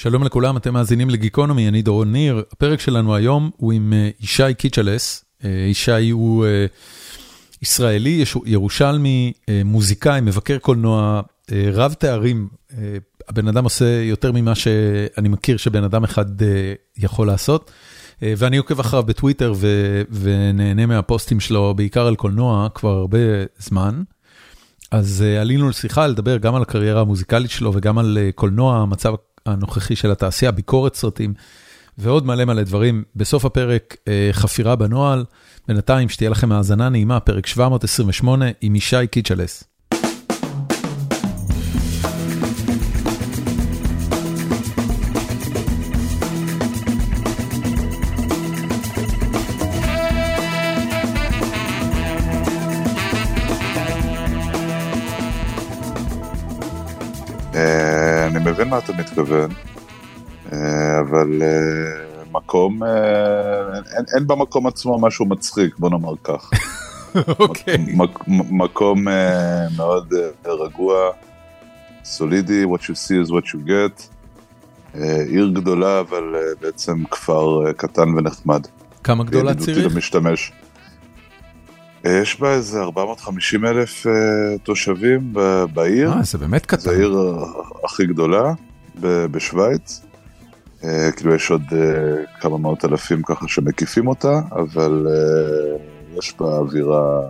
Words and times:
שלום 0.00 0.24
לכולם, 0.24 0.56
אתם 0.56 0.74
מאזינים 0.74 1.10
לגיקונומי, 1.10 1.68
אני 1.68 1.82
דורון 1.82 2.12
ניר. 2.12 2.42
הפרק 2.52 2.80
שלנו 2.80 3.14
היום 3.14 3.50
הוא 3.56 3.72
עם 3.72 3.92
ישי 4.20 4.54
קיצ'לס. 4.58 5.24
ישי 5.44 6.10
הוא 6.10 6.46
ישראלי, 7.62 8.24
ירושלמי, 8.44 9.32
מוזיקאי, 9.64 10.20
מבקר 10.20 10.58
קולנוע, 10.58 11.20
רב 11.72 11.92
תארים. 11.92 12.48
הבן 13.28 13.48
אדם 13.48 13.64
עושה 13.64 14.02
יותר 14.02 14.32
ממה 14.32 14.54
שאני 14.54 15.28
מכיר 15.28 15.56
שבן 15.56 15.84
אדם 15.84 16.04
אחד 16.04 16.26
יכול 16.96 17.26
לעשות. 17.26 17.70
ואני 18.22 18.56
עוקב 18.56 18.80
אחריו 18.80 19.02
בטוויטר 19.02 19.52
ונהנה 20.10 20.86
מהפוסטים 20.86 21.40
שלו, 21.40 21.74
בעיקר 21.74 22.06
על 22.06 22.16
קולנוע, 22.16 22.68
כבר 22.74 22.90
הרבה 22.90 23.18
זמן. 23.58 24.02
אז 24.90 25.24
עלינו 25.40 25.68
לשיחה 25.68 26.06
לדבר 26.06 26.36
גם 26.36 26.54
על 26.54 26.62
הקריירה 26.62 27.00
המוזיקלית 27.00 27.50
שלו 27.50 27.72
וגם 27.74 27.98
על 27.98 28.18
קולנוע, 28.34 28.76
המצב 28.76 29.14
הנוכחי 29.52 29.96
של 29.96 30.10
התעשייה, 30.10 30.50
ביקורת 30.50 30.94
סרטים 30.94 31.34
ועוד 31.98 32.26
מלא 32.26 32.44
מלא 32.44 32.62
דברים. 32.62 33.04
בסוף 33.16 33.44
הפרק 33.44 33.96
חפירה 34.32 34.76
בנוהל, 34.76 35.24
בינתיים 35.68 36.08
שתהיה 36.08 36.30
לכם 36.30 36.52
האזנה 36.52 36.88
נעימה, 36.88 37.20
פרק 37.20 37.46
728 37.46 38.46
עם 38.60 38.76
ישי 38.76 39.06
קיצ'לס. 39.10 39.64
אני 58.68 58.76
מבין 58.76 58.94
מה 58.94 59.02
אתה 59.02 59.02
מתכוון, 59.02 59.50
אבל 61.00 61.42
מקום, 62.32 62.84
אין, 63.96 64.04
אין 64.14 64.26
במקום 64.26 64.66
עצמו 64.66 64.98
משהו 64.98 65.26
מצחיק, 65.26 65.78
בוא 65.78 65.90
נאמר 65.90 66.14
כך. 66.24 66.50
אוקיי. 67.40 67.96
מקום 68.50 69.04
מאוד 69.76 70.14
רגוע, 70.44 71.10
סולידי, 72.04 72.64
what 72.64 72.78
you 72.78 72.94
see 72.94 73.26
is 73.26 73.30
what 73.30 73.46
you 73.46 73.68
get. 73.68 74.02
עיר 75.28 75.50
גדולה, 75.54 76.00
אבל 76.00 76.34
בעצם 76.60 77.04
כפר 77.10 77.72
קטן 77.72 78.08
ונחמד. 78.08 78.66
כמה 79.04 79.24
גדולה 79.24 79.54
ציריך? 79.54 79.92
למשתמש. 79.92 80.52
יש 82.04 82.40
בה 82.40 82.54
איזה 82.54 82.80
450 82.80 83.64
אלף 83.64 84.06
תושבים 84.62 85.32
בעיר. 85.72 86.12
אה, 86.12 86.22
זה 86.22 86.38
באמת 86.38 86.66
קטן. 86.66 86.80
זו 86.80 86.90
העיר 86.90 87.16
הכי 87.84 88.06
גדולה 88.06 88.52
בשוויץ. 89.00 90.02
כאילו 91.16 91.34
יש 91.34 91.50
עוד 91.50 91.62
כמה 92.40 92.58
מאות 92.58 92.84
אלפים 92.84 93.22
ככה 93.22 93.48
שמקיפים 93.48 94.06
אותה, 94.06 94.40
אבל 94.52 95.06
יש 96.18 96.34
בה 96.40 96.46
אווירה 96.46 97.20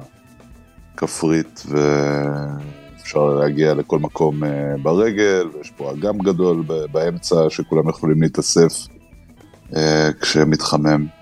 כפרית 0.96 1.62
ואפשר 1.68 3.24
להגיע 3.24 3.74
לכל 3.74 3.98
מקום 3.98 4.42
ברגל, 4.82 5.48
ויש 5.54 5.70
פה 5.70 5.92
אגם 5.92 6.18
גדול 6.18 6.62
באמצע 6.92 7.36
שכולם 7.48 7.88
יכולים 7.88 8.22
להתאסף 8.22 8.86
כשמתחמם. 10.20 11.17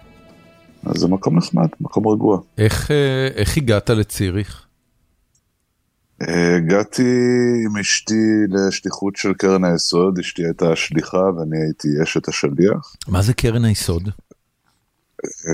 אז 0.87 1.01
זה 1.01 1.09
מקום 1.09 1.39
נחמד, 1.39 1.69
מקום 1.81 2.09
רגוע. 2.09 2.41
איך, 2.59 2.91
איך 3.35 3.57
הגעת 3.57 3.91
לציריך? 3.91 4.67
הגעתי 6.21 7.03
עם 7.67 7.77
אשתי 7.77 8.15
לשליחות 8.49 9.17
של 9.17 9.35
קרן 9.35 9.65
היסוד, 9.65 10.19
אשתי 10.19 10.45
הייתה 10.45 10.77
שליחה 10.77 11.19
ואני 11.37 11.59
הייתי 11.59 11.89
אשת 12.03 12.29
השליח. 12.29 12.97
מה 13.09 13.23
זה 13.23 13.35
קרן 13.35 13.65
היסוד? 13.65 14.09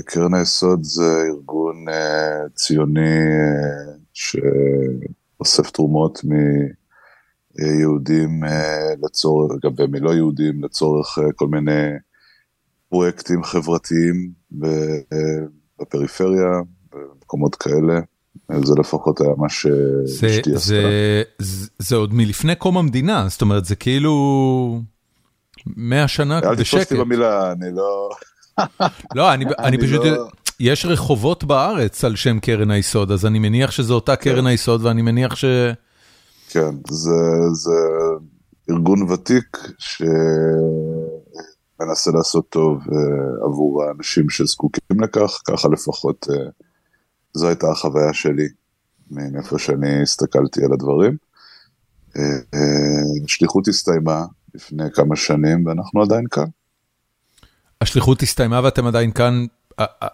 קרן 0.05 0.33
היסוד 0.33 0.83
זה 0.83 1.23
ארגון 1.29 1.85
ציוני 2.55 3.19
שאוסף 4.13 5.71
תרומות 5.71 6.21
מיהודים 7.59 8.43
לצורך, 9.03 9.51
גם 9.65 9.91
מלא 9.91 10.13
יהודים 10.13 10.63
לצורך 10.63 11.17
כל 11.35 11.47
מיני 11.47 11.89
פרויקטים 12.93 13.43
חברתיים 13.43 14.29
בפריפריה, 15.81 16.49
במקומות 16.93 17.55
כאלה. 17.55 17.99
זה 18.63 18.73
לפחות 18.79 19.21
היה 19.21 19.29
מה 19.37 19.49
שאשתי 19.49 20.55
עשתה. 20.55 20.75
זה 21.79 21.95
עוד 21.95 22.13
מלפני 22.13 22.55
קום 22.55 22.77
המדינה, 22.77 23.25
זאת 23.29 23.41
אומרת 23.41 23.65
זה 23.65 23.75
כאילו 23.75 24.81
100 25.65 26.07
שנה 26.07 26.39
בשקט. 26.39 26.49
אל 26.49 26.55
תתפוס 26.55 26.81
אותי 26.81 26.95
במילה, 26.95 27.51
אני 27.51 27.65
לא... 27.75 28.09
לא, 29.15 29.33
אני 29.59 29.77
פשוט, 29.77 30.01
יש 30.59 30.85
רחובות 30.85 31.43
בארץ 31.43 32.03
על 32.03 32.15
שם 32.15 32.39
קרן 32.39 32.71
היסוד, 32.71 33.11
אז 33.11 33.25
אני 33.25 33.39
מניח 33.39 33.71
שזו 33.71 33.95
אותה 33.95 34.15
קרן 34.15 34.47
היסוד 34.47 34.85
ואני 34.85 35.01
מניח 35.01 35.35
ש... 35.35 35.45
כן, 36.49 36.75
זה 36.89 37.71
ארגון 38.69 39.11
ותיק 39.11 39.57
שמנסה 41.83 42.11
לעשות 42.11 42.49
טוב 42.49 42.83
עבור 43.45 43.83
האנשים 43.83 44.29
שזקוקים 44.29 44.99
לכך, 45.01 45.41
ככה 45.47 45.67
לפחות... 45.67 46.27
זו 47.35 47.47
הייתה 47.47 47.71
החוויה 47.71 48.13
שלי, 48.13 48.47
מאיפה 49.11 49.59
שאני 49.59 50.01
הסתכלתי 50.01 50.65
על 50.65 50.73
הדברים. 50.73 51.17
השליחות 53.25 53.67
הסתיימה 53.67 54.25
לפני 54.55 54.83
כמה 54.93 55.15
שנים 55.15 55.65
ואנחנו 55.65 56.01
עדיין 56.01 56.27
כאן. 56.31 56.43
השליחות 57.81 58.21
הסתיימה 58.21 58.61
ואתם 58.63 58.87
עדיין 58.87 59.11
כאן, 59.11 59.45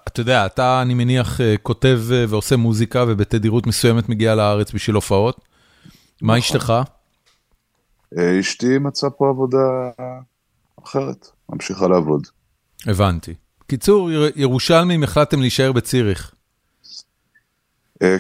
אתה 0.07 0.19
יודע, 0.21 0.45
אתה 0.45 0.81
אני 0.81 0.93
מניח 0.93 1.39
כותב 1.63 1.99
ועושה 2.07 2.57
מוזיקה 2.57 3.05
ובתדירות 3.07 3.67
מסוימת 3.67 4.09
מגיע 4.09 4.35
לארץ 4.35 4.71
בשביל 4.71 4.95
הופעות. 4.95 5.41
מה 6.21 6.37
אשתך? 6.37 6.73
אשתי 8.39 8.77
מצאה 8.77 9.09
פה 9.09 9.29
עבודה 9.29 9.89
אחרת, 10.83 11.27
ממשיכה 11.49 11.87
לעבוד. 11.87 12.27
הבנתי. 12.85 13.33
קיצור, 13.67 14.09
ירושלמים 14.35 15.03
החלטתם 15.03 15.39
להישאר 15.39 15.71
בציריך. 15.71 16.31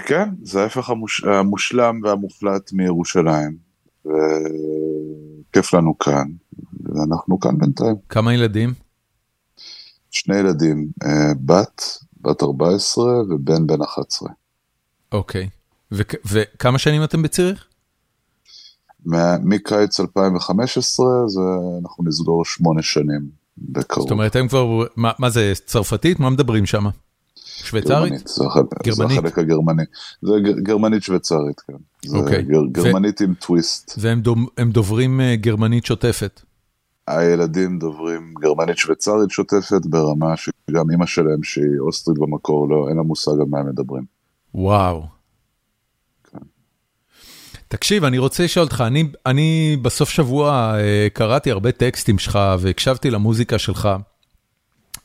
כן, 0.05 0.29
זה 0.43 0.63
ההפך 0.63 0.89
המושלם 1.23 1.99
והמוחלט 2.03 2.71
מירושלים, 2.73 3.57
וכיף 4.05 5.73
לנו 5.73 5.97
כאן, 5.97 6.27
ואנחנו 6.83 7.39
כאן 7.39 7.57
בינתיים. 7.57 7.95
כמה 8.09 8.33
ילדים? 8.33 8.73
שני 10.11 10.37
ילדים, 10.37 10.87
בת, 11.45 11.83
בת 12.21 12.43
14 12.43 13.05
ובן 13.05 13.67
בן 13.67 13.81
11. 13.81 14.29
אוקיי, 15.11 15.49
וכמה 15.91 16.77
שנים 16.77 17.03
אתם 17.03 17.21
בציריך? 17.21 17.67
מקיץ 19.43 19.99
2015, 19.99 21.27
זה 21.27 21.41
אנחנו 21.81 22.03
נסגור 22.03 22.45
שמונה 22.45 22.81
שנים 22.81 23.21
בקרוב. 23.57 24.05
זאת 24.05 24.11
אומרת, 24.11 24.35
הם 24.35 24.47
כבר, 24.47 24.83
מה 24.95 25.29
זה, 25.29 25.53
צרפתית? 25.65 26.19
מה 26.19 26.29
מדברים 26.29 26.65
שם? 26.65 26.85
שוויצרית? 27.35 28.13
גרמנית, 28.13 28.27
זה 28.27 28.45
החלק 28.45 29.37
הגרמני, 29.37 29.83
זה 30.21 30.31
גרמנית 30.63 31.03
שוויצרית, 31.03 31.59
כן. 31.59 31.73
אוקיי. 32.13 32.45
גרמנית 32.71 33.21
עם 33.21 33.33
טוויסט. 33.33 33.93
והם 33.97 34.71
דוברים 34.71 35.21
גרמנית 35.35 35.85
שוטפת? 35.85 36.41
הילדים 37.07 37.79
דוברים 37.79 38.33
גרמנית 38.39 38.77
שוויצרית 38.77 39.29
שוטפת 39.29 39.85
ברמה 39.85 40.37
שגם 40.37 40.91
אמא 40.91 41.05
שלהם 41.05 41.43
שהיא 41.43 41.79
אוסטרית 41.79 42.17
במקור, 42.17 42.69
לא, 42.69 42.85
אין 42.89 42.97
לה 42.97 43.03
מושג 43.03 43.31
על 43.31 43.45
מה 43.49 43.59
הם 43.59 43.69
מדברים. 43.69 44.03
וואו. 44.55 45.18
תקשיב, 47.69 48.03
אני 48.03 48.17
רוצה 48.17 48.43
לשאול 48.43 48.65
אותך, 48.65 48.83
אני, 48.87 49.03
אני 49.25 49.77
בסוף 49.81 50.09
שבוע 50.09 50.75
קראתי 51.13 51.51
הרבה 51.51 51.71
טקסטים 51.71 52.19
שלך 52.19 52.39
והקשבתי 52.59 53.09
למוזיקה 53.09 53.59
שלך, 53.59 53.89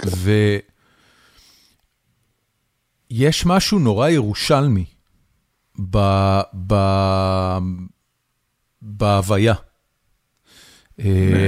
ו... 0.06 0.31
יש 3.11 3.46
משהו 3.46 3.78
נורא 3.78 4.08
ירושלמי 4.08 4.84
בהוויה. 8.82 9.55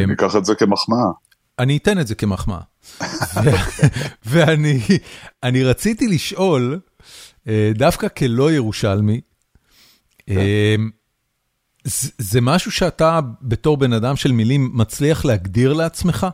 ניקח 0.07 0.37
את 0.37 0.45
זה 0.45 0.55
כמחמאה. 0.55 1.07
אני 1.59 1.77
אתן 1.77 2.01
את 2.01 2.07
זה 2.07 2.15
כמחמאה. 2.15 2.61
ואני 4.27 5.65
רציתי 5.65 6.09
לשאול, 6.09 6.81
דווקא 7.75 8.09
כלא 8.09 8.53
ירושלמי, 8.53 9.21
זה 12.19 12.41
משהו 12.41 12.71
שאתה 12.71 13.21
בתור 13.43 13.77
בן 13.77 13.93
אדם 13.93 14.17
של 14.17 14.33
מילים 14.33 14.71
מצליח 14.75 15.25
להגדיר 15.25 15.73
לעצמך? 15.73 16.27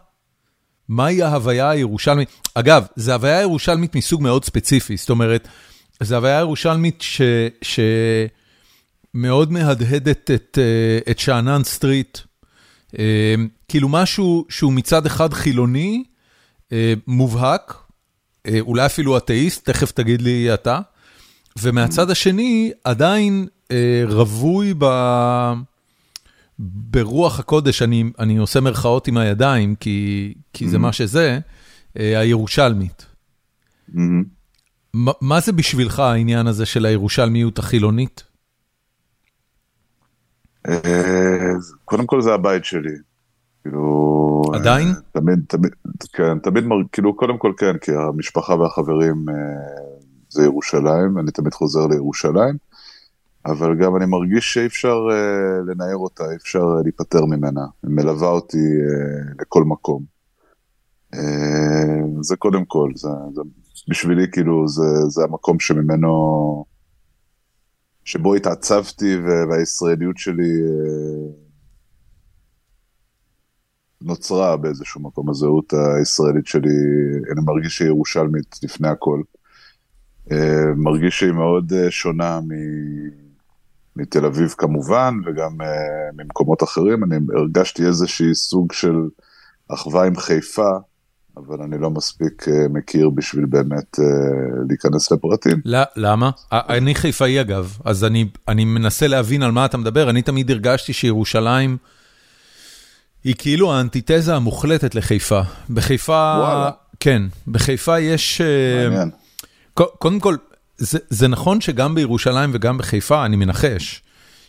מהי 0.89 1.23
ההוויה 1.23 1.71
הירושלמית? 1.71 2.29
אגב, 2.55 2.87
זו 2.97 3.13
הוויה 3.13 3.41
ירושלמית 3.41 3.95
מסוג 3.95 4.23
מאוד 4.23 4.45
ספציפי, 4.45 4.97
זאת 4.97 5.11
אומרת, 5.11 5.49
זו 6.03 6.17
הוויה 6.17 6.39
ירושלמית 6.39 7.03
שמאוד 9.15 9.53
מהדהדת 9.53 10.31
את 11.11 11.19
שאנן 11.19 11.65
סטריט, 11.65 12.19
כאילו 13.69 13.89
משהו 13.89 14.47
שהוא 14.49 14.73
מצד 14.73 15.07
אחד 15.07 15.33
חילוני, 15.33 16.05
מובהק, 17.07 17.75
אולי 18.61 18.87
אפילו 18.87 19.17
אתאיסט, 19.17 19.71
תכף 19.71 19.93
תגיד 19.93 20.23
לי 20.23 20.55
אתה, 20.55 20.81
ומהצד 21.63 22.11
השני 22.11 22.73
עדיין 22.85 23.47
רווי 24.09 24.75
ב... 24.79 24.85
ברוח 26.59 27.41
הקודש, 27.41 27.83
אני, 27.83 28.05
אני 28.19 28.37
עושה 28.37 28.61
מרכאות 28.61 29.09
עם 29.09 29.17
הידיים, 29.17 29.75
כי, 29.75 30.35
כי 30.53 30.69
זה 30.69 30.79
מה 30.79 30.93
שזה, 30.93 31.39
הירושלמית. 31.95 33.07
מה 35.21 35.41
זה 35.41 35.53
בשבילך 35.53 35.99
העניין 35.99 36.47
הזה 36.47 36.67
של 36.67 36.87
הירושלמיות 36.87 37.59
החילונית? 37.59 38.23
קודם 41.85 42.07
כל 42.07 42.23
זה 42.23 42.35
הבית 42.35 42.65
שלי. 42.65 42.97
כאילו... 43.63 44.43
עדיין? 44.55 44.89
תמיד, 45.13 45.39
תמיד, 45.49 45.73
כן, 46.13 46.39
תמיד, 46.39 46.65
כאילו, 46.93 47.17
קודם 47.17 47.39
כל 47.39 47.53
כן, 47.57 47.79
כי 47.79 47.93
המשפחה 47.95 48.55
והחברים 48.55 49.27
זה 50.29 50.43
ירושלים, 50.45 51.19
אני 51.19 51.31
תמיד 51.31 51.55
חוזר 51.55 51.87
לירושלים, 51.87 52.57
אבל 53.47 53.79
גם 53.79 53.97
אני 53.97 54.07
מרגיש 54.07 54.55
שאי 54.55 54.67
אפשר 54.67 54.97
לנער 55.67 55.97
אותה, 55.97 56.31
אי 56.31 56.37
אפשר 56.37 56.65
להיפטר 56.85 57.25
ממנה, 57.25 57.61
היא 57.83 57.91
מלווה 57.91 58.29
אותי 58.29 58.67
לכל 59.41 59.65
מקום. 59.65 60.05
זה 62.21 62.37
קודם 62.39 62.65
כל, 62.65 62.91
זה, 62.95 63.09
זה 63.35 63.43
בשבילי 63.89 64.27
כאילו 64.33 64.69
זה, 64.69 65.09
זה 65.09 65.25
המקום 65.25 65.61
שממנו, 65.61 66.65
שבו 68.05 68.35
התעצבתי 68.35 69.17
והישראליות 69.51 70.19
שלי 70.19 70.53
נוצרה 74.01 74.57
באיזשהו 74.57 75.03
מקום, 75.03 75.31
הזהות 75.31 75.73
הישראלית 75.99 76.47
שלי, 76.47 76.75
אני 77.33 77.41
מרגיש 77.45 77.77
שהיא 77.77 77.89
ירושלמית 77.89 78.57
לפני 78.63 78.89
הכל. 78.89 79.23
מרגיש 80.77 81.19
שהיא 81.19 81.33
מאוד 81.33 81.73
שונה 81.91 82.41
מ... 82.41 82.49
מתל 83.97 84.25
אביב 84.25 84.55
כמובן, 84.59 85.15
וגם 85.27 85.59
ממקומות 86.17 86.63
אחרים. 86.63 87.05
אני 87.05 87.17
הרגשתי 87.37 87.87
איזשהי 87.87 88.35
סוג 88.35 88.73
של 88.73 88.97
אחווה 89.69 90.07
עם 90.07 90.17
חיפה, 90.17 90.71
אבל 91.37 91.63
אני 91.63 91.79
לא 91.81 91.91
מספיק 91.91 92.45
מכיר 92.71 93.11
בשביל 93.11 93.45
באמת 93.45 93.99
להיכנס 94.69 95.13
לפרטים. 95.13 95.61
למה? 95.97 96.31
אני 96.53 96.95
חיפאי 96.95 97.41
אגב, 97.41 97.79
אז 97.85 98.05
אני, 98.05 98.29
אני 98.49 98.65
מנסה 98.65 99.07
להבין 99.07 99.43
על 99.43 99.51
מה 99.53 99.65
אתה 99.65 99.77
מדבר. 99.77 100.11
אני 100.11 100.23
תמיד 100.23 100.51
הרגשתי 100.51 100.93
שירושלים 100.93 101.77
היא 103.25 103.35
כאילו 103.39 103.73
האנטיתזה 103.73 104.37
המוחלטת 104.37 104.95
לחיפה. 104.95 105.41
בחיפה, 105.71 106.35
וואלה. 106.39 106.71
כן, 107.01 107.23
בחיפה 107.49 107.99
יש... 107.99 108.41
מעניין. 108.91 109.11
קודם 109.75 110.21
כל, 110.21 110.37
זה, 110.83 110.99
זה 111.09 111.29
נכון 111.29 111.61
שגם 111.61 111.95
בירושלים 111.95 112.51
וגם 112.53 112.79
בחיפה, 112.79 113.27
אני 113.27 113.37
מנחש, 113.37 114.03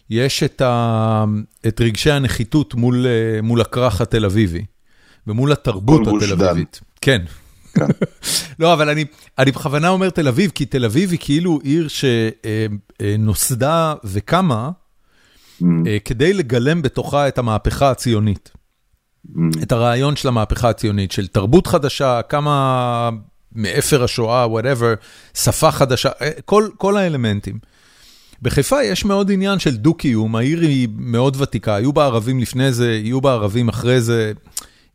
יש 0.10 0.44
את, 0.44 0.62
ה, 0.62 1.26
את 1.68 1.82
רגשי 1.82 2.12
הנחיתות 2.12 2.76
מול, 2.76 3.06
מול 3.44 3.62
הכרך 3.62 4.02
התל 4.02 4.26
אביבי. 4.26 4.66
ומול 5.28 5.52
התרבות 5.52 6.02
התל 6.08 6.44
אביבית. 6.44 6.80
כן. 7.02 7.22
לא, 8.60 8.74
אבל 8.74 8.90
אני, 8.90 9.06
אני 9.40 9.52
בכוונה 9.52 9.90
אומר 9.90 10.10
תל 10.10 10.28
אביב, 10.28 10.52
כי 10.56 10.66
תל 10.66 10.86
אביב 10.86 11.12
היא 11.12 11.20
כאילו 11.22 11.60
עיר 11.64 11.88
שנוסדה 13.00 13.94
וקמה 14.04 14.70
כדי 16.06 16.34
לגלם 16.34 16.82
בתוכה 16.82 17.28
את 17.28 17.38
המהפכה 17.38 17.92
הציונית. 17.92 18.52
את 19.64 19.72
הרעיון 19.72 20.16
של 20.16 20.28
המהפכה 20.28 20.70
הציונית, 20.70 21.12
של 21.12 21.28
תרבות 21.28 21.68
חדשה, 21.68 22.22
כמה 22.30 23.10
מאפר 23.56 24.04
השואה, 24.04 24.46
whatever, 24.46 25.06
שפה 25.34 25.72
חדשה, 25.72 26.10
כל, 26.46 26.70
כל 26.78 26.98
האלמנטים. 26.98 27.60
בחיפה 28.42 28.84
יש 28.84 29.06
מאוד 29.06 29.32
עניין 29.32 29.60
של 29.60 29.78
דו-קיום, 29.78 30.36
העיר 30.36 30.60
היא 30.60 30.88
מאוד 30.96 31.42
ותיקה, 31.42 31.76
היו 31.76 31.94
בה 31.94 32.06
ערבים 32.06 32.40
לפני 32.40 32.74
זה, 32.74 32.92
יהיו 32.92 33.22
בה 33.22 33.34
ערבים 33.34 33.70
אחרי 33.70 34.02
זה. 34.02 34.32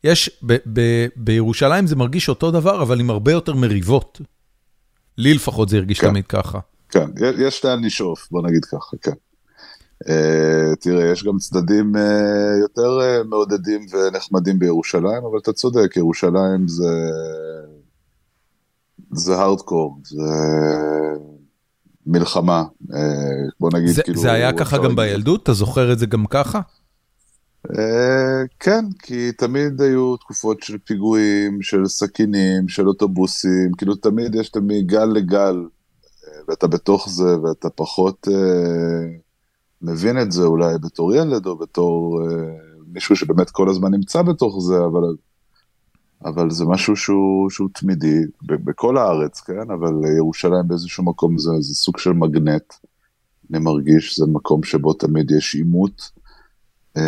יש, 0.04 0.30
ב, 0.46 0.56
ב, 0.72 1.06
בירושלים 1.16 1.86
זה 1.86 1.96
מרגיש 1.96 2.28
אותו 2.28 2.50
דבר, 2.50 2.82
אבל 2.82 3.00
עם 3.00 3.10
הרבה 3.10 3.32
יותר 3.32 3.54
מריבות. 3.54 4.20
לי 5.18 5.34
לפחות 5.34 5.68
זה 5.68 5.76
הרגיש 5.76 6.00
כן. 6.00 6.08
תמיד 6.08 6.26
ככה. 6.26 6.58
כן, 6.90 7.10
יש 7.38 7.64
לאן 7.64 7.84
לשאוף, 7.84 8.28
בוא 8.30 8.42
נגיד 8.42 8.64
ככה, 8.64 8.96
כן. 9.02 9.12
Uh, 10.04 10.76
תראה, 10.80 11.12
יש 11.12 11.24
גם 11.24 11.38
צדדים 11.38 11.92
uh, 11.96 11.98
יותר 12.60 12.98
uh, 13.00 13.28
מעודדים 13.28 13.86
ונחמדים 13.92 14.58
בירושלים, 14.58 15.24
אבל 15.30 15.38
אתה 15.38 15.52
צודק, 15.52 15.96
ירושלים 15.96 16.68
זה... 16.68 17.10
זה 19.12 19.36
הארדקור, 19.36 19.98
זה 20.04 20.24
מלחמה, 22.06 22.64
uh, 22.82 22.94
בוא 23.60 23.70
נגיד 23.74 23.88
זה, 23.88 24.02
כאילו... 24.02 24.20
זה 24.20 24.32
היה 24.32 24.52
ככה 24.52 24.78
גם 24.78 24.96
בילדות? 24.96 25.42
אתה 25.42 25.52
זוכר 25.52 25.92
את 25.92 25.98
זה 25.98 26.06
גם 26.06 26.26
ככה? 26.26 26.60
Uh, 27.66 27.72
כן, 28.60 28.84
כי 29.02 29.32
תמיד 29.32 29.80
היו 29.80 30.16
תקופות 30.16 30.62
של 30.62 30.78
פיגועים, 30.78 31.62
של 31.62 31.86
סכינים, 31.86 32.68
של 32.68 32.88
אוטובוסים, 32.88 33.72
כאילו 33.78 33.94
תמיד 33.94 34.34
יש 34.34 34.48
תמיד 34.48 34.86
גל 34.86 35.04
לגל, 35.04 35.66
uh, 35.66 36.06
ואתה 36.48 36.66
בתוך 36.66 37.08
זה, 37.08 37.38
ואתה 37.38 37.70
פחות 37.70 38.28
מבין 39.82 40.22
את 40.22 40.32
זה 40.32 40.42
אולי 40.42 40.74
בתור 40.82 41.14
ילד, 41.14 41.46
או 41.46 41.58
בתור 41.58 42.20
מישהו 42.92 43.16
שבאמת 43.16 43.50
כל 43.50 43.68
הזמן 43.68 43.90
נמצא 43.90 44.22
בתוך 44.22 44.58
זה, 44.60 44.74
אבל, 44.78 45.14
אבל 46.24 46.50
זה 46.50 46.64
משהו 46.64 46.96
שהוא, 46.96 47.50
שהוא 47.50 47.68
תמידי, 47.74 48.18
בכל 48.42 48.96
הארץ, 48.96 49.40
כן? 49.40 49.70
אבל 49.70 49.92
ירושלים 50.16 50.68
באיזשהו 50.68 51.04
מקום 51.04 51.38
זה, 51.38 51.50
זה 51.60 51.74
סוג 51.74 51.98
של 51.98 52.12
מגנט, 52.12 52.74
אני 53.50 53.58
מרגיש, 53.58 54.18
זה 54.18 54.26
מקום 54.26 54.62
שבו 54.62 54.92
תמיד 54.92 55.30
יש 55.30 55.54
עימות. 55.54 56.18
Uh, 56.98 57.00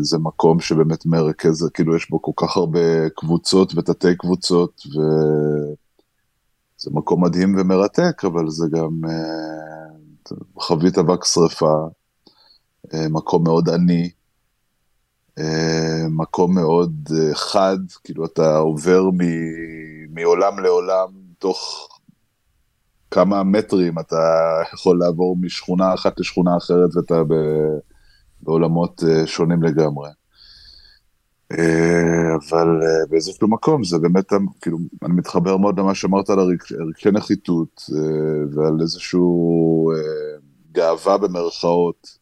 זה 0.00 0.18
מקום 0.18 0.60
שבאמת 0.60 1.06
מרכז, 1.06 1.70
כאילו 1.74 1.96
יש 1.96 2.10
בו 2.10 2.22
כל 2.22 2.32
כך 2.36 2.56
הרבה 2.56 3.08
קבוצות 3.16 3.74
ותתי 3.76 4.16
קבוצות, 4.16 4.82
וזה 4.86 6.90
מקום 6.90 7.24
מדהים 7.24 7.56
ומרתק, 7.58 8.24
אבל 8.24 8.50
זה 8.50 8.66
גם 8.70 9.00
uh, 9.04 10.34
חבית 10.60 10.98
אבק 10.98 11.24
שרפה, 11.24 11.74
מקום 12.94 13.44
מאוד 13.44 13.68
עני, 13.68 14.10
מקום 16.10 16.54
מאוד 16.54 17.08
uh, 17.08 17.34
חד, 17.34 17.78
כאילו 18.04 18.24
אתה 18.26 18.56
עובר 18.56 19.02
מ- 19.10 20.14
מעולם 20.14 20.58
לעולם, 20.58 21.08
תוך 21.38 21.88
כמה 23.10 23.42
מטרים 23.42 23.98
אתה 23.98 24.16
יכול 24.74 24.98
לעבור 24.98 25.36
משכונה 25.40 25.94
אחת 25.94 26.20
לשכונה 26.20 26.56
אחרת 26.56 26.96
ואתה 26.96 27.24
ב... 27.24 27.34
בעולמות 28.42 29.02
uh, 29.02 29.26
שונים 29.26 29.62
לגמרי. 29.62 30.08
אבל 32.34 32.66
באיזשהו 33.10 33.48
מקום 33.48 33.84
זה 33.84 33.98
באמת, 33.98 34.32
כאילו, 34.60 34.78
אני 35.02 35.14
מתחבר 35.14 35.56
מאוד 35.56 35.80
למה 35.80 35.94
שאמרת 35.94 36.30
על 36.30 36.38
הרגשי 36.38 37.10
נחיתות 37.12 37.82
ועל 38.54 38.80
איזשהו 38.80 39.92
גאווה 40.72 41.18
במרכאות, 41.18 42.18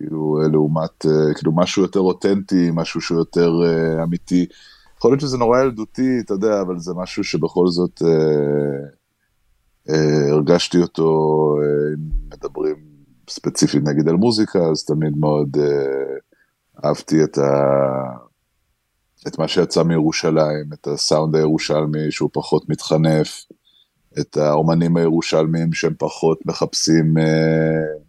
כאילו, 0.00 0.40
uh, 0.44 0.48
לעומת, 0.52 1.04
uh, 1.04 1.34
כאילו, 1.34 1.52
משהו 1.52 1.82
יותר 1.82 2.00
אותנטי, 2.00 2.70
משהו 2.72 3.00
שהוא 3.00 3.18
יותר 3.18 3.50
uh, 3.50 4.02
אמיתי. 4.02 4.46
יכול 4.96 5.10
להיות 5.10 5.20
שזה 5.20 5.38
נורא 5.38 5.60
ילדותי, 5.60 6.20
אתה 6.20 6.34
יודע, 6.34 6.60
אבל 6.60 6.78
זה 6.78 6.92
משהו 6.96 7.24
שבכל 7.24 7.66
זאת 7.66 8.02
uh, 8.02 8.86
uh, 9.88 10.32
הרגשתי 10.32 10.78
אותו, 10.78 11.08
uh, 11.58 12.00
מדברים 12.34 12.76
ספציפית 13.30 13.84
נגיד 13.84 14.08
על 14.08 14.16
מוזיקה, 14.16 14.58
אז 14.58 14.84
תמיד 14.84 15.18
מאוד 15.18 15.56
uh, 15.56 16.86
אהבתי 16.86 17.24
את, 17.24 17.38
ה... 17.38 17.62
את 19.28 19.38
מה 19.38 19.48
שיצא 19.48 19.82
מירושלים, 19.82 20.72
את 20.72 20.86
הסאונד 20.86 21.36
הירושלמי 21.36 22.10
שהוא 22.10 22.30
פחות 22.32 22.68
מתחנף, 22.68 23.44
את 24.20 24.36
האומנים 24.36 24.96
הירושלמים 24.96 25.72
שהם 25.72 25.94
פחות 25.98 26.46
מחפשים, 26.46 27.14
uh, 27.16 27.99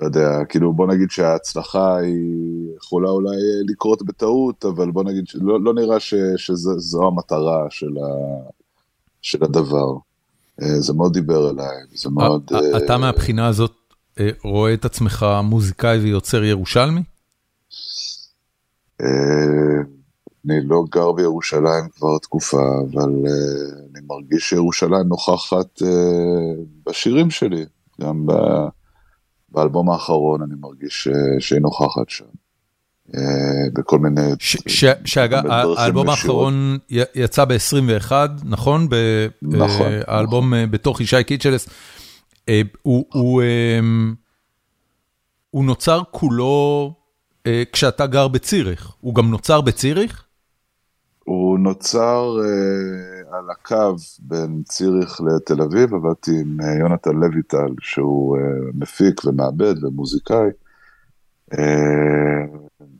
לא 0.00 0.06
יודע, 0.06 0.44
כאילו 0.48 0.72
בוא 0.72 0.86
נגיד 0.86 1.10
שההצלחה 1.10 1.96
היא 1.96 2.76
יכולה 2.76 3.10
אולי 3.10 3.36
לקרות 3.68 4.02
בטעות, 4.02 4.64
אבל 4.64 4.90
בוא 4.90 5.04
נגיד 5.04 5.28
שלא 5.28 5.60
לא 5.60 5.74
נראה 5.74 6.00
ש, 6.00 6.14
שזו 6.36 7.06
המטרה 7.06 7.66
של, 7.70 7.98
ה, 7.98 8.08
של 9.22 9.44
הדבר. 9.44 9.94
Uh, 10.60 10.64
זה 10.78 10.92
מאוד 10.92 11.12
דיבר 11.12 11.50
אליי, 11.50 11.76
זה 11.94 12.10
מאוד... 12.10 12.50
אתה 12.76 12.94
uh, 12.94 12.98
מהבחינה 12.98 13.46
הזאת 13.46 13.72
רואה 14.44 14.74
את 14.74 14.84
עצמך 14.84 15.26
מוזיקאי 15.44 15.98
ויוצר 15.98 16.44
ירושלמי? 16.44 17.02
אני 19.00 20.60
לא 20.64 20.84
גר 20.90 21.12
בירושלים 21.12 21.88
כבר 21.96 22.18
תקופה, 22.18 22.62
אבל 22.90 23.12
אני 23.90 24.00
מרגיש 24.06 24.48
שירושלים 24.48 25.08
נוכחת 25.08 25.82
בשירים 26.86 27.30
שלי. 27.30 27.64
גם 28.00 28.26
באלבום 29.48 29.90
האחרון 29.90 30.42
אני 30.42 30.54
מרגיש 30.60 31.08
שהיא 31.38 31.60
נוכחת 31.60 32.08
שם. 32.08 32.24
בכל 33.72 33.98
מיני... 33.98 34.20
שאגב, 35.04 35.42
האלבום 35.76 36.08
האחרון 36.08 36.78
יצא 37.14 37.44
ב-21, 37.44 38.12
נכון? 38.44 38.88
נכון. 39.42 39.92
האלבום 40.06 40.52
בתוך 40.70 41.00
ישי 41.00 41.24
קיצ'לס. 41.24 41.68
הוא 45.50 45.64
נוצר 45.64 46.02
כולו 46.10 46.94
כשאתה 47.72 48.06
גר 48.06 48.28
בציריך, 48.28 48.92
הוא 49.00 49.14
גם 49.14 49.30
נוצר 49.30 49.60
בציריך? 49.60 50.24
הוא 51.24 51.58
נוצר 51.58 52.36
על 53.30 53.50
הקו 53.50 53.94
בין 54.18 54.62
ציריך 54.64 55.20
לתל 55.20 55.62
אביב, 55.62 55.94
עבדתי 55.94 56.40
עם 56.40 56.58
יונתן 56.80 57.16
לויטל, 57.16 57.74
שהוא 57.80 58.38
מפיק 58.74 59.24
ומעבד 59.24 59.84
ומוזיקאי. 59.84 60.48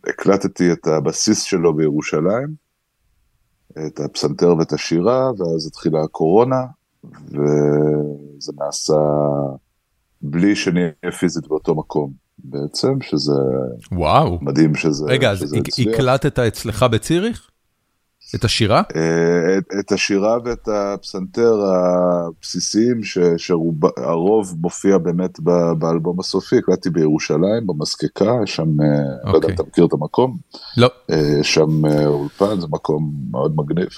הקלטתי 0.06 0.72
את 0.72 0.86
הבסיס 0.86 1.42
שלו 1.42 1.74
בירושלים, 1.74 2.48
את 3.86 4.00
הפסנתר 4.00 4.56
ואת 4.58 4.72
השירה, 4.72 5.30
ואז 5.38 5.66
התחילה 5.66 6.02
הקורונה, 6.02 6.64
וזה 7.28 8.52
נעשה 8.58 9.00
בלי 10.22 10.56
שנהיה 10.56 10.92
פיזית 11.18 11.48
באותו 11.48 11.74
מקום 11.74 12.12
בעצם, 12.38 13.00
שזה 13.00 13.32
וואו. 13.92 14.38
מדהים 14.42 14.74
שזה 14.74 15.04
רגע, 15.06 15.30
אז 15.30 15.56
הקלטת 15.94 16.38
אצלך 16.38 16.82
בציריך? 16.82 17.50
את 18.34 18.44
השירה? 18.44 18.80
את, 18.80 19.64
את 19.80 19.92
השירה 19.92 20.38
ואת 20.44 20.68
הפסנתר 20.72 21.54
הבסיסיים, 21.64 23.00
שהרוב 23.36 24.54
מופיע 24.60 24.98
באמת 24.98 25.40
באלבום 25.78 26.20
הסופי, 26.20 26.58
הקלטתי 26.58 26.90
בירושלים, 26.90 27.66
במזקקה, 27.66 28.32
שם, 28.44 28.80
okay. 28.80 29.30
לא 29.30 29.34
יודע 29.36 29.48
אם 29.48 29.54
אתה 29.54 29.62
מכיר 29.62 29.84
את 29.84 29.92
המקום? 29.92 30.36
לא. 30.76 30.88
שם 31.42 31.84
אולפן, 32.06 32.60
זה 32.60 32.66
מקום 32.70 33.12
מאוד 33.30 33.52
מגניב. 33.56 33.88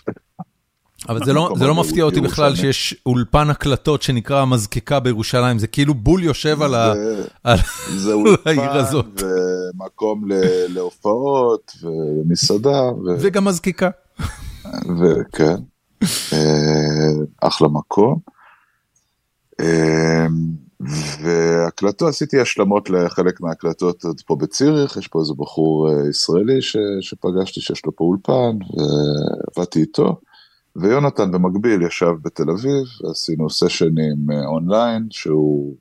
אבל 1.09 1.25
זה 1.25 1.33
לא, 1.33 1.53
זה 1.59 1.67
לא 1.67 1.75
מפתיע 1.75 2.05
אותי 2.05 2.21
בכלל 2.21 2.57
שיש 2.57 2.95
אולפן 3.07 3.51
הקלטות 3.51 4.03
שנקרא 4.03 4.41
המזקקה 4.41 5.01
בירושלים, 5.01 5.59
זה 5.59 5.67
כאילו 5.67 5.95
בול 5.95 6.23
יושב 6.23 6.63
על, 6.63 6.75
ה... 6.75 6.93
על... 7.45 7.59
זה 7.97 8.13
העיר 8.47 8.71
הזאת. 8.71 9.23
ומקום 9.23 10.25
להופעות 10.69 11.73
ומסעדה. 11.83 12.83
ו... 12.83 13.17
וגם 13.21 13.45
מזקקה. 13.45 13.91
וכן, 15.01 15.57
אחלה 17.41 17.69
מקום. 17.69 18.19
והקלטות, 21.23 22.09
עשיתי 22.09 22.41
השלמות 22.41 22.91
לחלק 22.91 23.41
מההקלטות 23.41 24.05
עוד 24.05 24.21
פה 24.27 24.37
בציריך, 24.37 24.97
יש 24.97 25.09
פה 25.09 25.21
איזה 25.21 25.33
בחור 25.37 25.91
ישראלי 26.11 26.63
ש, 26.63 26.77
שפגשתי 27.01 27.61
שיש 27.61 27.87
לו 27.87 27.97
פה 27.97 28.05
אולפן, 28.05 28.59
ועבדתי 29.57 29.81
איתו. 29.81 30.21
ויונתן 30.77 31.31
במקביל 31.31 31.83
ישב 31.83 32.13
בתל 32.23 32.51
אביב, 32.51 33.11
עשינו 33.11 33.51
סשנים 33.51 34.17
אונליין, 34.47 35.07
שהוא 35.11 35.77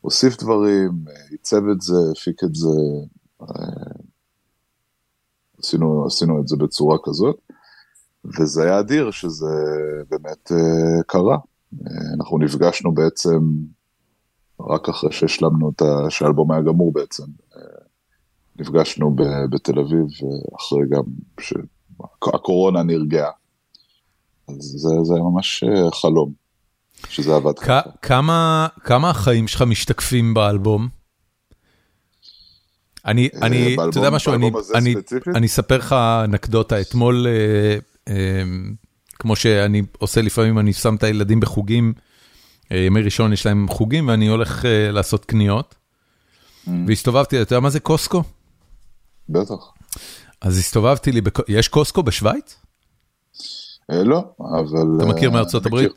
הוסיף 0.00 0.36
דברים, 0.36 0.90
עיצב 1.30 1.68
את 1.72 1.80
זה, 1.80 1.96
הפיק 2.12 2.44
את 2.44 2.54
זה, 2.54 2.68
עשינו, 5.58 6.06
עשינו 6.06 6.40
את 6.40 6.48
זה 6.48 6.56
בצורה 6.56 6.98
כזאת. 7.04 7.36
וזה 8.24 8.62
היה 8.64 8.80
אדיר 8.80 9.10
שזה 9.10 9.54
באמת 10.10 10.52
uh, 10.52 11.02
קרה. 11.06 11.36
Uh, 11.36 11.88
אנחנו 12.16 12.38
נפגשנו 12.38 12.94
בעצם 12.94 13.38
רק 14.60 14.88
אחרי 14.88 15.12
שהשלמנו 15.12 15.70
את 15.70 15.82
ה... 15.82 16.10
שהאלבום 16.10 16.52
היה 16.52 16.62
גמור 16.62 16.92
בעצם. 16.92 17.24
Uh, 17.52 17.56
נפגשנו 18.56 19.16
ב, 19.16 19.22
בתל 19.50 19.78
אביב 19.78 20.06
אחרי 20.56 20.80
גם 20.90 21.02
שהקורונה 21.40 22.82
נרגעה. 22.82 23.30
אז 24.48 24.54
זה, 24.76 24.88
זה 25.02 25.14
היה 25.14 25.22
ממש 25.22 25.64
חלום, 25.92 26.32
שזה 27.08 27.34
עבד 27.34 27.58
ככה. 27.58 27.80
כמה, 28.02 28.68
כמה 28.84 29.10
החיים 29.10 29.48
שלך 29.48 29.62
משתקפים 29.62 30.34
באלבום? 30.34 30.88
אני, 33.06 33.28
אני, 33.42 33.74
אתה 33.74 33.98
יודע 33.98 34.10
משהו, 34.10 34.34
אני, 34.34 34.50
אני, 34.74 34.94
אני 35.34 35.46
אספר 35.46 35.78
לך 35.78 35.92
אנקדוטה, 36.24 36.80
אתמול 36.80 37.26
כמו 39.22 39.36
שאני 39.36 39.82
עושה 39.98 40.22
לפעמים, 40.22 40.58
אני 40.58 40.72
שם 40.72 40.94
את 40.94 41.02
הילדים 41.02 41.40
בחוגים, 41.40 41.92
אה, 42.72 42.76
ימי 42.78 43.02
ראשון 43.02 43.32
יש 43.32 43.46
להם 43.46 43.66
חוגים 43.68 44.08
ואני 44.08 44.26
הולך 44.26 44.64
אה, 44.64 44.90
לעשות 44.90 45.24
קניות. 45.24 45.74
Mm. 46.66 46.70
והסתובבתי, 46.86 47.42
אתה 47.42 47.52
יודע 47.52 47.60
מה 47.60 47.70
זה 47.70 47.80
קוסקו? 47.80 48.22
בטח. 49.28 49.72
אז 50.40 50.58
הסתובבתי 50.58 51.12
לי, 51.12 51.20
יש 51.48 51.68
קוסקו 51.68 52.02
בשוויץ? 52.02 52.56
אה, 53.90 54.04
לא, 54.04 54.24
אבל... 54.40 54.96
אתה 54.96 55.06
מכיר 55.06 55.30
מארצות 55.30 55.66
הברית? 55.66 55.92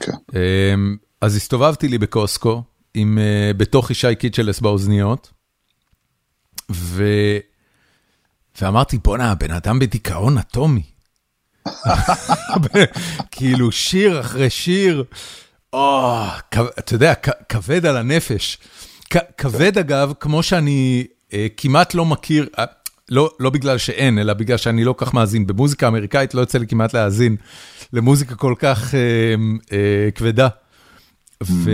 כן. 0.00 0.12
אמ, 0.34 0.96
אז 1.20 1.36
הסתובבתי 1.36 1.88
לי 1.88 1.98
בקוסקו, 1.98 2.62
עם 2.94 3.18
בתוך 3.56 3.90
ישי 3.90 4.14
קיצ'לס 4.14 4.60
באוזניות, 4.60 5.32
ואמרתי, 8.60 8.98
בואנה, 8.98 9.32
הבן 9.32 9.50
אדם 9.50 9.78
בדיכאון 9.78 10.38
אטומי. 10.38 10.91
כאילו 13.30 13.72
שיר 13.72 14.20
אחרי 14.20 14.50
שיר, 14.50 15.04
או, 15.72 16.24
אתה 16.78 16.94
יודע, 16.94 17.14
כבד 17.48 17.86
על 17.86 17.96
הנפש. 17.96 18.58
כבד 19.38 19.78
אגב, 19.78 20.12
כמו 20.20 20.42
שאני 20.42 21.06
אה, 21.32 21.46
כמעט 21.56 21.94
לא 21.94 22.04
מכיר, 22.04 22.48
אה, 22.58 22.64
לא, 23.08 23.30
לא 23.40 23.50
בגלל 23.50 23.78
שאין, 23.78 24.18
אלא 24.18 24.34
בגלל 24.34 24.56
שאני 24.56 24.84
לא 24.84 24.94
כך 24.98 25.14
מאזין. 25.14 25.46
במוזיקה 25.46 25.88
אמריקאית 25.88 26.34
לא 26.34 26.40
יוצא 26.40 26.58
לי 26.58 26.66
כמעט 26.66 26.94
להאזין 26.94 27.36
למוזיקה 27.92 28.34
כל 28.34 28.54
כך 28.58 28.94
אה, 28.94 29.00
אה, 29.72 30.10
כבדה. 30.14 30.48
ו, 31.42 31.70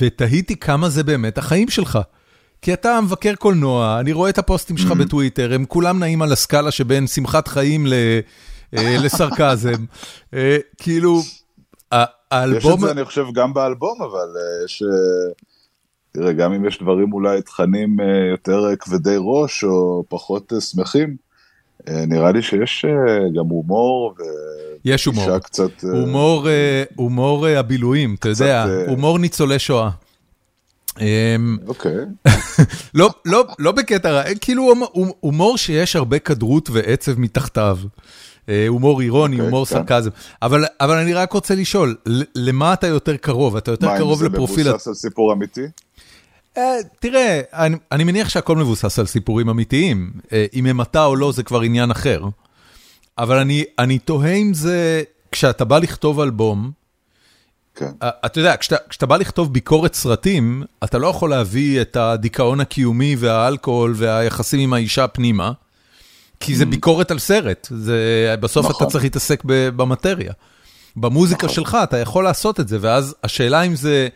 ותהיתי 0.00 0.56
כמה 0.56 0.88
זה 0.88 1.02
באמת 1.02 1.38
החיים 1.38 1.68
שלך. 1.68 1.98
כי 2.62 2.72
אתה 2.72 3.00
מבקר 3.00 3.34
קולנוע, 3.34 4.00
אני 4.00 4.12
רואה 4.12 4.30
את 4.30 4.38
הפוסטים 4.38 4.76
שלך 4.76 4.90
בטוויטר, 4.90 5.54
הם 5.54 5.64
כולם 5.64 5.98
נעים 5.98 6.22
על 6.22 6.32
הסקאלה 6.32 6.70
שבין 6.70 7.06
שמחת 7.06 7.48
חיים 7.48 7.86
ל... 7.86 7.94
אה, 8.76 8.96
לסרקזם. 8.98 9.84
אה, 10.34 10.58
כאילו, 10.78 11.20
האלבום... 12.30 12.72
יש 12.72 12.74
את 12.74 12.80
זה, 12.80 12.90
אני 12.90 13.04
חושב, 13.04 13.24
גם 13.34 13.54
באלבום, 13.54 14.02
אבל 14.02 14.28
אה, 14.36 14.64
יש... 14.64 14.82
תראה, 16.12 16.32
גם 16.32 16.52
אם 16.52 16.64
יש 16.64 16.82
דברים 16.82 17.12
אולי 17.12 17.42
תכנים 17.42 17.96
יותר 18.30 18.76
כבדי 18.80 19.16
ראש 19.18 19.64
או 19.64 20.04
פחות 20.08 20.52
שמחים, 20.60 21.16
נראה 21.88 22.32
לי 22.32 22.42
שיש 22.42 22.84
גם 23.36 23.44
הומור. 23.44 24.14
יש 24.84 25.04
הומור. 25.04 25.38
קצת... 25.38 25.82
הומור, 25.82 26.48
הומור 26.96 27.46
הבילויים, 27.46 28.16
אתה 28.18 28.28
יודע, 28.28 28.66
הומור 28.86 29.18
ניצולי 29.18 29.58
שואה. 29.58 29.90
אוקיי. 31.66 31.96
לא, 32.94 33.10
לא, 33.24 33.44
לא 33.58 33.72
בקטע 33.72 34.10
רע, 34.10 34.22
כאילו 34.40 34.72
הומור 35.20 35.58
שיש 35.58 35.96
הרבה 35.96 36.18
כדרות 36.18 36.70
ועצב 36.70 37.18
מתחתיו. 37.18 37.78
אה, 38.48 38.68
הומור 38.68 39.00
אירוני, 39.00 39.36
אוקיי, 39.36 39.46
הומור 39.46 39.66
כן. 39.66 39.74
סרקזם. 39.74 40.10
אבל 40.42 40.98
אני 40.98 41.14
רק 41.14 41.32
רוצה 41.32 41.54
לשאול, 41.54 41.96
למה 42.34 42.72
אתה 42.72 42.86
יותר 42.86 43.16
קרוב? 43.16 43.56
אתה 43.56 43.70
יותר 43.70 43.96
קרוב 43.98 44.22
לפרופיל... 44.22 44.56
מה, 44.56 44.60
אם 44.60 44.64
זה 44.64 44.70
מבוסס 44.70 44.88
על 44.88 44.94
סיפור 44.94 45.32
אמיתי? 45.32 45.66
אה, 46.58 46.76
תראה, 47.00 47.40
אני 47.92 48.04
מניח 48.04 48.28
שהכל 48.28 48.56
מבוסס 48.56 48.98
על 48.98 49.06
סיפורים 49.06 49.48
אמיתיים. 49.48 50.12
אה, 50.32 50.46
אם 50.54 50.66
הם 50.66 50.80
אתה 50.80 51.04
או 51.04 51.16
לא 51.16 51.32
זה 51.32 51.42
כבר 51.42 51.60
עניין 51.60 51.90
אחר. 51.90 52.24
אבל 53.18 53.38
אני 53.78 53.98
תוהה 53.98 54.32
אם 54.32 54.54
זה, 54.54 55.02
כשאתה 55.32 55.64
בא 55.64 55.78
לכתוב 55.78 56.20
אלבום, 56.20 56.70
כן. 57.74 57.90
אתה 58.02 58.40
יודע, 58.40 58.56
כשאתה, 58.56 58.76
כשאתה 58.88 59.06
בא 59.06 59.16
לכתוב 59.16 59.52
ביקורת 59.52 59.94
סרטים, 59.94 60.62
אתה 60.84 60.98
לא 60.98 61.06
יכול 61.06 61.30
להביא 61.30 61.80
את 61.80 61.96
הדיכאון 61.96 62.60
הקיומי 62.60 63.16
והאלכוהול 63.18 63.94
והיחסים 63.96 64.60
עם 64.60 64.72
האישה 64.72 65.08
פנימה. 65.08 65.52
כי 66.42 66.56
זה 66.56 66.66
ביקורת 66.66 67.10
על 67.10 67.18
סרט, 67.18 67.68
זה, 67.70 68.34
בסוף 68.40 68.66
נכון. 68.66 68.86
אתה 68.86 68.92
צריך 68.92 69.04
להתעסק 69.04 69.42
במטריה. 69.46 70.32
במוזיקה 70.96 71.46
נכון. 71.46 71.54
שלך 71.54 71.78
אתה 71.82 71.98
יכול 71.98 72.24
לעשות 72.24 72.60
את 72.60 72.68
זה, 72.68 72.78
ואז 72.80 73.14
השאלה 73.24 73.62
אם 73.62 73.74
זה 73.74 74.08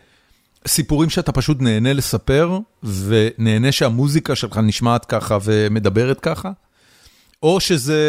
סיפורים 0.67 1.09
שאתה 1.09 1.31
פשוט 1.31 1.61
נהנה 1.61 1.93
לספר, 1.93 2.59
ונהנה 2.83 3.71
שהמוזיקה 3.71 4.35
שלך 4.35 4.57
נשמעת 4.57 5.05
ככה 5.05 5.37
ומדברת 5.43 6.19
ככה, 6.19 6.51
או 7.43 7.59
שזה, 7.59 8.01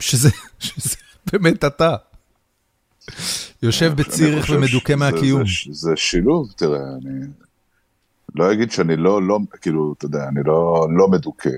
שזה, 0.00 0.30
שזה 0.58 0.96
באמת 1.32 1.64
אתה. 1.64 1.96
יושב 3.62 3.92
בצירך 3.96 4.50
ומדוכא 4.50 4.94
מהקיום. 4.94 5.42
זה, 5.46 5.52
זה, 5.66 5.72
זה 5.72 5.92
שילוב, 5.96 6.52
תראה, 6.56 6.78
אני 6.78 7.26
לא 8.34 8.52
אגיד 8.52 8.70
שאני 8.70 8.96
לא, 8.96 9.22
לא, 9.22 9.38
כאילו, 9.60 9.94
אתה 9.98 10.06
יודע, 10.06 10.28
אני 10.28 10.40
לא, 10.44 10.86
לא 10.96 11.08
מדוכא. 11.08 11.50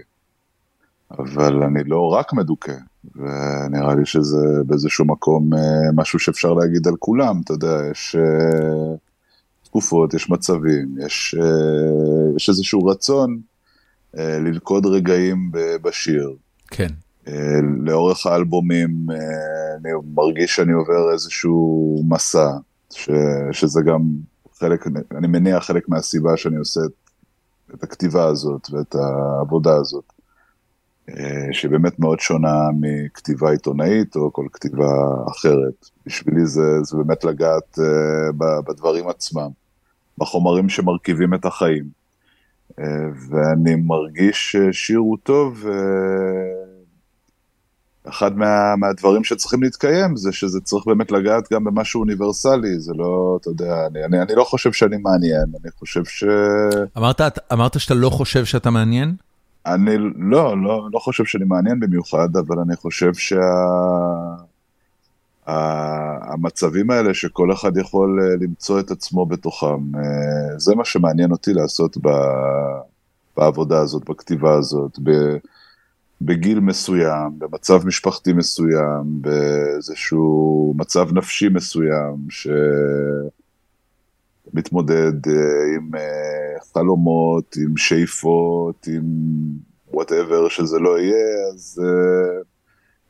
אבל 1.11 1.63
אני 1.63 1.85
לא 1.85 2.09
רק 2.09 2.33
מדוכא, 2.33 2.73
ונראה 3.17 3.95
לי 3.95 4.07
שזה 4.07 4.63
באיזשהו 4.67 5.05
מקום 5.05 5.55
אה, 5.55 5.93
משהו 5.95 6.19
שאפשר 6.19 6.53
להגיד 6.53 6.89
על 6.89 6.95
כולם, 6.99 7.41
אתה 7.45 7.53
יודע, 7.53 7.81
יש 7.91 8.17
אה, 8.17 8.97
תקופות, 9.65 10.15
יש 10.15 10.31
מצבים, 10.31 10.95
יש, 11.07 11.35
אה, 11.41 12.37
יש 12.37 12.49
איזשהו 12.49 12.85
רצון 12.85 13.41
ללכוד 14.19 14.87
רגעים 14.87 15.51
בשיר. 15.83 16.35
כן. 16.71 16.87
לאורך 17.81 18.27
האלבומים 18.27 19.07
אני 19.77 19.91
מרגיש 20.15 20.57
שאני 20.57 20.73
עובר 20.73 21.13
איזשהו 21.13 22.03
מסע, 22.09 22.51
ש, 22.93 23.11
שזה 23.53 23.81
גם 23.83 24.01
חלק, 24.59 24.87
אני 25.17 25.27
מניח 25.27 25.65
חלק 25.65 25.89
מהסיבה 25.89 26.37
שאני 26.37 26.57
עושה 26.57 26.81
את 27.75 27.83
הכתיבה 27.83 28.25
הזאת 28.25 28.71
ואת 28.71 28.95
העבודה 28.95 29.77
הזאת, 29.77 30.13
שבאמת 31.53 31.99
מאוד 31.99 32.21
שונה 32.21 32.69
מכתיבה 32.81 33.51
עיתונאית 33.51 34.17
או 34.17 34.33
כל 34.33 34.47
כתיבה 34.53 34.89
אחרת. 35.31 35.91
בשבילי 36.07 36.47
זה, 36.47 36.83
זה 36.83 36.97
באמת 36.97 37.25
לגעת 37.25 37.79
בדברים 38.69 39.09
עצמם, 39.09 39.49
בחומרים 40.19 40.69
שמרכיבים 40.69 41.35
את 41.35 41.45
החיים. 41.45 41.85
ואני 43.31 43.75
מרגיש 43.75 44.57
ששיר 44.57 44.99
הוא 44.99 45.17
טוב, 45.23 45.67
אחד 48.09 48.37
מה, 48.37 48.77
מהדברים 48.77 49.25
שצריכים 49.25 49.63
להתקיים 49.63 50.17
זה 50.17 50.33
שזה 50.33 50.61
צריך 50.61 50.87
באמת 50.87 51.13
לגעת 51.13 51.53
גם 51.53 51.65
במשהו 51.65 52.01
אוניברסלי, 52.01 52.81
זה 52.81 52.93
לא, 52.95 53.39
אתה 53.41 53.51
יודע, 53.51 53.87
אני, 53.87 54.05
אני, 54.05 54.23
אני 54.23 54.33
לא 54.37 54.45
חושב 54.45 54.73
שאני 54.73 54.97
מעניין, 54.97 55.45
אני 55.63 55.71
חושב 55.79 56.05
ש... 56.05 56.25
אמרת, 56.97 57.21
אמרת 57.53 57.81
שאתה 57.81 57.95
לא 57.95 58.11
חושב 58.11 58.45
שאתה 58.45 58.71
מעניין? 58.71 59.15
אני 59.67 59.97
לא, 60.17 60.63
לא, 60.63 60.89
לא 60.93 60.99
חושב 60.99 61.25
שאני 61.25 61.45
מעניין 61.45 61.81
במיוחד, 61.81 62.37
אבל 62.37 62.59
אני 62.59 62.77
חושב 62.77 63.13
שהמצבים 65.45 66.87
שה, 66.91 66.95
האלה 66.97 67.15
שכל 67.15 67.53
אחד 67.53 67.77
יכול 67.77 68.21
אה, 68.21 68.37
למצוא 68.41 68.81
את 68.81 68.91
עצמו 68.91 69.27
בתוכם, 69.27 69.97
אה, 69.97 70.59
זה 70.59 70.75
מה 70.75 70.85
שמעניין 70.85 71.33
אותי 71.33 71.53
לעשות 71.53 71.97
ב, 72.03 72.09
בעבודה 73.37 73.81
הזאת, 73.81 74.11
בכתיבה 74.11 74.55
הזאת. 74.55 74.99
ב, 75.03 75.11
בגיל 76.21 76.61
מסוים, 76.61 77.39
במצב 77.39 77.87
משפחתי 77.87 78.33
מסוים, 78.33 79.03
באיזשהו 79.07 80.75
מצב 80.77 81.13
נפשי 81.13 81.49
מסוים, 81.49 82.17
שמתמודד 82.31 83.36
אה, 84.91 85.09
עם 85.77 85.95
אה, 85.95 86.73
חלומות, 86.73 87.57
עם 87.57 87.77
שאיפות, 87.77 88.87
עם 88.87 89.03
וואטאבר 89.89 90.49
שזה 90.49 90.79
לא 90.79 90.99
יהיה, 90.99 91.53
אז 91.55 91.83
uh, 91.83 92.45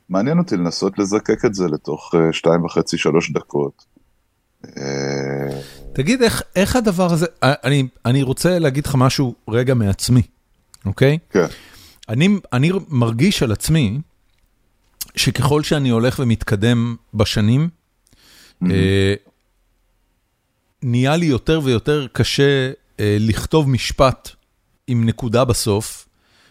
מעניין 0.08 0.38
אותי 0.38 0.56
לנסות 0.56 0.98
לזקק 0.98 1.44
את 1.44 1.54
זה 1.54 1.66
לתוך 1.66 2.14
שתיים 2.32 2.64
וחצי, 2.64 2.98
שלוש 2.98 3.30
דקות. 3.30 3.84
תגיד, 5.92 6.22
איך, 6.22 6.42
איך 6.56 6.76
הדבר 6.76 7.12
הזה, 7.12 7.26
אני, 7.42 7.88
אני 8.04 8.22
רוצה 8.22 8.58
להגיד 8.58 8.86
לך 8.86 8.94
משהו 8.98 9.34
רגע 9.48 9.74
מעצמי, 9.74 10.22
אוקיי? 10.86 11.18
כן. 11.30 11.46
אני, 12.08 12.28
אני 12.52 12.70
מרגיש 12.88 13.42
על 13.42 13.52
עצמי 13.52 14.00
שככל 15.16 15.62
שאני 15.62 15.88
הולך 15.88 16.18
ומתקדם 16.18 16.96
בשנים, 17.14 17.68
mm-hmm. 17.68 18.66
אה, 20.84 20.88
נהיה 20.88 21.16
לי 21.16 21.26
יותר 21.26 21.60
ויותר 21.64 22.06
קשה 22.12 22.70
אה, 23.00 23.16
לכתוב 23.20 23.68
משפט 23.68 24.30
עם 24.86 25.04
נקודה 25.04 25.44
בסוף, 25.44 26.08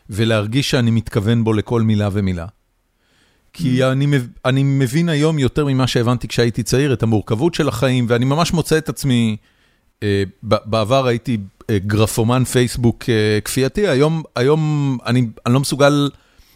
ולהרגיש 0.10 0.70
שאני 0.70 0.92
מתכוון 0.92 1.44
בו 1.44 1.54
לכל 1.54 1.82
מילה 1.82 2.10
ומילה. 2.12 2.46
כי 3.54 3.84
mm-hmm. 3.84 3.92
אני, 3.92 4.08
אני 4.46 4.64
מבין 4.64 5.10
היום 5.10 5.40
יותר 5.40 5.66
ממה 5.66 5.88
שהבנתי 5.88 6.28
כשהייתי 6.28 6.64
צעיר, 6.64 6.94
את 6.94 7.04
המורכבות 7.04 7.54
של 7.54 7.68
החיים, 7.68 8.06
ואני 8.10 8.26
ממש 8.26 8.54
מוצא 8.54 8.78
את 8.78 8.90
עצמי, 8.90 9.38
אה, 10.04 10.24
בעבר 10.44 11.08
הייתי 11.08 11.38
גרפומן 11.72 12.44
פייסבוק 12.44 13.04
אה, 13.10 13.40
כפייתי, 13.46 13.88
היום, 13.88 14.24
היום 14.36 14.98
אני, 15.06 15.28
אני 15.46 15.54
לא 15.54 15.60
מסוגל 15.60 16.10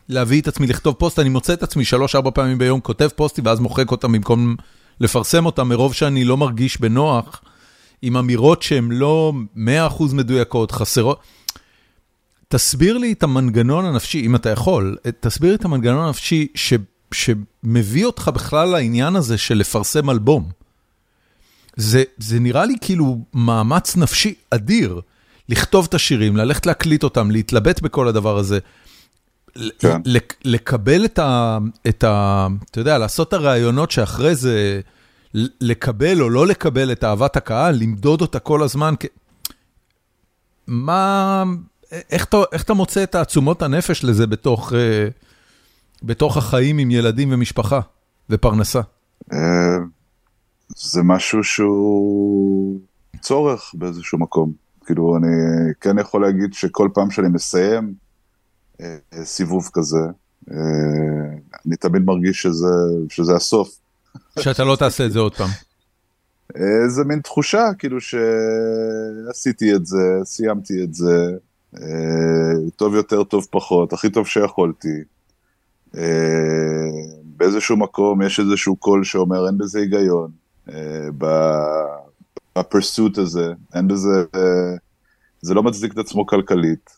להביא 0.10 0.42
את 0.42 0.48
עצמי 0.48 0.68
לכתוב 0.68 0.96
פוסט, 0.96 1.20
אני 1.20 1.30
מוצא 1.30 1.54
את 1.54 1.64
עצמי 1.64 1.86
שלוש-ארבע 1.86 2.32
פעמים 2.32 2.58
ביום 2.58 2.80
כותב 2.80 3.08
פוסטים 3.16 3.46
ואז 3.46 3.60
מוחק 3.60 3.92
אותם 3.92 4.12
במקום 4.12 4.56
לפרסם 5.00 5.46
אותם, 5.46 5.70
מרוב 5.70 5.94
שאני 5.94 6.24
לא 6.24 6.38
מרגיש 6.38 6.82
בנוח 6.82 7.42
עם 8.02 8.18
אמירות 8.18 8.62
שהן 8.62 8.92
לא 8.92 9.34
100% 9.56 9.60
מדויקות, 10.14 10.72
חסרות. 10.72 11.20
תסביר 12.48 12.98
לי 12.98 13.12
את 13.12 13.24
המנגנון 13.24 13.86
הנפשי, 13.86 14.26
אם 14.26 14.36
אתה 14.36 14.50
יכול, 14.50 14.98
תסביר 15.20 15.50
לי 15.50 15.56
את 15.56 15.66
המנגנון 15.66 16.06
הנפשי 16.06 16.48
ש, 16.56 16.74
שמביא 17.14 18.06
אותך 18.06 18.32
בכלל 18.34 18.70
לעניין 18.70 19.16
הזה 19.16 19.38
של 19.38 19.58
לפרסם 19.58 20.10
אלבום. 20.10 20.50
זה, 21.76 22.04
זה 22.18 22.40
נראה 22.40 22.66
לי 22.66 22.76
כאילו 22.82 23.20
מאמץ 23.34 23.98
נפשי 23.98 24.34
אדיר, 24.50 25.02
לכתוב 25.50 25.86
את 25.90 25.94
השירים, 25.94 26.38
ללכת 26.38 26.66
להקליט 26.66 27.04
אותם, 27.04 27.32
להתלבט 27.32 27.82
בכל 27.82 28.08
הדבר 28.08 28.38
הזה. 28.38 28.60
כן. 29.80 30.02
לקבל 30.46 31.06
את 31.06 31.20
ה, 31.20 31.58
את 31.88 32.04
ה... 32.04 32.48
אתה 32.72 32.80
יודע, 32.80 32.98
לעשות 32.98 33.28
את 33.28 33.34
הרעיונות 33.34 33.92
שאחרי 33.92 34.36
זה, 34.36 34.82
לקבל 35.34 36.22
או 36.22 36.30
לא 36.30 36.48
לקבל 36.48 36.92
את 36.92 37.04
אהבת 37.04 37.36
הקהל, 37.36 37.76
למדוד 37.76 38.22
אותה 38.22 38.40
כל 38.40 38.64
הזמן. 38.64 38.94
מה... 40.68 41.44
איך 42.12 42.26
אתה, 42.26 42.38
איך 42.52 42.64
אתה 42.64 42.74
מוצא 42.74 43.04
את 43.04 43.12
תעצומות 43.12 43.62
הנפש 43.62 44.04
לזה 44.04 44.28
בתוך, 44.28 44.74
אה, 44.74 45.08
בתוך 46.04 46.38
החיים 46.38 46.78
עם 46.78 46.92
ילדים 46.92 47.34
ומשפחה 47.34 47.80
ופרנסה? 48.30 48.82
אה, 49.34 49.78
זה 50.78 51.04
משהו 51.04 51.44
שהוא 51.44 52.80
צורך 53.20 53.72
באיזשהו 53.74 54.18
מקום. 54.18 54.52
כאילו, 54.86 55.18
אני 55.18 55.28
כן 55.82 56.00
יכול 56.00 56.22
להגיד 56.22 56.54
שכל 56.54 56.90
פעם 56.94 57.12
שאני 57.12 57.28
מסיים 57.30 57.94
אה, 58.82 58.96
סיבוב 59.24 59.70
כזה, 59.74 60.00
אני 61.66 61.76
תמיד 61.80 62.02
מרגיש 62.02 62.42
שזה, 62.42 62.68
שזה 63.10 63.36
הסוף. 63.36 63.80
שאתה 64.42 64.64
לא 64.64 64.76
תעשה 64.76 65.06
את 65.06 65.12
זה 65.12 65.20
עוד 65.20 65.36
פעם. 65.36 65.50
אה, 66.56 66.90
זה 66.90 67.04
מין 67.04 67.20
תחושה, 67.20 67.70
כאילו 67.80 67.98
שעשיתי 68.02 69.76
את 69.76 69.86
זה, 69.86 70.20
סיימתי 70.24 70.84
את 70.84 70.94
זה, 70.94 71.32
אה, 71.78 72.70
טוב 72.76 72.96
יותר, 72.96 73.24
טוב 73.24 73.48
פחות, 73.52 73.94
הכי 73.94 74.10
טוב 74.10 74.28
שיכולתי. 74.28 75.04
אה, 75.98 76.02
באיזשהו 77.24 77.78
מקום 77.78 78.22
יש 78.22 78.40
איזשהו 78.40 78.76
קול 78.76 79.04
שאומר 79.04 79.48
אין 79.48 79.58
בזה 79.58 79.80
היגיון. 79.80 80.32
בפרסוט 82.58 83.18
הזה, 83.18 83.54
אין 83.74 83.88
בזה, 83.88 84.24
זה 85.42 85.54
לא 85.54 85.64
מצדיק 85.64 85.94
את 85.94 85.98
עצמו 85.98 86.26
כלכלית, 86.26 86.90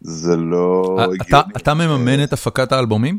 זה 0.00 0.36
לא 0.36 0.96
הגיוני. 1.00 1.42
אתה 1.56 1.74
מממן 1.74 2.24
את 2.24 2.32
הפקת 2.32 2.72
האלבומים? 2.72 3.18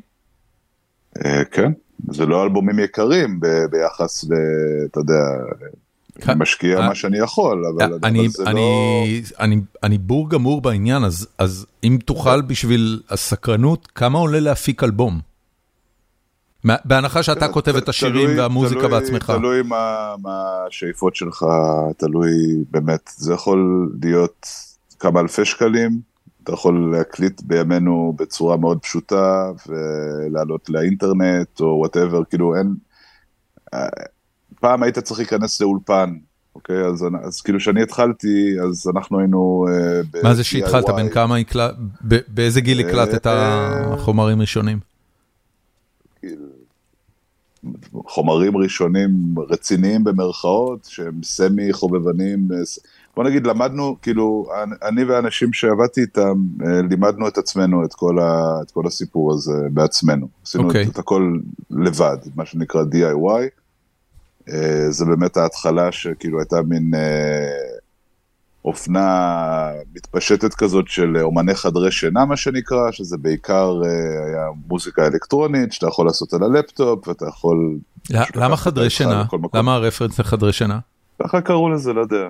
אה, 1.26 1.46
כן, 1.46 1.72
זה 2.12 2.26
לא 2.26 2.44
אלבומים 2.44 2.80
יקרים 2.80 3.40
ביחס 3.72 4.24
ל... 4.24 4.34
אתה 4.92 5.00
יודע, 5.00 5.22
אני 6.28 6.36
משקיע 6.38 6.80
אה, 6.80 6.88
מה 6.88 6.96
שאני 6.96 7.18
יכול, 7.18 7.66
אבל 7.66 7.88
זה 7.90 8.52
לא... 8.54 9.58
אני 9.84 9.98
בור 9.98 10.30
גמור 10.30 10.62
בעניין, 10.62 11.04
אז 11.38 11.66
אם 11.84 11.98
תוכל 12.06 12.42
בשביל 12.42 13.02
הסקרנות, 13.10 13.88
כמה 13.96 14.20
עולה 14.20 14.40
להפיק 14.40 14.84
אלבום? 14.84 15.20
בהנחה 16.86 17.24
שאתה 17.24 17.48
כותב 17.48 17.76
את 17.76 17.90
השירים 17.90 18.38
והמוזיקה 18.38 18.88
בעצמך. 18.88 19.34
תלוי 19.36 19.62
מה 19.62 20.16
השאיפות 20.68 21.16
שלך, 21.16 21.46
תלוי 21.98 22.32
באמת, 22.72 23.10
זה 23.16 23.34
יכול 23.34 23.90
להיות 24.02 24.48
כמה 25.00 25.20
אלפי 25.20 25.46
שקלים, 25.46 26.00
אתה 26.46 26.54
יכול 26.54 26.96
להקליט 26.98 27.42
בימינו 27.42 28.14
בצורה 28.18 28.58
מאוד 28.58 28.80
פשוטה 28.80 29.52
ולעלות 29.68 30.70
לאינטרנט 30.70 31.60
או 31.60 31.66
whatever, 31.66 32.24
כאילו 32.24 32.56
אין, 32.56 32.74
פעם 34.60 34.84
היית 34.84 35.00
צריך 35.00 35.20
להיכנס 35.20 35.62
לאולפן, 35.62 36.18
אוקיי? 36.56 36.86
אז, 36.86 37.06
אז 37.24 37.42
כאילו 37.42 37.60
כשאני 37.60 37.82
התחלתי, 37.82 38.56
אז 38.64 38.92
אנחנו 38.96 39.20
היינו... 39.20 39.66
Uh, 40.14 40.24
מה 40.24 40.36
זה 40.36 40.44
שהתחלת? 40.44 40.90
בין 40.96 41.10
כמה 41.10 41.38
הקלט... 41.38 41.76
באיזה 42.28 42.62
גיל 42.62 42.80
הקלטת 42.80 43.28
uh, 43.28 43.98
חומרים 43.98 44.42
ראשונים? 44.42 44.80
חומרים 47.94 48.58
ראשונים 48.58 49.36
רציניים 49.50 50.04
במרכאות, 50.04 50.86
שהם 50.86 51.24
סמי 51.24 51.74
חובבנים, 51.74 52.48
בוא 53.16 53.24
נגיד 53.24 53.48
למדנו, 53.48 53.98
כאילו, 54.02 54.48
אני 54.84 55.04
והאנשים 55.04 55.54
שעבדתי 55.54 56.02
איתם, 56.02 56.34
אה, 56.66 56.82
לימדנו 56.90 57.28
את 57.28 57.38
עצמנו 57.38 57.86
את 57.86 57.94
כל, 57.94 58.20
ה, 58.20 58.60
את 58.62 58.72
כל 58.72 58.88
הסיפור 58.88 59.34
הזה 59.34 59.54
בעצמנו. 59.72 60.28
עשינו 60.44 60.64
okay. 60.64 60.72
את, 60.72 60.76
אוקיי. 60.76 60.88
את 60.92 61.00
הכל 61.00 61.38
לבד, 61.70 62.18
מה 62.36 62.46
שנקרא 62.46 62.84
DIY. 62.84 63.44
אה, 64.50 64.86
זה 64.90 65.06
באמת 65.06 65.38
ההתחלה 65.38 65.92
שכאילו 65.92 66.40
הייתה 66.40 66.62
מין 66.62 66.92
אה, 66.96 67.78
אופנה 68.66 69.70
מתפשטת 69.96 70.54
כזאת 70.54 70.88
של 70.88 71.18
אומני 71.22 71.56
חדרי 71.56 71.92
שינה, 71.92 72.26
מה 72.26 72.38
שנקרא, 72.38 72.92
שזה 72.92 73.18
בעיקר 73.18 73.82
היה 74.28 74.48
מוזיקה 74.68 75.08
אלקטרונית, 75.08 75.74
שאתה 75.74 75.88
יכול 75.88 76.06
לעשות 76.06 76.34
על 76.34 76.44
הלפטופ, 76.44 77.08
ואתה 77.08 77.26
יכול... 77.26 77.78
למה 78.36 78.58
חדרי 78.58 78.90
שינה? 78.90 79.24
למה 79.54 79.76
הרפרנס 79.76 80.20
לחדרי 80.20 80.54
שינה? 80.54 80.80
ככה 81.24 81.42
קראו 81.42 81.70
לזה, 81.70 81.94
לא 81.94 82.02
יודע. 82.02 82.30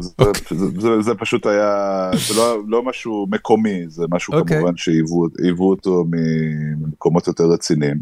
זה, 0.00 0.10
okay. 0.22 0.54
זה, 1.00 1.14
פשוט 1.14 1.46
היה, 1.46 2.10
זה 2.28 2.34
לא, 2.36 2.58
לא 2.68 2.82
משהו 2.82 3.26
מקומי, 3.30 3.84
זה 3.88 4.04
משהו. 4.10 4.34
אוקיי. 4.34 4.56
כמובן 4.56 4.76
שהיוו 4.76 5.70
אותו 5.70 6.04
ממקומות 6.10 7.26
יותר 7.26 7.44
רציניים. 7.44 8.00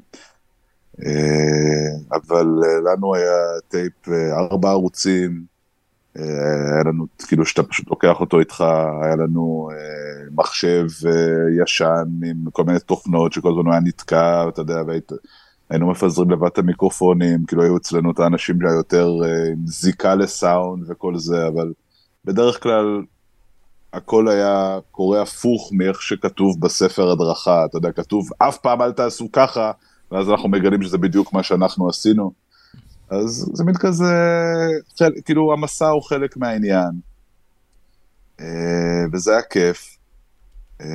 אה, 1.07 2.17
אבל 2.17 2.47
אה, 2.65 2.93
לנו 2.93 3.15
היה 3.15 3.61
טייפ 3.69 4.09
אה, 4.09 4.39
ארבע 4.39 4.71
ערוצים, 4.71 5.51
היה 6.15 6.83
לנו, 6.85 7.07
כאילו 7.29 7.47
שאתה 7.47 7.63
פשוט 7.63 7.91
לוקח 7.91 8.21
אותו 8.21 8.41
איתך, 8.41 8.65
היה 9.03 9.17
לנו 9.17 9.69
מחשב 10.33 10.87
ישן 11.63 12.05
עם 12.27 12.51
כל 12.53 12.65
מיני 12.65 12.79
תוכנות 12.79 13.33
שכל 13.33 13.49
הזמן 13.49 13.73
היה 13.73 13.81
נתקע, 13.81 14.49
אתה 14.49 14.61
יודע, 14.61 14.83
והיית... 14.87 15.13
היינו 15.71 15.91
מפזרים 15.91 16.31
לבד 16.31 16.47
את 16.47 16.59
המיקרופונים, 16.59 17.47
כאילו 17.47 17.63
היו 17.63 17.77
אצלנו 17.77 18.11
את 18.11 18.19
האנשים 18.19 18.67
היותר 18.67 19.09
עם 19.53 19.67
זיקה 19.67 20.15
לסאונד 20.15 20.91
וכל 20.91 21.19
זה, 21.19 21.47
אבל 21.49 21.73
בדרך 22.25 22.63
כלל 22.63 23.03
הכל 23.93 24.29
היה 24.29 24.79
קורה 24.91 25.23
הפוך 25.23 25.71
מאיך 25.73 26.03
שכתוב 26.03 26.61
בספר 26.61 27.11
הדרכה, 27.11 27.65
אתה 27.65 27.77
יודע, 27.77 27.93
כתוב 27.93 28.29
אף 28.39 28.59
פעם 28.59 28.83
אל 28.83 28.93
תעשו 28.93 29.33
ככה, 29.33 29.73
ואז 30.13 30.31
אנחנו 30.31 30.49
מגלים 30.49 30.83
שזה 30.83 30.99
בדיוק 30.99 31.33
מה 31.33 31.43
שאנחנו 31.43 31.89
עשינו. 31.89 32.33
אז 33.11 33.51
זה 33.55 33.65
מין 33.65 33.75
כזה, 33.75 34.15
כאילו 35.25 35.53
המסע 35.53 35.89
הוא 35.89 36.03
חלק 36.03 36.37
מהעניין. 36.37 36.91
אה, 38.41 39.05
וזה 39.13 39.33
היה 39.33 39.43
כיף. 39.43 40.00
אה, 40.81 40.87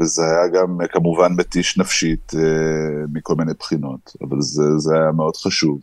וזה 0.00 0.22
היה 0.24 0.48
גם 0.48 0.78
כמובן 0.92 1.32
מתיש 1.32 1.78
נפשית 1.78 2.32
אה, 2.34 3.04
מכל 3.12 3.34
מיני 3.34 3.52
בחינות, 3.58 4.16
אבל 4.22 4.40
זה, 4.40 4.78
זה 4.78 4.94
היה 4.94 5.12
מאוד 5.12 5.36
חשוב. 5.36 5.80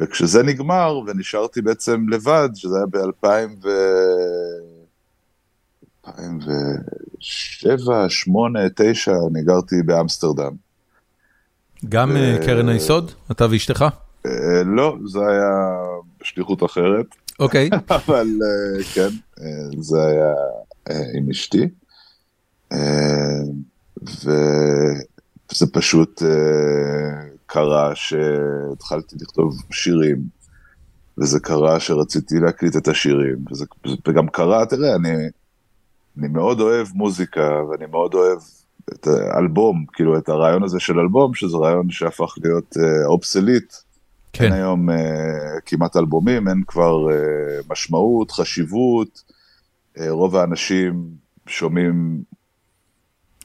וכשזה 0.00 0.42
נגמר 0.42 1.00
ונשארתי 1.06 1.62
בעצם 1.62 2.08
לבד, 2.08 2.48
שזה 2.54 2.76
היה 2.76 2.86
ב-2000 2.86 3.64
ו... 3.64 3.68
2007, 6.06 8.04
2008, 8.04 8.64
2009, 8.64 9.12
אני 9.30 9.42
גרתי 9.42 9.82
באמסטרדם. 9.82 10.52
גם 11.88 12.16
אה, 12.16 12.36
קרן 12.46 12.68
היסוד? 12.68 13.12
אתה 13.30 13.46
ואשתך? 13.50 13.84
אה, 14.26 14.64
לא, 14.64 14.96
זה 15.04 15.18
היה 15.18 15.50
שליחות 16.22 16.64
אחרת. 16.64 17.06
אוקיי. 17.40 17.70
אבל 18.06 18.28
אה, 18.42 18.84
כן, 18.94 19.08
זה 19.80 20.02
היה 20.06 20.32
עם 21.14 21.30
אשתי. 21.30 21.68
וזה 24.04 25.66
פשוט 25.72 26.22
קרה 27.46 27.94
שהתחלתי 27.94 29.16
לכתוב 29.20 29.62
שירים, 29.70 30.16
וזה 31.18 31.40
קרה 31.40 31.80
שרציתי 31.80 32.34
להקליט 32.40 32.76
את 32.76 32.88
השירים, 32.88 33.36
וזה, 33.50 33.64
וגם 34.08 34.28
קרה, 34.28 34.66
תראה, 34.66 34.94
אני, 34.94 35.10
אני 36.18 36.28
מאוד 36.28 36.60
אוהב 36.60 36.86
מוזיקה, 36.94 37.62
ואני 37.70 37.86
מאוד 37.86 38.14
אוהב 38.14 38.38
את 38.92 39.06
האלבום, 39.06 39.84
כאילו 39.92 40.18
את 40.18 40.28
הרעיון 40.28 40.62
הזה 40.62 40.80
של 40.80 40.98
אלבום, 40.98 41.34
שזה 41.34 41.56
רעיון 41.56 41.90
שהפך 41.90 42.34
להיות 42.42 42.76
אה, 42.76 43.06
obsolete. 43.06 43.74
כן. 44.32 44.44
אין 44.44 44.52
היום 44.52 44.90
uh, 44.90 44.94
כמעט 45.66 45.96
אלבומים, 45.96 46.48
אין 46.48 46.62
כבר 46.66 47.06
uh, 47.08 47.12
משמעות, 47.70 48.30
חשיבות, 48.30 49.22
uh, 49.98 50.00
רוב 50.08 50.36
האנשים 50.36 51.04
שומעים 51.46 52.22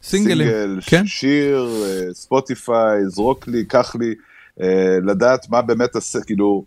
סינגלים, 0.03 0.47
סינגל, 0.47 0.79
כן. 0.85 1.05
שיר, 1.05 1.69
uh, 1.83 2.13
ספוטיפיי, 2.13 3.05
זרוק 3.07 3.47
לי, 3.47 3.65
קח 3.65 3.95
לי, 3.95 4.13
uh, 4.59 4.63
לדעת 5.05 5.49
מה 5.49 5.61
באמת 5.61 5.95
עשה, 5.95 6.21
כאילו, 6.21 6.63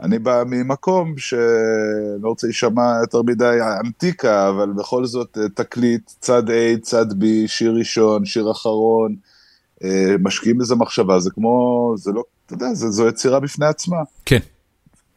אני 0.00 0.18
בא 0.18 0.42
ממקום 0.46 1.18
שלא 1.18 2.28
רוצה 2.28 2.46
להישמע 2.46 2.98
יותר 3.00 3.22
מדי 3.22 3.58
אנטיקה, 3.84 4.48
אבל 4.48 4.72
בכל 4.72 5.04
זאת 5.04 5.38
אה, 5.38 5.48
תקליט, 5.54 6.10
צד 6.20 6.48
A, 6.48 6.80
צד 6.82 7.12
B, 7.12 7.24
שיר 7.46 7.74
ראשון, 7.78 8.24
שיר 8.24 8.50
אחרון, 8.50 9.16
אה, 9.84 10.14
משקיעים 10.22 10.58
בזה 10.58 10.74
מחשבה, 10.74 11.20
זה 11.20 11.30
כמו, 11.30 11.94
זה 11.96 12.12
לא, 12.12 12.22
אתה 12.46 12.54
יודע, 12.54 12.74
זה, 12.74 12.90
זו 12.90 13.08
יצירה 13.08 13.40
בפני 13.40 13.66
עצמה. 13.66 13.96
כן. 14.26 14.38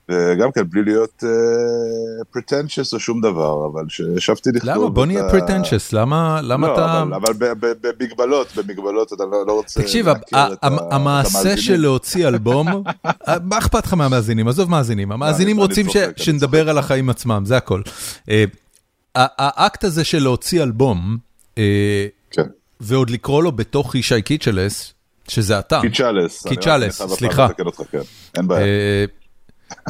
וגם 0.10 0.52
כן, 0.52 0.62
בלי 0.70 0.84
להיות 0.84 1.24
pretentious 2.32 2.94
uh, 2.94 2.96
או 2.96 3.00
שום 3.00 3.22
דבר, 3.22 3.68
אבל 3.74 3.84
שישבתי 3.90 4.50
לכתוב... 4.54 4.70
למה? 4.70 4.90
בוא 4.90 5.06
נהיה 5.06 5.30
pretentious, 5.30 5.94
למה, 5.94 6.40
למה 6.44 6.68
לא, 6.68 6.74
אתה... 6.74 7.02
אבל, 7.02 7.14
אבל 7.14 7.34
במגבלות, 7.82 8.48
במגבלות 8.56 9.14
אתה 9.14 9.24
לא, 9.32 9.48
לא 9.48 9.54
רוצה 9.54 9.82
תקשיב, 9.82 10.08
המעשה 10.92 11.58
של 11.58 11.76
להוציא 11.76 12.28
אלבום, 12.28 12.68
מה 13.50 13.58
אכפת 13.58 13.86
לך 13.86 13.94
מהמאזינים? 13.94 14.48
עזוב 14.48 14.70
מאזינים, 14.70 15.12
המאזינים 15.12 15.58
רוצים 15.58 15.90
ש, 15.90 15.98
שנדבר 16.16 16.70
על 16.70 16.78
החיים 16.78 17.10
עצמם, 17.10 17.44
זה 17.46 17.58
הכל. 17.58 17.82
אה, 18.30 18.44
האקט 19.16 19.84
הזה 19.84 20.04
של 20.04 20.20
להוציא 20.24 20.64
אלבום, 20.64 21.18
אה, 21.58 22.08
כן. 22.32 22.44
ועוד 22.80 23.10
לקרוא 23.10 23.44
לו 23.44 23.52
בתוך 23.52 23.96
ישי 23.96 24.22
קיצ'לס, 24.22 24.94
שזה 25.28 25.60
אתה. 25.60 25.80
קיצ'לס. 25.82 26.48
קיצ'לס, 26.48 27.02
סליחה. 27.02 27.48
כן. 27.92 28.00
אין 28.38 28.48
בעיה. 28.48 28.66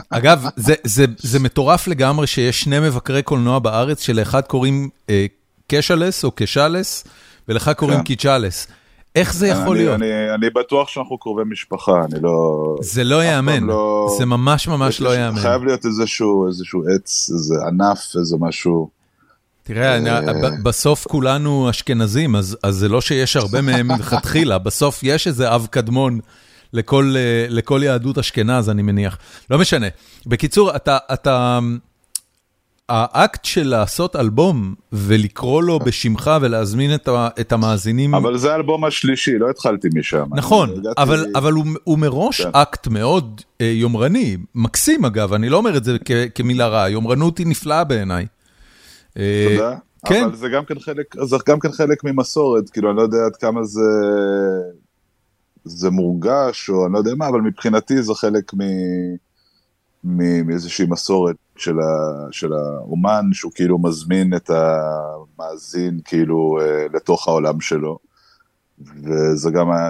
אגב, 0.10 0.46
זה, 0.56 0.74
זה, 0.84 1.06
זה 1.18 1.40
מטורף 1.40 1.88
לגמרי 1.88 2.28
שיש 2.28 2.62
שני 2.62 2.80
מבקרי 2.80 3.24
קולנוע 3.24 3.60
בארץ, 3.60 4.02
שלאחד 4.02 4.42
קוראים 4.42 4.90
אה, 5.10 5.26
קשלס 5.68 6.24
או 6.24 6.32
קשלס, 6.32 7.04
ולך 7.48 7.72
קוראים 7.78 7.98
כן. 7.98 8.04
קיצ'לס. 8.04 8.68
איך 9.16 9.34
זה 9.34 9.48
יכול 9.48 9.76
אני, 9.76 9.86
להיות? 9.86 9.96
אני, 9.96 10.34
אני 10.36 10.50
בטוח 10.50 10.88
שאנחנו 10.88 11.18
קרובי 11.18 11.44
משפחה, 11.46 12.06
אני 12.06 12.22
לא... 12.22 12.76
זה 12.82 13.04
לא 13.04 13.24
ייאמן, 13.24 13.64
לא... 13.64 14.16
זה 14.18 14.26
ממש 14.26 14.68
ממש 14.68 15.02
לא 15.02 15.16
ייאמן. 15.16 15.40
חייב 15.40 15.64
להיות 15.64 15.86
איזשהו, 15.86 16.48
איזשהו 16.48 16.84
עץ, 16.96 17.30
איזה 17.34 17.56
ענף, 17.68 18.00
איזה 18.20 18.38
משהו. 18.40 18.90
תראה, 19.64 19.98
אני, 19.98 20.10
אה. 20.10 20.50
בסוף 20.64 21.08
כולנו 21.08 21.70
אשכנזים, 21.70 22.36
אז, 22.36 22.58
אז 22.64 22.76
זה 22.76 22.90
לא 22.90 23.02
שיש 23.02 23.36
הרבה 23.36 23.62
מהם 23.62 23.88
מלכתחילה, 23.88 24.58
בסוף 24.58 25.00
יש 25.04 25.28
איזה 25.28 25.56
אב 25.56 25.68
קדמון. 25.72 26.20
לכל, 26.74 27.14
אה, 27.18 27.46
לכל 27.50 27.82
יהדות 27.84 28.18
אשכנז, 28.18 28.70
אני 28.70 28.82
מניח. 28.82 29.18
לא 29.50 29.60
משנה. 29.60 29.88
בקיצור, 30.26 30.76
אתה, 30.76 30.98
אתה, 31.14 31.60
האקט 32.90 33.46
של 33.46 33.68
לעשות 33.68 34.16
אלבום 34.16 34.76
ולקרוא 34.92 35.64
לו 35.64 35.80
בשמך 35.80 36.32
ולהזמין 36.42 36.96
את, 36.96 37.08
ה, 37.08 37.30
את 37.40 37.52
המאזינים... 37.52 38.16
אבל 38.16 38.38
זה 38.38 38.52
האלבום 38.52 38.86
השלישי, 38.86 39.38
לא 39.38 39.50
התחלתי 39.50 39.88
משם. 39.96 40.26
נכון, 40.32 40.70
אבל, 40.98 41.20
לי... 41.20 41.32
אבל 41.36 41.54
הוא, 41.54 41.66
הוא 41.84 42.00
מראש 42.00 42.42
כן. 42.42 42.50
אקט 42.54 42.88
מאוד 42.88 43.42
אה, 43.62 43.66
יומרני, 43.66 44.38
מקסים 44.56 45.06
אגב, 45.06 45.34
אני 45.34 45.50
לא 45.50 45.58
אומר 45.58 45.78
את 45.78 45.84
זה 45.84 45.98
כ, 46.06 46.12
כמילה 46.36 46.68
רעה, 46.68 46.90
יומרנות 46.90 47.38
היא 47.38 47.48
נפלאה 47.48 47.84
בעיניי. 47.84 48.26
אה, 49.18 49.48
תודה. 49.52 49.76
כן. 50.06 50.24
אבל 50.24 50.36
זה 50.36 50.50
גם 50.50 50.66
כן 50.66 50.80
חלק, 50.80 51.16
זה 51.24 51.36
גם 51.48 51.60
כן 51.60 51.72
חלק 51.72 52.04
ממסורת, 52.04 52.70
כאילו 52.70 52.90
אני 52.90 52.98
לא 52.98 53.02
יודע 53.02 53.18
עד 53.26 53.36
כמה 53.36 53.64
זה 53.64 53.82
זה 55.66 55.90
מורגש, 55.90 56.70
או 56.70 56.86
אני 56.86 56.94
לא 56.94 56.98
יודע 56.98 57.12
מה, 57.18 57.28
אבל 57.28 57.42
מבחינתי 57.42 58.02
זה 58.02 58.14
חלק 58.14 58.54
מ... 58.54 58.60
מאיזושהי 60.04 60.86
מסורת 60.90 61.36
של, 61.56 61.80
ה, 61.80 62.28
של 62.32 62.54
האומן, 62.54 63.26
שהוא 63.34 63.52
כאילו 63.56 63.80
מזמין 63.80 64.36
את 64.36 64.50
המאזין 64.50 66.00
כאילו 66.06 66.58
אה, 66.62 66.86
לתוך 66.94 67.28
העולם 67.28 67.62
שלו. 67.62 68.00
וזה 68.80 69.52
גם, 69.52 69.72
היה, 69.72 69.90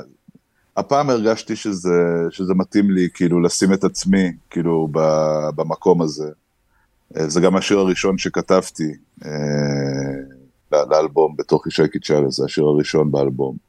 הפעם 0.77 1.09
הרגשתי 1.09 1.55
שזה, 1.55 2.27
שזה 2.29 2.53
מתאים 2.53 2.91
לי 2.91 3.07
כאילו 3.13 3.41
לשים 3.41 3.73
את 3.73 3.83
עצמי 3.83 4.31
כאילו 4.49 4.87
במקום 5.55 6.01
הזה. 6.01 6.29
אה, 7.17 7.29
זה 7.29 7.41
גם 7.41 7.55
השיר 7.55 7.79
הראשון 7.79 8.17
שכתבתי 8.17 8.93
אה, 9.25 9.31
לאלבום 10.71 11.35
בתוך 11.37 11.67
ישי 11.67 11.87
קיצ'אלה, 11.87 12.29
זה 12.29 12.45
השיר 12.45 12.63
הראשון 12.63 13.11
באלבום. 13.11 13.68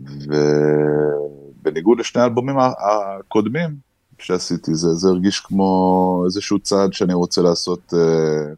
ובניגוד 0.00 1.98
לשני 2.00 2.22
האלבומים 2.22 2.56
הקודמים 2.58 3.76
שעשיתי, 4.18 4.74
זה, 4.74 4.94
זה 4.94 5.08
הרגיש 5.08 5.40
כמו 5.40 6.22
איזשהו 6.24 6.58
צעד 6.58 6.92
שאני 6.92 7.14
רוצה 7.14 7.42
לעשות, 7.42 7.94
אה, 7.94 8.54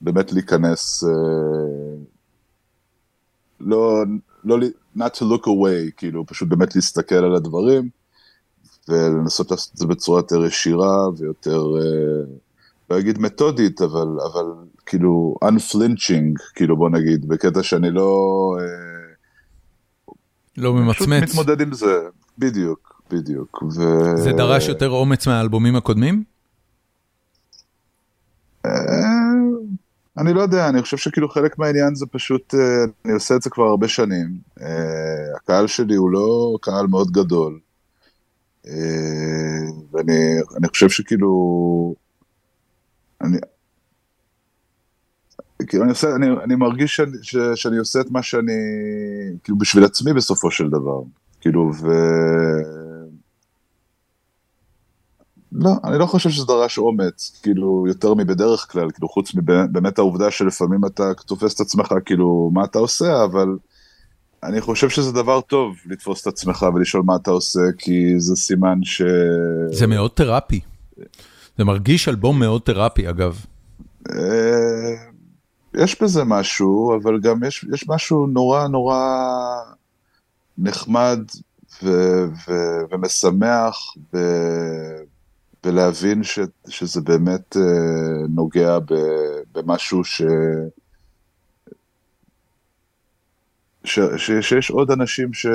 באמת 0.00 0.32
להיכנס, 0.32 1.04
אה, 1.04 1.96
לא, 3.60 4.04
לא, 4.44 4.56
not 4.96 5.10
to 5.14 5.22
look 5.22 5.46
away, 5.46 5.90
כאילו, 5.96 6.26
פשוט 6.26 6.48
באמת 6.48 6.76
להסתכל 6.76 7.14
על 7.14 7.34
הדברים, 7.34 7.88
ולנסות 8.88 9.50
לעשות 9.50 9.72
את 9.72 9.78
זה 9.78 9.86
בצורה 9.86 10.18
יותר 10.18 10.44
ישירה 10.44 11.08
ויותר, 11.16 11.62
אה, 11.76 12.36
לא 12.90 12.98
אגיד 12.98 13.18
מתודית, 13.18 13.82
אבל, 13.82 14.08
אבל 14.32 14.46
כאילו 14.86 15.36
unflinching, 15.44 16.52
כאילו 16.54 16.76
בוא 16.76 16.90
נגיד, 16.90 17.28
בקטע 17.28 17.62
שאני 17.62 17.90
לא... 17.90 18.56
אה, 18.60 18.95
לא 20.58 20.74
ממצמץ. 20.74 21.22
פשוט 21.22 21.38
מתמודד 21.38 21.60
עם 21.60 21.72
זה, 21.72 22.00
בדיוק, 22.38 23.02
בדיוק. 23.10 23.62
ו... 23.62 23.82
זה 24.16 24.32
דרש 24.32 24.68
יותר 24.68 24.88
אומץ 24.90 25.26
מהאלבומים 25.26 25.76
הקודמים? 25.76 26.24
אה, 28.66 28.70
אני 30.18 30.34
לא 30.34 30.40
יודע, 30.40 30.68
אני 30.68 30.82
חושב 30.82 30.96
שכאילו 30.96 31.28
חלק 31.28 31.58
מהעניין 31.58 31.94
זה 31.94 32.06
פשוט, 32.06 32.54
אה, 32.54 32.84
אני 33.04 33.12
עושה 33.12 33.36
את 33.36 33.42
זה 33.42 33.50
כבר 33.50 33.64
הרבה 33.64 33.88
שנים. 33.88 34.38
אה, 34.60 35.36
הקהל 35.36 35.66
שלי 35.66 35.94
הוא 35.94 36.10
לא 36.10 36.56
קהל 36.60 36.86
מאוד 36.86 37.10
גדול. 37.10 37.58
ואני 39.92 40.68
חושב 40.68 40.88
שכאילו, 40.88 41.94
אני, 43.20 43.36
כאילו 45.66 45.82
אני 45.82 45.90
עושה, 45.90 46.16
אני, 46.16 46.26
אני 46.44 46.54
מרגיש 46.54 46.96
שאני, 46.96 47.16
ש, 47.22 47.36
שאני 47.54 47.76
עושה 47.76 48.00
את 48.00 48.10
מה 48.10 48.22
שאני, 48.22 48.52
כאילו 49.44 49.58
בשביל 49.58 49.84
עצמי 49.84 50.12
בסופו 50.12 50.50
של 50.50 50.68
דבר, 50.68 51.02
כאילו, 51.40 51.70
ו... 51.82 51.88
לא, 55.52 55.70
אני 55.84 55.98
לא 55.98 56.06
חושב 56.06 56.30
שזה 56.30 56.46
דרש 56.46 56.78
אומץ, 56.78 57.40
כאילו, 57.42 57.84
יותר 57.88 58.14
מבדרך 58.14 58.66
כלל, 58.70 58.90
כאילו, 58.90 59.08
חוץ 59.08 59.34
מבאמת 59.34 59.98
העובדה 59.98 60.30
שלפעמים 60.30 60.80
אתה 60.86 61.12
תופס 61.26 61.54
את 61.54 61.60
עצמך, 61.60 61.94
כאילו, 62.04 62.50
מה 62.54 62.64
אתה 62.64 62.78
עושה, 62.78 63.24
אבל 63.24 63.48
אני 64.42 64.60
חושב 64.60 64.88
שזה 64.88 65.12
דבר 65.12 65.40
טוב 65.40 65.76
לתפוס 65.86 66.22
את 66.22 66.26
עצמך 66.26 66.66
ולשאול 66.74 67.02
מה 67.02 67.16
אתה 67.16 67.30
עושה, 67.30 67.60
כי 67.78 68.20
זה 68.20 68.36
סימן 68.36 68.78
ש... 68.82 69.02
זה 69.72 69.86
מאוד 69.86 70.10
תרפי. 70.10 70.60
זה 71.58 71.64
מרגיש 71.64 72.08
אלבום 72.08 72.38
מאוד 72.38 72.62
תרפי, 72.62 73.08
אגב. 73.08 73.44
אה, 75.76 75.82
יש 75.82 76.02
בזה 76.02 76.24
משהו, 76.24 76.96
אבל 76.96 77.20
גם 77.20 77.44
יש, 77.44 77.66
יש 77.72 77.88
משהו 77.88 78.26
נורא 78.26 78.68
נורא 78.68 78.98
נחמד 80.58 81.18
ו, 81.82 81.88
ו, 82.48 82.52
ומשמח 82.90 83.94
ב, 84.12 84.18
בלהבין 85.64 86.22
ש, 86.22 86.38
שזה 86.68 87.00
באמת 87.00 87.56
אה, 87.56 88.26
נוגע 88.28 88.78
ב, 88.78 88.94
במשהו 89.54 90.04
ש... 90.04 90.22
ש, 93.84 94.00
ש, 94.16 94.30
שיש 94.40 94.70
עוד 94.70 94.90
אנשים 94.90 95.32
ש, 95.34 95.46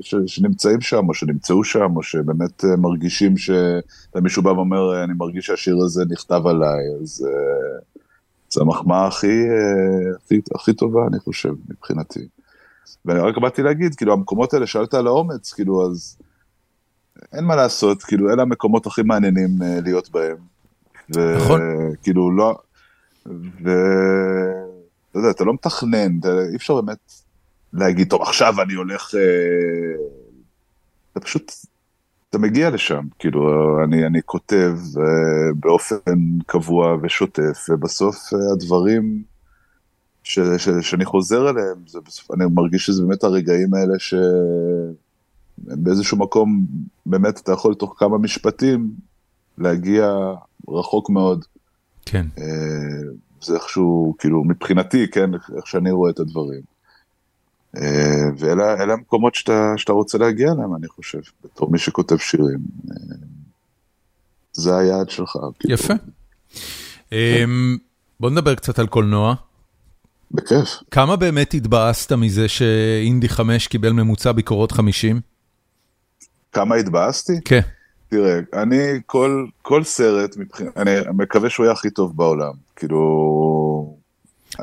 ש, 0.00 0.14
שנמצאים 0.26 0.80
שם, 0.80 1.08
או 1.08 1.14
שנמצאו 1.14 1.64
שם, 1.64 1.96
או 1.96 2.02
שבאמת 2.02 2.64
אה, 2.64 2.76
מרגישים 2.76 3.34
שמישהו 3.36 4.42
בא 4.42 4.48
ואומר, 4.48 5.04
אני 5.04 5.12
מרגיש 5.12 5.46
שהשיר 5.46 5.76
הזה 5.84 6.04
נכתב 6.10 6.46
עליי, 6.46 6.84
אז 7.02 7.26
uh, 7.26 7.84
זו 8.50 8.60
המחמאה 8.60 9.06
הכי, 9.06 9.26
uh, 9.26 10.16
הכי, 10.24 10.40
הכי 10.54 10.72
טובה, 10.72 11.06
אני 11.06 11.18
חושב, 11.20 11.52
מבחינתי. 11.68 12.28
ואני 13.04 13.20
רק 13.20 13.38
באתי 13.38 13.62
להגיד, 13.62 13.94
כאילו, 13.94 14.12
המקומות 14.12 14.54
האלה, 14.54 14.66
שאלת 14.66 14.94
על 14.94 15.06
האומץ, 15.06 15.52
כאילו, 15.52 15.86
אז 15.86 16.16
אין 17.32 17.44
מה 17.44 17.56
לעשות, 17.56 18.02
כאילו, 18.02 18.32
אלה 18.32 18.42
המקומות 18.42 18.86
הכי 18.86 19.02
מעניינים 19.02 19.50
uh, 19.60 19.82
להיות 19.84 20.10
בהם. 20.10 20.36
ו, 21.16 21.36
נכון. 21.36 21.60
כאילו, 22.02 22.36
לא, 22.36 22.58
ואתה 23.26 25.18
יודע, 25.18 25.30
אתה 25.30 25.44
לא 25.44 25.54
מתכנן, 25.54 26.18
אתה, 26.18 26.28
אי 26.50 26.56
אפשר 26.56 26.80
באמת 26.80 27.12
להגיד, 27.72 28.10
טוב, 28.10 28.22
עכשיו 28.22 28.62
אני 28.62 28.74
הולך... 28.74 29.14
אה, 29.14 30.04
אתה 31.12 31.20
פשוט, 31.20 31.52
אתה 32.30 32.38
מגיע 32.38 32.70
לשם, 32.70 33.04
כאילו, 33.18 33.40
אני, 33.84 34.06
אני 34.06 34.18
כותב 34.24 34.76
אה, 34.96 35.52
באופן 35.56 36.38
קבוע 36.46 36.96
ושוטף, 37.02 37.66
ובסוף 37.68 38.16
אה, 38.34 38.38
הדברים 38.52 39.22
ש, 40.22 40.38
ש, 40.38 40.68
שאני 40.80 41.04
חוזר 41.04 41.50
אליהם, 41.50 41.76
זה 41.86 41.98
בסוף, 42.06 42.30
אני 42.30 42.44
מרגיש 42.50 42.86
שזה 42.86 43.02
באמת 43.02 43.24
הרגעים 43.24 43.74
האלה 43.74 43.94
שבאיזשהו 45.58 46.18
מקום, 46.18 46.66
באמת 47.06 47.40
אתה 47.40 47.52
יכול 47.52 47.74
תוך 47.74 47.94
כמה 47.98 48.18
משפטים 48.18 48.90
להגיע 49.58 50.14
רחוק 50.68 51.10
מאוד. 51.10 51.44
כן. 52.06 52.26
זה 53.42 53.54
איכשהו, 53.54 54.14
כאילו, 54.18 54.44
מבחינתי, 54.44 55.06
כן, 55.10 55.34
איך 55.34 55.66
שאני 55.66 55.90
רואה 55.90 56.10
את 56.10 56.20
הדברים. 56.20 56.60
אה, 57.76 58.24
ואלה 58.38 58.92
המקומות 58.92 59.34
שאתה, 59.34 59.72
שאתה 59.76 59.92
רוצה 59.92 60.18
להגיע 60.18 60.52
אליהם, 60.52 60.76
אני 60.76 60.88
חושב, 60.88 61.20
בתור 61.44 61.70
מי 61.70 61.78
שכותב 61.78 62.16
שירים. 62.16 62.58
אה, 62.90 62.96
זה 64.52 64.76
היעד 64.76 65.10
שלך. 65.10 65.38
כאילו. 65.58 65.74
יפה. 65.74 65.94
אמ, 67.12 67.76
בוא 68.20 68.30
נדבר 68.30 68.54
קצת 68.54 68.78
על 68.78 68.86
קולנוע. 68.86 69.34
בכיף. 70.30 70.68
כמה 70.90 71.16
באמת 71.16 71.54
התבאסת 71.54 72.12
מזה 72.12 72.48
שאינדי 72.48 73.28
5 73.28 73.68
קיבל 73.68 73.92
ממוצע 73.92 74.32
ביקורות 74.32 74.72
50? 74.72 75.20
כמה 76.52 76.74
התבאסתי? 76.74 77.32
כן. 77.44 77.60
תראה, 78.08 78.38
אני 78.52 79.00
כל, 79.06 79.46
כל 79.62 79.84
סרט, 79.84 80.36
מבחינת, 80.36 80.76
אני 80.76 80.90
מקווה 81.14 81.50
שהוא 81.50 81.64
יהיה 81.66 81.72
הכי 81.72 81.90
טוב 81.90 82.16
בעולם. 82.16 82.52
כאילו, 82.76 82.98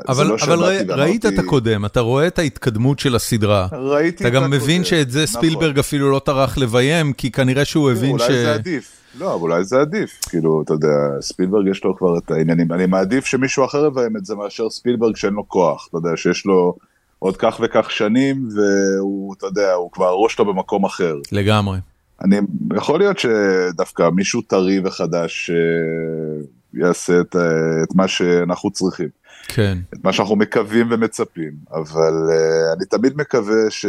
אבל, 0.08 0.26
לא 0.26 0.36
אבל 0.42 0.64
ראי, 0.64 0.78
ראית 0.88 1.26
את 1.26 1.38
הקודם, 1.38 1.84
אתה 1.84 2.00
רואה 2.00 2.26
את 2.26 2.38
ההתקדמות 2.38 2.98
של 2.98 3.16
הסדרה. 3.16 3.68
ראיתי 3.72 4.08
את 4.08 4.20
הקודם. 4.20 4.36
אתה 4.36 4.44
גם 4.44 4.50
מבין 4.50 4.84
שאת 4.84 5.10
זה 5.10 5.24
נכון. 5.24 5.40
ספילברג 5.40 5.78
אפילו 5.78 6.10
לא 6.10 6.18
טרח 6.18 6.58
לביים, 6.58 7.12
כי 7.12 7.30
כנראה 7.30 7.64
שהוא 7.64 7.90
הבין 7.90 8.10
אולי 8.10 8.24
ש... 8.24 8.30
אולי 8.30 8.42
זה 8.42 8.54
עדיף. 8.54 8.96
לא, 9.18 9.34
אבל 9.34 9.42
אולי 9.42 9.64
זה 9.64 9.80
עדיף. 9.80 10.20
כאילו, 10.28 10.62
אתה 10.62 10.74
יודע, 10.74 10.96
ספילברג 11.20 11.66
יש 11.66 11.84
לו 11.84 11.96
כבר 11.96 12.18
את 12.18 12.30
העניינים. 12.30 12.72
אני 12.72 12.86
מעדיף 12.86 13.24
שמישהו 13.24 13.64
אחר 13.64 13.86
יביים 13.86 14.16
את 14.16 14.24
זה 14.24 14.34
מאשר 14.34 14.70
ספילברג 14.70 15.16
שאין 15.16 15.32
לו 15.34 15.48
כוח. 15.48 15.86
אתה 15.88 15.98
יודע, 15.98 16.16
שיש 16.16 16.46
לו 16.46 16.74
עוד 17.18 17.36
כך 17.36 17.60
וכך 17.62 17.90
שנים, 17.90 18.48
והוא, 18.56 19.34
אתה 19.38 19.46
יודע, 19.46 19.72
הוא 19.72 19.92
כבר 19.92 20.06
הראש 20.06 20.34
שלו 20.34 20.44
במקום 20.44 20.84
אחר. 20.84 21.14
לגמרי. 21.32 21.78
אני, 22.24 22.36
יכול 22.76 22.98
להיות 22.98 23.18
שדווקא 23.18 24.10
מישהו 24.10 24.42
טרי 24.42 24.80
וחדש 24.84 25.50
אה, 25.50 26.44
יעשה 26.74 27.20
את, 27.20 27.36
אה, 27.36 27.82
את 27.82 27.94
מה 27.94 28.08
שאנחנו 28.08 28.70
צריכים. 28.70 29.08
כן. 29.48 29.78
את 29.94 30.04
מה 30.04 30.12
שאנחנו 30.12 30.36
מקווים 30.36 30.88
ומצפים, 30.90 31.52
אבל 31.72 32.14
uh, 32.30 32.76
אני 32.76 32.84
תמיד 32.84 33.16
מקווה 33.16 33.70
ש... 33.70 33.86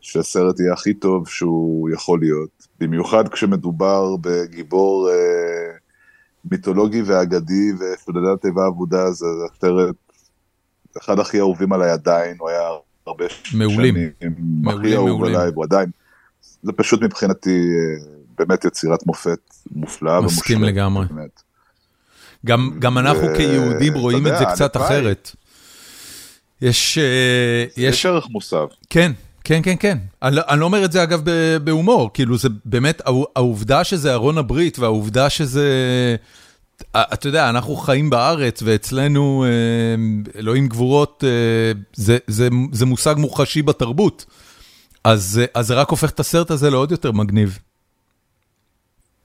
שהסרט 0.00 0.60
יהיה 0.60 0.72
הכי 0.72 0.94
טוב 0.94 1.28
שהוא 1.28 1.90
יכול 1.90 2.20
להיות, 2.20 2.68
במיוחד 2.80 3.28
כשמדובר 3.28 4.16
בגיבור 4.20 5.08
uh, 5.08 5.12
מיתולוגי 6.50 7.02
ואגדי 7.02 7.72
ושודדת 7.72 8.42
תיבה 8.42 8.66
אבודה, 8.68 9.10
זה 9.10 9.26
הסרט 9.52 9.96
אחד 10.98 11.18
הכי 11.18 11.38
אהובים 11.38 11.72
עליי 11.72 11.90
עדיין, 11.90 12.36
הוא 12.38 12.48
היה 12.48 12.68
הרבה 13.06 13.24
מעולים. 13.54 13.94
שנים, 13.94 14.34
מעולים, 14.62 14.80
הכי 14.80 14.96
אהוב 14.96 15.24
עליי, 15.24 15.50
הוא 15.54 15.64
עדיין, 15.64 15.90
זה 16.62 16.72
פשוט 16.72 17.02
מבחינתי 17.02 17.68
uh, 17.68 18.06
באמת 18.38 18.64
יצירת 18.64 19.06
מופת 19.06 19.40
מופלאה. 19.72 20.20
מסכים 20.20 20.62
לגמרי. 20.62 21.06
באמת. 21.06 21.42
גם, 22.46 22.70
גם 22.78 22.98
אנחנו 22.98 23.28
כיהודים 23.36 23.94
רואים 23.94 24.26
את 24.26 24.38
זה 24.38 24.44
קצת 24.44 24.76
אחרת. 24.76 25.36
יש... 26.62 26.98
אה, 26.98 27.64
יש 27.76 28.06
ערך 28.06 28.26
מוסף. 28.30 28.66
כן, 28.90 29.12
כן, 29.44 29.60
כן, 29.62 29.74
כן. 29.80 29.98
אני, 30.22 30.36
אני 30.48 30.60
לא 30.60 30.64
אומר 30.64 30.84
את 30.84 30.92
זה 30.92 31.02
אגב 31.02 31.22
בהומור, 31.64 32.10
כאילו 32.14 32.38
זה 32.38 32.48
באמת, 32.64 33.02
העובדה 33.36 33.84
שזה 33.84 34.12
ארון 34.12 34.38
הברית 34.38 34.78
והעובדה 34.78 35.30
שזה... 35.30 35.66
אתה 36.96 37.28
יודע, 37.28 37.50
אנחנו 37.50 37.76
חיים 37.76 38.10
בארץ 38.10 38.62
ואצלנו 38.64 39.44
אה, 39.44 40.38
אלוהים 40.40 40.68
גבורות, 40.68 41.24
אה, 41.26 41.80
זה, 41.94 42.18
זה, 42.26 42.48
זה 42.72 42.86
מושג 42.86 43.14
מוחשי 43.18 43.62
בתרבות. 43.62 44.24
אז 45.04 45.40
זה 45.60 45.74
רק 45.74 45.90
הופך 45.90 46.10
את 46.10 46.20
הסרט 46.20 46.50
הזה 46.50 46.70
לעוד 46.70 46.90
יותר 46.90 47.12
מגניב. 47.12 47.58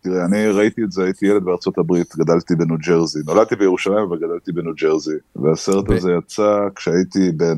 תראה, 0.07 0.25
אני 0.25 0.47
ראיתי 0.47 0.83
את 0.83 0.91
זה, 0.91 1.03
הייתי 1.03 1.25
ילד 1.25 1.43
בארצות 1.43 1.77
הברית, 1.77 2.15
גדלתי 2.15 2.55
בניו 2.55 2.77
ג'רזי. 2.77 3.19
נולדתי 3.25 3.55
בירושלים 3.55 3.97
אבל 4.09 4.17
גדלתי 4.17 4.51
בניו 4.51 4.73
ג'רזי. 4.81 5.15
והסרט 5.35 5.91
הזה 5.91 6.11
יצא 6.17 6.59
כשהייתי 6.75 7.31
בן 7.31 7.57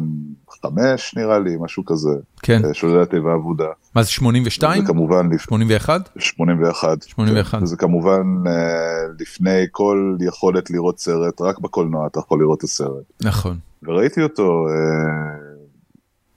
חמש 0.62 1.16
נראה 1.18 1.40
לי, 1.40 1.56
משהו 1.60 1.86
כזה. 1.86 2.10
כן. 2.42 2.66
אה, 2.66 2.74
שוללי 2.74 3.02
התיבה 3.02 3.36
אבודה. 3.36 3.68
מה 3.96 4.04
זה 4.04 4.10
82? 4.12 4.82
זה 4.82 4.88
כמובן... 4.88 5.38
81? 5.38 6.10
81. 6.20 7.04
81. 7.04 7.64
וזה 7.64 7.78
כמובן 7.78 8.24
אה, 8.48 8.52
לפני 9.20 9.66
כל 9.72 10.18
יכולת 10.20 10.72
לראות 10.72 11.00
סרט, 11.00 11.42
רק 11.42 11.60
בקולנוע 11.60 12.08
אתה 12.08 12.20
יכול 12.20 12.42
לראות 12.42 12.60
את 12.60 12.64
הסרט. 12.64 13.04
נכון. 13.24 13.58
וראיתי 13.84 14.24
אותו... 14.24 14.66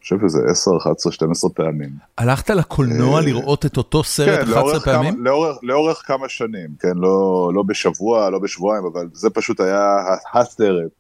חושב 0.03 0.25
איזה 0.25 0.39
10, 0.51 0.77
11, 0.77 1.13
12 1.13 1.51
פעמים. 1.51 1.91
הלכת 2.19 2.51
לקולנוע 2.51 3.21
אה, 3.21 3.25
לראות 3.25 3.67
את 3.67 3.77
אותו 3.77 4.05
סרט 4.05 4.49
11 4.49 4.81
כן, 4.81 4.93
פעמים? 4.93 5.25
לאורך 5.63 6.03
כמה 6.07 6.29
שנים, 6.29 6.69
כן, 6.81 6.97
לא, 6.97 7.51
לא 7.55 7.63
בשבוע, 7.63 8.31
לא 8.31 8.39
בשבועיים, 8.39 8.85
אבל 8.85 9.09
זה 9.13 9.31
פשוט 9.31 9.61
היה 9.61 9.97
הסרט. 10.35 10.91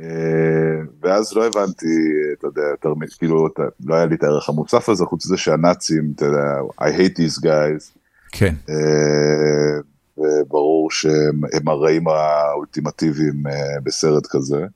אה, 0.00 0.06
ואז 1.02 1.32
לא 1.32 1.46
הבנתי, 1.46 1.86
אתה 2.38 2.46
יודע, 2.46 2.62
יותר, 2.62 2.92
כאילו, 3.18 3.48
לא 3.84 3.94
היה 3.94 4.06
לי 4.06 4.14
את 4.14 4.22
הערך 4.22 4.48
המוצף 4.48 4.88
הזה, 4.88 5.04
חוץ 5.04 5.26
מזה 5.26 5.36
שהנאצים, 5.36 6.12
אתה 6.16 6.24
יודע, 6.24 6.60
I 6.80 6.84
hate 6.84 7.18
these 7.18 7.42
guys. 7.42 7.98
כן. 8.32 8.54
אה, 8.68 9.80
וברור 10.18 10.90
שהם 10.90 11.68
הרעים 11.68 12.08
האולטימטיביים 12.08 13.42
בסרט 13.84 14.26
כזה. 14.30 14.66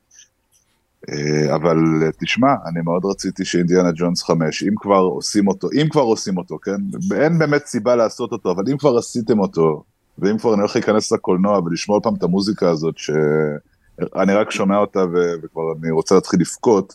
אה, 1.08 1.54
אבל 1.54 1.76
אה, 2.02 2.08
תשמע, 2.20 2.54
אני 2.66 2.80
מאוד 2.84 3.04
רציתי 3.04 3.44
שאינדיאנה 3.44 3.90
ג'ונס 3.94 4.22
5, 4.22 4.62
אם 4.62 4.74
כבר 4.76 4.96
עושים 5.00 5.48
אותו, 5.48 5.68
אם 5.82 5.86
כבר 5.90 6.00
עושים 6.00 6.38
אותו, 6.38 6.58
כן? 6.58 6.76
אין 7.16 7.38
באמת 7.38 7.66
סיבה 7.66 7.96
לעשות 7.96 8.32
אותו, 8.32 8.50
אבל 8.50 8.64
אם 8.72 8.78
כבר 8.78 8.98
עשיתם 8.98 9.38
אותו, 9.38 9.84
ואם 10.18 10.38
כבר 10.38 10.54
אני 10.54 10.60
הולך 10.60 10.76
להיכנס 10.76 11.12
לקולנוע 11.12 11.58
ולשמוע 11.58 12.00
פעם 12.02 12.14
את 12.14 12.22
המוזיקה 12.22 12.70
הזאת, 12.70 12.98
שאני 12.98 14.34
רק 14.34 14.50
שומע 14.50 14.76
אותה 14.76 15.04
וכבר 15.42 15.72
אני 15.82 15.90
רוצה 15.90 16.14
להתחיל 16.14 16.40
לבכות, 16.40 16.94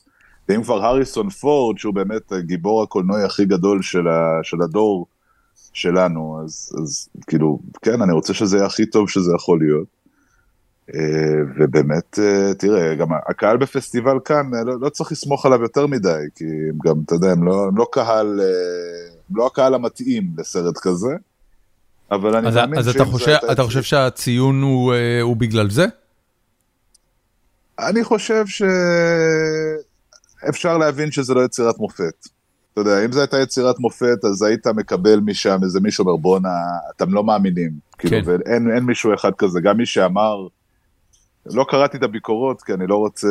ואם 0.50 0.64
כבר 0.64 0.86
הריסון 0.86 1.30
פורד, 1.30 1.78
שהוא 1.78 1.94
באמת 1.94 2.34
גיבור 2.40 2.84
הקולנועי 2.84 3.24
הכי 3.24 3.46
גדול 3.46 3.82
של, 3.82 4.08
ה... 4.08 4.40
של 4.44 4.62
הדור, 4.62 5.08
שלנו, 5.74 6.42
אז, 6.44 6.76
אז 6.82 7.10
כאילו, 7.28 7.60
כן, 7.82 8.02
אני 8.02 8.14
רוצה 8.14 8.34
שזה 8.34 8.58
יהיה 8.58 8.66
הכי 8.66 8.86
טוב 8.86 9.10
שזה 9.10 9.32
יכול 9.36 9.60
להיות. 9.60 9.95
אה, 10.94 11.00
ובאמת, 11.60 12.20
אה, 12.20 12.54
תראה, 12.54 12.96
גם 12.96 13.08
הקהל 13.30 13.58
בפסטיבל 13.58 14.20
כאן, 14.26 14.52
אה, 14.56 14.64
לא, 14.64 14.80
לא 14.80 14.90
צריך 14.90 15.12
לסמוך 15.12 15.46
עליו 15.46 15.62
יותר 15.62 15.88
מדי, 15.88 16.24
כי 16.36 16.44
הם 16.44 16.78
גם, 16.86 16.96
אתה 17.06 17.16
יודע, 17.16 17.32
הם 17.32 17.44
לא, 17.44 17.66
הם 17.68 17.78
לא 17.78 17.88
קהל, 17.92 18.42
הם 19.30 19.38
לא 19.38 19.48
הקהל 19.48 19.74
המתאים 19.74 20.28
לסרט 20.38 20.78
כזה, 20.78 21.16
אבל 22.12 22.36
אני 22.36 22.48
אז, 22.48 22.56
מאמין 22.56 22.80
אז 22.80 22.88
אתה 22.88 23.06
חושב, 23.06 23.36
אתה 23.52 23.64
חושב 23.64 23.84
שהציון 23.84 24.62
הוא, 24.62 24.94
הוא 25.22 25.38
בגלל 25.38 25.70
זה? 25.70 25.86
אני 27.80 28.04
חושב 28.04 28.46
שאפשר 30.44 30.78
להבין 30.78 31.12
שזה 31.12 31.34
לא 31.34 31.46
יצירת 31.46 31.78
מופת. 31.78 32.28
אתה 32.74 32.82
יודע, 32.82 33.06
אם 33.06 33.12
זו 33.12 33.20
הייתה 33.20 33.40
יצירת 33.40 33.80
מופת, 33.80 34.26
אז 34.26 34.44
היית 34.44 34.68
מקבל 34.68 35.20
משם 35.20 35.60
איזה 35.64 35.80
מישהו 35.80 36.06
אומר, 36.06 36.16
בואנה, 36.16 36.50
אתם 36.96 37.14
לא 37.14 37.24
מאמינים. 37.24 37.72
כאילו, 37.98 38.12
כן. 38.12 38.24
כאילו, 38.26 38.40
ואין 38.66 38.84
מישהו 38.84 39.14
אחד 39.14 39.32
כזה, 39.38 39.60
גם 39.62 39.78
מי 39.78 39.86
שאמר, 39.86 40.48
לא 41.46 41.66
קראתי 41.70 41.98
את 41.98 42.04
הביקורות, 42.04 42.62
כי 42.62 42.74
אני 42.74 42.88
לא 42.88 42.96
רוצה 42.96 43.28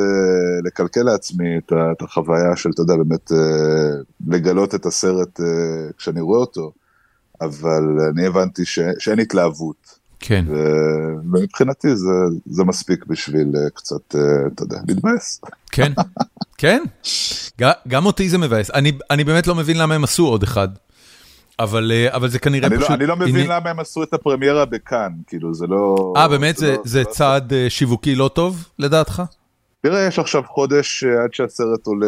לקלקל 0.64 1.02
לעצמי 1.02 1.58
את, 1.58 1.72
את 1.92 2.02
החוויה 2.02 2.56
של, 2.56 2.70
אתה 2.70 2.82
יודע, 2.82 2.96
באמת 2.96 3.32
אה, 3.32 4.02
לגלות 4.26 4.74
את 4.74 4.86
הסרט 4.86 5.40
אה, 5.40 5.46
כשאני 5.98 6.20
רואה 6.20 6.38
אותו, 6.38 6.72
אבל 7.40 7.82
אני 8.10 8.26
הבנתי 8.26 8.64
ש, 8.64 8.78
שאין 8.98 9.18
התלהבות. 9.18 9.98
כן. 10.20 10.44
ומבחינתי 10.48 11.96
זה, 11.96 12.08
זה 12.46 12.64
מספיק 12.64 13.06
בשביל 13.06 13.52
אה, 13.56 13.70
קצת, 13.70 14.14
אתה 14.54 14.62
יודע, 14.62 14.78
להתבאס. 14.88 15.40
כן, 15.72 15.92
כן. 16.58 16.82
גם 17.88 18.06
אותי 18.06 18.28
זה 18.28 18.38
מבאס. 18.38 18.70
אני, 18.70 18.92
אני 19.10 19.24
באמת 19.24 19.46
לא 19.46 19.54
מבין 19.54 19.78
למה 19.78 19.94
הם 19.94 20.04
עשו 20.04 20.26
עוד 20.26 20.42
אחד. 20.42 20.68
אבל, 21.58 21.92
אה, 21.94 22.16
אבל 22.16 22.28
זה 22.28 22.38
כנראה 22.38 22.68
אני 22.68 22.76
פשוט... 22.76 22.90
לא, 22.90 22.94
אני 22.94 23.06
לא 23.06 23.16
מבין 23.16 23.36
הנה... 23.36 23.56
למה 23.56 23.70
הם 23.70 23.80
עשו 23.80 24.02
את 24.02 24.14
הפרמיירה 24.14 24.64
בכאן, 24.64 25.12
כאילו 25.26 25.54
זה 25.54 25.66
לא... 25.66 26.12
אה, 26.16 26.28
באמת? 26.28 26.56
זה, 26.56 26.66
זה, 26.66 26.72
לא, 26.72 26.82
זה 26.84 27.02
לא 27.02 27.04
צעד 27.04 27.52
לא... 27.52 27.68
שיווקי 27.68 28.14
לא 28.14 28.30
טוב, 28.34 28.68
לדעתך? 28.78 29.22
תראה, 29.82 30.06
יש 30.06 30.18
עכשיו 30.18 30.42
חודש 30.46 31.04
עד 31.04 31.34
שהסרט 31.34 31.86
עולה 31.86 32.06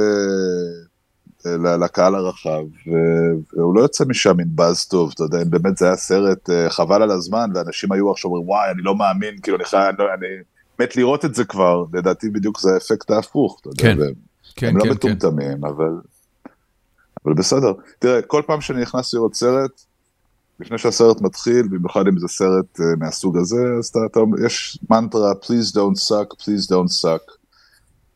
לקהל 1.85 2.15
הרחב, 2.15 2.63
והוא 3.57 3.75
לא 3.75 3.81
יוצא 3.81 4.05
משם 4.09 4.41
עם 4.41 4.47
באז 4.49 4.87
טוב, 4.87 5.13
אתה 5.15 5.23
יודע, 5.23 5.43
אם 5.43 5.51
באמת 5.51 5.77
זה 5.77 5.87
היה 5.87 5.97
סרט 5.97 6.51
חבל 6.69 7.03
על 7.03 7.11
הזמן, 7.11 7.51
ואנשים 7.55 7.93
היו 7.93 8.11
עכשיו 8.11 8.31
אומרים, 8.31 8.49
וואי, 8.49 8.71
אני 8.71 8.83
לא 8.83 8.95
מאמין, 8.95 9.35
כאילו, 9.43 9.57
אני, 9.57 9.65
חי, 9.65 9.77
אני, 9.77 10.05
אני 10.15 10.27
מת 10.81 10.97
לראות 10.97 11.25
את 11.25 11.35
זה 11.35 11.45
כבר, 11.45 11.85
לדעתי 11.93 12.31
בדיוק 12.31 12.61
זה 12.61 12.75
האפקט 12.75 13.11
ההפוך, 13.11 13.59
אתה 13.61 13.69
יודע, 13.69 13.83
כן, 13.83 14.01
והם, 14.01 14.13
כן, 14.57 14.67
הם 14.67 14.77
לא 14.77 14.83
כן, 14.83 14.89
לא 14.89 14.95
מטומטמים, 14.95 15.59
כן. 15.61 15.67
אבל... 15.67 15.91
אבל 17.27 17.35
בסדר. 17.35 17.73
תראה, 17.99 18.23
כל 18.23 18.43
פעם 18.47 18.61
שאני 18.61 18.83
נכנס 18.83 19.15
לראות 19.15 19.35
סרט, 19.35 19.71
לפני 20.61 20.79
שהסרט 20.79 21.21
מתחיל, 21.21 21.69
במיוחד 21.69 22.09
אם 22.09 22.19
זה 22.19 22.29
סרט 22.29 22.81
uh, 22.81 22.83
מהסוג 22.99 23.37
הזה, 23.39 23.57
אז 23.79 23.87
אתה, 23.87 23.99
אתה, 24.11 24.21
יש 24.47 24.79
מנטרה, 24.91 25.33
please 25.33 25.75
don't 25.75 26.09
suck, 26.09 26.43
please 26.43 26.71
don't 26.71 27.03
suck. 27.03 27.33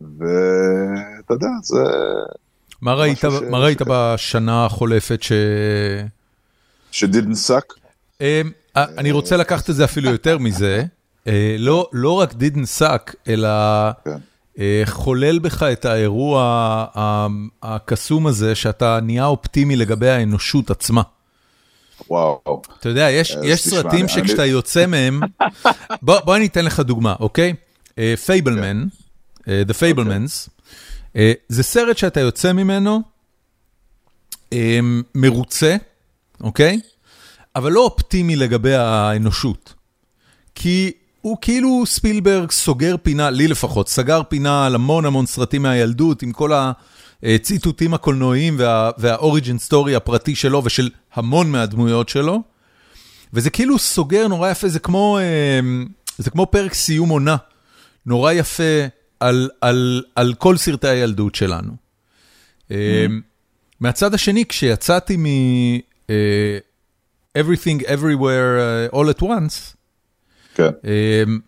ואתה 0.01 1.35
יודע, 1.35 1.49
זה... 1.63 1.85
מה 2.83 2.95
ראית, 2.95 3.19
ש... 3.19 3.25
מה 3.51 3.59
ראית 3.59 3.79
ש... 3.79 3.83
בשנה 3.89 4.67
החולפת 4.67 5.23
ש... 5.23 5.33
ש- 6.91 7.05
didn't 7.05 7.49
suck? 7.49 7.75
Um, 8.19 8.25
אני 8.77 9.11
רוצה 9.11 9.37
לקחת 9.37 9.71
את 9.71 9.75
זה 9.75 9.85
אפילו 9.85 10.11
יותר 10.11 10.39
מזה. 10.39 10.85
Uh, 11.25 11.29
לא, 11.59 11.91
לא 11.93 12.13
רק 12.13 12.33
didn't 12.33 12.81
suck, 12.81 13.15
אלא... 13.29 13.49
כן. 14.05 14.19
אה, 14.61 14.83
חולל 14.85 15.39
בך 15.39 15.63
את 15.63 15.85
האירוע 15.85 16.87
הקסום 17.63 18.27
הזה, 18.27 18.55
שאתה 18.55 18.99
נהיה 19.03 19.27
אופטימי 19.27 19.77
לגבי 19.77 20.09
האנושות 20.09 20.71
עצמה. 20.71 21.03
וואו. 22.11 22.63
אתה 22.81 22.89
יודע, 22.89 23.11
יש, 23.11 23.37
אה, 23.37 23.47
יש 23.47 23.69
סרטים 23.69 24.09
שכשאתה 24.09 24.43
אני... 24.43 24.51
יוצא 24.51 24.87
מהם, 24.87 25.21
בוא, 26.03 26.21
בוא 26.21 26.37
אני 26.37 26.47
אתן 26.47 26.65
לך 26.65 26.81
דוגמה, 26.81 27.15
אוקיי? 27.21 27.55
פייבלמנס, 28.27 28.85
uh, 29.39 29.43
The 29.43 29.73
Fablemans, 29.73 30.49
okay. 30.49 31.15
uh, 31.15 31.19
זה 31.49 31.63
סרט 31.63 31.99
שאתה 31.99 32.21
יוצא 32.21 32.53
ממנו 32.53 33.01
uh, 34.51 34.55
מרוצה, 35.15 35.77
אוקיי? 36.41 36.81
אבל 37.57 37.73
לא 37.73 37.81
אופטימי 37.85 38.37
לגבי 38.37 38.75
האנושות. 38.75 39.75
כי 40.55 40.93
הוא 41.21 41.37
כאילו 41.41 41.83
ספילברג 41.87 42.51
סוגר 42.51 42.97
פינה, 43.03 43.31
לי 43.31 43.49
לפחות, 43.49 43.89
סגר 43.89 44.23
פינה 44.29 44.67
על 44.67 44.75
המון 44.75 45.05
המון 45.05 45.27
סרטים 45.27 45.63
מהילדות, 45.63 46.23
עם 46.23 46.33
כל 46.33 46.53
הציטוטים 47.23 47.95
הקולנועיים 47.95 48.57
וה 48.99 49.14
origin 49.14 49.59
story 49.59 49.97
הפרטי 49.97 50.35
שלו 50.35 50.63
ושל 50.65 50.91
המון 51.15 51.51
מהדמויות 51.51 52.09
שלו. 52.09 52.43
וזה 53.33 53.51
כאילו 53.51 53.79
סוגר 53.79 54.29
נורא 54.29 54.51
יפה, 54.51 54.69
זה 54.69 54.79
כמו, 54.79 55.19
אה, 55.19 55.61
זה 56.19 56.31
כמו 56.31 56.47
פרק 56.47 56.75
סיום 56.75 57.09
עונה, 57.09 57.37
נורא 58.07 58.33
יפה 58.33 58.87
על, 59.21 59.51
על, 59.61 60.03
על 60.15 60.35
כל 60.35 60.57
סרטי 60.57 60.89
הילדות 60.89 61.35
שלנו. 61.35 61.73
Mm. 62.69 62.73
מהצד 63.81 64.15
השני, 64.15 64.45
כשיצאתי 64.49 65.17
מ... 65.17 65.25
Uh, 66.07 66.13
Everything 67.35 67.85
Everywhere 67.87 68.91
All 68.93 69.09
at 69.09 69.23
Once, 69.23 69.77
כן. 70.55 70.71
אמ, 70.85 71.39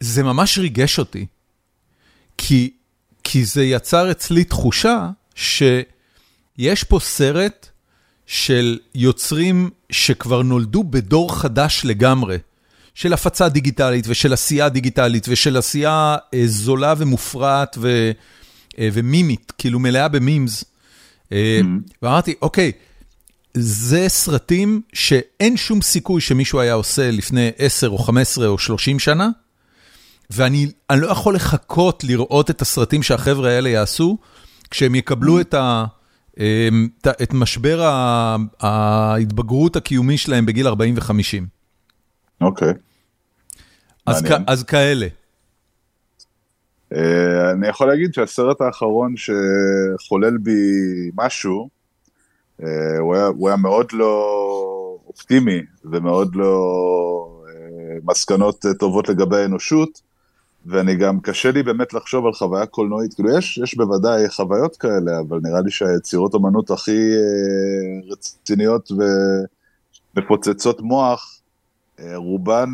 זה 0.00 0.22
ממש 0.22 0.58
ריגש 0.58 0.98
אותי, 0.98 1.26
כי, 2.38 2.70
כי 3.24 3.44
זה 3.44 3.64
יצר 3.64 4.10
אצלי 4.10 4.44
תחושה 4.44 5.10
שיש 5.34 6.84
פה 6.88 6.98
סרט 7.00 7.68
של 8.26 8.78
יוצרים 8.94 9.70
שכבר 9.90 10.42
נולדו 10.42 10.84
בדור 10.84 11.36
חדש 11.36 11.82
לגמרי, 11.84 12.38
של 12.94 13.12
הפצה 13.12 13.48
דיגיטלית 13.48 14.04
ושל 14.08 14.32
עשייה 14.32 14.68
דיגיטלית 14.68 15.26
ושל 15.28 15.56
עשייה 15.56 16.16
אה, 16.34 16.42
זולה 16.46 16.94
ומופרעת 16.98 17.76
ו, 17.80 18.10
אה, 18.78 18.88
ומימית, 18.92 19.52
כאילו 19.58 19.78
מלאה 19.78 20.08
במימס. 20.08 20.64
אה, 21.32 21.60
mm-hmm. 21.62 21.92
ואמרתי, 22.02 22.34
אוקיי, 22.42 22.72
זה 23.54 24.08
סרטים 24.08 24.82
שאין 24.92 25.56
שום 25.56 25.82
סיכוי 25.82 26.20
שמישהו 26.20 26.60
היה 26.60 26.74
עושה 26.74 27.10
לפני 27.10 27.50
10 27.58 27.88
או 27.88 27.98
15 27.98 28.48
או 28.48 28.58
30 28.58 28.98
שנה, 28.98 29.28
ואני 30.30 30.66
לא 30.92 31.06
יכול 31.06 31.34
לחכות 31.34 32.04
לראות 32.04 32.50
את 32.50 32.62
הסרטים 32.62 33.02
שהחבר'ה 33.02 33.50
האלה 33.50 33.68
יעשו, 33.68 34.18
כשהם 34.70 34.94
יקבלו 34.94 35.40
את, 35.40 35.54
ה, 35.54 35.84
אמ, 36.38 36.88
את 37.22 37.34
משבר 37.34 37.80
ההתבגרות 38.60 39.76
הקיומי 39.76 40.18
שלהם 40.18 40.46
בגיל 40.46 40.66
40 40.66 40.94
ו-50. 40.94 41.44
אוקיי. 42.40 42.72
אז, 44.06 44.24
אז 44.46 44.62
כאלה. 44.62 45.06
אה, 46.94 47.50
אני 47.50 47.68
יכול 47.68 47.88
להגיד 47.88 48.14
שהסרט 48.14 48.60
האחרון 48.60 49.14
שחולל 49.16 50.36
בי 50.38 50.60
משהו, 51.14 51.68
הוא 52.98 53.14
היה, 53.14 53.26
הוא 53.26 53.48
היה 53.48 53.56
מאוד 53.56 53.86
לא 53.92 54.38
אופטימי 55.06 55.60
ומאוד 55.84 56.36
לא 56.36 57.44
אה, 57.48 57.96
מסקנות 58.04 58.64
טובות 58.78 59.08
לגבי 59.08 59.36
האנושות, 59.36 60.00
ואני 60.66 60.96
גם, 60.96 61.20
קשה 61.20 61.50
לי 61.50 61.62
באמת 61.62 61.94
לחשוב 61.94 62.26
על 62.26 62.32
חוויה 62.32 62.66
קולנועית, 62.66 63.14
כאילו 63.14 63.38
יש, 63.38 63.58
יש 63.58 63.76
בוודאי 63.76 64.28
חוויות 64.28 64.76
כאלה, 64.76 65.20
אבל 65.20 65.38
נראה 65.42 65.60
לי 65.60 65.70
שהיצירות 65.70 66.34
אמנות 66.34 66.70
הכי 66.70 66.98
אה, 67.12 68.12
רציניות 68.12 68.92
ומפוצצות 70.16 70.80
מוח, 70.80 71.38
רובן, 72.14 72.68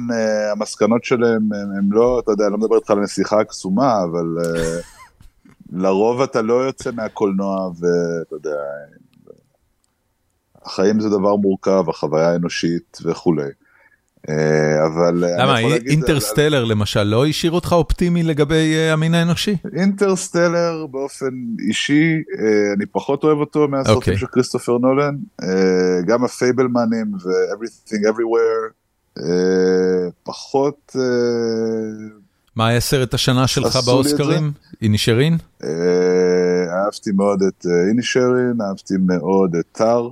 המסקנות 0.52 1.04
שלהם 1.04 1.52
הם 1.52 1.92
לא, 1.92 2.18
אתה 2.18 2.32
יודע, 2.32 2.44
אני 2.44 2.52
לא 2.52 2.58
מדבר 2.58 2.76
איתך 2.76 2.90
על 2.90 2.98
הנסיכה 2.98 3.40
הקסומה, 3.40 4.04
אבל 4.04 4.36
לרוב 5.72 6.20
אתה 6.20 6.42
לא 6.42 6.54
יוצא 6.54 6.90
מהקולנוע 6.90 7.68
ואתה 7.68 8.34
יודע, 8.34 8.56
החיים 10.68 11.00
זה 11.00 11.08
דבר 11.08 11.36
מורכב, 11.36 11.84
החוויה 11.88 12.30
האנושית 12.30 12.98
וכולי. 13.04 13.48
אה, 14.28 14.86
אבל 14.86 15.24
למה, 15.38 15.58
אינטרסטלר 15.86 16.64
למשל 16.64 17.02
לא 17.02 17.26
השאיר 17.26 17.52
אותך 17.52 17.72
אופטימי 17.72 18.22
לגבי 18.22 18.74
אה, 18.76 18.92
המין 18.92 19.14
האנושי? 19.14 19.56
אינטרסטלר 19.76 20.86
באופן 20.90 21.30
אישי, 21.68 22.12
אה, 22.38 22.72
אני 22.76 22.86
פחות 22.86 23.24
אוהב 23.24 23.38
אותו 23.38 23.68
מהסרטים 23.68 23.92
okay. 23.92 23.96
אוקיי. 23.96 24.18
של 24.18 24.26
כריסטופר 24.26 24.78
נולן, 24.78 25.16
גם 26.06 26.24
הפייבלמנים 26.24 27.14
ו-Everything 27.14 28.02
Everywhere, 28.08 28.72
פחות... 30.22 30.96
מה 32.56 32.66
היה 32.66 32.80
סרט 32.80 33.14
השנה 33.14 33.46
שלך 33.46 33.76
באוסקרים? 33.86 34.52
אינישרין? 34.82 35.36
אהבתי 36.70 37.10
מאוד 37.12 37.42
את 37.42 37.66
אינישרין, 37.88 38.58
אהבתי 38.68 38.94
מאוד 39.00 39.56
את 39.56 39.64
טאר. 39.72 40.08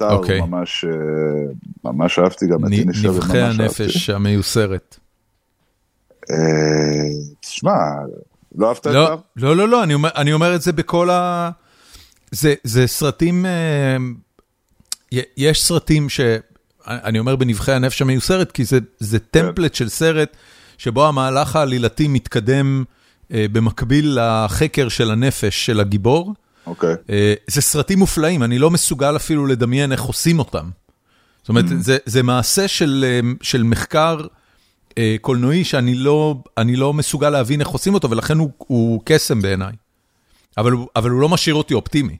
סטאר, 0.00 0.10
okay. 0.10 0.12
אוקיי. 0.14 0.40
ממש, 0.40 0.84
אה, 0.84 1.52
ממש 1.84 2.18
אהבתי 2.18 2.46
גם 2.46 2.66
את 2.66 2.72
אינישר, 2.72 3.12
ממש 3.12 3.16
אהבתי. 3.16 3.26
נבחי 3.26 3.40
הנפש 3.40 4.10
המיוסרת. 4.10 4.98
אה, 6.30 6.36
תשמע, 7.40 7.72
לא 8.54 8.68
אהבת 8.68 8.86
את 8.86 8.92
זה? 8.92 8.98
לא, 9.36 9.56
לא, 9.56 9.68
לא, 9.68 9.82
אני 9.82 9.94
אומר, 9.94 10.08
אני 10.16 10.32
אומר 10.32 10.54
את 10.54 10.62
זה 10.62 10.72
בכל 10.72 11.10
ה... 11.10 11.50
זה, 12.30 12.54
זה 12.64 12.86
סרטים, 12.86 13.46
אה, 13.46 13.96
יש 15.36 15.62
סרטים 15.62 16.08
ש... 16.08 16.20
אני 16.86 17.18
אומר 17.18 17.36
בנבחי 17.36 17.72
הנפש 17.72 18.02
המיוסרת, 18.02 18.52
כי 18.52 18.64
זה 18.98 19.18
טמפלט 19.18 19.74
של 19.74 19.88
סרט 19.88 20.36
שבו 20.78 21.06
המהלך 21.06 21.56
העלילתי 21.56 22.08
מתקדם 22.08 22.84
במקביל 23.30 24.18
לחקר 24.20 24.88
של 24.88 25.10
הנפש 25.10 25.66
של 25.66 25.80
הגיבור. 25.80 26.34
אוקיי. 26.70 26.94
זה 27.46 27.60
סרטים 27.60 27.98
מופלאים, 27.98 28.42
אני 28.42 28.58
לא 28.58 28.70
מסוגל 28.70 29.16
אפילו 29.16 29.46
לדמיין 29.46 29.92
איך 29.92 30.02
עושים 30.02 30.38
אותם. 30.38 30.68
זאת 31.42 31.48
אומרת, 31.48 31.64
זה, 31.78 31.98
זה 32.06 32.22
מעשה 32.22 32.68
של, 32.68 33.20
של 33.42 33.62
מחקר 33.62 34.20
קולנועי 35.20 35.64
שאני 35.64 35.94
לא, 35.94 36.34
לא 36.58 36.92
מסוגל 36.94 37.30
להבין 37.30 37.60
איך 37.60 37.68
עושים 37.68 37.94
אותו, 37.94 38.10
ולכן 38.10 38.38
הוא, 38.38 38.50
הוא 38.58 39.02
קסם 39.04 39.42
בעיניי. 39.42 39.72
אבל, 40.58 40.72
אבל 40.96 41.10
הוא 41.10 41.20
לא 41.20 41.28
משאיר 41.28 41.54
אותי 41.54 41.74
אופטימי. 41.74 42.16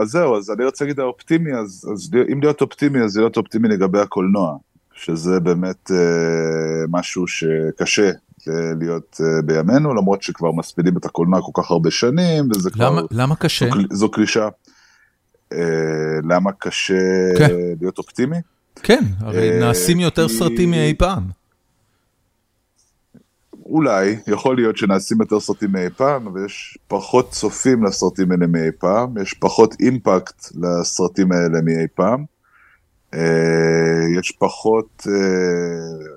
אז 0.00 0.08
זהו, 0.08 0.36
אז 0.36 0.50
אני 0.50 0.64
רוצה 0.64 0.84
להגיד 0.84 1.00
האופטימי, 1.00 1.54
אז, 1.54 1.88
אז 1.92 2.10
אם 2.32 2.40
להיות 2.40 2.60
אופטימי, 2.60 3.02
אז 3.02 3.16
להיות 3.16 3.36
אופטימי 3.36 3.68
לגבי 3.68 4.00
הקולנוע, 4.00 4.56
שזה 4.94 5.40
באמת 5.40 5.90
אה, 5.90 6.84
משהו 6.88 7.26
שקשה 7.26 8.10
להיות 8.80 9.20
אה, 9.20 9.42
בימינו, 9.42 9.94
למרות 9.94 10.22
שכבר 10.22 10.52
מספידים 10.52 10.96
את 10.96 11.04
הקולנוע 11.04 11.40
כל 11.42 11.62
כך 11.62 11.70
הרבה 11.70 11.90
שנים, 11.90 12.48
וזה 12.50 12.70
למה, 12.76 12.90
כבר... 12.90 13.06
למה 13.10 13.36
קשה? 13.36 13.68
זו, 13.70 13.96
זו 13.96 14.10
קלישה. 14.10 14.48
אה, 15.52 15.58
למה 16.24 16.52
קשה 16.52 16.94
כן. 17.38 17.50
להיות 17.80 17.98
אופטימי? 17.98 18.36
כן, 18.82 19.04
הרי 19.20 19.50
אה, 19.52 19.60
נעשים 19.60 20.00
יותר 20.00 20.28
כי- 20.28 20.34
סרטים 20.34 20.70
מאי 20.70 20.94
פעם. 20.94 21.22
אולי, 23.66 24.16
יכול 24.26 24.56
להיות 24.56 24.76
שנעשים 24.76 25.20
יותר 25.20 25.40
סרטים 25.40 25.72
מאי 25.72 25.90
פעם, 25.96 26.26
אבל 26.26 26.44
יש 26.46 26.78
פחות 26.88 27.30
צופים 27.30 27.84
לסרטים 27.84 28.32
האלה 28.32 28.46
מאי 28.46 28.72
פעם, 28.78 29.14
יש 29.22 29.34
פחות 29.34 29.74
אימפקט 29.80 30.46
לסרטים 30.54 31.32
האלה 31.32 31.60
מאי 31.62 31.86
פעם, 31.94 32.24
אה, 33.14 34.18
יש 34.18 34.30
פחות 34.30 35.06
אה, 35.06 36.13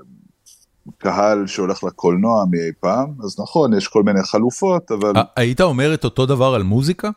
קהל 0.98 1.48
שהולך 1.48 1.84
לקולנוע 1.84 2.46
מאי 2.52 2.72
פעם, 2.80 3.08
אז 3.24 3.40
נכון, 3.40 3.74
יש 3.74 3.88
כל 3.88 4.04
מיני 4.04 4.24
חלופות, 4.24 4.92
אבל... 4.92 5.14
היית 5.36 5.62
אומר 5.62 5.94
את 5.94 6.04
אותו 6.04 6.26
דבר 6.26 6.56
על 6.56 6.64
מוזיקה? 6.64 7.10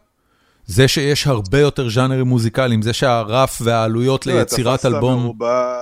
זה 0.67 0.89
שיש 0.89 1.27
הרבה 1.27 1.61
יותר 1.61 1.89
ז'אנרים 1.89 2.27
מוזיקליים, 2.27 2.83
זה 2.83 2.93
שהרף 2.93 3.59
והעלויות 3.65 4.23
תראה, 4.23 4.39
ליצירת 4.39 4.87
אלבום... 4.87 5.23
מרובע, 5.23 5.77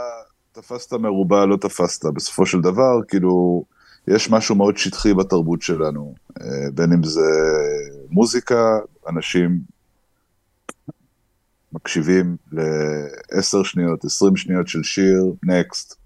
תפסת 0.53 0.93
מרובע, 0.93 1.47
לא 1.47 1.57
תפסת. 1.57 2.05
בסופו 2.15 2.47
של 2.47 2.61
דבר, 2.61 3.01
כאילו, 3.09 3.65
יש 4.09 4.31
משהו 4.31 4.55
מאוד 4.55 4.77
שטחי 4.77 5.15
בתרבות 5.15 5.63
שלנו. 5.63 6.15
אה, 6.41 6.47
בין 6.75 6.93
אם 6.93 7.03
זה 7.03 7.31
מוזיקה, 8.11 8.79
אנשים 9.09 9.61
מקשיבים 11.73 12.37
ל-10 12.53 13.65
שניות, 13.65 14.05
20 14.05 14.37
שניות 14.37 14.69
של 14.69 14.83
שיר, 14.83 15.25
נקסט. 15.43 15.97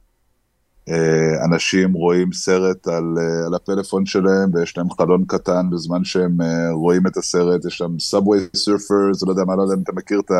אנשים 1.44 1.92
רואים 1.92 2.32
סרט 2.32 2.88
על, 2.88 3.14
אה, 3.18 3.46
על 3.46 3.54
הפלאפון 3.54 4.06
שלהם 4.06 4.50
ויש 4.54 4.78
להם 4.78 4.90
חלון 4.90 5.24
קטן 5.26 5.70
בזמן 5.70 6.04
שהם 6.04 6.40
אה, 6.40 6.70
רואים 6.70 7.06
את 7.06 7.16
הסרט, 7.16 7.64
יש 7.64 7.78
שם 7.78 7.98
Subway 7.98 8.38
Surfers, 8.56 9.22
לא 9.22 9.30
יודע 9.30 9.42
מה, 9.46 9.56
לא 9.56 9.62
יודע 9.62 9.74
אם 9.74 9.82
אתה 9.82 9.92
מכיר 9.92 10.20
את 10.20 10.30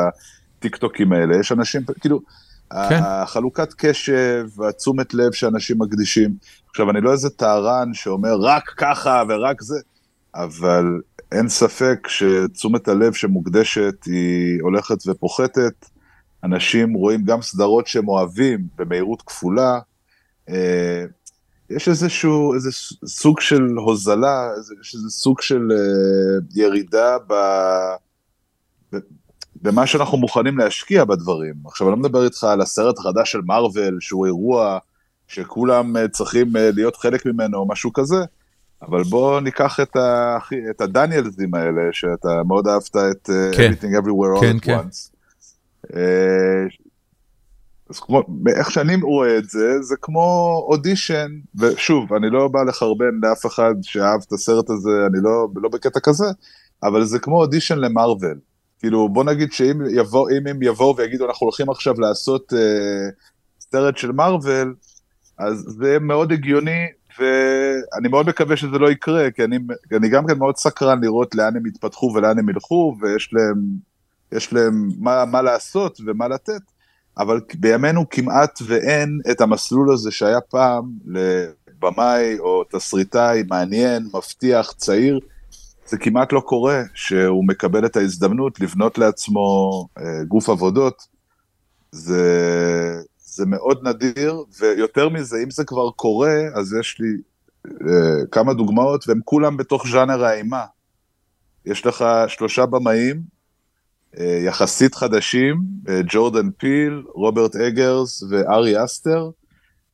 הטיק 0.59 0.76
טוקים 0.76 1.12
האלה, 1.12 1.36
יש 1.36 1.53
אנשים, 1.53 1.82
כאילו, 2.01 2.20
כן. 2.70 3.01
החלוקת 3.03 3.74
קשב 3.76 4.47
והתשומת 4.57 5.14
לב 5.14 5.32
שאנשים 5.32 5.78
מקדישים. 5.78 6.34
עכשיו, 6.70 6.90
אני 6.90 7.01
לא 7.01 7.12
איזה 7.12 7.30
טהרן 7.30 7.95
שאומר 7.95 8.34
רק 8.40 8.64
ככה 8.76 9.22
ורק 9.28 9.62
זה, 9.62 9.78
אבל 10.34 10.84
אין 11.32 11.49
ספק 11.49 12.09
שתשומת 12.09 12.88
הלב 12.88 13.12
שמוקדשת 13.12 14.05
היא 14.07 14.62
הולכת 14.62 15.07
ופוחתת. 15.07 15.86
אנשים 16.45 16.93
רואים 16.93 17.24
גם 17.24 17.43
סדרות 17.43 17.86
שהם 17.86 18.09
אוהבים 18.09 18.61
במהירות 18.78 19.22
כפולה. 19.22 19.78
אה, 20.49 21.05
יש 21.70 21.88
איזשהו, 21.88 22.55
איזה 22.55 22.70
סוג 23.07 23.40
של 23.40 23.62
הוזלה, 23.76 24.49
יש 24.80 24.95
איזה 24.95 25.11
סוג 25.11 25.40
של 25.40 25.68
אה, 25.72 26.62
ירידה 26.62 27.16
ב... 27.26 27.34
במה 29.62 29.86
שאנחנו 29.86 30.18
מוכנים 30.18 30.59
להשקיע 30.59 31.05
בדברים. 31.05 31.55
עכשיו, 31.64 31.88
אני 31.88 31.93
לא 31.93 32.01
מדבר 32.01 32.24
איתך 32.24 32.45
על 32.45 32.61
הסרט 32.61 32.99
החדש 32.99 33.32
של 33.32 33.40
מארוול, 33.47 33.99
שהוא 34.01 34.26
אירוע 34.26 34.78
שכולם 35.28 35.97
אה, 35.97 36.09
צריכים 36.09 36.49
להיות 36.53 36.97
חלק 36.97 37.26
ממנו 37.26 37.59
או 37.59 37.68
משהו 37.68 37.93
כזה, 37.93 38.24
אבל 38.82 39.03
בוא 39.03 39.40
ניקח 39.40 39.80
את, 39.80 39.97
ה... 39.97 40.38
את 40.70 40.80
הדניאלסים 40.80 41.55
האלה, 41.55 41.82
שאתה 41.93 42.43
מאוד 42.47 42.68
אהבת 42.68 42.97
את 42.97 43.30
כן. 43.57 43.72
Everything 43.72 44.03
Everywhere 44.03 44.38
All 44.38 44.40
כן, 44.40 44.57
at 44.57 44.61
כן. 44.61 44.78
Once. 44.78 45.12
אז 47.93 48.01
כמו, 48.01 48.22
איך 48.57 48.70
שאני 48.70 48.97
רואה 49.03 49.38
את 49.38 49.51
זה, 49.51 49.82
זה 49.82 49.95
כמו 50.03 50.57
אודישן, 50.68 51.30
ושוב, 51.55 52.12
אני 52.12 52.30
לא 52.30 52.49
בא 52.49 52.62
לחרבן 52.62 53.20
לאף 53.22 53.47
אחד 53.47 53.74
שאהב 53.82 54.20
את 54.26 54.32
הסרט 54.32 54.70
הזה, 54.70 54.90
אני 55.07 55.18
לא, 55.22 55.49
לא 55.57 55.68
בקטע 55.68 56.01
כזה, 56.01 56.24
אבל 56.82 57.05
זה 57.05 57.18
כמו 57.18 57.36
אודישן 57.36 57.78
למרוויל. 57.78 58.38
כאילו, 58.78 59.09
בוא 59.09 59.24
נגיד 59.24 59.53
שאם 59.53 59.80
יבוא, 59.90 60.30
אם 60.30 60.47
הם 60.47 60.62
יבואו 60.62 60.97
ויגידו, 60.97 61.26
אנחנו 61.26 61.45
הולכים 61.45 61.70
עכשיו 61.70 62.01
לעשות 62.01 62.53
אה, 62.53 63.11
סרט 63.61 63.97
של 63.97 64.12
מרוויל, 64.12 64.74
אז 65.38 65.64
זה 65.68 65.99
מאוד 66.01 66.32
הגיוני, 66.32 66.86
ואני 67.18 68.09
מאוד 68.09 68.28
מקווה 68.28 68.57
שזה 68.57 68.78
לא 68.78 68.90
יקרה, 68.90 69.30
כי 69.30 69.45
אני, 69.45 69.59
אני 69.97 70.09
גם 70.09 70.26
כן 70.26 70.38
מאוד 70.38 70.57
סקרן 70.57 71.01
לראות 71.01 71.34
לאן 71.34 71.57
הם 71.57 71.66
יתפתחו 71.66 72.12
ולאן 72.14 72.38
הם 72.38 72.49
ילכו, 72.49 72.97
ויש 73.01 73.30
להם, 73.32 73.64
יש 74.32 74.53
להם 74.53 74.88
מה, 74.99 75.24
מה 75.24 75.43
לעשות 75.43 76.01
ומה 76.07 76.28
לתת. 76.28 76.62
אבל 77.18 77.40
בימינו 77.54 78.08
כמעט 78.10 78.58
ואין 78.66 79.20
את 79.30 79.40
המסלול 79.40 79.92
הזה 79.92 80.10
שהיה 80.10 80.40
פעם 80.40 80.84
לבמאי 81.06 82.38
או 82.38 82.64
תסריטאי 82.64 83.42
מעניין, 83.48 84.08
מבטיח, 84.14 84.72
צעיר. 84.72 85.20
זה 85.86 85.98
כמעט 85.98 86.32
לא 86.32 86.40
קורה 86.40 86.82
שהוא 86.94 87.44
מקבל 87.48 87.86
את 87.86 87.96
ההזדמנות 87.96 88.60
לבנות 88.60 88.98
לעצמו 88.98 89.88
אה, 89.98 90.24
גוף 90.28 90.48
עבודות. 90.48 91.06
זה, 91.92 92.22
זה 93.18 93.46
מאוד 93.46 93.88
נדיר, 93.88 94.44
ויותר 94.60 95.08
מזה, 95.08 95.36
אם 95.44 95.50
זה 95.50 95.64
כבר 95.64 95.90
קורה, 95.90 96.34
אז 96.54 96.74
יש 96.80 97.00
לי 97.00 97.08
אה, 97.66 98.26
כמה 98.30 98.54
דוגמאות, 98.54 99.08
והם 99.08 99.20
כולם 99.24 99.56
בתוך 99.56 99.86
ז'אנר 99.88 100.24
האימה. 100.24 100.64
יש 101.66 101.86
לך 101.86 102.04
שלושה 102.28 102.66
במאים, 102.66 103.22
יחסית 104.20 104.94
חדשים, 104.94 105.56
אה, 105.88 106.00
ג'ורדן 106.08 106.50
פיל, 106.50 107.02
רוברט 107.14 107.56
אגרס 107.56 108.22
וארי 108.30 108.84
אסטר, 108.84 109.30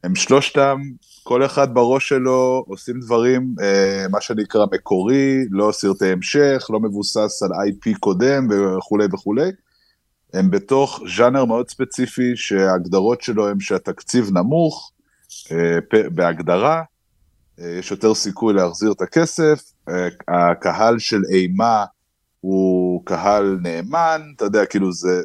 הם 0.04 0.14
שלושתם, 0.14 0.80
כל 1.22 1.44
אחד 1.44 1.74
בראש 1.74 2.08
שלו 2.08 2.64
עושים 2.68 3.00
דברים, 3.00 3.54
אה, 3.62 4.06
מה 4.10 4.20
שנקרא 4.20 4.66
מקורי, 4.72 5.44
לא 5.50 5.72
סרטי 5.72 6.06
המשך, 6.06 6.66
לא 6.70 6.80
מבוסס 6.80 7.42
על 7.42 7.50
IP 7.52 7.98
קודם 8.00 8.48
וכולי 8.50 9.06
וכולי. 9.12 9.50
הם 10.34 10.50
בתוך 10.50 11.00
ז'אנר 11.16 11.44
מאוד 11.44 11.70
ספציפי 11.70 12.36
שההגדרות 12.36 13.22
שלו 13.22 13.48
הם 13.48 13.60
שהתקציב 13.60 14.30
נמוך, 14.32 14.92
אה, 15.52 15.78
בהגדרה, 16.14 16.82
אה, 17.60 17.68
יש 17.78 17.90
יותר 17.90 18.14
סיכוי 18.14 18.54
להחזיר 18.54 18.92
את 18.92 19.02
הכסף, 19.02 19.72
אה, 19.88 20.08
הקהל 20.28 20.98
של 20.98 21.20
אימה 21.32 21.84
הוא 22.40 22.77
קהל 23.04 23.58
נאמן, 23.62 24.22
אתה 24.36 24.44
יודע, 24.44 24.66
כאילו 24.66 24.92
זה... 24.92 25.22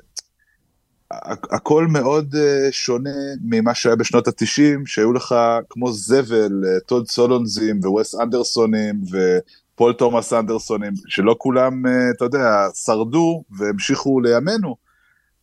הכל 1.52 1.88
מאוד 1.88 2.36
אה, 2.36 2.68
שונה 2.72 3.10
ממה 3.44 3.74
שהיה 3.76 3.96
בשנות 3.96 4.28
התשעים, 4.28 4.86
שהיו 4.86 5.14
לך 5.14 5.36
כמו 5.70 5.92
זבל, 5.92 6.64
אה, 6.66 6.80
טוד 6.80 7.08
סולונזים 7.08 7.80
ווס 7.84 8.16
אנדרסונים 8.16 9.02
ופול 9.12 9.94
תומאס 9.94 10.34
אנדרסונים, 10.34 10.94
שלא 11.08 11.36
כולם, 11.38 11.86
אה, 11.86 12.10
אתה 12.18 12.26
יודע, 12.26 12.68
שרדו 12.86 13.44
והמשיכו 13.58 14.20
לימינו, 14.20 14.76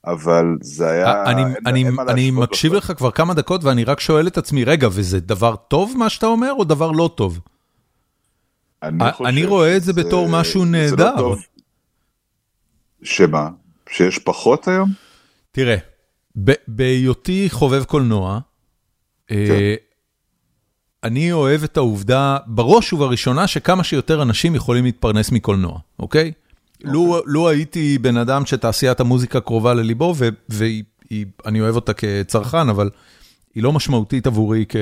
אבל 0.06 0.44
זה 0.60 0.90
היה... 0.90 1.24
אני, 1.24 1.44
אין- 1.44 1.54
אני, 1.66 1.84
אין 1.84 1.94
אני 2.08 2.30
מקשיב. 2.30 2.74
לך 2.74 2.92
כבר 2.96 3.10
כמה 3.10 3.34
דקות 3.34 3.64
ואני 3.64 3.84
רק 3.84 4.00
שואל 4.00 4.26
את 4.26 4.38
עצמי, 4.38 4.64
רגע, 4.64 4.88
וזה 4.92 5.20
דבר 5.20 5.56
טוב 5.56 5.94
מה 5.96 6.08
שאתה 6.08 6.26
אומר 6.26 6.52
או 6.52 6.64
דבר 6.64 6.90
לא 6.90 7.10
טוב? 7.14 7.40
אני, 8.82 9.04
אני 9.26 9.44
רואה 9.44 9.76
את 9.76 9.82
זה 9.82 9.92
בתור 9.92 10.28
משהו 10.28 10.60
זה 10.60 10.66
לא 10.66 10.72
נהדר. 10.72 11.16
טוב. 11.18 11.40
שמה? 13.02 13.48
שיש 13.88 14.18
פחות 14.18 14.68
היום? 14.68 14.90
תראה, 15.52 15.76
בהיותי 16.68 17.46
חובב 17.50 17.84
קולנוע, 17.84 18.40
אה, 19.30 19.46
כן. 19.48 19.84
אני 21.04 21.32
אוהב 21.32 21.64
את 21.64 21.76
העובדה, 21.76 22.38
בראש 22.46 22.92
ובראשונה, 22.92 23.46
שכמה 23.46 23.84
שיותר 23.84 24.22
אנשים 24.22 24.54
יכולים 24.54 24.84
להתפרנס 24.84 25.30
מקולנוע, 25.30 25.78
אוקיי? 25.98 26.32
לו, 26.84 27.20
לו 27.26 27.48
הייתי 27.48 27.98
בן 27.98 28.16
אדם 28.16 28.46
שתעשיית 28.46 29.00
המוזיקה 29.00 29.40
קרובה 29.40 29.74
לליבו, 29.74 30.14
ואני 30.48 31.60
אוהב 31.60 31.74
אותה 31.74 31.92
כצרכן, 31.92 32.68
אבל 32.68 32.90
היא 33.54 33.62
לא 33.62 33.72
משמעותית 33.72 34.26
עבורי 34.26 34.64
כ, 34.68 34.76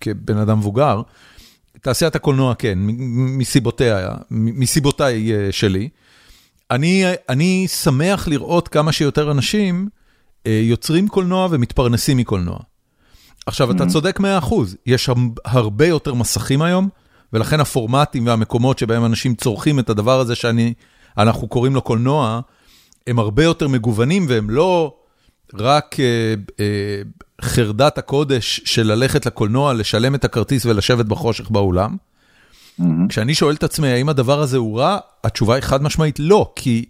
כבן 0.00 0.36
אדם 0.36 0.58
מבוגר. 0.58 1.02
תעשיית 1.80 2.16
הקולנוע 2.16 2.54
כן, 2.54 2.78
מסיבותיה, 3.38 4.08
מסיבותיי 4.30 5.32
אה, 5.34 5.52
שלי. 5.52 5.88
אני, 6.70 7.04
אני 7.28 7.68
שמח 7.68 8.28
לראות 8.28 8.68
כמה 8.68 8.92
שיותר 8.92 9.30
אנשים 9.30 9.88
אה, 10.46 10.60
יוצרים 10.62 11.08
קולנוע 11.08 11.48
ומתפרנסים 11.50 12.16
מקולנוע. 12.16 12.58
עכשיו, 13.46 13.70
אתה 13.70 13.86
צודק 13.86 14.20
100%, 14.20 14.54
יש 14.86 15.10
הרבה 15.44 15.86
יותר 15.86 16.14
מסכים 16.14 16.62
היום, 16.62 16.88
ולכן 17.32 17.60
הפורמטים 17.60 18.26
והמקומות 18.26 18.78
שבהם 18.78 19.04
אנשים 19.04 19.34
צורכים 19.34 19.78
את 19.78 19.90
הדבר 19.90 20.20
הזה 20.20 20.34
שאנחנו 20.34 21.48
קוראים 21.48 21.74
לו 21.74 21.82
קולנוע, 21.82 22.40
הם 23.06 23.18
הרבה 23.18 23.44
יותר 23.44 23.68
מגוונים 23.68 24.26
והם 24.28 24.50
לא 24.50 24.96
רק 25.54 25.96
אה, 26.00 26.34
אה, 26.60 27.02
חרדת 27.42 27.98
הקודש 27.98 28.60
של 28.64 28.86
ללכת 28.86 29.26
לקולנוע, 29.26 29.74
לשלם 29.74 30.14
את 30.14 30.24
הכרטיס 30.24 30.66
ולשבת 30.66 31.06
בחושך 31.06 31.50
באולם. 31.50 31.96
Mm-hmm. 32.80 32.84
כשאני 33.08 33.34
שואל 33.34 33.54
את 33.54 33.62
עצמי 33.62 33.88
האם 33.88 34.08
הדבר 34.08 34.40
הזה 34.40 34.56
הוא 34.56 34.78
רע, 34.78 34.98
התשובה 35.24 35.54
היא 35.54 35.62
חד 35.62 35.82
משמעית 35.82 36.18
לא, 36.18 36.52
כי 36.56 36.84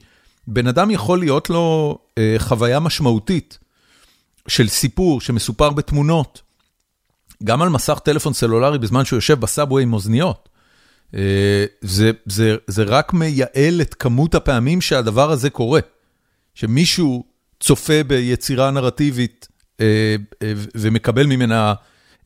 בן 0.46 0.66
אדם 0.66 0.90
יכול 0.90 1.18
להיות 1.18 1.50
לו 1.50 1.98
אה, 2.18 2.34
חוויה 2.38 2.80
משמעותית 2.80 3.58
של 4.48 4.68
סיפור 4.68 5.20
שמסופר 5.20 5.70
בתמונות, 5.70 6.42
גם 7.44 7.62
על 7.62 7.68
מסך 7.68 7.98
טלפון 8.04 8.32
סלולרי 8.32 8.78
בזמן 8.78 9.04
שהוא 9.04 9.16
יושב 9.16 9.40
בסאבווי 9.40 9.82
עם 9.82 9.92
אוזניות. 9.92 10.48
אה, 11.14 11.64
זה, 11.80 12.10
זה, 12.26 12.56
זה 12.66 12.82
רק 12.82 13.12
מייעל 13.12 13.80
את 13.80 13.94
כמות 13.94 14.34
הפעמים 14.34 14.80
שהדבר 14.80 15.30
הזה 15.30 15.50
קורה. 15.50 15.80
שמישהו 16.54 17.24
צופה 17.60 18.04
ביצירה 18.06 18.70
נרטיבית 18.70 19.48
אה, 19.80 20.16
אה, 20.42 20.52
ומקבל 20.74 21.26
ממנה 21.26 21.74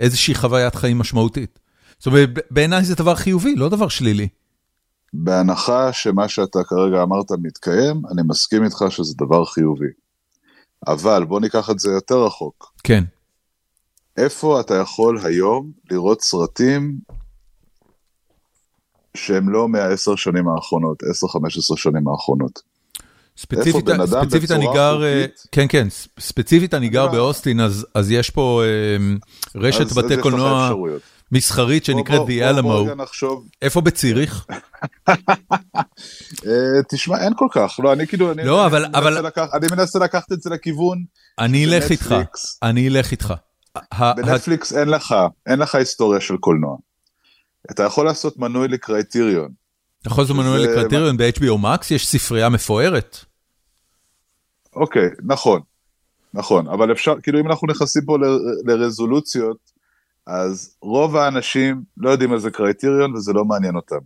איזושהי 0.00 0.34
חוויית 0.34 0.74
חיים 0.74 0.98
משמעותית. 0.98 1.58
זאת 1.98 2.06
אומרת, 2.06 2.28
בעיניי 2.50 2.84
זה 2.84 2.94
דבר 2.94 3.14
חיובי, 3.14 3.54
לא 3.56 3.68
דבר 3.68 3.88
שלילי. 3.88 4.28
בהנחה 5.12 5.92
שמה 5.92 6.28
שאתה 6.28 6.64
כרגע 6.64 7.02
אמרת 7.02 7.32
מתקיים, 7.42 8.02
אני 8.10 8.22
מסכים 8.26 8.64
איתך 8.64 8.84
שזה 8.88 9.14
דבר 9.16 9.44
חיובי. 9.44 9.90
אבל 10.86 11.24
בוא 11.24 11.40
ניקח 11.40 11.70
את 11.70 11.78
זה 11.78 11.90
יותר 11.90 12.24
רחוק. 12.24 12.72
כן. 12.84 13.04
איפה 14.16 14.60
אתה 14.60 14.74
יכול 14.74 15.18
היום 15.24 15.72
לראות 15.90 16.22
סרטים 16.22 16.98
שהם 19.14 19.48
לא 19.48 19.68
מהעשר 19.68 20.16
שנים 20.16 20.48
האחרונות, 20.48 21.02
עשר, 21.10 21.28
חמש 21.28 21.58
עשרה 21.58 21.76
שנים 21.76 22.08
האחרונות? 22.08 22.62
ספציפית, 23.36 23.86
ספציפית 24.06 24.50
אני 24.50 24.66
גר, 24.74 25.04
אה, 25.04 25.26
כן 25.52 25.66
כן, 25.68 25.88
ספציפית 26.18 26.74
אני 26.74 26.88
גר 26.88 27.08
באוסטין, 27.08 27.60
אז, 27.60 27.86
אז 27.94 28.10
יש 28.10 28.30
פה 28.30 28.62
אה, 28.64 29.14
רשת 29.60 29.92
בתי 29.92 30.16
קולנוע 30.16 30.74
מסחרית 31.32 31.84
שנקראת 31.84 32.20
The 32.28 32.56
Alamo. 32.58 32.92
איפה 33.62 33.80
בציריך? 33.80 34.46
אה, 36.46 36.82
תשמע, 36.88 37.18
אין 37.18 37.32
כל 37.36 37.46
כך, 37.50 37.80
לא, 37.82 37.92
אני 37.92 38.06
כאילו, 38.06 38.32
אני, 38.32 38.44
לא, 38.44 38.66
אבל, 38.66 38.84
אני, 38.84 38.98
אבל... 38.98 39.10
מנסה 39.10 39.22
לקח, 39.22 39.46
אני 39.54 39.66
מנסה 39.70 39.98
לקחת 39.98 40.32
את 40.32 40.42
זה 40.42 40.50
לכיוון. 40.50 41.04
אני 41.38 41.64
אלך 41.64 41.90
איתך, 41.90 42.14
אני 42.62 42.88
אלך 42.88 43.10
איתך. 43.10 43.34
בנטפליקס 44.16 44.72
אין 44.72 44.88
לך, 44.88 45.14
אין 45.46 45.58
לך 45.58 45.74
היסטוריה 45.74 46.20
של 46.20 46.36
קולנוע. 46.36 46.76
אתה 47.70 47.82
יכול 47.82 48.06
לעשות 48.06 48.38
מנוי 48.38 48.68
לקרייטריון. 48.68 49.48
אתה 50.02 50.08
יכול 50.08 50.24
לעשות 50.24 50.36
מנוי 50.36 50.62
לקרייטריון 50.62 51.16
ב-HBO 51.16 51.62
Max, 51.62 51.94
יש 51.94 52.08
ספרייה 52.08 52.48
מפוארת. 52.48 53.18
אוקיי, 54.76 55.08
נכון, 55.22 55.60
נכון, 56.34 56.68
אבל 56.68 56.92
אפשר, 56.92 57.14
כאילו 57.22 57.40
אם 57.40 57.46
אנחנו 57.46 57.66
נכנסים 57.66 58.02
פה 58.06 58.16
לרזולוציות, 58.64 59.77
אז 60.28 60.74
רוב 60.82 61.16
האנשים 61.16 61.82
לא 61.96 62.10
יודעים 62.10 62.34
איזה 62.34 62.50
קרייטריון 62.50 63.14
וזה 63.14 63.32
לא 63.32 63.44
מעניין 63.44 63.76
אותם. 63.76 63.98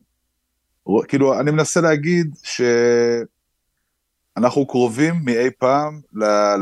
כאילו, 1.09 1.41
אני 1.41 1.51
מנסה 1.51 1.81
להגיד 1.81 2.35
שאנחנו 4.37 4.67
קרובים 4.67 5.15
מאי 5.25 5.51
פעם 5.59 6.01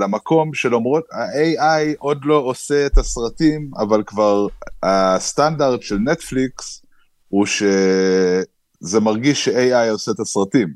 למקום 0.00 0.54
שלמרות 0.54 1.04
ה-AI 1.12 1.94
עוד 1.98 2.24
לא 2.24 2.36
עושה 2.36 2.86
את 2.86 2.98
הסרטים, 2.98 3.70
אבל 3.76 4.02
כבר 4.06 4.46
הסטנדרט 4.82 5.82
של 5.82 5.96
נטפליקס 5.96 6.82
הוא 7.28 7.46
שזה 7.46 9.00
מרגיש 9.00 9.44
ש-AI 9.44 9.90
עושה 9.90 10.12
את 10.12 10.20
הסרטים. 10.20 10.68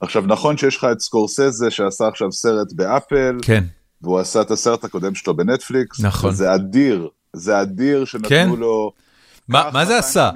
עכשיו, 0.00 0.22
נכון 0.26 0.56
שיש 0.56 0.76
לך 0.76 0.86
את 0.92 1.00
סקורסזה 1.00 1.70
שעשה 1.70 2.08
עכשיו 2.08 2.32
סרט 2.32 2.72
באפל, 2.72 3.38
כן. 3.42 3.64
והוא 4.02 4.18
עשה 4.18 4.40
את 4.40 4.50
הסרט 4.50 4.84
הקודם 4.84 5.14
שלו 5.14 5.36
בנטפליקס, 5.36 6.00
נכון. 6.00 6.32
זה 6.34 6.54
אדיר, 6.54 7.08
זה 7.32 7.60
אדיר 7.60 8.04
שנתנו 8.04 8.28
כן. 8.28 8.48
לו... 8.58 8.92
מה, 9.48 9.70
מה 9.72 9.84
זה 9.84 9.98
עשה? 9.98 10.30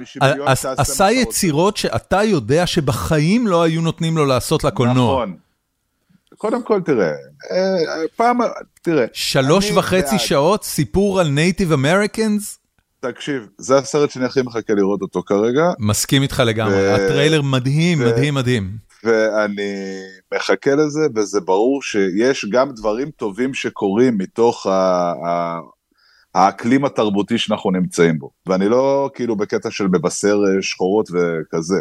עשה 0.77 1.11
יצירות 1.11 1.77
שאתה 1.77 2.23
יודע 2.23 2.67
שבחיים 2.67 3.47
לא 3.47 3.63
היו 3.63 3.81
נותנים 3.81 4.17
לו 4.17 4.25
לעשות 4.25 4.63
לקולנוע. 4.63 5.13
נכון. 5.13 5.37
קודם 6.37 6.63
כל 6.63 6.81
תראה, 6.85 7.11
אה, 7.51 8.07
פעם, 8.15 8.37
תראה. 8.81 9.05
שלוש 9.13 9.71
וחצי 9.71 10.11
בעד. 10.11 10.19
שעות 10.19 10.63
סיפור 10.63 11.19
על 11.19 11.27
Native 11.27 11.71
Americans? 11.71 12.59
תקשיב, 12.99 13.47
זה 13.57 13.77
הסרט 13.77 14.11
שאני 14.11 14.25
הכי 14.25 14.41
מחכה 14.41 14.73
לראות 14.73 15.01
אותו 15.01 15.23
כרגע. 15.23 15.63
מסכים 15.79 16.21
איתך 16.21 16.43
לגמרי, 16.45 16.75
ו... 16.75 16.95
הטריילר 16.95 17.41
מדהים, 17.41 18.01
ו... 18.01 18.05
מדהים, 18.05 18.33
מדהים. 18.33 18.71
ואני 19.03 19.71
מחכה 20.35 20.75
לזה, 20.75 21.01
וזה 21.15 21.41
ברור 21.41 21.81
שיש 21.81 22.45
גם 22.51 22.71
דברים 22.71 23.11
טובים 23.11 23.53
שקורים 23.53 24.17
מתוך. 24.17 24.67
ה... 24.67 25.59
האקלים 26.37 26.85
התרבותי 26.85 27.37
שאנחנו 27.37 27.71
נמצאים 27.71 28.19
בו. 28.19 28.31
ואני 28.45 28.69
לא 28.69 29.09
כאילו 29.13 29.35
בקטע 29.35 29.71
של 29.71 29.87
מבשר 29.87 30.37
אה, 30.47 30.61
שחורות 30.61 31.09
וכזה, 31.11 31.77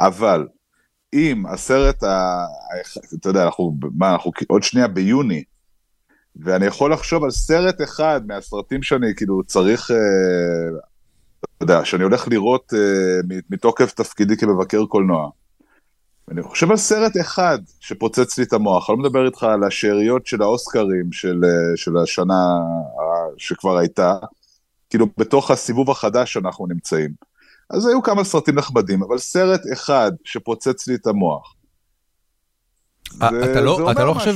אבל 0.00 0.46
אם 1.12 1.46
הסרט, 1.46 2.02
ה... 2.02 2.44
אתה 3.14 3.28
יודע, 3.28 3.44
אנחנו, 3.44 3.76
מה, 3.94 4.12
אנחנו 4.12 4.32
עוד 4.48 4.62
שנייה 4.62 4.88
ביוני, 4.88 5.42
ואני 6.36 6.66
יכול 6.66 6.92
לחשוב 6.92 7.24
על 7.24 7.30
סרט 7.30 7.82
אחד 7.82 8.20
מהסרטים 8.26 8.82
שאני 8.82 9.06
כאילו 9.16 9.42
צריך, 9.44 9.90
אה, 9.90 9.96
אתה 11.40 11.64
יודע, 11.64 11.84
שאני 11.84 12.02
הולך 12.02 12.28
לראות 12.28 12.74
אה, 12.74 13.36
מתוקף 13.50 13.92
תפקידי 13.92 14.36
כמבקר 14.36 14.86
קולנוע. 14.86 15.30
אני 16.30 16.42
חושב 16.42 16.70
על 16.70 16.76
סרט 16.76 17.12
אחד 17.20 17.58
שפוצץ 17.80 18.38
לי 18.38 18.44
את 18.44 18.52
המוח, 18.52 18.90
אני 18.90 18.98
לא 18.98 19.04
מדבר 19.04 19.26
איתך 19.26 19.42
על 19.42 19.64
השאריות 19.64 20.26
של 20.26 20.42
האוסקרים 20.42 21.12
של, 21.12 21.40
אה, 21.44 21.76
של 21.76 21.96
השנה 21.96 22.44
שכבר 23.36 23.78
הייתה, 23.78 24.16
כאילו 24.90 25.06
בתוך 25.18 25.50
הסיבוב 25.50 25.90
החדש 25.90 26.32
שאנחנו 26.32 26.66
נמצאים. 26.66 27.10
אז 27.70 27.86
היו 27.86 28.02
כמה 28.02 28.24
סרטים 28.24 28.54
נחמדים, 28.54 29.02
אבל 29.02 29.18
סרט 29.18 29.60
אחד 29.72 30.12
שפוצץ 30.24 30.88
לי 30.88 30.94
את 30.94 31.06
המוח. 31.06 31.54
זה, 33.12 33.26
אתה 33.50 33.60
לא, 33.60 33.80
זה 33.86 33.90
אתה 33.90 34.04
לא 34.04 34.14
חושב 34.14 34.34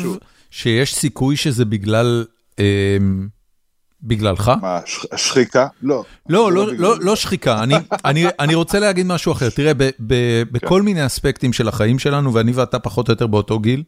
שיש 0.51 0.95
סיכוי 0.95 1.36
שזה 1.36 1.64
בגלל... 1.64 2.26
אה, 2.59 2.97
בגללך? 4.03 4.53
מה, 4.62 4.80
שחיקה? 5.16 5.66
לא. 5.82 6.05
לא, 6.28 6.53
לא, 6.53 6.66
לא, 6.66 6.74
לא, 6.78 7.00
לא 7.00 7.16
שחיקה, 7.16 7.62
אני, 7.62 7.74
אני, 8.05 8.24
אני 8.40 8.55
רוצה 8.55 8.78
להגיד 8.78 9.07
משהו 9.07 9.32
אחר. 9.32 9.50
תראה, 9.50 9.74
ב, 9.74 9.90
ב, 10.07 10.42
בכל 10.53 10.78
כן. 10.78 10.84
מיני 10.84 11.07
אספקטים 11.07 11.53
של 11.53 11.68
החיים 11.68 11.98
שלנו, 11.98 12.34
ואני 12.34 12.53
ואתה 12.53 12.78
פחות 12.78 13.09
או 13.09 13.12
יותר 13.12 13.26
באותו 13.26 13.59
גיל, 13.59 13.82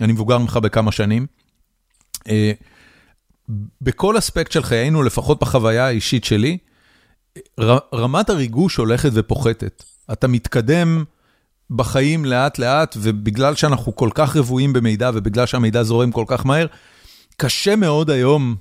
אני 0.00 0.12
מבוגר 0.12 0.38
ממך 0.38 0.56
בכמה 0.56 0.92
שנים, 0.92 1.26
אה, 2.28 2.52
בכל 3.80 4.18
אספקט 4.18 4.52
של 4.52 4.62
חיינו, 4.62 5.02
לפחות 5.02 5.40
בחוויה 5.40 5.86
האישית 5.86 6.24
שלי, 6.24 6.58
רמת 7.94 8.30
הריגוש 8.30 8.76
הולכת 8.76 9.10
ופוחתת. 9.12 9.84
אתה 10.12 10.28
מתקדם 10.28 11.04
בחיים 11.70 12.24
לאט 12.24 12.58
לאט, 12.58 12.96
ובגלל 13.00 13.54
שאנחנו 13.54 13.96
כל 13.96 14.10
כך 14.14 14.36
רבועים 14.36 14.72
במידע, 14.72 15.10
ובגלל 15.14 15.46
שהמידע 15.46 15.82
זורם 15.82 16.10
כל 16.12 16.24
כך 16.26 16.46
מהר, 16.46 16.66
קשה 17.36 17.76
מאוד 17.76 18.10
היום 18.10 18.56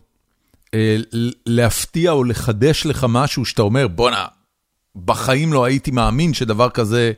להפתיע 1.45 2.11
או 2.11 2.23
לחדש 2.23 2.85
לך 2.85 3.05
משהו 3.09 3.45
שאתה 3.45 3.61
אומר, 3.61 3.87
בואנה, 3.87 4.25
בחיים 5.05 5.53
לא 5.53 5.65
הייתי 5.65 5.91
מאמין 5.91 6.33
שדבר 6.33 6.69
כזה, 6.69 7.11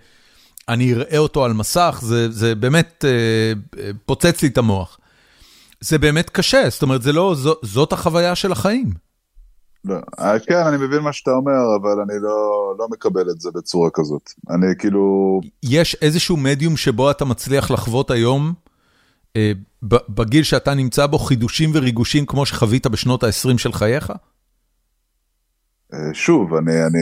אני 0.70 0.94
אראה 0.94 1.18
אותו 1.18 1.46
על 1.46 1.54
מסך, 1.54 2.00
זה, 2.02 2.32
זה 2.32 2.56
באמת 2.56 3.06
אה, 3.08 3.54
פוצץ 4.06 4.42
לי 4.42 4.48
את 4.48 4.58
המוח. 4.58 5.00
זה 5.82 5.98
באמת 5.98 6.30
קשה, 6.30 6.70
זאת 6.70 6.82
אומרת, 6.82 7.06
לא, 7.06 7.36
זו, 7.36 7.56
זאת 7.62 7.94
החוויה 7.94 8.36
של 8.36 8.52
החיים. 8.52 8.90
לא, 9.86 9.96
אה, 10.20 10.40
כן, 10.40 10.64
אני 10.68 10.78
מבין 10.78 11.00
מה 11.00 11.14
שאתה 11.14 11.32
אומר, 11.32 11.76
אבל 11.82 12.02
אני 12.02 12.22
לא, 12.22 12.74
לא 12.80 12.88
מקבל 12.92 13.30
את 13.30 13.42
זה 13.42 13.50
בצורה 13.56 13.90
כזאת. 13.94 14.30
אני 14.50 14.68
כאילו... 14.80 15.40
יש 15.64 15.96
איזשהו 16.02 16.38
מדיום 16.38 16.78
שבו 16.78 17.12
אתה 17.12 17.26
מצליח 17.26 17.72
לחוות 17.72 18.12
היום, 18.12 18.48
אה, 18.48 18.69
בגיל 20.10 20.44
שאתה 20.44 20.74
נמצא 20.74 21.06
בו 21.08 21.20
חידושים 21.20 21.72
וריגושים 21.74 22.26
כמו 22.26 22.46
שחווית 22.46 22.88
בשנות 22.88 23.24
ה-20 23.24 23.58
של 23.58 23.74
חייך? 23.74 24.14
אה, 25.94 26.14
שוב, 26.14 26.54
אני, 26.54 26.72
אני, 26.72 27.00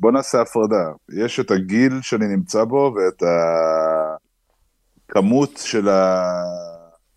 בוא 0.00 0.12
נעשה 0.12 0.40
הפרדה. 0.40 0.90
יש 1.12 1.40
את 1.40 1.50
הגיל 1.50 1.92
שאני 2.02 2.26
נמצא 2.26 2.64
בו 2.64 2.94
ואת 2.96 3.22
הכמות 5.10 5.60
של, 5.64 5.88
ה, 5.88 6.24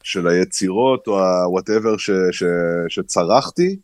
של 0.03 0.27
היצירות 0.27 1.07
או 1.07 1.19
ה-whatever 1.19 1.97
ש, 1.97 2.11
ש, 2.31 2.43
שצרכתי, 2.89 3.77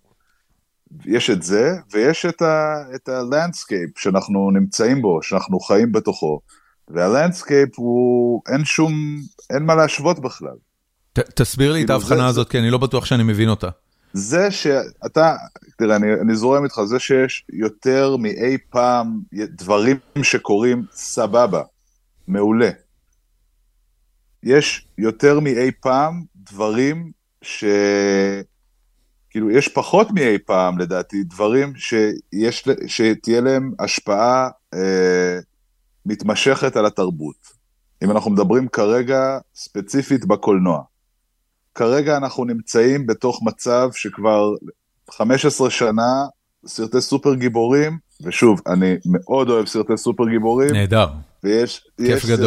יש 1.05 1.29
את 1.29 1.43
זה, 1.43 1.71
ויש 1.91 2.25
את 2.25 3.09
ה-landscape 3.09 3.91
שאנחנו 3.97 4.51
נמצאים 4.51 5.01
בו, 5.01 5.23
שאנחנו 5.23 5.59
חיים 5.59 5.91
בתוכו. 5.91 6.39
והלנדסקייפ 6.89 7.69
הוא, 7.75 8.41
אין 8.47 8.65
שום, 8.65 8.93
אין 9.49 9.63
מה 9.65 9.75
להשוות 9.75 10.19
בכלל. 10.19 10.55
ת, 11.13 11.19
תסביר 11.19 11.71
לי 11.73 11.81
את 11.81 11.85
כאילו, 11.85 11.99
ההבחנה 11.99 12.17
זה- 12.17 12.25
הזאת, 12.25 12.49
כי 12.49 12.59
אני 12.59 12.69
לא 12.69 12.77
בטוח 12.77 13.05
שאני 13.05 13.23
מבין 13.23 13.49
אותה. 13.49 13.69
זה 14.13 14.51
שאתה, 14.51 15.35
תראה, 15.77 15.95
אני, 15.95 16.07
אני 16.21 16.35
זורם 16.35 16.63
איתך, 16.63 16.81
זה 16.85 16.99
שיש 16.99 17.45
יותר 17.53 18.15
מאי 18.17 18.57
פעם 18.69 19.19
דברים 19.33 19.97
שקורים 20.23 20.85
סבבה, 20.91 21.61
מעולה. 22.27 22.69
יש 24.43 24.87
יותר 24.97 25.39
מאי 25.39 25.71
פעם 25.81 26.23
דברים 26.35 27.11
ש... 27.41 27.63
כאילו, 29.29 29.51
יש 29.51 29.67
פחות 29.67 30.11
מאי 30.11 30.37
פעם, 30.45 30.77
לדעתי, 30.79 31.23
דברים 31.23 31.73
שיש, 31.75 32.67
שתהיה 32.87 33.41
להם 33.41 33.71
השפעה 33.79 34.49
אה, 34.73 35.39
מתמשכת 36.05 36.75
על 36.75 36.85
התרבות. 36.85 37.63
אם 38.03 38.11
אנחנו 38.11 38.31
מדברים 38.31 38.67
כרגע 38.67 39.37
ספציפית 39.55 40.25
בקולנוע. 40.25 40.83
כרגע 41.75 42.17
אנחנו 42.17 42.45
נמצאים 42.45 43.07
בתוך 43.07 43.39
מצב 43.43 43.89
שכבר 43.93 44.51
15 45.11 45.69
שנה 45.69 46.25
סרטי 46.65 47.01
סופר 47.01 47.33
גיבורים, 47.33 47.97
ושוב, 48.23 48.61
אני 48.67 48.95
מאוד 49.05 49.49
אוהב 49.49 49.65
סרטי 49.65 49.97
סופר 49.97 50.29
גיבורים, 50.29 50.71
נהדר, 50.73 51.07
ויש. 51.43 51.85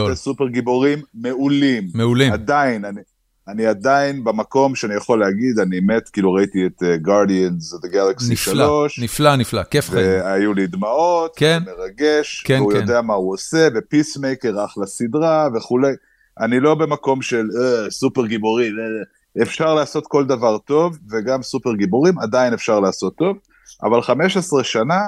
סרטי 0.05 0.17
סופר 0.17 0.49
גיבורים 0.49 0.99
מעולים. 1.15 1.89
מעולים. 1.95 2.33
עדיין, 2.33 2.85
אני, 2.85 3.01
אני 3.49 3.67
עדיין 3.67 4.25
במקום 4.25 4.75
שאני 4.75 4.95
יכול 4.95 5.21
להגיד, 5.21 5.59
אני 5.59 5.81
מת, 5.81 6.09
כאילו 6.09 6.33
ראיתי 6.33 6.67
את 6.67 6.83
uh, 6.83 7.07
Guardians 7.07 7.79
of 7.79 7.87
the 7.87 7.93
Galaxy 7.93 8.33
נפלא, 8.33 8.89
3, 8.89 8.99
נפלא, 8.99 9.37
נפלא, 9.37 9.63
כיף 9.63 9.91
חיים. 9.91 10.07
והיו 10.07 10.55
לי 10.55 10.67
דמעות, 10.67 11.33
כן. 11.37 11.63
מרגש, 11.67 12.43
כן, 12.47 12.61
והוא 12.61 12.73
כן. 12.73 12.79
יודע 12.79 13.01
מה 13.01 13.15
הוא 13.15 13.35
עושה, 13.35 13.69
ו 13.75 13.83
Peacemaker 13.83 14.65
אחלה 14.65 14.87
סדרה 14.87 15.49
וכולי. 15.55 15.93
אני 16.41 16.61
לא 16.61 16.75
במקום 16.75 17.23
של 17.23 17.47
אה, 17.61 17.91
סופר 17.91 18.27
גיבורים, 18.27 18.75
אה, 18.79 19.43
אפשר 19.43 19.75
לעשות 19.75 20.07
כל 20.07 20.27
דבר 20.27 20.59
טוב, 20.59 20.99
וגם 21.11 21.43
סופר 21.43 21.75
גיבורים 21.75 22.19
עדיין 22.19 22.53
אפשר 22.53 22.81
לעשות 22.81 23.17
טוב, 23.17 23.37
אבל 23.83 24.03
15 24.03 24.65
שנה 24.65 25.01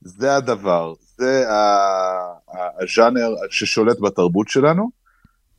זה 0.00 0.36
הדבר, 0.36 0.92
זה 1.16 1.44
הז'אנר 2.80 3.34
ששולט 3.50 4.00
בתרבות 4.00 4.48
שלנו. 4.48 5.03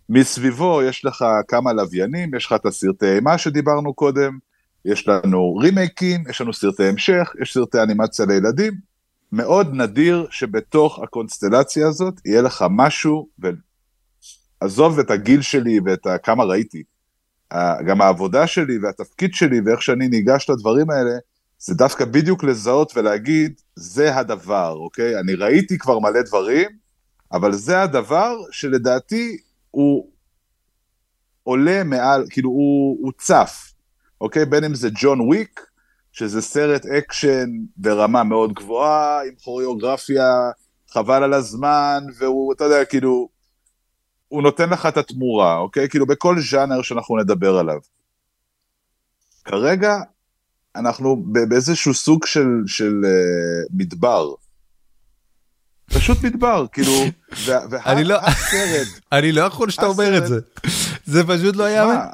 מסביבו 0.09 0.81
יש 0.83 1.05
לך 1.05 1.25
כמה 1.47 1.73
לוויינים, 1.73 2.35
יש 2.35 2.45
לך 2.45 2.53
את 2.53 2.65
הסרטי 2.65 3.15
אימה 3.15 3.37
שדיברנו 3.37 3.93
קודם, 3.93 4.37
יש 4.85 5.07
לנו 5.07 5.55
רימייקים, 5.55 6.23
יש 6.29 6.41
לנו 6.41 6.53
סרטי 6.53 6.83
המשך, 6.83 7.33
יש 7.41 7.53
סרטי 7.53 7.81
אנימציה 7.81 8.25
לילדים. 8.25 8.73
מאוד 9.31 9.73
נדיר 9.73 10.27
שבתוך 10.31 10.99
הקונסטלציה 11.03 11.87
הזאת 11.87 12.13
יהיה 12.25 12.41
לך 12.41 12.65
משהו, 12.69 13.27
ועזוב 14.61 14.99
את 14.99 15.11
הגיל 15.11 15.41
שלי 15.41 15.79
ואת 15.85 16.05
ה- 16.05 16.17
כמה 16.17 16.43
ראיתי, 16.43 16.83
גם 17.87 18.01
העבודה 18.01 18.47
שלי 18.47 18.77
והתפקיד 18.77 19.33
שלי 19.33 19.61
ואיך 19.65 19.81
שאני 19.81 20.07
ניגש 20.07 20.49
לדברים 20.49 20.89
האלה, 20.89 21.17
זה 21.59 21.75
דווקא 21.75 22.05
בדיוק 22.05 22.43
לזהות 22.43 22.97
ולהגיד, 22.97 23.61
זה 23.75 24.15
הדבר, 24.15 24.71
אוקיי? 24.71 25.19
אני 25.19 25.33
ראיתי 25.33 25.77
כבר 25.77 25.99
מלא 25.99 26.21
דברים, 26.21 26.69
אבל 27.31 27.53
זה 27.53 27.81
הדבר 27.81 28.37
שלדעתי 28.51 29.37
הוא 29.75 30.09
עולה 31.43 31.83
מעל, 31.83 32.25
כאילו 32.29 32.49
הוא, 32.49 32.97
הוא 33.01 33.11
צף, 33.17 33.73
אוקיי? 34.21 34.45
בין 34.45 34.63
אם 34.63 34.75
זה 34.75 34.89
ג'ון 35.01 35.21
וויק, 35.21 35.65
שזה 36.11 36.41
סרט 36.41 36.85
אקשן 36.85 37.49
ברמה 37.77 38.23
מאוד 38.23 38.53
גבוהה, 38.53 39.23
עם 39.23 39.33
כוריאוגרפיה 39.43 40.51
חבל 40.89 41.23
על 41.23 41.33
הזמן, 41.33 42.03
והוא, 42.17 42.53
אתה 42.53 42.63
יודע, 42.63 42.85
כאילו, 42.85 43.29
הוא 44.27 44.41
נותן 44.41 44.69
לך 44.69 44.85
את 44.85 44.97
התמורה, 44.97 45.57
אוקיי? 45.57 45.89
כאילו 45.89 46.05
בכל 46.05 46.35
ז'אנר 46.39 46.81
שאנחנו 46.81 47.17
נדבר 47.17 47.57
עליו. 47.57 47.79
כרגע 49.45 49.97
אנחנו 50.75 51.23
באיזשהו 51.49 51.93
סוג 51.93 52.25
של, 52.25 52.47
של 52.67 53.01
uh, 53.03 53.67
מדבר. 53.73 54.33
פשוט 55.93 56.23
מדבר, 56.23 56.65
כאילו, 56.71 56.91
אני 57.85 58.03
לא- 58.03 58.17
והסרט, 58.17 58.87
אני 59.11 59.31
לא 59.31 59.41
יכול 59.41 59.69
שאתה 59.69 59.85
אומר 59.85 60.17
את 60.17 60.27
זה. 60.27 60.39
זה 61.05 61.23
פשוט 61.27 61.55
לא 61.55 61.63
היה... 61.63 62.05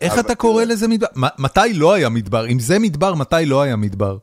איך 0.00 0.18
אתה- 0.18 0.34
קורא. 0.34 0.64
לזה 0.64 0.88
מדבר? 0.88 1.06
מתי 1.38 1.72
לא 1.74 1.92
היה 1.92 2.08
מדבר? 2.08 2.46
אם 2.46 2.58
זה 2.58 2.78
מדבר, 2.78 3.14
מתי 3.14 3.46
לא 3.46 3.62
היה 3.62 3.76
מדבר? 3.76 4.18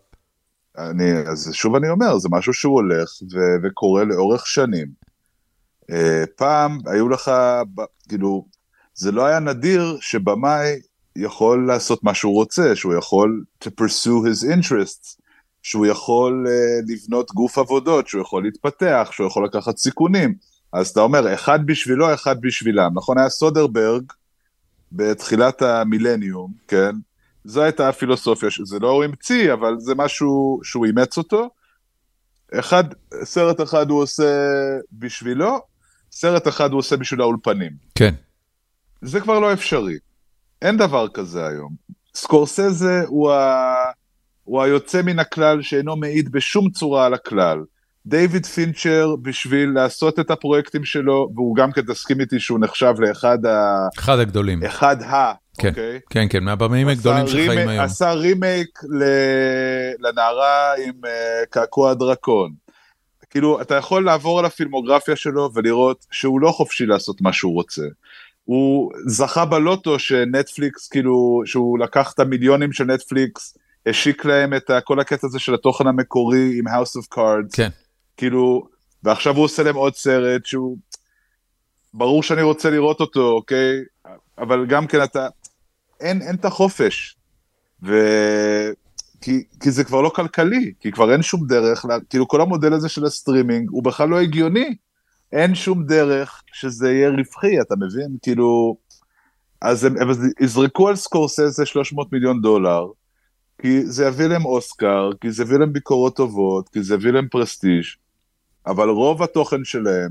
אני, 0.77 1.11
אז 1.31 1.49
שוב 1.53 1.75
אני 1.75 1.89
אומר, 1.89 2.17
זה 2.19 2.27
משהו 2.31 2.53
שהוא 2.53 2.73
הולך 2.73 3.09
ו- 3.33 3.37
וקורה 3.67 4.03
לאורך 4.03 4.47
שנים. 4.47 4.87
Uh, 5.91 5.93
פעם 6.37 6.79
היו 6.85 7.09
לך, 7.09 7.31
כאילו, 8.09 8.45
זה 8.93 9.11
לא 9.11 9.25
היה 9.25 9.39
נדיר 9.39 9.97
שבמאי 10.01 10.79
יכול 11.15 11.67
לעשות 11.67 12.03
מה 12.03 12.13
שהוא 12.13 12.33
רוצה, 12.33 12.75
שהוא 12.75 12.93
יכול 12.95 13.43
to 13.63 13.67
pursue 13.81 14.25
his 14.27 14.45
interests, 14.51 15.18
שהוא 15.63 15.85
יכול 15.85 16.45
uh, 16.47 16.91
לבנות 16.91 17.31
גוף 17.31 17.57
עבודות, 17.57 18.07
שהוא 18.07 18.21
יכול 18.21 18.43
להתפתח, 18.43 19.09
שהוא 19.11 19.27
יכול 19.27 19.45
לקחת 19.45 19.77
סיכונים. 19.77 20.35
אז 20.73 20.87
אתה 20.87 20.99
אומר, 20.99 21.33
אחד 21.33 21.65
בשבילו, 21.65 22.13
אחד 22.13 22.41
בשבילם. 22.41 22.91
נכון, 22.93 23.17
היה 23.17 23.29
סודרברג 23.29 24.03
בתחילת 24.91 25.61
המילניום, 25.61 26.53
כן? 26.67 26.95
זו 27.45 27.61
הייתה 27.61 27.89
הפילוסופיה, 27.89 28.49
זה 28.63 28.79
לא 28.79 28.89
הוא 28.89 29.03
המציא, 29.03 29.53
אבל 29.53 29.75
זה 29.79 29.95
משהו 29.95 30.59
שהוא 30.63 30.85
אימץ 30.85 31.17
אותו. 31.17 31.49
אחד, 32.53 32.83
סרט 33.23 33.61
אחד 33.61 33.89
הוא 33.89 34.01
עושה 34.01 34.47
בשבילו, 34.93 35.59
סרט 36.11 36.47
אחד 36.47 36.71
הוא 36.71 36.79
עושה 36.79 36.97
בשביל 36.97 37.21
האולפנים. 37.21 37.71
כן. 37.95 38.13
זה 39.01 39.19
כבר 39.19 39.39
לא 39.39 39.53
אפשרי. 39.53 39.97
אין 40.61 40.77
דבר 40.77 41.07
כזה 41.07 41.47
היום. 41.47 41.75
סקורסזה 42.15 43.03
הוא, 43.07 43.31
ה... 43.31 43.73
הוא 44.49 44.61
היוצא 44.61 45.01
מן 45.01 45.19
הכלל 45.19 45.61
שאינו 45.61 45.95
מעיד 45.95 46.31
בשום 46.31 46.69
צורה 46.69 47.05
על 47.05 47.13
הכלל. 47.13 47.57
דיוויד 48.05 48.45
פינצ'ר, 48.45 49.15
בשביל 49.21 49.69
לעשות 49.69 50.19
את 50.19 50.31
הפרויקטים 50.31 50.85
שלו, 50.85 51.29
והוא 51.35 51.55
גם 51.55 51.71
כן 51.71 51.81
תסכים 51.81 52.21
איתי 52.21 52.39
שהוא 52.39 52.59
נחשב 52.59 52.93
לאחד 52.99 53.45
ה... 53.45 53.87
אחד 53.97 54.19
הגדולים. 54.19 54.63
אחד 54.63 55.03
ה... 55.03 55.33
כן, 55.57 55.69
אוקיי? 55.69 55.99
כן, 56.09 56.25
כן, 56.29 56.43
מהבמאים 56.43 56.87
הגדולים 56.87 57.27
שחיים 57.27 57.49
רימייק- 57.51 57.69
היום. 57.69 57.83
עשה 57.83 58.11
רימייק 58.11 58.79
ל... 58.99 59.03
לנערה 59.99 60.73
עם 60.85 60.93
uh, 61.03 61.45
קעקוע 61.49 61.93
דרקון. 61.93 62.51
כאילו, 63.29 63.61
אתה 63.61 63.75
יכול 63.75 64.05
לעבור 64.05 64.39
על 64.39 64.45
הפילמוגרפיה 64.45 65.15
שלו 65.15 65.49
ולראות 65.53 66.05
שהוא 66.11 66.41
לא 66.41 66.51
חופשי 66.51 66.85
לעשות 66.85 67.21
מה 67.21 67.33
שהוא 67.33 67.53
רוצה. 67.53 67.83
הוא 68.43 68.91
זכה 69.07 69.45
בלוטו 69.45 69.99
שנטפליקס, 69.99 70.87
כאילו, 70.87 71.41
שהוא 71.45 71.79
לקח 71.79 72.11
את 72.13 72.19
המיליונים 72.19 72.73
של 72.73 72.83
נטפליקס, 72.83 73.57
השיק 73.85 74.25
להם 74.25 74.53
את 74.53 74.71
כל 74.83 74.99
הקטע 74.99 75.27
הזה 75.27 75.39
של 75.39 75.53
התוכן 75.53 75.87
המקורי 75.87 76.59
עם 76.59 76.67
House 76.67 77.01
of 77.01 77.15
Cards. 77.15 77.51
כן. 77.53 77.69
כאילו, 78.17 78.67
ועכשיו 79.03 79.35
הוא 79.35 79.43
עושה 79.43 79.63
להם 79.63 79.75
עוד 79.75 79.95
סרט 79.95 80.45
שהוא... 80.45 80.77
ברור 81.93 82.23
שאני 82.23 82.41
רוצה 82.41 82.69
לראות 82.69 82.99
אותו, 82.99 83.31
אוקיי? 83.31 83.79
אבל 84.37 84.65
גם 84.65 84.87
כן 84.87 85.03
אתה... 85.03 85.27
אין, 85.99 86.21
אין 86.21 86.35
את 86.35 86.45
החופש. 86.45 87.15
ו... 87.83 87.93
כי, 89.21 89.43
כי 89.59 89.71
זה 89.71 89.83
כבר 89.83 90.01
לא 90.01 90.09
כלכלי, 90.09 90.73
כי 90.79 90.91
כבר 90.91 91.11
אין 91.11 91.21
שום 91.21 91.47
דרך, 91.47 91.85
לה... 91.85 91.97
כאילו 92.09 92.27
כל 92.27 92.41
המודל 92.41 92.73
הזה 92.73 92.89
של 92.89 93.05
הסטרימינג 93.05 93.69
הוא 93.69 93.83
בכלל 93.83 94.09
לא 94.09 94.19
הגיוני. 94.19 94.75
אין 95.31 95.55
שום 95.55 95.83
דרך 95.83 96.41
שזה 96.53 96.91
יהיה 96.91 97.09
רווחי, 97.09 97.61
אתה 97.61 97.75
מבין? 97.75 98.17
כאילו... 98.21 98.77
אז 99.61 99.83
הם, 99.83 99.97
הם 100.01 100.09
יזרקו 100.39 100.87
על 100.87 100.95
סקורסזה 100.95 101.65
300 101.65 102.13
מיליון 102.13 102.41
דולר, 102.41 102.87
כי 103.61 103.85
זה 103.85 104.05
יביא 104.05 104.25
להם 104.27 104.45
אוסקר, 104.45 105.09
כי 105.21 105.31
זה 105.31 105.43
יביא 105.43 105.57
להם 105.57 105.73
ביקורות 105.73 106.15
טובות, 106.15 106.69
כי 106.69 106.83
זה 106.83 106.93
יביא 106.93 107.11
להם 107.11 107.27
prestige, 107.31 107.83
אבל 108.67 108.89
רוב 108.89 109.23
התוכן 109.23 109.63
שלהם 109.63 110.09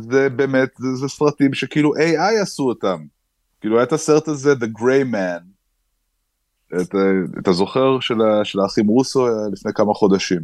זה 0.00 0.28
באמת, 0.28 0.68
זה, 0.78 0.94
זה 0.94 1.08
סרטים 1.08 1.54
שכאילו 1.54 1.94
AI 1.96 2.42
עשו 2.42 2.62
אותם. 2.68 2.98
כאילו 3.60 3.76
היה 3.76 3.82
את 3.84 3.92
הסרט 3.92 4.28
הזה, 4.28 4.52
The 4.52 4.78
Gray 4.80 5.12
Man, 5.14 5.42
את, 6.80 6.94
אתה 7.38 7.52
זוכר 7.52 8.00
של, 8.00 8.14
של 8.44 8.60
האחים 8.60 8.86
רוסו 8.86 9.26
היה 9.26 9.36
לפני 9.52 9.72
כמה 9.74 9.94
חודשים. 9.94 10.40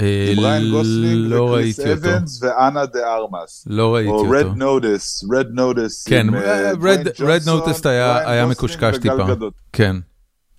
אה, 0.00 0.28
עם 0.32 0.38
ריאן 0.38 0.70
גוסלינג 0.70 1.30
לא 1.32 1.42
וקריס. 1.42 1.80
אבנס 1.80 2.42
ואנה 2.42 2.86
דה 2.86 3.14
ארמאס. 3.14 3.64
לא 3.66 3.94
ראיתי 3.94 4.10
או 4.10 4.14
אותו. 4.18 4.32
Red 4.34 4.56
Notice, 4.56 5.26
Red 5.28 5.58
Notice. 5.58 6.08
כן, 6.08 6.28
עם, 6.28 6.34
אה, 6.34 6.72
Red- 6.72 6.76
דוויין 6.76 7.06
Red 7.06 7.10
ג'ונסון, 7.18 7.60
Notice 7.60 7.88
היה- 7.88 8.46
מקושקש 8.46 8.98
טיפה. 8.98 9.26
כן. 9.72 9.96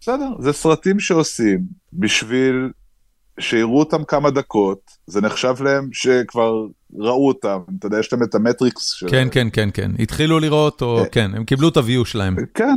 בסדר, 0.04 0.30
זה 0.40 0.54
סרטים 0.54 1.00
שעושים 1.00 1.60
בשביל 1.94 2.72
שיראו 3.40 3.80
אותם 3.80 4.04
כמה 4.04 4.32
דקות, 4.32 4.92
זה 5.08 5.22
נחשב 5.22 5.54
להם 5.60 5.90
שכבר 5.94 6.66
ראו 6.98 7.28
אותם, 7.28 7.60
אתה 7.80 7.88
יודע, 7.88 8.00
יש 8.00 8.14
להם 8.14 8.24
את 8.24 8.36
ה 8.36 8.43
metrics 8.43 8.90
שלהם. 8.94 9.12
כן, 9.12 9.28
כן, 9.32 9.48
כן, 9.54 9.70
כן. 9.74 9.92
התחילו 10.00 10.40
לראות, 10.40 10.82
או 10.82 11.00
אה. 11.00 11.10
כן, 11.10 11.32
הם 11.36 11.46
קיבלו 11.46 11.70
את 11.70 11.78
ה 11.78 11.84
view 11.84 12.06
שלהם. 12.06 12.36
כן, 12.54 12.76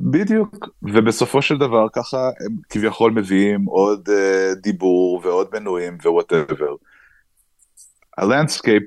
בדיוק. 0.00 0.68
ובסופו 0.82 1.42
של 1.42 1.58
דבר 1.58 1.86
ככה 1.92 2.18
הם 2.46 2.56
כביכול 2.70 3.12
מביאים 3.12 3.64
עוד 3.64 4.08
uh, 4.08 4.54
דיבור 4.62 5.20
ועוד 5.24 5.48
מנויים 5.52 5.98
ו 6.04 6.11
whatever. 6.11 6.74
ה 8.18 8.24
landscape 8.24 8.82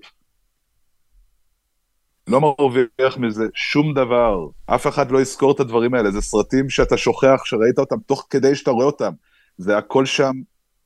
לא 2.29 2.41
מרוויח 2.41 3.17
מזה 3.17 3.47
שום 3.53 3.93
דבר. 3.93 4.47
אף 4.65 4.87
אחד 4.87 5.11
לא 5.11 5.21
יזכור 5.21 5.51
את 5.51 5.59
הדברים 5.59 5.93
האלה, 5.93 6.11
זה 6.11 6.21
סרטים 6.21 6.69
שאתה 6.69 6.97
שוכח 6.97 7.41
שראית 7.45 7.79
אותם 7.79 7.95
תוך 8.05 8.27
כדי 8.29 8.55
שאתה 8.55 8.71
רואה 8.71 8.85
אותם. 8.85 9.11
זה 9.57 9.77
הכל 9.77 10.05
שם, 10.05 10.31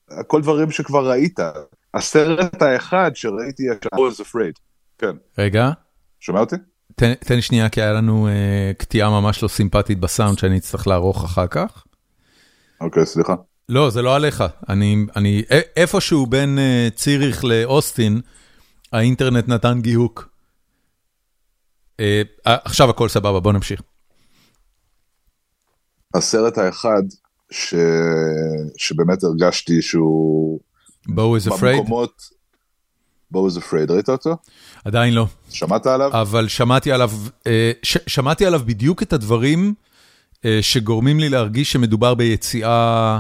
הכל 0.10 0.42
דברים 0.42 0.72
שכבר 0.72 1.10
ראית. 1.10 1.40
הסרט 1.94 2.62
האחד 2.62 3.12
שראיתי, 3.16 3.64
I 3.72 3.98
was 3.98 4.22
afraid. 4.22 4.60
כן. 4.98 5.16
רגע. 5.38 5.72
שומע 6.20 6.40
אותי? 6.40 6.56
תן, 6.96 7.14
תן 7.14 7.42
שנייה, 7.42 7.70
כי 7.70 7.82
היה 7.82 7.94
לנו 7.94 8.28
אה, 8.28 8.72
קטיעה 8.78 9.10
ממש 9.10 9.44
לא 9.44 9.48
סימפטית 9.48 10.00
בסאונד 10.00 10.38
שאני 10.38 10.58
אצטרך 10.58 10.88
לערוך 10.88 11.24
אחר 11.24 11.48
כך. 11.48 11.84
אוקיי, 12.82 13.06
סליחה. 13.06 13.36
לא, 13.70 13.90
זה 13.90 14.02
לא 14.02 14.16
עליך. 14.16 14.44
אני, 14.70 15.06
אני, 15.16 15.44
איפשהו 15.78 16.26
בין 16.26 16.60
אה, 16.60 16.88
ציריך 16.96 17.46
לאוסטין, 17.46 18.22
האינטרנט 18.94 19.48
נתן 19.48 19.82
גיהוק. 19.82 20.33
אה, 22.00 22.22
עכשיו 22.46 22.90
הכל 22.90 23.10
סבבה, 23.10 23.40
בוא 23.40 23.54
נמשיך. 23.54 23.82
הסרט 26.14 26.58
האחד 26.58 27.04
ש... 27.52 27.76
שבאמת 28.78 29.24
הרגשתי 29.24 29.82
שהוא... 29.82 30.60
בואו 31.08 31.38
is 31.38 31.42
afraid? 31.42 31.78
במקומות... 31.78 32.30
בואו 33.32 33.48
is 33.48 33.58
afraid, 33.58 33.92
ראית 33.92 34.10
אותו? 34.10 34.38
עדיין 34.86 35.14
לא. 35.14 35.26
שמעת 35.50 35.88
עליו? 35.88 36.22
אבל 36.22 36.48
שמעתי 36.48 36.92
עליו, 36.92 37.12
אה, 37.48 37.72
ש... 37.84 37.98
שמעתי 38.08 38.46
עליו 38.46 38.62
בדיוק 38.66 39.04
את 39.04 39.14
הדברים 39.14 39.74
אה, 40.46 40.60
שגורמים 40.62 41.20
לי 41.20 41.30
להרגיש 41.30 41.72
שמדובר 41.72 42.14
ביציאה 42.14 43.20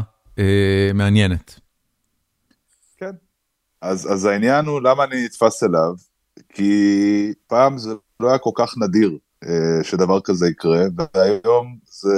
מעניינת. 0.94 1.60
כן. 2.98 3.12
אז, 3.82 4.14
אז 4.14 4.26
העניין 4.26 4.66
הוא 4.66 4.82
למה 4.82 5.04
אני 5.04 5.26
נתפס 5.26 5.64
אליו, 5.64 5.94
כי 6.50 7.34
פעם 7.48 7.78
זה 7.78 7.94
לא 8.24 8.30
היה 8.30 8.38
כל 8.38 8.50
כך 8.56 8.74
נדיר 8.78 9.18
אה, 9.44 9.84
שדבר 9.84 10.20
כזה 10.24 10.48
יקרה, 10.48 10.84
והיום 10.98 11.78
זה... 11.86 12.10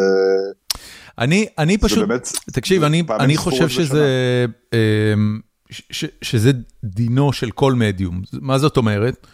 אני, 1.18 1.46
אני 1.58 1.78
פשוט, 1.78 2.08
באמת, 2.08 2.30
תקשיב, 2.52 2.84
אני, 2.84 3.04
אני 3.20 3.38
חושב 3.38 3.70
שזה, 3.70 4.46
אמ, 4.74 5.40
ש, 5.70 6.06
שזה 6.22 6.52
דינו 6.84 7.34
של 7.34 7.52
כל 7.52 7.74
מדיום. 7.74 8.22
מה 8.34 8.58
זאת 8.58 8.78
אומרת? 8.78 9.28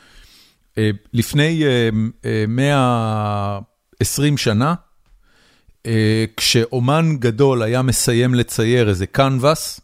אה, 0.78 0.90
לפני 1.14 1.64
120 2.48 4.34
אה, 4.34 4.38
שנה, 4.38 4.74
כשאומן 6.38 7.16
גדול 7.20 7.64
היה 7.64 7.82
מסיים 7.82 8.34
לצייר 8.34 8.90
איזה 8.90 9.08
קנבס, 9.08 9.82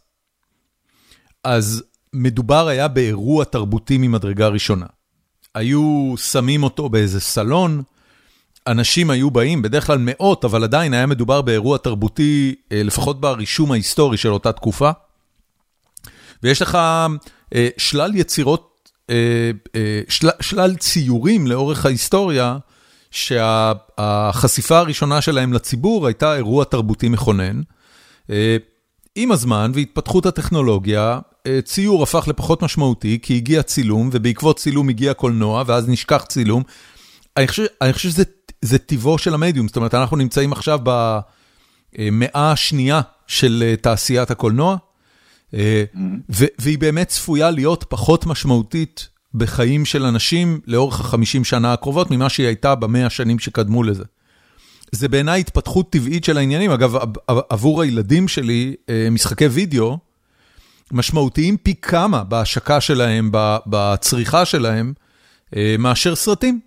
אז 1.43 1.83
מדובר 2.13 2.67
היה 2.67 2.88
באירוע 2.88 3.45
תרבותי 3.45 3.97
ממדרגה 3.97 4.47
ראשונה. 4.47 4.85
היו 5.57 6.13
שמים 6.17 6.63
אותו 6.63 6.89
באיזה 6.89 7.19
סלון, 7.19 7.83
אנשים 8.67 9.09
היו 9.09 9.31
באים, 9.31 9.61
בדרך 9.61 9.87
כלל 9.87 9.97
מאות, 10.01 10.45
אבל 10.45 10.63
עדיין 10.63 10.93
היה 10.93 11.05
מדובר 11.05 11.41
באירוע 11.41 11.77
תרבותי, 11.77 12.55
אה, 12.71 12.83
לפחות 12.83 13.21
ברישום 13.21 13.71
ההיסטורי 13.71 14.17
של 14.17 14.29
אותה 14.29 14.51
תקופה. 14.51 14.91
ויש 16.43 16.61
לך 16.61 16.77
אה, 17.55 17.67
שלל 17.77 18.15
יצירות, 18.15 18.91
אה, 19.09 19.51
של, 20.09 20.29
שלל 20.41 20.75
ציורים 20.75 21.47
לאורך 21.47 21.85
ההיסטוריה, 21.85 22.57
שהחשיפה 23.11 24.77
הראשונה 24.79 25.21
שלהם 25.21 25.53
לציבור 25.53 26.07
הייתה 26.07 26.35
אירוע 26.35 26.65
תרבותי 26.65 27.09
מכונן. 27.09 27.61
עם 29.15 29.31
הזמן 29.31 29.71
והתפתחות 29.73 30.25
הטכנולוגיה, 30.25 31.19
ציור 31.63 32.03
הפך 32.03 32.27
לפחות 32.27 32.63
משמעותי, 32.63 33.19
כי 33.21 33.35
הגיע 33.35 33.63
צילום, 33.63 34.09
ובעקבות 34.11 34.59
צילום 34.59 34.89
הגיע 34.89 35.13
קולנוע, 35.13 35.63
ואז 35.67 35.89
נשכח 35.89 36.25
צילום. 36.29 36.63
אני 37.37 37.47
חושב, 37.47 37.65
אני 37.81 37.93
חושב 37.93 38.09
שזה 38.09 38.77
טיבו 38.77 39.17
של 39.17 39.33
המדיום, 39.33 39.67
זאת 39.67 39.75
אומרת, 39.75 39.93
אנחנו 39.93 40.17
נמצאים 40.17 40.51
עכשיו 40.51 40.79
במאה 40.83 42.51
השנייה 42.51 43.01
של 43.27 43.63
אה, 43.65 43.75
תעשיית 43.75 44.31
הקולנוע, 44.31 44.77
אה, 45.53 45.83
והיא 46.59 46.77
באמת 46.77 47.07
צפויה 47.07 47.51
להיות 47.51 47.85
פחות 47.89 48.25
משמעותית 48.25 49.09
בחיים 49.33 49.85
של 49.85 50.05
אנשים 50.05 50.59
לאורך 50.67 50.99
החמישים 50.99 51.43
שנה 51.43 51.73
הקרובות, 51.73 52.11
ממה 52.11 52.29
שהיא 52.29 52.47
הייתה 52.47 52.75
במאה 52.75 53.05
השנים 53.05 53.39
שקדמו 53.39 53.83
לזה. 53.83 54.03
זה 54.91 55.07
בעיניי 55.07 55.39
התפתחות 55.39 55.91
טבעית 55.91 56.23
של 56.23 56.37
העניינים. 56.37 56.71
אגב, 56.71 56.95
עבור 57.27 57.81
הילדים 57.81 58.27
שלי, 58.27 58.75
אה, 58.89 59.07
משחקי 59.11 59.47
וידאו 59.47 59.97
משמעותיים 60.91 61.57
פי 61.57 61.75
כמה 61.81 62.23
בהשקה 62.23 62.81
שלהם, 62.81 63.29
בצריכה 63.65 64.45
שלהם, 64.45 64.93
מאשר 65.79 66.15
סרטים. 66.15 66.59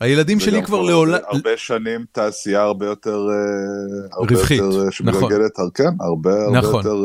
הילדים 0.00 0.40
שלי 0.40 0.62
כבר 0.62 0.82
לעולם... 0.82 1.18
הרבה 1.28 1.50
שנים 1.56 2.04
תעשייה 2.12 2.62
הרבה 2.62 2.86
יותר... 2.86 3.18
אה, 3.30 4.18
רווחית, 4.18 4.60
נכון. 4.60 4.90
שמגלגלת, 4.90 5.52
כן, 5.74 5.88
הרבה 6.00 6.30
נכון. 6.52 6.84
יותר... 6.84 6.96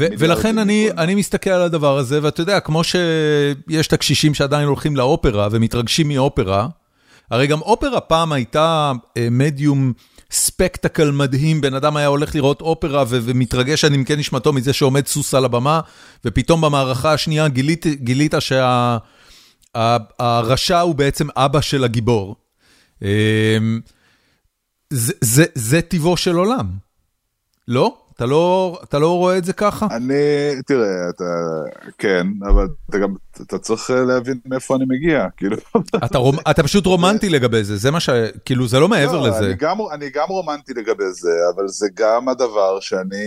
אה, 0.00 0.08
ולכן 0.18 0.58
אני 0.58 0.90
אני 0.98 1.14
מסתכל 1.14 1.50
על 1.50 1.62
הדבר 1.62 1.98
הזה, 1.98 2.18
ואתה 2.22 2.40
יודע, 2.40 2.60
כמו 2.60 2.84
שיש 2.84 3.86
את 3.86 3.92
הקשישים 3.92 4.34
שעדיין 4.34 4.68
הולכים 4.68 4.96
לאופרה 4.96 5.48
ומתרגשים 5.50 6.08
מאופרה, 6.08 6.68
הרי 7.30 7.46
גם 7.46 7.60
אופרה 7.60 8.00
פעם 8.00 8.32
הייתה 8.32 8.92
אה, 9.16 9.28
מדיום 9.30 9.92
ספקטקל 10.30 11.10
מדהים, 11.10 11.60
בן 11.60 11.74
אדם 11.74 11.96
היה 11.96 12.06
הולך 12.06 12.34
לראות 12.34 12.60
אופרה 12.60 13.04
ומתרגש 13.08 13.84
עד 13.84 13.94
עמקי 13.94 14.16
נשמתו 14.16 14.52
מזה 14.52 14.72
שעומד 14.72 15.06
סוס 15.06 15.34
על 15.34 15.44
הבמה, 15.44 15.80
ופתאום 16.24 16.60
במערכה 16.60 17.12
השנייה 17.12 17.48
גילית, 17.48 17.86
גילית 17.86 18.34
שה... 18.38 18.98
הרשע 20.18 20.80
הוא 20.80 20.94
בעצם 20.94 21.26
אבא 21.36 21.60
של 21.60 21.84
הגיבור. 21.84 22.36
אמ, 23.02 23.80
זה, 24.90 25.12
זה, 25.20 25.44
זה 25.54 25.82
טיבו 25.82 26.16
של 26.16 26.36
עולם, 26.36 26.66
לא? 27.68 28.03
אתה 28.16 28.26
לא, 28.26 28.78
אתה 28.84 28.98
לא 28.98 29.16
רואה 29.16 29.38
את 29.38 29.44
זה 29.44 29.52
ככה? 29.52 29.86
אני, 29.90 30.14
תראה, 30.66 31.08
אתה, 31.08 31.24
כן, 31.98 32.26
אבל 32.42 32.68
אתה 32.90 32.98
גם, 32.98 33.14
אתה 33.42 33.58
צריך 33.58 33.90
להבין 33.90 34.38
מאיפה 34.46 34.76
אני 34.76 34.84
מגיע, 34.88 35.26
כאילו. 35.36 35.56
אתה, 36.04 36.18
רומ, 36.18 36.36
אתה 36.50 36.62
פשוט 36.62 36.86
רומנטי 36.86 37.28
לגבי 37.28 37.64
זה, 37.64 37.76
זה 37.76 37.90
מה 37.90 38.00
ש... 38.00 38.10
כאילו, 38.44 38.66
זה 38.66 38.80
לא 38.80 38.88
מעבר 38.88 39.20
לא, 39.20 39.28
לזה. 39.28 39.46
אני 39.46 39.54
גם, 39.54 39.76
אני 39.92 40.10
גם 40.10 40.28
רומנטי 40.28 40.74
לגבי 40.74 41.12
זה, 41.12 41.30
אבל 41.54 41.68
זה 41.68 41.86
גם 41.94 42.28
הדבר 42.28 42.80
שאני... 42.80 43.24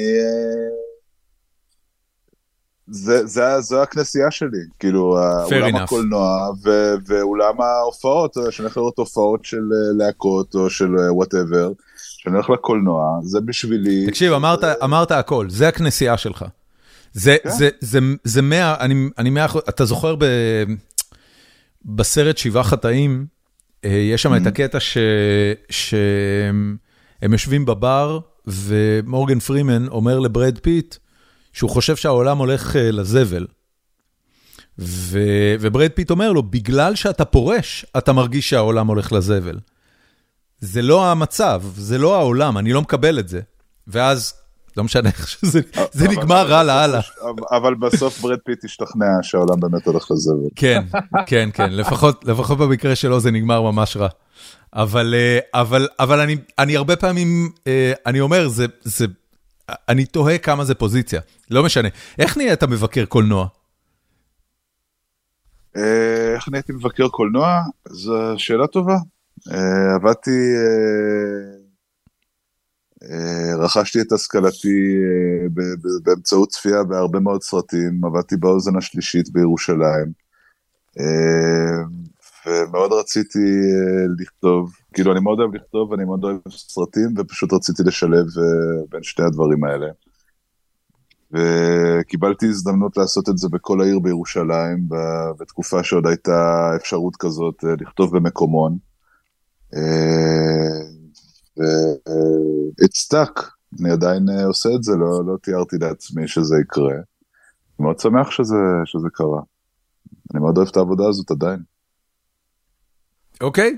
זה, 2.88 3.26
זה, 3.26 3.60
זו 3.60 3.82
הכנסייה 3.82 4.32
שלי, 4.32 4.64
כאילו, 4.80 5.18
אולם 5.52 5.76
enough. 5.76 5.80
הקולנוע 5.80 6.52
ו, 6.64 6.94
ואולם 7.08 7.62
ההופעות, 7.62 8.34
שאני 8.34 8.66
הולך 8.66 8.78
לראות 8.78 8.98
הופעות 8.98 9.46
של 9.46 9.58
אה, 9.58 10.06
להקות 10.06 10.56
או 10.56 10.70
של 10.70 10.96
whatever, 11.10 11.68
אה, 11.68 11.87
שאני 12.28 12.36
הולך 12.38 12.50
לקולנוע, 12.50 13.20
זה 13.22 13.42
בשבילי... 13.42 14.06
תקשיב, 14.08 14.34
אמרת, 14.34 14.60
זה... 14.60 14.74
אמרת 14.84 15.12
הכל, 15.12 15.50
זה 15.50 15.68
הכנסייה 15.68 16.18
שלך. 16.18 16.46
זה, 17.14 17.36
כן? 17.44 17.50
זה, 17.50 17.70
זה, 17.80 18.00
זה 18.24 18.42
מאה, 18.42 18.76
אני, 18.80 19.10
אני 19.18 19.30
מאה, 19.30 19.46
אתה 19.70 19.86
זוכר 19.86 20.16
ב, 20.16 20.26
בסרט 21.86 22.38
שבעה 22.38 22.64
חטאים, 22.64 23.26
אה, 23.86 23.90
יש 23.90 24.22
שם 24.22 24.34
mm-hmm. 24.34 24.42
את 24.42 24.48
הקטע 24.48 24.80
ש, 24.80 24.98
שהם 25.70 26.78
יושבים 27.32 27.66
בבר, 27.66 28.20
ומורגן 28.48 29.40
פרימן 29.40 29.88
אומר 29.88 30.20
לברד 30.20 30.60
פיט, 30.60 30.96
שהוא 31.54 31.70
חושב 31.70 31.96
שהעולם 31.96 32.38
הולך 32.38 32.76
אה, 32.76 32.92
לזבל. 32.92 33.48
ו... 34.80 35.20
וברד 35.60 35.92
פיט 35.92 36.12
אומר 36.12 36.32
לו, 36.32 36.44
בגלל 36.44 36.96
שאתה 36.96 37.26
פורש, 37.26 37.86
אתה 37.98 38.14
מרגיש 38.14 38.50
שהעולם 38.50 38.88
הולך 38.88 39.12
לזבל. 39.12 39.60
זה 40.60 40.82
לא 40.82 41.12
המצב, 41.12 41.62
זה 41.76 41.97
לא 41.97 42.16
העולם, 42.16 42.58
אני 42.58 42.74
לא 42.74 42.82
מקבל 42.82 43.20
את 43.20 43.28
זה. 43.28 43.41
ואז, 43.88 44.34
לא 44.78 44.84
משנה 44.84 45.10
איך 45.10 45.28
שזה, 45.28 45.62
זה 45.91 46.08
נגמר 46.08 46.47
רע 46.47 46.64
לאללה. 46.64 46.99
אבל 47.51 47.76
בסוף 47.76 48.20
ברד 48.20 48.39
פיט 48.45 48.66
השתכנע 48.66 49.05
שהעולם 49.22 49.60
באמת 49.60 49.86
הולך 49.86 50.12
לזבל. 50.12 50.49
כן, 50.55 50.84
כן, 51.26 51.49
כן, 51.53 51.74
לפחות, 51.74 52.26
לפחות 52.26 52.58
במקרה 52.58 52.95
שלו 52.95 53.20
זה 53.20 53.32
נגמר 53.32 53.62
ממש 53.62 53.97
רע. 53.97 54.08
אבל, 54.74 55.14
אה, 55.18 55.39
אבל, 55.62 55.88
אבל 55.99 56.20
אני, 56.20 56.36
אני 56.60 56.76
הרבה 56.76 56.95
פעמים, 56.95 57.51
אה, 57.68 57.93
אני 58.05 58.20
אומר, 58.20 58.47
זה, 58.47 58.66
זה, 58.82 59.05
אני 59.89 60.05
תוהה 60.05 60.38
כמה 60.38 60.66
זה 60.66 60.76
פוזיציה, 60.76 61.22
לא 61.51 61.64
משנה. 61.64 61.88
איך 62.20 62.38
נהיית 62.38 62.64
מבקר 62.64 63.05
קולנוע? 63.05 63.47
אה, 65.78 66.34
איך 66.36 66.49
נהייתי 66.49 66.74
מבקר 66.74 67.08
קולנוע? 67.08 67.62
זו 67.89 68.14
שאלה 68.38 68.68
טובה. 68.68 68.97
אה, 69.52 69.96
עבדתי, 69.96 70.56
אה, 73.04 73.56
רכשתי 73.58 74.02
את 74.02 74.12
השכלתי 74.12 74.98
באמצעות 76.04 76.50
צפייה 76.50 76.84
בהרבה 76.84 77.20
מאוד 77.20 77.44
סרטים, 77.44 78.06
עבדתי 78.06 78.38
באוזן 78.38 78.78
השלישית 78.78 79.30
בירושלים. 79.30 80.28
ומאוד 82.46 82.94
רציתי 82.94 83.40
לכתוב, 84.20 84.72
כאילו 84.94 85.12
אני 85.12 85.20
מאוד 85.20 85.40
אוהב 85.40 85.56
לכתוב 85.56 85.92
ואני 85.92 86.06
מאוד 86.06 86.24
אוהב 86.24 86.38
סרטים 86.50 87.14
ופשוט 87.18 87.54
רציתי 87.54 87.84
לשלב 87.84 88.26
בין 88.90 89.04
שתי 89.04 89.24
הדברים 89.24 89.64
האלה. 89.64 89.88
וקיבלתי 91.32 92.46
הזדמנות 92.46 92.98
לעשות 92.98 93.30
את 93.30 93.38
זה 93.38 93.48
בכל 93.52 93.82
העיר 93.82 94.00
בירושלים, 94.00 94.90
בתקופה 95.40 95.84
שעוד 95.84 96.08
הייתה 96.08 96.72
אפשרות 96.76 97.16
כזאת 97.16 97.64
לכתוב 97.82 98.18
במקומון. 98.18 98.87
It 102.84 102.93
stuck, 103.05 103.41
אני 103.82 103.91
עדיין 103.91 104.30
עושה 104.30 104.70
את 104.76 104.84
זה, 104.84 104.91
לא, 104.95 105.26
לא 105.26 105.38
תיארתי 105.43 105.76
לעצמי 105.78 106.28
שזה 106.28 106.55
יקרה. 106.61 106.93
אני 106.93 107.86
מאוד 107.86 107.99
שמח 107.99 108.32
שזה, 108.32 108.55
שזה 108.86 109.07
קרה. 109.13 109.41
אני 110.34 110.41
מאוד 110.41 110.57
אוהב 110.57 110.70
את 110.70 110.78
העבודה 110.78 111.03
הזאת 111.07 111.32
עדיין. 111.32 111.59
אוקיי. 113.41 113.78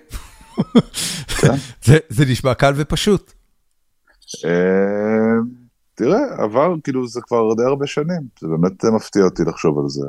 כן. 1.41 1.55
זה, 1.85 1.97
זה 2.09 2.25
נשמע 2.25 2.53
קל 2.53 2.73
ופשוט. 2.75 3.33
אה, 4.45 5.39
תראה, 5.95 6.43
עבר, 6.43 6.75
כאילו, 6.83 7.07
זה 7.07 7.21
כבר 7.21 7.53
די 7.53 7.63
הרבה 7.63 7.87
שנים, 7.87 8.21
זה 8.41 8.47
באמת 8.47 8.85
מפתיע 8.85 9.23
אותי 9.23 9.43
לחשוב 9.43 9.79
על 9.79 9.89
זה. 9.89 10.07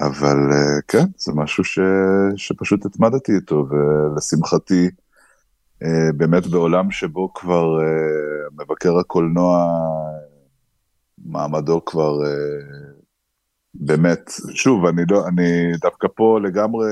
אה, 0.00 0.06
אבל 0.06 0.52
אה, 0.52 0.80
כן, 0.88 1.04
זה 1.16 1.32
משהו 1.34 1.64
ש, 1.64 1.78
שפשוט 2.36 2.86
התמדתי 2.86 3.32
איתו, 3.36 3.66
ולשמחתי, 3.70 4.90
באמת 6.16 6.46
בעולם 6.46 6.90
שבו 6.90 7.34
כבר 7.34 7.78
מבקר 8.52 8.98
הקולנוע, 8.98 9.66
מעמדו 11.18 11.84
כבר 11.84 12.18
באמת, 13.74 14.30
שוב, 14.54 14.86
אני 14.86 15.02
לא, 15.10 15.28
אני 15.28 15.72
דווקא 15.82 16.08
פה 16.16 16.38
לגמרי 16.42 16.86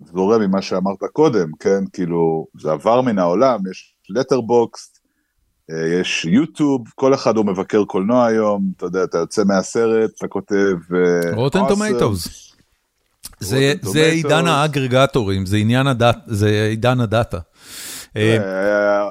זורם 0.00 0.42
ממה 0.42 0.62
שאמרת 0.62 0.98
קודם, 1.12 1.50
כן? 1.60 1.84
כאילו, 1.92 2.46
זה 2.60 2.72
עבר 2.72 3.00
מן 3.00 3.18
העולם, 3.18 3.60
יש 3.70 3.96
לטרבוקס, 4.10 4.93
אה, 4.93 4.93
יש 5.68 6.24
YouTube, 6.24 6.84
כל 6.94 7.14
אחד 7.14 7.36
הוא 7.36 7.46
מבקר 7.46 7.84
קולנוע 7.84 8.26
היום, 8.26 8.72
אתה 8.76 8.86
יודע, 8.86 9.04
אתה 9.04 9.18
יוצא 9.18 9.42
מהסרט, 9.44 10.10
אתה 10.18 10.28
כותב... 10.28 10.76
Rotten 11.32 11.58
אה, 11.58 11.68
Tomatoes. 11.68 12.54
זה 13.40 14.10
עידן 14.10 14.46
האגרגטורים, 14.46 15.46
זה 15.46 15.56
עידן 15.56 15.86
הדאטה, 15.86 16.16
זה 16.26 16.66
עידן 16.70 17.00
הדאטה. 17.00 17.38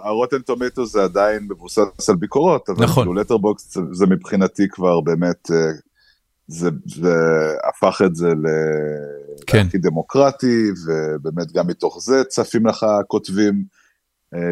ה 0.04 0.09
Rotten 0.09 0.42
Tomatoes 0.42 0.94
זה 0.94 1.04
עדיין 1.04 1.48
מבוסס 1.50 2.10
על 2.10 2.16
ביקורות, 2.16 2.70
אבל 2.70 2.84
נכון. 2.84 3.04
כאילו 3.04 3.14
Letterboxd 3.14 3.78
זה 3.92 4.06
מבחינתי 4.06 4.68
כבר 4.70 5.02
באמת 5.02 5.52
אה, 5.52 5.72
זה, 6.48 6.70
זה 6.86 7.16
הפך 7.70 8.02
את 8.06 8.16
זה 8.16 8.34
כן. 9.48 9.58
להכי 9.58 9.78
דמוקרטי, 9.78 10.70
ובאמת 10.86 11.52
גם 11.52 11.68
מתוך 11.68 11.98
זה 12.02 12.24
צפים 12.24 12.66
לך 12.66 12.86
כותבים 13.08 13.54
אה, 13.54 13.83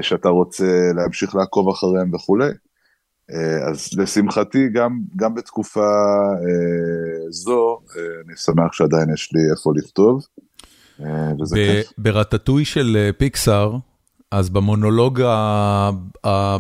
שאתה 0.01 0.29
רוצה 0.29 0.91
להמשיך 0.95 1.36
לעקוב 1.36 1.69
אחריהם 1.69 2.13
וכולי. 2.13 2.49
אה, 3.32 3.69
אז 3.69 3.89
לשמחתי, 3.97 4.69
גם, 4.69 4.99
גם 5.15 5.36
בתקופה 5.36 5.89
אה, 6.34 7.32
זו, 7.32 7.79
אני 8.25 8.36
שמח 8.36 8.73
שעדיין 8.73 9.13
יש 9.13 9.29
לי 9.34 9.41
איפה 9.51 9.71
לכתוב, 9.75 10.25
וזה 11.41 11.55
כיף. 11.55 11.93
ברטטוי 11.97 12.65
של 12.65 13.11
פיקסאר, 13.17 13.77
אז 14.32 14.49
במונולוג 14.49 15.21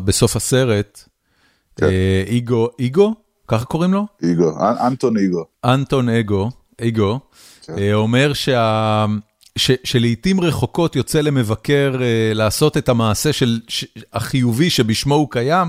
בסוף 0.05 0.35
הסרט, 0.35 1.03
כן. 1.75 1.87
איגו, 2.27 2.69
איגו? 2.79 3.13
ככה 3.47 3.65
קוראים 3.65 3.93
לו? 3.93 4.05
איגו, 4.23 4.51
אנטון 4.87 5.17
איגו. 5.17 5.45
אנטון 5.65 6.09
אגו, 6.09 6.49
איגו, 6.79 7.19
כן. 7.61 7.77
אה, 7.77 7.93
אומר 7.93 8.33
שה... 8.33 9.05
ש, 9.57 9.71
שלעיתים 9.83 10.41
רחוקות 10.41 10.95
יוצא 10.95 11.21
למבקר 11.21 11.95
uh, 11.95 12.35
לעשות 12.35 12.77
את 12.77 12.89
המעשה 12.89 13.33
של, 13.33 13.59
ש, 13.67 13.85
החיובי 14.13 14.69
שבשמו 14.69 15.15
הוא 15.15 15.31
קיים, 15.31 15.67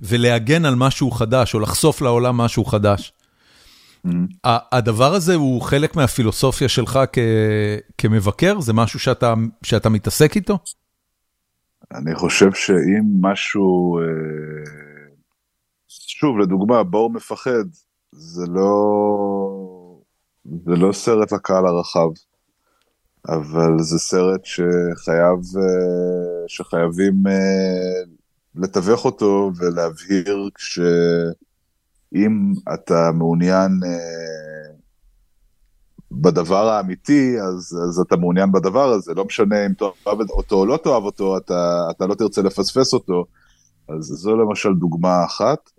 ולהגן 0.00 0.64
על 0.64 0.74
משהו 0.74 1.10
חדש, 1.10 1.54
או 1.54 1.60
לחשוף 1.60 2.00
לעולם 2.02 2.36
משהו 2.36 2.64
חדש. 2.64 3.12
Mm-hmm. 4.06 4.10
הדבר 4.72 5.14
הזה 5.14 5.34
הוא 5.34 5.62
חלק 5.62 5.96
מהפילוסופיה 5.96 6.68
שלך 6.68 7.00
כ, 7.12 7.18
כמבקר? 7.98 8.60
זה 8.60 8.72
משהו 8.72 9.00
שאתה, 9.00 9.34
שאתה 9.62 9.88
מתעסק 9.88 10.36
איתו? 10.36 10.58
אני 11.94 12.14
חושב 12.14 12.52
שאם 12.52 13.02
משהו... 13.20 13.98
Uh... 14.00 14.86
שוב, 15.88 16.38
לדוגמה, 16.38 16.82
בור 16.82 17.10
מפחד, 17.10 17.64
זה 18.12 18.46
לא, 18.48 18.68
זה 20.44 20.70
לא 20.76 20.92
סרט 20.92 21.32
לקהל 21.32 21.66
הרחב, 21.66 22.08
אבל 23.28 23.78
זה 23.78 23.98
סרט 23.98 24.40
שחייב, 24.44 25.38
אה, 25.56 26.44
שחייבים 26.48 27.26
אה, 27.26 28.02
לתווך 28.54 29.04
אותו 29.04 29.50
ולהבהיר 29.56 30.48
שאם 30.58 32.52
אתה 32.74 33.10
מעוניין 33.14 33.80
אה, 33.84 34.74
בדבר 36.10 36.68
האמיתי, 36.68 37.40
אז, 37.40 37.78
אז 37.88 37.98
אתה 37.98 38.16
מעוניין 38.16 38.52
בדבר 38.52 38.92
הזה, 38.92 39.14
לא 39.14 39.24
משנה 39.24 39.66
אם 39.66 39.72
תאהב 39.72 40.20
אותו 40.30 40.56
או 40.56 40.66
לא 40.66 40.76
תאהב 40.76 41.02
אותו, 41.02 41.36
אתה, 41.36 41.86
אתה 41.90 42.06
לא 42.06 42.14
תרצה 42.14 42.42
לפספס 42.42 42.94
אותו. 42.94 43.24
אז 43.88 44.04
זו 44.04 44.36
למשל 44.36 44.74
דוגמה 44.74 45.24
אחת. 45.24 45.70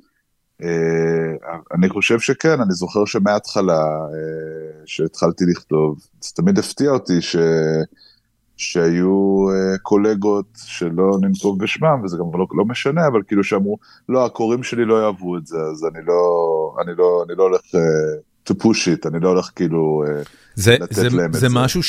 אה, 0.63 1.55
אני 1.75 1.89
חושב 1.89 2.19
שכן, 2.19 2.61
אני 2.61 2.73
זוכר 2.73 3.05
שמההתחלה, 3.05 3.83
אה, 3.83 4.81
שהתחלתי 4.85 5.45
לכתוב, 5.45 5.99
זה 6.21 6.31
תמיד 6.35 6.59
הפתיע 6.59 6.89
אותי 6.89 7.21
ש... 7.21 7.35
שהיו 8.57 9.45
uh, 9.49 9.77
קולגות 9.81 10.45
שלא 10.65 11.17
ננקוב 11.21 11.63
בשמם, 11.63 12.01
וזה 12.03 12.17
גם 12.17 12.39
לא, 12.39 12.47
לא 12.53 12.65
משנה, 12.65 13.07
אבל 13.07 13.21
כאילו 13.27 13.43
שאמרו, 13.43 13.77
לא, 14.09 14.25
הקוראים 14.25 14.63
שלי 14.63 14.85
לא 14.85 15.01
יאהבו 15.03 15.37
את 15.37 15.47
זה, 15.47 15.57
אז 15.57 15.85
אני 15.85 16.05
לא, 16.07 16.75
אני 16.81 16.91
לא, 16.97 17.23
אני 17.27 17.37
לא 17.37 17.43
הולך 17.43 17.61
uh, 17.61 18.49
to 18.49 18.53
push 18.53 18.87
it, 18.87 19.07
אני 19.07 19.19
לא 19.19 19.29
הולך 19.29 19.49
כאילו 19.55 20.03
uh, 20.05 20.09
זה, 20.55 20.77
לתת 20.79 20.93
זה, 20.93 21.03
להם 21.03 21.17
זה 21.17 21.25
את 21.25 21.33
זה. 21.33 21.39
זה 21.39 21.49
משהו 21.49 21.81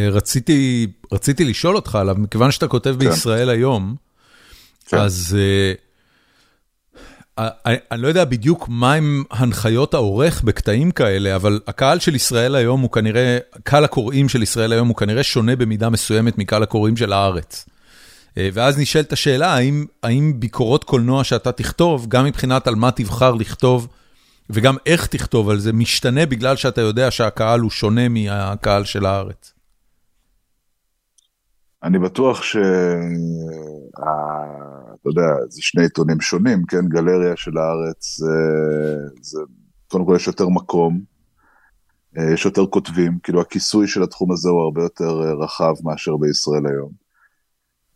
שרציתי 0.00 0.86
uh, 0.86 1.08
רציתי 1.12 1.44
לשאול 1.44 1.76
אותך 1.76 1.94
עליו, 1.94 2.14
מכיוון 2.18 2.50
שאתה 2.50 2.68
כותב 2.68 2.90
כן. 2.90 2.98
בישראל 2.98 3.50
היום, 3.50 3.94
כן. 4.86 4.98
אז... 4.98 5.36
Uh, 5.36 5.83
אני 7.38 8.02
לא 8.02 8.08
יודע 8.08 8.24
בדיוק 8.24 8.68
מהם 8.68 9.24
הנחיות 9.30 9.94
העורך 9.94 10.42
בקטעים 10.42 10.90
כאלה, 10.90 11.36
אבל 11.36 11.60
הקהל 11.66 11.98
של 11.98 12.14
ישראל 12.14 12.54
היום 12.54 12.80
הוא 12.80 12.90
כנראה, 12.90 13.38
קהל 13.62 13.84
הקוראים 13.84 14.28
של 14.28 14.42
ישראל 14.42 14.72
היום 14.72 14.88
הוא 14.88 14.96
כנראה 14.96 15.22
שונה 15.22 15.56
במידה 15.56 15.90
מסוימת 15.90 16.38
מקהל 16.38 16.62
הקוראים 16.62 16.96
של 16.96 17.12
הארץ. 17.12 17.66
אה, 18.38 18.48
ואז 18.52 18.78
נשאלת 18.78 19.12
השאלה, 19.12 19.54
האם, 19.54 19.86
האם 20.02 20.32
ביקורות 20.36 20.84
קולנוע 20.84 21.24
שאתה 21.24 21.52
תכתוב, 21.52 22.06
גם 22.08 22.24
מבחינת 22.24 22.66
על 22.66 22.74
מה 22.74 22.90
תבחר 22.90 23.34
לכתוב, 23.34 23.88
וגם 24.50 24.76
איך 24.86 25.06
תכתוב 25.06 25.50
על 25.50 25.58
זה, 25.58 25.72
משתנה 25.72 26.26
בגלל 26.26 26.56
שאתה 26.56 26.80
יודע 26.80 27.10
שהקהל 27.10 27.60
הוא 27.60 27.70
שונה 27.70 28.08
מהקהל 28.08 28.84
של 28.84 29.06
הארץ? 29.06 29.53
אני 31.84 31.98
בטוח 31.98 32.42
שה... 32.42 32.60
אתה 34.94 35.08
יודע, 35.08 35.28
זה 35.48 35.62
שני 35.62 35.82
עיתונים 35.82 36.20
שונים, 36.20 36.64
כן? 36.64 36.88
גלריה 36.88 37.36
של 37.36 37.58
הארץ, 37.58 38.20
זה, 39.20 39.40
קודם 39.88 40.06
כל 40.06 40.12
יש 40.16 40.26
יותר 40.26 40.48
מקום, 40.48 41.00
אה, 42.18 42.32
יש 42.32 42.44
יותר 42.44 42.66
כותבים, 42.66 43.18
כאילו 43.22 43.40
הכיסוי 43.40 43.86
של 43.86 44.02
התחום 44.02 44.32
הזה 44.32 44.48
הוא 44.48 44.60
הרבה 44.60 44.82
יותר 44.82 45.22
אה, 45.22 45.34
רחב 45.44 45.74
מאשר 45.84 46.16
בישראל 46.16 46.66
היום. 46.66 46.90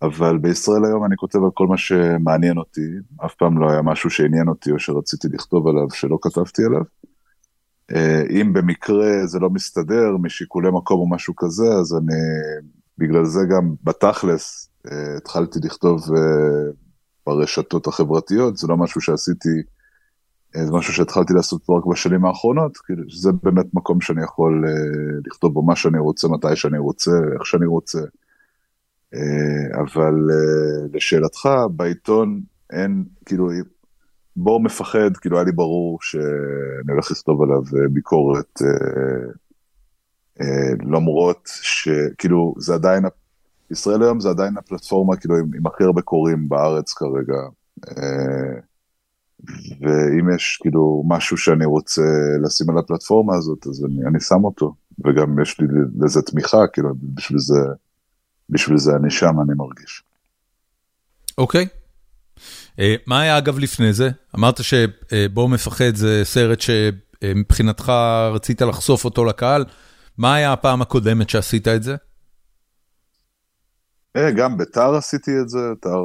אבל 0.02 0.38
בישראל 0.38 0.84
היום 0.84 1.04
אני 1.04 1.16
כותב 1.16 1.38
על 1.44 1.50
כל 1.54 1.66
מה 1.66 1.76
שמעניין 1.76 2.58
אותי, 2.58 2.90
אף 3.26 3.34
פעם 3.34 3.58
לא 3.58 3.70
היה 3.70 3.82
משהו 3.82 4.10
שעניין 4.10 4.48
אותי 4.48 4.70
או 4.70 4.78
שרציתי 4.78 5.28
לכתוב 5.32 5.68
עליו 5.68 5.90
שלא 5.90 6.18
כתבתי 6.22 6.64
עליו. 6.64 6.82
אה, 7.94 8.22
אם 8.30 8.52
במקרה 8.52 9.26
זה 9.26 9.38
לא 9.38 9.50
מסתדר 9.50 10.16
משיקולי 10.22 10.70
מקום 10.70 11.00
או 11.00 11.10
משהו 11.10 11.34
כזה, 11.36 11.68
אז 11.80 11.94
אני, 11.96 12.14
בגלל 12.98 13.24
זה 13.24 13.40
גם 13.50 13.74
בתכלס 13.84 14.70
התחלתי 15.16 15.58
לכתוב 15.62 16.02
ברשתות 17.26 17.86
החברתיות, 17.86 18.56
זה 18.56 18.66
לא 18.66 18.76
משהו 18.76 19.00
שעשיתי, 19.00 19.62
אה, 20.56 20.66
זה 20.66 20.72
משהו 20.72 20.92
שהתחלתי 20.92 21.32
לעשות 21.32 21.62
פה 21.64 21.78
רק 21.78 21.86
בשנים 21.86 22.24
האחרונות, 22.24 22.76
כאילו 22.76 23.02
זה 23.20 23.30
באמת 23.42 23.66
מקום 23.74 24.00
שאני 24.00 24.22
יכול 24.24 24.64
לכתוב 25.26 25.54
בו 25.54 25.62
מה 25.62 25.76
שאני 25.76 25.98
רוצה, 25.98 26.28
מתי 26.28 26.56
שאני 26.56 26.78
רוצה, 26.78 27.10
איך 27.34 27.46
שאני 27.46 27.66
רוצה. 27.66 28.00
אבל 29.74 30.14
לשאלתך, 30.92 31.48
בעיתון 31.70 32.40
אין, 32.72 33.04
כאילו, 33.26 33.50
בור 34.36 34.60
מפחד, 34.60 35.16
כאילו 35.20 35.36
היה 35.36 35.44
לי 35.44 35.52
ברור 35.52 35.98
שאני 36.02 36.92
הולך 36.92 37.10
לכתוב 37.10 37.42
עליו 37.42 37.62
ביקורת, 37.92 38.60
למרות 40.92 41.48
שכאילו 41.62 42.54
זה 42.58 42.74
עדיין 42.74 43.04
ישראל 43.70 44.02
היום 44.02 44.20
זה 44.20 44.28
עדיין 44.28 44.58
הפלטפורמה 44.58 45.16
כאילו 45.16 45.36
עם, 45.36 45.50
עם 45.56 45.66
הכי 45.66 45.84
הרבה 45.84 46.02
קוראים 46.02 46.48
בארץ 46.48 46.92
כרגע. 46.92 47.36
אה, 47.88 48.60
ואם 49.80 50.34
יש 50.34 50.58
כאילו 50.62 51.04
משהו 51.06 51.36
שאני 51.36 51.64
רוצה 51.64 52.02
לשים 52.42 52.70
על 52.70 52.78
הפלטפורמה 52.78 53.36
הזאת, 53.36 53.66
אז 53.66 53.84
אני, 53.84 54.06
אני 54.06 54.20
שם 54.20 54.44
אותו, 54.44 54.74
וגם 55.04 55.42
יש 55.42 55.60
לי 55.60 55.66
לזה 56.00 56.22
תמיכה, 56.22 56.66
כאילו 56.72 56.88
בשביל 57.14 57.38
זה, 57.38 57.58
בשביל 58.50 58.78
זה 58.78 58.96
אני 58.96 59.10
שם, 59.10 59.40
אני 59.40 59.54
מרגיש. 59.56 60.02
אוקיי. 61.38 61.66
Okay. 61.66 61.78
מה 63.06 63.20
היה 63.20 63.38
אגב 63.38 63.58
לפני 63.58 63.92
זה? 63.92 64.10
אמרת 64.36 64.60
שבו 64.64 65.48
מפחד 65.48 65.94
זה 65.94 66.20
סרט 66.24 66.60
שמבחינתך 66.60 67.92
רצית 68.34 68.62
לחשוף 68.62 69.04
אותו 69.04 69.24
לקהל, 69.24 69.64
מה 70.18 70.34
היה 70.34 70.52
הפעם 70.52 70.82
הקודמת 70.82 71.30
שעשית 71.30 71.68
את 71.68 71.82
זה? 71.82 71.96
גם 74.36 74.58
ביתר 74.58 74.94
עשיתי 74.94 75.30
את 75.40 75.48
זה, 75.48 75.58
ביתר 75.68 76.02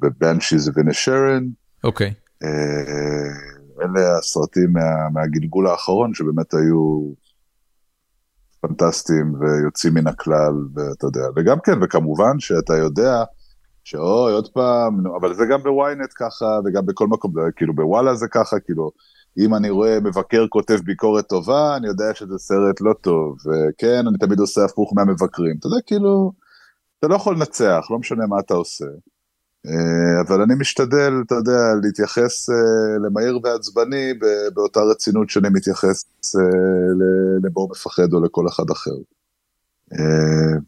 בבנשיז 0.00 0.70
ונשרן. 0.74 1.44
אוקיי. 1.84 2.14
אלה 3.80 4.18
הסרטים 4.18 4.72
מה, 4.72 5.08
מהגלגול 5.12 5.66
האחרון 5.66 6.14
שבאמת 6.14 6.54
היו 6.54 7.12
פנטסטיים 8.60 9.34
ויוצאים 9.40 9.94
מן 9.94 10.06
הכלל, 10.06 10.54
ואתה 10.74 11.06
יודע, 11.06 11.28
וגם 11.36 11.56
כן, 11.64 11.82
וכמובן 11.82 12.40
שאתה 12.40 12.76
יודע 12.76 13.24
שאוי, 13.84 14.32
עוד 14.32 14.48
פעם, 14.52 15.06
אבל 15.20 15.34
זה 15.34 15.44
גם 15.50 15.62
בוויינט 15.62 16.12
ככה, 16.14 16.58
וגם 16.64 16.86
בכל 16.86 17.06
מקום, 17.06 17.32
כאילו 17.56 17.74
בוואלה 17.74 18.14
זה 18.14 18.28
ככה, 18.28 18.60
כאילו, 18.60 18.90
אם 19.38 19.54
אני 19.54 19.70
רואה 19.70 20.00
מבקר 20.00 20.46
כותב 20.48 20.78
ביקורת 20.84 21.28
טובה, 21.28 21.76
אני 21.76 21.86
יודע 21.86 22.14
שזה 22.14 22.38
סרט 22.38 22.80
לא 22.80 22.92
טוב, 23.00 23.36
וכן, 23.46 24.06
אני 24.06 24.18
תמיד 24.18 24.38
עושה 24.38 24.64
הפוך 24.64 24.92
מהמבקרים, 24.96 25.56
אתה 25.58 25.66
יודע, 25.66 25.80
כאילו, 25.86 26.32
אתה 26.98 27.08
לא 27.08 27.14
יכול 27.14 27.34
לנצח, 27.34 27.86
לא 27.90 27.98
משנה 27.98 28.26
מה 28.26 28.40
אתה 28.40 28.54
עושה. 28.54 28.86
אה, 29.66 30.20
אבל 30.26 30.42
אני 30.42 30.54
משתדל, 30.54 31.12
אתה 31.26 31.34
יודע, 31.34 31.74
להתייחס 31.82 32.50
אה, 32.50 32.98
למהיר 33.06 33.40
ועצבני 33.42 34.12
באותה 34.54 34.80
רצינות 34.80 35.30
שאני 35.30 35.48
מתייחס 35.48 36.04
אה, 36.36 36.42
לבור 37.44 37.68
מפחד 37.70 38.12
או 38.12 38.24
לכל 38.24 38.48
אחד 38.48 38.70
אחר. 38.70 38.96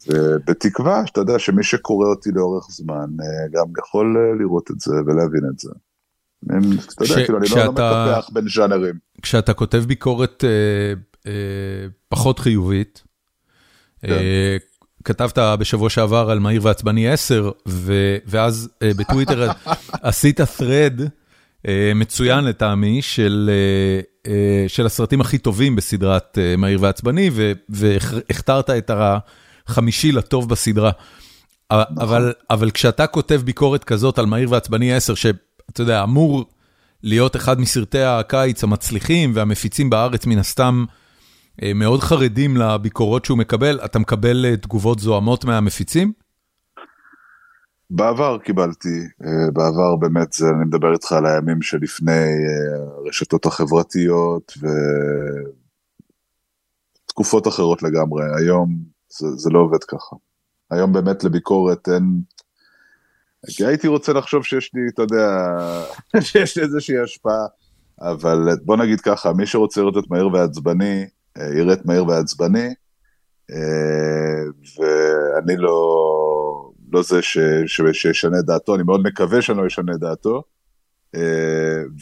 ובתקווה 0.07 1.07
שאתה 1.07 1.21
יודע 1.21 1.39
שמי 1.39 1.63
שקורא 1.63 2.07
אותי 2.07 2.31
לאורך 2.31 2.67
זמן 2.69 3.09
גם 3.51 3.65
יכול 3.79 4.17
לראות 4.39 4.71
את 4.71 4.79
זה 4.79 4.95
ולהבין 5.05 5.41
את 5.53 5.59
זה. 5.59 5.69
אתה 6.43 7.03
יודע, 7.03 7.25
כאילו 7.25 7.37
אני 7.37 7.47
לא 7.49 8.21
בין 8.33 8.45
ז'אנרים. 8.55 8.95
כשאתה 9.21 9.53
כותב 9.53 9.83
ביקורת 9.87 10.43
פחות 12.09 12.39
חיובית, 12.39 13.03
כן. 14.01 14.23
כתבת 15.03 15.37
בשבוע 15.59 15.89
שעבר 15.89 16.29
על 16.29 16.39
מהיר 16.39 16.61
ועצבני 16.63 17.09
10, 17.09 17.51
ואז 18.25 18.69
בטוויטר 18.83 19.49
עשית 20.01 20.39
thread 20.39 21.01
מצוין 21.95 22.43
לטעמי 22.43 23.01
של 23.01 23.49
של 24.67 24.85
הסרטים 24.85 25.21
הכי 25.21 25.37
טובים 25.37 25.75
בסדרת 25.75 26.37
מהיר 26.57 26.81
ועצבני, 26.81 27.29
והכתרת 27.69 28.69
את 28.69 28.91
החמישי 29.67 30.11
לטוב 30.11 30.49
בסדרה. 30.49 30.91
אבל 31.71 32.33
אבל 32.49 32.71
כשאתה 32.71 33.07
כותב 33.07 33.41
ביקורת 33.45 33.83
כזאת 33.83 34.19
על 34.19 34.25
מהיר 34.25 34.51
ועצבני 34.51 34.93
10, 34.93 35.13
שאתה 35.67 35.81
יודע, 35.81 36.03
אמור 36.03 36.45
להיות 37.03 37.35
אחד 37.35 37.59
מסרטי 37.59 38.01
הקיץ 38.01 38.63
המצליחים 38.63 39.31
והמפיצים 39.35 39.89
בארץ 39.89 40.25
מן 40.25 40.37
הסתם, 40.37 40.85
מאוד 41.75 41.99
חרדים 41.99 42.57
לביקורות 42.57 43.25
שהוא 43.25 43.37
מקבל, 43.37 43.79
אתה 43.85 43.99
מקבל 43.99 44.55
תגובות 44.55 44.99
זוהמות 44.99 45.45
מהמפיצים? 45.45 46.11
בעבר 47.89 48.37
קיבלתי, 48.37 48.99
בעבר 49.53 49.95
באמת, 49.95 50.33
זה, 50.33 50.45
אני 50.49 50.65
מדבר 50.65 50.93
איתך 50.93 51.11
על 51.11 51.25
הימים 51.25 51.61
שלפני 51.61 52.25
הרשתות 52.97 53.45
החברתיות 53.45 54.53
ותקופות 57.07 57.47
אחרות 57.47 57.83
לגמרי, 57.83 58.23
היום 58.37 58.75
זה, 59.09 59.27
זה 59.35 59.49
לא 59.49 59.59
עובד 59.59 59.83
ככה. 59.83 60.15
היום 60.71 60.93
באמת 60.93 61.23
לביקורת 61.23 61.89
אין, 61.89 62.21
כי 63.47 63.65
הייתי 63.65 63.87
רוצה 63.87 64.13
לחשוב 64.13 64.43
שיש 64.43 64.71
לי, 64.73 64.81
אתה 64.93 65.01
יודע, 65.01 65.57
שיש 66.27 66.57
לי 66.57 66.63
איזושהי 66.63 66.99
השפעה, 66.99 67.45
אבל 68.01 68.49
בוא 68.63 68.77
נגיד 68.77 69.01
ככה, 69.01 69.33
מי 69.33 69.45
שרוצה 69.45 69.81
לראות 69.81 69.97
את 69.97 70.09
מהיר 70.09 70.27
ועצבני, 70.33 71.05
ירד 71.37 71.79
מהיר 71.85 72.07
ועצבני, 72.07 72.73
ואני 74.79 75.57
לא, 75.57 76.71
לא 76.91 77.01
זה 77.01 77.21
ש, 77.21 77.37
ש, 77.65 77.81
שישנה 77.93 78.41
דעתו, 78.41 78.75
אני 78.75 78.83
מאוד 78.83 79.01
מקווה 79.03 79.41
שאני 79.41 79.57
לא 79.57 79.67
אשנה 79.67 79.97
דעתו. 79.97 80.43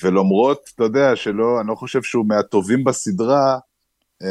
ולמרות, 0.04 0.70
אתה 0.76 0.84
יודע, 0.84 1.16
שלא, 1.16 1.60
אני 1.60 1.68
לא 1.68 1.76
חושב 1.76 2.02
שהוא 2.02 2.26
מהטובים 2.28 2.84
בסדרה, 2.84 3.60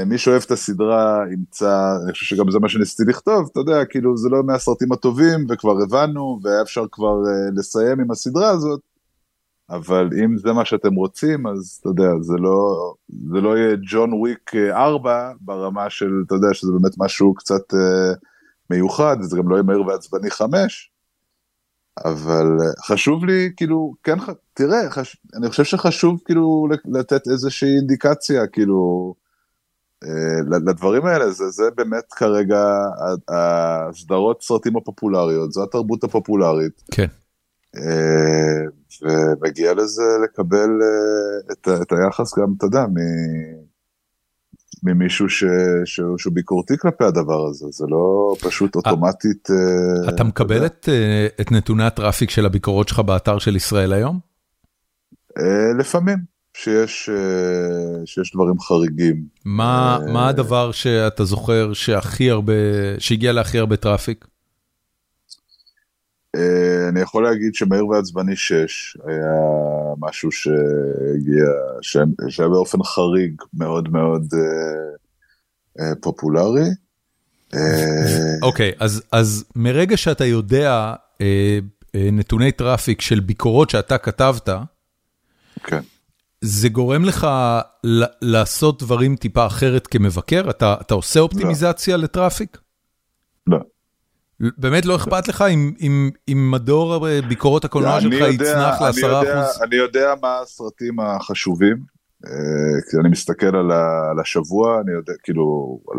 מי 0.06 0.18
שאוהב 0.18 0.42
את 0.46 0.50
הסדרה 0.50 1.24
ימצא, 1.32 1.96
אני 2.04 2.12
חושב 2.12 2.26
שגם 2.36 2.50
זה 2.50 2.58
מה 2.58 2.68
שניסיתי 2.68 3.10
לכתוב, 3.10 3.48
אתה 3.52 3.60
יודע, 3.60 3.84
כאילו 3.84 4.16
זה 4.16 4.28
לא 4.28 4.42
מהסרטים 4.42 4.92
הטובים, 4.92 5.46
וכבר 5.48 5.82
הבנו, 5.82 6.40
והיה 6.42 6.62
אפשר 6.62 6.84
כבר 6.92 7.14
לסיים 7.56 8.00
עם 8.00 8.10
הסדרה 8.10 8.50
הזאת, 8.50 8.80
אבל 9.70 10.08
אם 10.24 10.38
זה 10.38 10.52
מה 10.52 10.64
שאתם 10.64 10.94
רוצים, 10.94 11.46
אז 11.46 11.78
אתה 11.80 11.88
יודע, 11.88 12.10
זה 12.20 12.34
לא, 12.38 12.94
זה 13.32 13.40
לא 13.40 13.58
יהיה 13.58 13.76
ג'ון 13.90 14.12
וויק 14.12 14.52
4 14.70 15.32
ברמה 15.40 15.90
של, 15.90 16.22
אתה 16.26 16.34
יודע, 16.34 16.54
שזה 16.54 16.72
באמת 16.72 16.94
משהו 16.98 17.34
קצת 17.34 17.74
אה, 17.74 18.12
מיוחד, 18.70 19.16
זה 19.20 19.36
גם 19.36 19.48
לא 19.48 19.54
יהיה 19.54 19.62
מהיר 19.62 19.82
ועצבני 19.86 20.30
5, 20.30 20.90
אבל 22.04 22.46
חשוב 22.86 23.24
לי, 23.24 23.50
כאילו, 23.56 23.94
כן, 24.02 24.16
תראה, 24.54 24.90
חש, 24.90 25.16
אני 25.36 25.48
חושב 25.48 25.64
שחשוב 25.64 26.20
כאילו 26.24 26.68
לתת 26.84 27.28
איזושהי 27.28 27.76
אינדיקציה, 27.76 28.46
כאילו, 28.46 29.14
אה, 29.16 29.21
לדברים 30.66 31.06
האלה, 31.06 31.30
זה, 31.30 31.50
זה 31.50 31.64
באמת 31.76 32.12
כרגע 32.16 32.64
הסדרות 33.28 34.42
סרטים 34.42 34.76
הפופולריות, 34.76 35.52
זו 35.52 35.62
התרבות 35.62 36.04
הפופולרית. 36.04 36.82
כן. 36.90 37.06
ומגיע 39.02 39.74
לזה 39.74 40.02
לקבל 40.24 40.70
את, 41.52 41.68
את 41.82 41.92
היחס 41.92 42.38
גם, 42.38 42.54
אתה 42.56 42.66
יודע, 42.66 42.84
ממישהו 44.82 45.28
ש, 45.28 45.44
שהוא, 45.84 46.18
שהוא 46.18 46.34
ביקורתי 46.34 46.78
כלפי 46.78 47.04
הדבר 47.04 47.46
הזה, 47.46 47.66
זה 47.70 47.84
לא 47.88 48.34
פשוט 48.40 48.76
אוטומטית. 48.76 49.48
אתה 50.08 50.24
מקבל 50.24 50.66
את, 50.66 50.88
את 51.40 51.52
נתוני 51.52 51.84
הטראפיק 51.84 52.30
של 52.30 52.46
הביקורות 52.46 52.88
שלך 52.88 52.98
באתר 52.98 53.38
של 53.38 53.56
ישראל 53.56 53.92
היום? 53.92 54.20
לפעמים, 55.78 56.31
שיש, 56.54 57.10
שיש 58.04 58.32
דברים 58.34 58.60
חריגים. 58.60 59.24
מה, 59.44 59.98
מה 60.12 60.28
הדבר 60.28 60.72
שאתה 60.72 61.24
זוכר 61.24 61.72
שהכי 61.72 62.30
הרבה, 62.30 62.52
שהגיע 62.98 63.32
להכי 63.32 63.58
הרבה 63.58 63.76
traffic? 63.76 64.26
אני 66.88 67.00
יכול 67.00 67.24
להגיד 67.24 67.54
שמהיר 67.54 67.86
ועצבני 67.86 68.36
6 68.36 68.96
היה 69.06 69.34
משהו 69.98 70.32
שהגיע, 70.32 71.44
שהיה 72.28 72.48
באופן 72.48 72.78
חריג 72.82 73.42
מאוד 73.54 73.88
מאוד 73.88 74.34
פופולרי. 76.00 76.68
אוקיי, 78.42 78.72
אז 78.78 79.02
אז 79.12 79.44
מרגע 79.56 79.96
שאתה 79.96 80.24
יודע 80.24 80.94
נתוני 81.94 82.52
traffic 82.52 83.00
של 83.00 83.20
ביקורות 83.20 83.70
שאתה 83.70 83.98
כתבת, 83.98 84.48
כן. 85.64 85.80
זה 86.44 86.68
גורם 86.68 87.04
לך 87.04 87.26
לעשות 88.22 88.82
דברים 88.82 89.16
טיפה 89.16 89.46
אחרת 89.46 89.86
כמבקר? 89.86 90.50
אתה 90.50 90.76
אתה 90.80 90.94
עושה 90.94 91.20
אופטימיזציה 91.20 91.96
לא. 91.96 92.02
לטראפיק? 92.02 92.58
לא. 93.46 93.58
באמת 94.58 94.86
לא 94.86 94.96
אכפת 94.96 95.28
לך 95.28 95.44
אם 96.28 96.50
מדור 96.50 97.06
ביקורות 97.28 97.64
הקולנוע 97.64 98.00
שלך 98.00 98.28
יצנח 98.34 98.80
לעשרה 98.80 99.22
אחוז? 99.22 99.62
אני 99.62 99.76
יודע 99.76 100.14
מה 100.22 100.38
הסרטים 100.42 101.00
החשובים, 101.00 101.76
כי 102.90 102.96
אני 103.00 103.08
מסתכל 103.08 103.56
על 103.56 104.20
השבוע, 104.20 104.80
אני 104.80 104.92
יודע, 104.92 105.12
כאילו, 105.22 105.78
על 105.92 105.98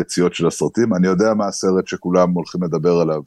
יציאות 0.00 0.34
של 0.34 0.46
הסרטים, 0.46 0.94
אני 0.94 1.06
יודע 1.06 1.34
מה 1.34 1.46
הסרט 1.46 1.86
שכולם 1.86 2.30
הולכים 2.30 2.62
לדבר 2.62 3.00
עליו, 3.00 3.20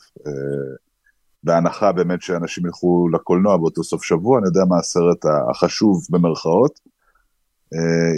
בהנחה 1.45 1.91
באמת 1.91 2.21
שאנשים 2.21 2.65
ילכו 2.65 3.09
לקולנוע 3.13 3.57
באותו 3.57 3.83
סוף 3.83 4.03
שבוע, 4.03 4.39
אני 4.39 4.47
יודע 4.47 4.65
מה 4.69 4.77
הסרט 4.77 5.25
החשוב 5.51 6.07
במרכאות. 6.09 6.79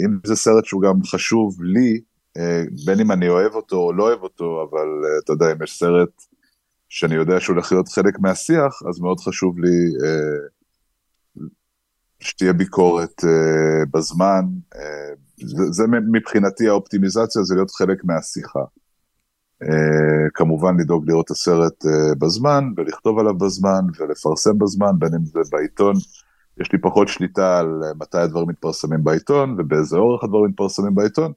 אם 0.04 0.18
זה 0.26 0.36
סרט 0.36 0.64
שהוא 0.64 0.82
גם 0.82 0.94
חשוב 1.04 1.62
לי, 1.62 2.00
בין 2.86 3.00
אם 3.00 3.12
אני 3.12 3.28
אוהב 3.28 3.54
אותו 3.54 3.76
או 3.76 3.92
לא 3.92 4.02
אוהב 4.02 4.22
אותו, 4.22 4.68
אבל 4.70 4.88
אתה 5.24 5.32
יודע, 5.32 5.52
אם 5.52 5.62
יש 5.62 5.78
סרט 5.78 6.10
שאני 6.88 7.14
יודע 7.14 7.40
שהוא 7.40 7.54
הולך 7.54 7.72
להיות 7.72 7.88
חלק 7.88 8.18
מהשיח, 8.18 8.82
אז 8.88 9.00
מאוד 9.00 9.20
חשוב 9.20 9.58
לי 9.58 10.06
אה, 10.06 10.48
שתהיה 12.20 12.52
ביקורת 12.52 13.24
אה, 13.24 13.84
בזמן. 13.94 14.44
אה, 14.76 15.14
זה 15.70 15.84
מבחינתי 16.12 16.68
האופטימיזציה, 16.68 17.42
זה 17.42 17.54
להיות 17.54 17.70
חלק 17.70 18.04
מהשיחה. 18.04 18.64
אה, 19.62 20.30
כמובן 20.34 20.80
לדאוג 20.80 21.10
לראות 21.10 21.26
את 21.26 21.30
הסרט 21.30 21.86
אה, 21.86 22.14
בזמן, 22.18 22.64
ולכתוב 22.76 23.18
עליו 23.18 23.34
בזמן, 23.34 23.80
ולפרסם 23.98 24.58
בזמן, 24.58 24.92
בין 24.98 25.14
אם 25.14 25.24
זה 25.24 25.40
בעיתון. 25.52 25.94
יש 26.60 26.72
לי 26.72 26.78
פחות 26.78 27.08
שליטה 27.08 27.58
על 27.58 27.80
מתי 27.98 28.18
הדברים 28.18 28.48
מתפרסמים 28.48 29.04
בעיתון, 29.04 29.56
ובאיזה 29.58 29.96
אורך 29.96 30.24
הדברים 30.24 30.50
מתפרסמים 30.50 30.94
בעיתון, 30.94 31.32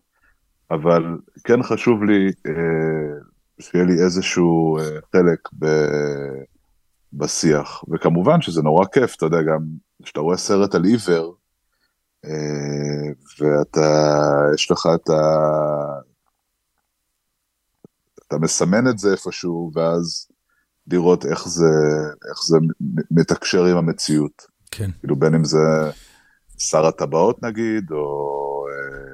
אבל 0.71 1.17
כן 1.43 1.63
חשוב 1.63 2.03
לי 2.03 2.31
אה, 2.47 2.53
שיהיה 3.59 3.85
לי 3.85 4.03
איזשהו 4.03 4.77
חלק 5.15 5.49
בשיח, 7.13 7.83
וכמובן 7.91 8.41
שזה 8.41 8.61
נורא 8.61 8.85
כיף, 8.85 9.15
אתה 9.15 9.25
יודע, 9.25 9.41
גם 9.41 9.59
כשאתה 10.03 10.19
רואה 10.19 10.37
סרט 10.37 10.75
על 10.75 10.83
עיוור, 10.83 11.35
אה, 12.25 13.11
ואתה, 13.39 14.11
יש 14.53 14.71
לך 14.71 14.87
את 14.95 15.09
ה... 15.09 16.10
אתה 18.31 18.39
מסמן 18.39 18.87
את 18.87 18.99
זה 18.99 19.11
איפשהו, 19.11 19.71
ואז 19.75 20.27
לראות 20.87 21.25
איך 21.25 21.47
זה, 21.47 21.71
איך 22.29 22.45
זה 22.45 22.57
מתקשר 23.11 23.65
עם 23.65 23.77
המציאות. 23.77 24.45
כן. 24.71 24.91
כאילו 24.99 25.15
בין 25.15 25.35
אם 25.35 25.43
זה 25.43 25.57
שר 26.57 26.85
הטבעות 26.85 27.43
נגיד, 27.43 27.91
או 27.91 28.65
אה, 28.67 29.13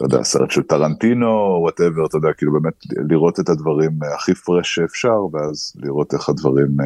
לא 0.00 0.06
יודע, 0.06 0.24
סרט 0.24 0.50
של 0.50 0.62
טרנטינו, 0.62 1.26
או 1.26 1.60
וואטאבר, 1.62 2.06
אתה 2.06 2.16
יודע, 2.16 2.28
כאילו 2.36 2.52
באמת 2.52 2.74
לראות 3.10 3.40
את 3.40 3.48
הדברים 3.48 3.98
הכי 4.14 4.34
פרש 4.34 4.74
שאפשר, 4.74 5.24
ואז 5.32 5.72
לראות 5.76 6.14
איך 6.14 6.28
הדברים... 6.28 6.76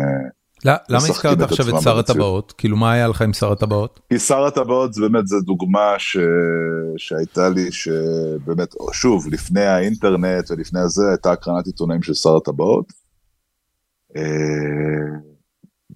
אה, 0.66 0.76
למה 0.88 1.02
הזכרת 1.08 1.40
עכשיו 1.40 1.78
את 1.78 1.82
שר. 1.82 1.98
הטבעות? 1.98 2.54
כאילו 2.58 2.76
מה 2.76 2.92
היה 2.92 3.08
לך 3.08 3.22
עם 3.22 3.32
שר 3.32 3.52
הטבעות? 3.52 4.00
כי 4.08 4.18
שר 4.18 4.44
הטבעות 4.44 4.94
זה 4.94 5.00
באמת, 5.00 5.26
זו 5.26 5.40
דוגמה 5.40 5.94
ש... 5.98 6.16
שהייתה 6.96 7.48
לי, 7.48 7.72
שבאמת, 7.72 8.74
שוב, 8.92 9.28
לפני 9.32 9.64
האינטרנט 9.64 10.50
ולפני 10.50 10.80
הזה, 10.80 11.08
הייתה 11.08 11.32
הקרנת 11.32 11.66
עיתונאים 11.66 12.02
של 12.02 12.14
שר 12.14 12.36
הטבעות. 12.36 12.92
אה, 14.16 14.22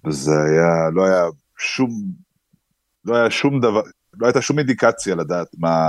וזה 0.05 0.31
היה, 0.31 0.89
לא 0.93 1.05
היה 1.05 1.23
שום, 1.57 1.91
לא 3.05 3.15
היה 3.15 3.29
שום 3.29 3.59
דבר, 3.59 3.81
לא 4.19 4.27
הייתה 4.27 4.41
שום 4.41 4.59
אינדיקציה 4.59 5.15
לדעת 5.15 5.47
מה, 5.57 5.85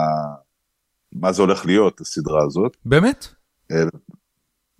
מה 1.12 1.32
זה 1.32 1.42
הולך 1.42 1.66
להיות, 1.66 2.00
הסדרה 2.00 2.44
הזאת. 2.44 2.76
באמת? 2.84 3.26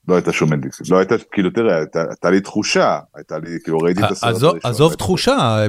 לא 0.09 0.15
הייתה 0.15 0.33
שום 0.33 0.53
אינדיקציה, 0.53 0.87
לא 0.91 0.99
הייתה, 0.99 1.15
כאילו, 1.33 1.51
תראה, 1.51 1.77
הייתה, 1.79 2.31
לי 2.31 2.41
תחושה, 2.41 2.99
הייתה 3.15 3.39
לי, 3.39 3.59
כאילו, 3.65 3.79
ראיתי 3.79 4.05
את 4.05 4.11
הסרט 4.11 4.31
עזוב- 4.35 4.51
הראשון. 4.53 4.71
עזוב 4.71 4.95
תחושה, 4.95 5.67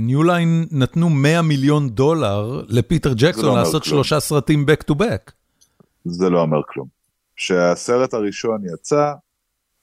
ניו 0.00 0.22
ליין 0.22 0.66
נתנו 0.70 1.10
100 1.10 1.42
מיליון 1.42 1.88
דולר 1.88 2.62
לפיטר 2.68 3.08
לא 3.08 3.14
ג'קסון 3.18 3.58
לעשות. 3.58 3.84
שלושה 3.84 4.20
סרטים 4.20 4.66
back 4.68 4.92
to 4.92 4.94
back. 4.94 5.32
זה 6.04 6.30
לא 6.30 6.40
אומר 6.40 6.58
כלום. 6.68 6.86
כשהסרט 7.36 8.14
הראשון 8.14 8.60
יצא, 8.74 9.12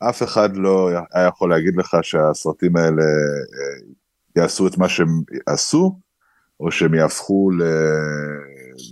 אף 0.10 0.24
אחד 0.24 0.58
לא 0.58 0.90
היה 1.14 1.28
יכול 1.28 1.50
להגיד 1.50 1.76
לך 1.78 1.98
שהסרטים 2.02 2.76
האלה 2.78 3.02
אה, 3.02 4.42
יעשו 4.42 4.68
את 4.68 4.78
מה 4.78 4.90
שהם 4.90 5.22
עשו, 5.46 6.00
או 6.60 6.72
שהם 6.72 6.94
יהפכו. 6.94 7.50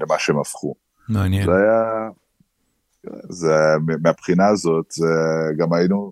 למה 0.01 0.15
שהם 0.19 0.39
הפכו. 0.39 0.75
מעניין. 1.09 1.45
זה 1.45 1.51
היה... 1.55 2.09
זה, 3.29 3.55
מהבחינה 4.01 4.47
הזאת, 4.47 4.91
זה 4.91 5.13
גם 5.57 5.73
היינו, 5.73 6.11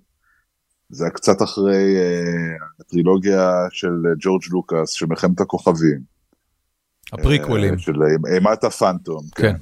זה 0.89 1.03
היה 1.03 1.11
קצת 1.11 1.41
אחרי 1.41 1.97
אה, 1.97 2.55
הטרילוגיה 2.79 3.51
של 3.69 3.93
ג'ורג' 4.19 4.41
לוקאס, 4.51 4.89
של 4.91 5.05
מלחמת 5.05 5.41
הכוכבים. 5.41 5.99
הפריקוולים. 7.13 7.73
אה, 7.73 7.79
של 7.79 7.93
אימת 8.33 8.63
הפנטום, 8.63 9.23
כן. 9.35 9.41
כן. 9.41 9.55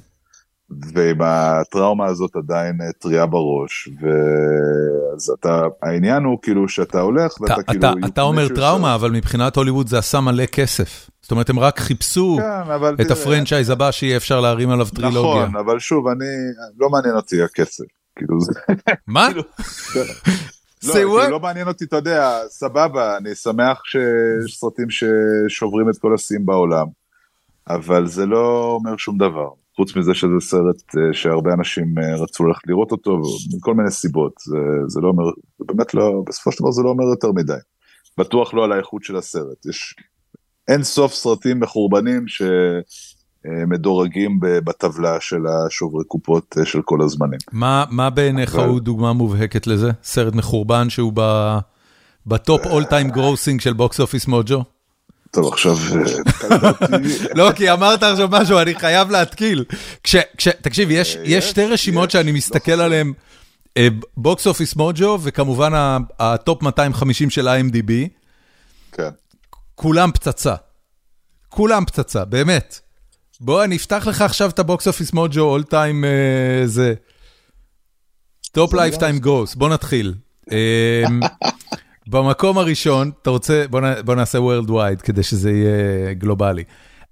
ועם 0.94 1.16
הטראומה 1.22 2.06
הזאת 2.06 2.36
עדיין 2.36 2.78
אה, 2.80 2.92
טריה 2.98 3.26
בראש, 3.26 3.88
ואז 4.00 5.30
אתה, 5.40 5.62
העניין 5.82 6.22
הוא 6.24 6.38
כאילו 6.42 6.68
שאתה 6.68 7.00
הולך 7.00 7.32
אתה- 7.36 7.42
ואתה 7.42 7.62
כאילו... 7.62 7.80
אתה- 7.80 8.06
אתה 8.06 8.22
אומר 8.22 8.48
טראומה, 8.48 8.94
אבל 8.94 9.10
מבחינת 9.10 9.56
הוליווד 9.56 9.88
זה 9.88 9.98
עשה 9.98 10.20
מלא 10.20 10.46
כסף. 10.46 11.10
זאת 11.22 11.30
אומרת, 11.30 11.50
הם 11.50 11.58
רק 11.58 11.78
חיפשו 11.78 12.36
כן, 12.40 12.70
אבל 12.72 12.94
את 13.00 13.10
הפרנצ'ייז 13.10 13.70
הבא 13.70 13.90
שיהיה 13.90 14.16
אפשר 14.16 14.40
להרים 14.40 14.70
עליו 14.70 14.86
טרילוגיה. 14.94 15.20
נכון, 15.44 15.56
אבל 15.56 15.78
שוב, 15.78 16.06
אני, 16.08 16.26
לא 16.78 16.88
מעניין 16.90 17.14
אותי 17.16 17.42
הכסף. 17.42 17.84
כאילו 18.16 18.40
זה... 18.40 18.52
מה? 19.06 19.28
כאילו- 19.28 19.42
לא, 20.88 20.92
כאילו? 20.92 21.28
לא 21.30 21.40
מעניין 21.40 21.68
אותי, 21.68 21.84
אתה 21.84 21.96
יודע, 21.96 22.38
סבבה, 22.48 23.16
אני 23.16 23.34
שמח 23.34 23.80
שיש 23.84 24.56
סרטים 24.58 24.86
ששוברים 24.90 25.90
את 25.90 25.98
כל 25.98 26.14
השיאים 26.14 26.46
בעולם, 26.46 26.86
אבל 27.68 28.06
זה 28.06 28.26
לא 28.26 28.78
אומר 28.80 28.96
שום 28.96 29.18
דבר. 29.18 29.48
חוץ 29.80 29.96
מזה 29.96 30.14
שזה 30.14 30.40
סרט 30.40 30.82
אה, 30.96 31.02
שהרבה 31.12 31.52
אנשים 31.54 31.94
אה, 31.98 32.16
רצו 32.22 32.44
ללכת 32.44 32.66
לראות 32.66 32.92
אותו, 32.92 33.20
מכל 33.56 33.74
מיני 33.74 33.90
סיבות. 33.90 34.32
זה, 34.44 34.56
זה 34.86 35.00
לא 35.00 35.08
אומר, 35.08 35.24
זה 35.58 35.64
באמת 35.68 35.94
לא, 35.94 36.22
בסופו 36.28 36.52
של 36.52 36.58
דבר 36.60 36.70
זה 36.70 36.82
לא 36.82 36.88
אומר 36.88 37.04
יותר 37.04 37.32
מדי. 37.32 37.52
בטוח 38.18 38.54
לא 38.54 38.64
על 38.64 38.72
האיכות 38.72 39.02
של 39.04 39.16
הסרט. 39.16 39.66
יש 39.70 39.94
אין 40.68 40.82
סוף 40.82 41.14
סרטים 41.14 41.60
מחורבנים 41.60 42.24
שמדורגים 43.46 44.40
ב- 44.40 44.58
בטבלה 44.58 45.20
של 45.20 45.46
השוברי 45.46 46.04
קופות 46.04 46.54
אה, 46.58 46.64
של 46.64 46.80
כל 46.84 47.02
הזמנים. 47.02 47.38
מה 47.52 47.84
מה 47.90 48.10
בעיניך 48.10 48.54
אבל- 48.54 48.68
הוא 48.68 48.80
דוגמה 48.80 49.12
מובהקת 49.12 49.66
לזה? 49.66 49.90
סרט 50.02 50.34
מחורבן 50.34 50.90
שהוא 50.90 51.12
ב- 51.14 51.58
ב 52.26 52.36
top 52.36 52.66
all 52.66 52.84
time 52.84 53.10
grossing 53.10 53.60
של 53.60 53.72
Box 53.72 54.00
Office 54.00 54.26
Mojo? 54.26 54.62
טוב, 55.30 55.52
עכשיו... 55.52 55.76
אה. 56.50 56.70
לא, 57.38 57.52
כי 57.56 57.72
אמרת 57.72 58.02
עכשיו 58.02 58.28
משהו, 58.30 58.58
אני 58.58 58.74
חייב 58.74 59.10
להתקיל. 59.10 59.64
תקשיב, 60.62 60.90
יש, 60.90 61.16
אה, 61.16 61.40
שתי 61.40 61.64
רשימות 61.64 62.10
שאני 62.10 62.30
לא 62.30 62.36
מסתכל. 62.36 62.80
עליהן, 62.80 63.12
Box 64.16 64.46
Office 64.46 64.76
Mojo, 64.76 65.18
וכמובן 65.22 65.72
ה 66.18 66.29
top 66.29 66.62
250 66.62 67.30
של 67.30 67.48
IMDb, 67.48 67.92
כן. 68.92 69.08
כולם 69.74 70.12
פצצה. 70.12 70.54
כולם 71.48 71.84
פצצה, 71.84 72.24
באמת. 72.24 72.80
בוא, 73.40 73.64
אני 73.64 73.76
אפתח 73.76 74.06
לך 74.06 74.22
עכשיו 74.22 74.50
את 74.50 74.58
ה 74.58 74.66
Box 74.66 74.88
Office 74.88 75.12
Mojo 75.12 75.40
all 75.40 75.62
time 75.62 76.04
זה. 76.64 76.94
Top 78.52 78.74
lifetime 78.74 79.18
gross, 79.18 79.54
בוא 79.54 79.68
נתחיל. 79.68 80.14
במקום 82.10 82.58
הראשון, 82.58 83.10
אתה 83.22 83.30
רוצה, 83.30 83.64
בוא 83.70 83.80
נ- 83.80 84.02
בוא 84.04 84.14
נעשה 84.14 84.38
worldwide 84.38 85.02
כדי 85.02 85.22
שזה 85.22 85.50
יהיה 85.50 86.12
גלובלי. 86.14 86.64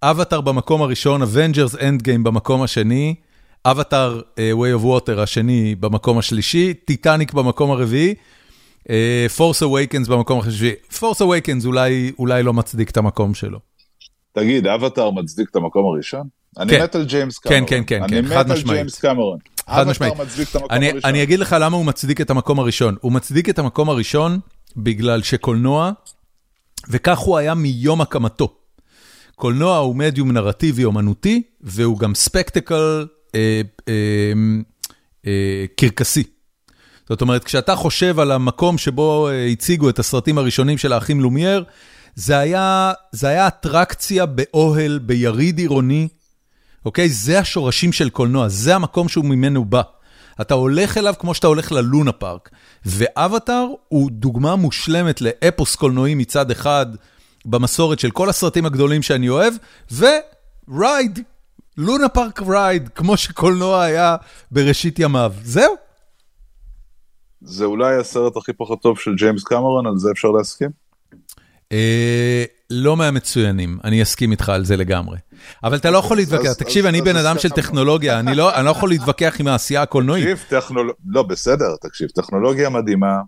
אבטאר 0.02 0.40
במקום 0.40 0.82
הראשון, 0.82 1.22
Avengers 1.22 1.74
Endgame 1.76 2.22
במקום 2.22 2.62
השני, 2.62 3.14
אבטאר 3.64 4.20
אה, 4.38 4.52
way 4.52 4.80
of 4.80 4.84
water 4.84 5.20
השני 5.20 5.74
במקום 5.80 6.18
השלישי, 6.18 6.74
טיטניק 6.74 7.32
במקום 7.32 7.70
הרביעי, 7.70 8.14
אה, 8.90 9.26
Force 9.36 9.62
Awakens 9.62 10.10
במקום 10.10 10.40
השלישי. 10.40 10.72
Force 10.92 11.20
Awakens 11.20 11.66
אולי, 11.66 12.12
אולי 12.18 12.42
לא 12.42 12.52
מצדיק 12.52 12.90
את 12.90 12.96
המקום 12.96 13.34
שלו. 13.34 13.58
תגיד, 14.32 14.66
אבטאר 14.66 15.10
מצדיק 15.10 15.48
את 15.50 15.56
המקום 15.56 15.94
הראשון? 15.94 16.26
אני 16.58 16.70
כן. 16.70 16.82
מת 16.82 16.94
על 16.94 17.04
ג'יימס 17.04 17.38
כן, 17.38 17.48
קמרון. 17.50 17.66
כן, 17.68 17.82
כן, 17.86 18.02
אני 18.02 18.12
כן, 18.12 18.24
מת 18.24 18.32
חד 18.32 18.50
על 18.50 18.56
משמעית. 18.56 18.76
ג'יימס 18.76 18.98
קמרון. 18.98 19.38
חד 19.70 19.86
משמעית. 19.88 20.12
אבטאר 20.12 20.26
מצדיק 20.26 20.48
את 20.50 20.54
המקום 20.56 20.70
אני, 20.70 20.90
הראשון. 20.90 21.10
אני 21.10 21.22
אגיד 21.22 21.38
לך 21.38 21.56
למה 21.60 21.76
הוא 21.76 21.84
מצדיק 21.84 22.20
את 22.20 22.30
המקום 22.30 22.58
הראשון. 22.60 22.96
הוא 23.00 23.12
מצדיק 23.12 23.48
את 23.48 23.58
המקום 23.58 23.90
הראשון 23.90 24.38
בגלל 24.78 25.22
שקולנוע, 25.22 25.90
וכך 26.88 27.18
הוא 27.18 27.36
היה 27.36 27.54
מיום 27.54 28.00
הקמתו. 28.00 28.54
קולנוע 29.36 29.76
הוא 29.76 29.96
מדיום 29.96 30.32
נרטיבי 30.32 30.84
אומנותי, 30.84 31.42
והוא 31.60 31.98
גם 31.98 32.14
ספקטקל 32.14 33.06
אה, 33.34 33.60
אה, 33.88 34.32
אה, 35.26 35.64
קרקסי. 35.76 36.22
זאת 37.08 37.20
אומרת, 37.20 37.44
כשאתה 37.44 37.76
חושב 37.76 38.18
על 38.18 38.32
המקום 38.32 38.78
שבו 38.78 39.28
אה, 39.28 39.46
הציגו 39.46 39.88
את 39.88 39.98
הסרטים 39.98 40.38
הראשונים 40.38 40.78
של 40.78 40.92
האחים 40.92 41.20
לומייר, 41.20 41.64
זה 42.14 42.38
היה, 42.38 42.92
זה 43.12 43.28
היה 43.28 43.48
אטרקציה 43.48 44.26
באוהל, 44.26 44.98
ביריד 44.98 45.58
עירוני, 45.58 46.08
אוקיי? 46.84 47.08
זה 47.08 47.38
השורשים 47.38 47.92
של 47.92 48.10
קולנוע, 48.10 48.48
זה 48.48 48.74
המקום 48.74 49.08
שהוא 49.08 49.24
ממנו 49.24 49.64
בא. 49.64 49.82
אתה 50.40 50.54
הולך 50.54 50.98
אליו 50.98 51.14
כמו 51.18 51.34
שאתה 51.34 51.46
הולך 51.46 51.72
ללונה 51.72 52.12
פארק. 52.12 52.50
ואבטאר 52.86 53.66
הוא 53.88 54.10
דוגמה 54.10 54.56
מושלמת 54.56 55.20
לאפוס 55.20 55.76
קולנועי 55.76 56.14
מצד 56.14 56.50
אחד, 56.50 56.86
במסורת 57.46 57.98
של 57.98 58.10
כל 58.10 58.28
הסרטים 58.28 58.66
הגדולים 58.66 59.02
שאני 59.02 59.28
אוהב, 59.28 59.54
ורייד, 59.92 61.18
לונה 61.76 62.08
פארק 62.08 62.42
ride, 62.42 62.88
כמו 62.88 63.16
שקולנוע 63.16 63.82
היה 63.82 64.16
בראשית 64.50 64.98
ימיו. 64.98 65.32
זהו. 65.42 65.74
זה 67.40 67.64
אולי 67.64 67.96
הסרט 67.96 68.36
הכי 68.36 68.52
פחות 68.52 68.82
טוב 68.82 68.98
של 68.98 69.14
ג'יימס 69.14 69.44
קמרון, 69.44 69.86
על 69.86 69.98
זה 69.98 70.10
אפשר 70.10 70.28
להסכים? 70.28 70.87
אה, 71.72 72.44
לא 72.70 72.96
מהמצוינים, 72.96 73.78
אני 73.84 74.02
אסכים 74.02 74.30
איתך 74.30 74.48
על 74.48 74.64
זה 74.64 74.76
לגמרי. 74.76 75.18
אבל 75.64 75.76
אתה 75.76 75.90
לא 75.90 75.98
יכול 75.98 76.16
להתווכח, 76.16 76.52
תקשיב, 76.52 76.86
אני 76.86 77.00
בן 77.00 77.16
אדם 77.16 77.38
של. 77.38 77.48
טכנולוגיה, 77.48 78.18
אני 78.18 78.34
לא 78.34 78.54
אני 78.56 78.64
לא 78.64 78.70
יכול 78.70 78.88
להתווכח 78.88 79.36
עם 79.38 79.46
העשייה 79.46 79.82
הקולנועית. 79.82 80.24
תקשיב, 80.24 80.60
טכנול... 80.60 80.92
לא, 81.06 81.22
בסדר, 81.22 81.76
תקשיב, 81.80 82.08
טכנולוגיה 82.08 82.70
מדהימה, 82.70 83.20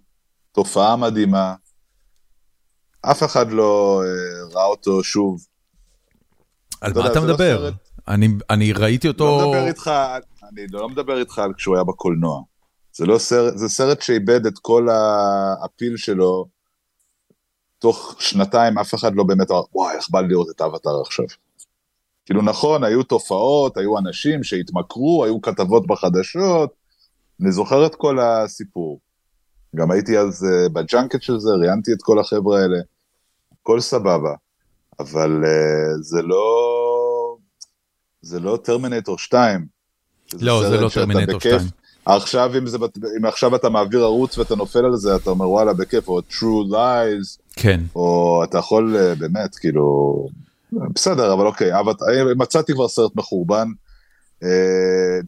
תופעה 0.52 0.96
מדהימה, 0.96 1.54
אף 3.02 3.22
אחד 3.22 3.50
לא 3.50 4.02
אה, 4.04 4.54
ראה 4.54 4.64
אותו 4.64 5.02
שוב. 5.02 5.46
על 6.80 6.92
מה 6.94 7.06
אתה 7.06 7.20
לא 7.20 7.26
מדבר? 7.26 7.70
אני 8.50 8.72
ראיתי 8.72 9.08
לא 9.08 9.12
אותו... 9.12 9.50
מדבר 9.50 9.66
איתך, 9.66 9.90
אני 10.52 10.66
לא 10.70 10.88
מדבר 10.88 11.18
איתך 11.18 11.38
על 11.38 11.52
כשהוא 11.56 11.74
היה 11.74 11.84
בקולנוע. 11.84 12.42
זה 12.92 13.06
לא 13.06 13.18
סרט, 13.18 13.56
זה 13.56 13.68
סרט 13.68 14.02
שאיבד 14.02 14.46
את 14.46 14.58
כל 14.62 14.88
ה 14.90 15.06
appeal 15.06 15.96
שלו. 15.96 16.46
תוך 17.80 18.16
שנתיים 18.18 18.78
אף 18.78 18.94
אחד 18.94 19.14
לא 19.14 19.24
באמת 19.24 19.50
אמר, 19.50 19.62
וואי, 19.74 19.96
איך 19.96 20.10
בא 20.10 20.20
לי 20.20 20.28
לראות 20.28 20.50
את 20.50 20.60
האבטאר 20.60 21.00
עכשיו. 21.00 21.24
כאילו 22.26 22.42
נכון, 22.42 22.84
היו 22.84 23.02
תופעות, 23.02 23.76
היו 23.76 23.98
אנשים 23.98 24.44
שהתמכרו, 24.44 25.24
היו 25.24 25.40
כתבות 25.40 25.86
בחדשות, 25.86 26.70
אני 27.42 27.52
זוכר 27.52 27.86
את 27.86 27.94
כל 27.94 28.18
הסיפור. 28.20 29.00
גם 29.76 29.90
הייתי 29.90 30.18
אז 30.18 30.46
uh, 30.46 30.68
ב 30.68 30.76
junket 30.76 31.22
של 31.22 31.38
זה, 31.38 31.50
ראיינתי 31.60 31.92
את 31.92 32.02
כל 32.02 32.18
החבר'ה 32.18 32.60
האלה, 32.62 32.78
הכל 33.52 33.80
סבבה, 33.80 34.34
אבל 35.00 35.44
uh, 35.44 36.02
זה 36.02 36.22
לא... 36.22 37.36
זה 38.22 38.40
לא 38.40 38.58
טרמינטור 38.64 39.18
2. 39.18 39.66
לא, 40.40 40.68
זה 40.68 40.80
לא 40.80 40.88
טרמינטור 40.88 41.40
2. 41.40 41.60
עכשיו 42.04 42.58
אם, 42.58 42.66
זה, 42.66 42.78
אם 43.18 43.24
עכשיו 43.24 43.56
אתה 43.56 43.68
מעביר 43.68 44.02
ערוץ 44.02 44.38
ואתה 44.38 44.56
נופל 44.56 44.84
על 44.84 44.96
זה, 44.96 45.16
אתה 45.16 45.30
אומר 45.30 45.48
וואלה 45.48 45.72
בכיף, 45.72 46.08
או 46.08 46.20
true 46.30 46.72
lies, 46.72 47.39
כן. 47.62 47.80
או 47.94 48.40
אתה 48.44 48.58
יכול 48.58 48.96
uh, 48.96 49.18
באמת, 49.18 49.54
כאילו, 49.54 50.26
בסדר, 50.72 51.32
אבל 51.32 51.46
אוקיי, 51.46 51.78
אבל, 51.78 51.92
מצאתי 52.36 52.72
כבר 52.72 52.88
סרט 52.88 53.16
מחורבן. 53.16 53.68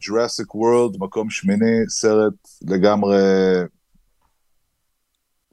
ג'ראסיק 0.07 0.47
uh, 0.47 0.55
וורלד, 0.55 0.97
מקום 0.99 1.29
שמיני, 1.29 1.89
סרט 1.89 2.33
לגמרי 2.61 3.21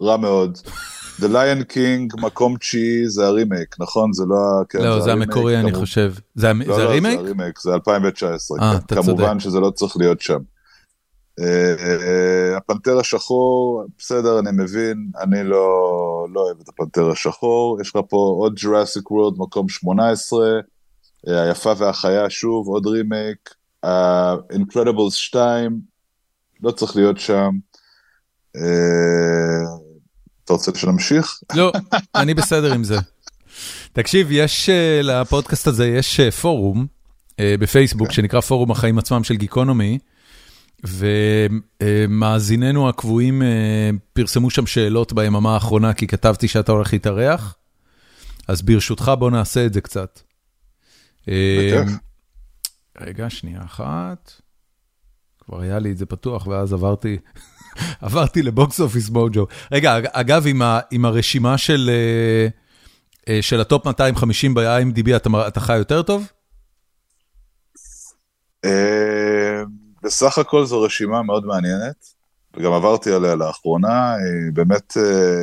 רע 0.02 0.16
מאוד. 0.16 0.59
The 1.20 1.28
Lion 1.28 1.73
King, 1.73 2.20
מקום 2.23 2.57
תשיעי, 2.57 3.09
זה 3.09 3.27
הרימייק, 3.27 3.77
נכון? 3.78 4.12
זה 4.12 4.24
לא... 4.28 4.36
כן, 4.69 4.78
לא, 4.78 4.98
זה, 4.98 5.05
זה 5.05 5.12
המקורי 5.12 5.61
אני 5.61 5.70
כמו... 5.70 5.81
חושב. 5.81 6.15
זה, 6.35 6.52
לא, 6.52 6.77
זה 6.77 6.82
לא, 6.82 6.89
הרימייק? 6.89 7.20
זה 7.20 7.24
הרימייק, 7.24 7.61
זה 7.61 7.74
2019. 7.74 8.59
아, 8.59 8.81
כן. 8.89 8.97
כמובן 8.97 9.28
צודק. 9.28 9.39
שזה 9.39 9.61
לא 9.61 9.70
צריך 9.70 9.97
להיות 9.97 10.20
שם. 10.20 10.39
Uh, 11.40 12.56
הפנתר 12.56 12.98
השחור, 12.98 13.84
בסדר, 13.98 14.38
אני 14.38 14.50
מבין, 14.52 15.10
אני 15.20 15.44
לא, 15.44 16.26
לא 16.32 16.40
אוהב 16.40 16.56
את 16.60 16.68
הפנתר 16.68 17.10
השחור. 17.10 17.80
יש 17.80 17.88
לך 17.88 18.02
פה 18.08 18.36
עוד 18.38 18.58
Jurassic 18.58 19.02
World, 19.02 19.38
מקום 19.38 19.68
18, 19.68 20.38
uh, 20.48 21.30
היפה 21.30 21.72
והחיה, 21.78 22.30
שוב, 22.30 22.68
עוד 22.68 22.86
רימייק. 22.86 23.54
uh, 23.86 23.88
Incredibles 24.52 25.12
2, 25.12 25.80
לא 26.62 26.70
צריך 26.70 26.96
להיות 26.96 27.18
שם. 27.18 27.50
אתה 30.44 30.52
רוצה 30.52 30.72
שנמשיך? 30.74 31.40
לא, 31.54 31.72
אני 32.14 32.34
בסדר 32.34 32.72
עם 32.72 32.84
זה. 32.84 32.96
תקשיב, 33.92 34.28
יש 34.30 34.70
לפודקאסט 35.02 35.66
הזה, 35.66 35.86
יש 35.86 36.20
פורום 36.20 36.86
בפייסבוק 37.40 38.08
כן. 38.08 38.14
שנקרא 38.14 38.40
פורום 38.40 38.70
החיים 38.70 38.98
עצמם 38.98 39.24
של 39.24 39.36
גיקונומי, 39.36 39.98
ומאזיננו 41.82 42.89
הקבועים 42.89 43.43
פרסמו 44.12 44.51
שם 44.51 44.66
שאלות 44.66 45.12
ביממה 45.12 45.55
האחרונה, 45.55 45.94
כי 45.94 46.07
כתבתי 46.07 46.48
שאתה 46.48 46.73
הולך 46.73 46.93
להתארח, 46.93 47.55
אז 48.48 48.62
ברשותך 48.62 49.12
בוא 49.19 49.31
נעשה 49.31 49.66
את 49.66 49.73
זה 49.73 49.81
קצת. 49.81 50.20
בכיף. 51.27 51.98
רגע, 53.01 53.31
שנייה 53.31 53.61
אחת. 53.65 54.32
כבר 55.44 55.61
היה 55.61 55.78
לי 55.78 55.93
את 55.93 55.98
זה 55.98 56.07
פתוח, 56.07 56.47
ואז 56.47 56.73
עברתי... 56.73 57.16
עברתי 58.01 58.43
ל 58.43 58.52
Box 58.52 58.81
Office 58.81 59.10
Mojo. 59.10 59.47
רגע, 59.73 59.98
אגב, 60.12 60.47
עם, 60.47 60.62
ה, 60.62 60.81
עם 60.90 61.05
הרשימה 61.05 61.59
של, 61.59 61.90
של 63.40 63.61
ה 63.60 63.67
top 63.67 63.86
250 63.86 64.55
ב-IMDb, 64.55 65.16
אתה, 65.16 65.48
אתה 65.48 65.61
חי 65.61 65.77
יותר 65.77 66.02
טוב? 66.02 66.27
בסך 70.02 70.39
הכל 70.39 70.64
זו 70.64 70.82
רשימה 70.82 71.22
מאוד 71.22 71.47
מעניינת, 71.47 72.06
וגם 72.56 72.72
עברתי 72.72 73.12
עליה 73.12 73.35
לאחרונה, 73.35 74.14
באמת 74.52 74.97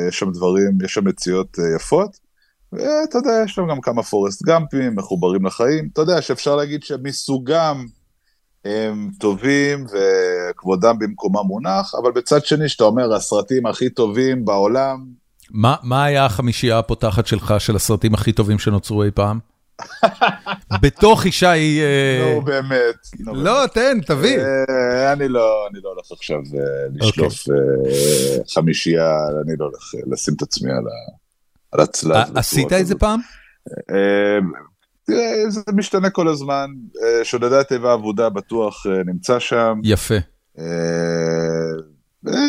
יש 0.08 0.18
שם 0.18 0.30
דברים, 0.30 0.78
יש 0.84 0.94
שם 0.94 1.08
מציאות 1.08 1.56
יפות, 1.76 2.16
ואתה 2.72 3.18
יודע, 3.18 3.42
יש 3.44 3.54
שם 3.54 3.62
גם 3.70 3.80
כמה 3.80 4.02
פורסט 4.02 4.42
גאמפים, 4.42 4.96
מחוברים 4.96 5.46
לחיים, 5.46 5.88
אתה 5.92 6.00
יודע 6.00 6.22
שאפשר 6.22 6.56
להגיד 6.56 6.82
שמסוגם, 6.82 7.86
הם 8.64 9.10
טובים 9.20 9.86
וכבודם 9.92 10.98
במקומם 10.98 11.46
מונח, 11.46 11.94
אבל 12.02 12.12
בצד 12.12 12.44
שני, 12.44 12.68
שאתה 12.68 12.84
אומר, 12.84 13.14
הסרטים 13.14 13.66
הכי 13.66 13.90
טובים 13.90 14.44
בעולם... 14.44 15.04
מה, 15.50 15.76
מה 15.82 16.04
היה 16.04 16.24
החמישייה 16.26 16.78
הפותחת 16.78 17.26
שלך 17.26 17.54
של 17.58 17.76
הסרטים 17.76 18.14
הכי 18.14 18.32
טובים 18.32 18.58
שנוצרו 18.58 19.02
אי 19.02 19.10
פעם? 19.10 19.38
בתוך 20.82 21.24
אישה 21.24 21.50
היא... 21.50 21.82
נו, 22.34 22.42
באמת. 22.42 22.96
לא, 23.20 23.66
תן, 23.66 24.00
תביא. 24.06 24.38
אני 25.12 25.28
לא 25.28 25.68
הולך 25.82 26.12
עכשיו 26.12 26.38
לשלוף 26.94 27.34
חמישייה, 28.54 29.16
אני 29.46 29.56
לא 29.58 29.64
הולך 29.64 30.12
לשים 30.12 30.34
את 30.36 30.42
עצמי 30.42 30.70
על 31.72 31.80
הצלב. 31.80 32.36
עשית 32.36 32.72
את 32.72 32.86
זה 32.86 32.94
פעם? 32.94 33.20
תראה, 35.06 35.50
זה 35.50 35.60
משתנה 35.74 36.10
כל 36.10 36.28
הזמן, 36.28 36.66
שודדי 37.22 37.56
התיבה 37.56 37.94
אבודה 37.94 38.28
בטוח 38.28 38.86
נמצא 39.06 39.38
שם. 39.38 39.80
יפה. 39.84 40.14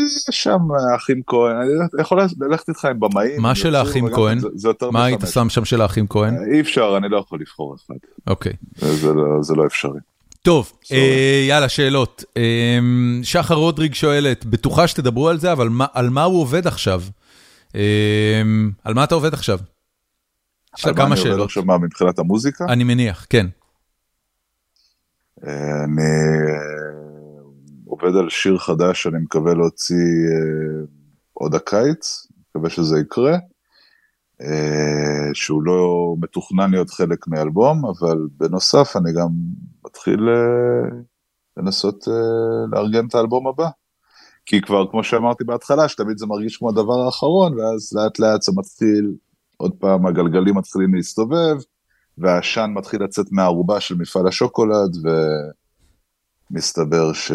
יש 0.06 0.26
שם 0.32 0.60
האחים 0.92 1.22
כהן, 1.28 1.56
אני 1.56 2.02
יכול 2.02 2.22
ללכת 2.40 2.70
איתך 2.70 2.86
עם 2.86 3.00
במאים. 3.00 3.42
מה 3.42 3.56
של 3.56 3.76
האחים 3.76 4.10
כהן? 4.16 4.40
מה 4.92 5.06
היית 5.06 5.22
שם 5.32 5.50
שם 5.50 5.66
של 5.66 5.82
האחים 5.82 6.08
כהן? 6.08 6.36
אי 6.54 6.62
אפשר, 6.62 6.94
אני 6.98 7.10
לא 7.10 7.18
יכול 7.18 7.40
לבחור 7.42 7.76
אחד. 7.76 7.96
אוקיי. 8.28 8.54
זה 9.42 9.56
לא 9.56 9.66
אפשרי. 9.66 10.00
טוב, 10.42 10.72
יאללה, 11.48 11.70
שאלות. 11.70 12.24
שחר 13.24 13.56
רודריג 13.56 13.94
שואלת, 13.94 14.46
בטוחה 14.46 14.88
שתדברו 14.88 15.30
על 15.30 15.40
זה, 15.40 15.52
אבל 15.52 15.70
על 15.94 16.10
מה 16.10 16.24
הוא 16.24 16.42
עובד 16.42 16.68
עכשיו? 16.68 17.02
על 18.84 18.94
מה 18.94 19.04
אתה 19.04 19.16
עובד 19.16 19.34
עכשיו? 19.34 19.60
יש 20.78 20.86
לה 20.86 20.94
כמה 20.94 21.18
שאלות. 21.18 21.46
עכשיו 21.46 21.64
מה, 21.64 21.78
מבחינת 21.78 22.20
המוזיקה? 22.20 22.66
אני 22.66 22.84
מניח, 22.84 23.26
כן. 23.30 23.48
אני 25.44 26.02
עובד 28.02 28.16
על 28.16 28.30
שיר 28.30 28.58
חדש 28.58 29.04
שאני 29.04 29.18
מקווה 29.20 29.54
להוציא 29.54 29.96
עוד 31.34 31.56
הקיץ, 31.56 32.28
מקווה 32.50 32.70
שזה 32.70 33.00
יקרה, 33.00 33.38
שהוא 35.34 35.64
לא 35.64 36.16
מתוכנן 36.22 36.72
להיות 36.72 36.90
חלק 36.90 37.28
מאלבום, 37.28 37.86
אבל 37.86 38.18
בנוסף 38.38 38.94
אני 38.96 39.14
גם 39.14 39.28
מתחיל 39.86 40.20
לנסות 41.58 42.06
לארגן 42.72 43.08
את 43.08 43.16
האלבום 43.16 43.48
הבא. 43.48 43.70
כי 44.46 44.62
כבר, 44.62 44.92
כמו 44.92 45.04
שאמרתי 45.04 45.44
בהתחלה, 45.44 45.90
שתמיד 45.90 46.18
זה 46.18 46.26
מרגיש 46.26 46.58
כמו 46.58 46.70
הדבר 46.70 47.00
האחרון, 47.06 47.60
ואז 47.60 47.94
לאט 47.94 48.20
לאט 48.20 48.42
זה 48.42 48.52
מתחיל 48.56 49.14
עוד 49.58 49.72
פעם 49.80 50.06
הגלגלים 50.06 50.58
מתחילים 50.58 50.96
להסתובב, 50.96 51.56
והעשן 52.18 52.72
מתחיל 52.74 53.04
לצאת 53.04 53.26
מהערובה 53.32 53.80
של 53.80 53.96
מפעל 53.96 54.28
השוקולד, 54.28 54.98
ומסתבר 56.52 57.14
ש... 57.14 57.32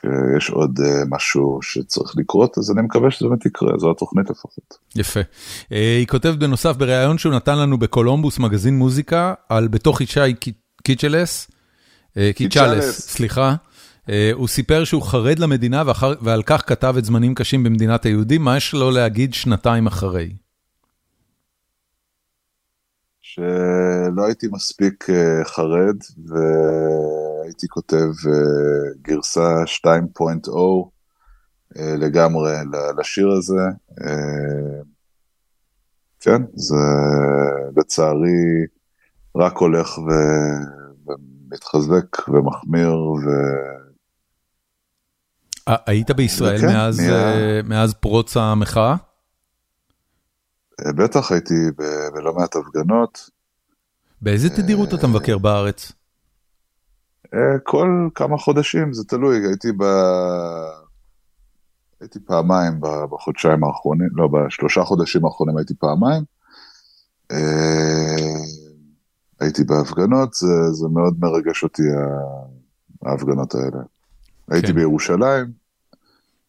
שיש 0.00 0.50
עוד 0.50 0.80
משהו 1.08 1.58
שצריך 1.62 2.12
לקרות, 2.16 2.58
אז 2.58 2.70
אני 2.70 2.82
מקווה 2.82 3.10
שזה 3.10 3.28
באמת 3.28 3.46
יקרה, 3.46 3.78
זו 3.78 3.90
התוכנית 3.90 4.30
לפחות. 4.30 4.78
יפה. 4.96 5.20
היא 5.70 6.06
כותבת 6.06 6.38
בנוסף 6.38 6.76
בריאיון 6.76 7.18
שהוא 7.18 7.34
נתן 7.34 7.58
לנו 7.58 7.78
בקולומבוס, 7.78 8.38
מגזין 8.38 8.78
מוזיקה, 8.78 9.34
על 9.48 9.68
בתוך 9.68 10.00
ישי 10.00 10.34
קיצ'לס, 10.82 11.50
קיצ'לס, 12.34 13.00
סליחה. 13.00 13.54
הוא 14.32 14.48
סיפר 14.48 14.84
שהוא 14.84 15.02
חרד 15.02 15.38
למדינה 15.38 15.82
ועל 16.20 16.42
כך 16.42 16.68
כתב 16.68 16.94
את 16.98 17.04
זמנים 17.04 17.34
קשים 17.34 17.64
במדינת 17.64 18.04
היהודים, 18.04 18.42
מה 18.42 18.56
יש 18.56 18.74
לו 18.74 18.90
להגיד 18.90 19.34
שנתיים 19.34 19.86
אחרי? 19.86 20.32
שלא 23.22 24.24
הייתי 24.26 24.46
מספיק 24.52 25.06
חרד 25.44 25.96
והייתי 27.42 27.68
כותב 27.68 28.06
גרסה 29.02 29.62
2.0 29.84 30.50
לגמרי 31.76 32.52
לשיר 32.98 33.28
הזה. 33.30 33.62
כן, 36.20 36.42
זה 36.54 36.74
לצערי 37.76 38.66
רק 39.36 39.56
הולך 39.56 39.98
ומתחזק 41.08 42.28
ומחמיר 42.28 42.94
ו... 42.96 43.26
היית 45.66 46.10
בישראל 46.10 46.60
מאז 47.64 47.94
פרוץ 47.94 48.36
המחאה? 48.36 48.96
בטח, 50.80 51.32
הייתי 51.32 51.54
בלא 52.14 52.34
מעט 52.34 52.56
הפגנות. 52.56 53.30
באיזה 54.22 54.50
תדירות 54.50 54.94
אתה 54.94 55.06
מבקר 55.06 55.38
בארץ? 55.38 55.92
כל 57.62 58.08
כמה 58.14 58.38
חודשים, 58.38 58.92
זה 58.92 59.04
תלוי, 59.04 59.46
הייתי 59.46 59.72
ב... 59.72 59.82
הייתי 62.00 62.18
פעמיים 62.20 62.80
בחודשיים 63.10 63.64
האחרונים, 63.64 64.08
לא, 64.12 64.28
בשלושה 64.28 64.84
חודשים 64.84 65.24
האחרונים 65.24 65.56
הייתי 65.56 65.74
פעמיים. 65.74 66.22
הייתי 69.40 69.64
בהפגנות, 69.64 70.34
זה, 70.34 70.72
זה 70.72 70.88
מאוד 70.88 71.16
מרגש 71.20 71.62
אותי 71.62 71.82
ההפגנות 73.02 73.54
האלה. 73.54 73.82
הייתי 74.50 74.66
כן. 74.66 74.74
בירושלים, 74.74 75.52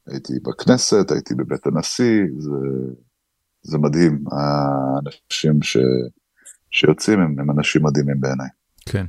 הייתי 0.08 0.34
בכנסת, 0.44 1.12
הייתי 1.12 1.36
בבית 1.36 1.66
הנשיא, 1.68 2.24
זה... 2.38 2.50
זה 3.64 3.78
מדהים, 3.78 4.24
האנשים 4.32 5.62
ש... 5.62 5.78
שיוצאים 6.72 7.20
הם, 7.20 7.36
הם 7.40 7.52
אנשים 7.52 7.84
מדהימים 7.86 8.22
בעיניי. 8.22 8.48
כן. 8.86 9.06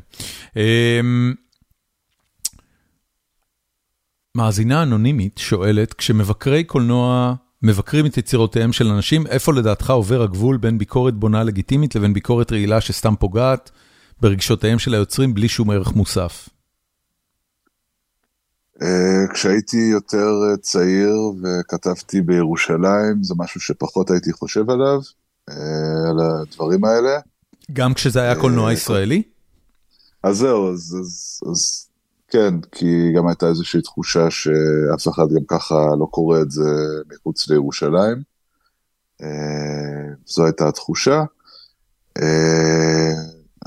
Um, 0.51 1.44
מאזינה 4.37 4.83
אנונימית 4.83 5.39
שואלת, 5.39 5.95
כשמבקרי 5.95 6.65
קולנוע 6.65 7.35
מבקרים 7.63 8.07
את 8.07 8.17
יצירותיהם 8.19 8.73
של 8.73 8.87
אנשים, 8.87 9.27
איפה 9.27 9.53
לדעתך 9.53 9.91
עובר 9.91 10.23
הגבול 10.23 10.57
בין 10.57 10.79
ביקורת 10.79 11.15
בונה 11.15 11.45
לגיטימית 11.45 11.95
לבין 11.95 12.13
ביקורת 12.13 12.53
רעילה 12.53 12.81
שסתם 12.81 13.15
פוגעת 13.17 13.71
ברגשותיהם 14.21 14.79
של 14.79 14.95
היוצרים 14.95 15.35
בלי 15.35 15.49
שום 15.49 15.71
ערך 15.71 15.93
מוסף? 15.93 16.49
אה, 18.83 19.33
כשהייתי 19.33 19.77
יותר 19.93 20.29
אה, 20.51 20.57
צעיר 20.57 21.17
וכתבתי 21.43 22.21
בירושלים, 22.21 23.23
זה 23.23 23.35
משהו 23.39 23.61
שפחות 23.61 24.11
הייתי 24.11 24.33
חושב 24.33 24.71
עליו, 24.71 25.01
אה, 25.51 25.55
על 26.11 26.19
הדברים 26.21 26.85
האלה. 26.85 27.19
גם 27.73 27.95
כשזה 27.95 28.21
היה 28.21 28.41
קולנוע 28.41 28.73
ישראלי? 28.73 29.23
אז 30.23 30.37
זהו, 30.37 30.73
אז, 30.73 30.97
אז, 31.01 31.41
אז 31.51 31.87
כן, 32.35 32.61
כי 32.73 33.13
גם 33.17 33.27
הייתה 33.29 33.49
איזושהי 33.49 33.83
תחושה 33.83 34.31
שאף 34.31 35.09
אחד 35.09 35.27
גם 35.35 35.45
ככה 35.49 35.75
לא 36.01 36.07
קורא 36.11 36.41
את 36.41 36.51
זה 36.51 36.71
מחוץ 37.13 37.49
לירושלים. 37.51 38.23
זו 40.27 40.45
הייתה 40.45 40.69
התחושה. 40.69 41.23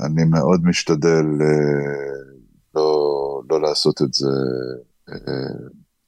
אני 0.00 0.24
מאוד 0.24 0.60
משתדל 0.64 1.24
לא, 2.74 3.42
לא 3.50 3.60
לעשות 3.60 4.02
את 4.02 4.14
זה 4.14 4.30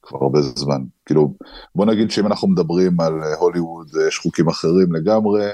כבר 0.01 0.19
הרבה 0.21 0.41
זמן. 0.41 0.81
כאילו, 1.05 1.33
בוא 1.75 1.85
נגיד 1.85 2.11
שאם 2.11 2.27
אנחנו 2.27 2.47
מדברים 2.47 2.99
על 2.99 3.13
הוליווד, 3.39 3.87
יש 4.07 4.17
חוקים 4.17 4.47
אחרים 4.47 4.93
לגמרי, 4.93 5.45
אה, 5.45 5.51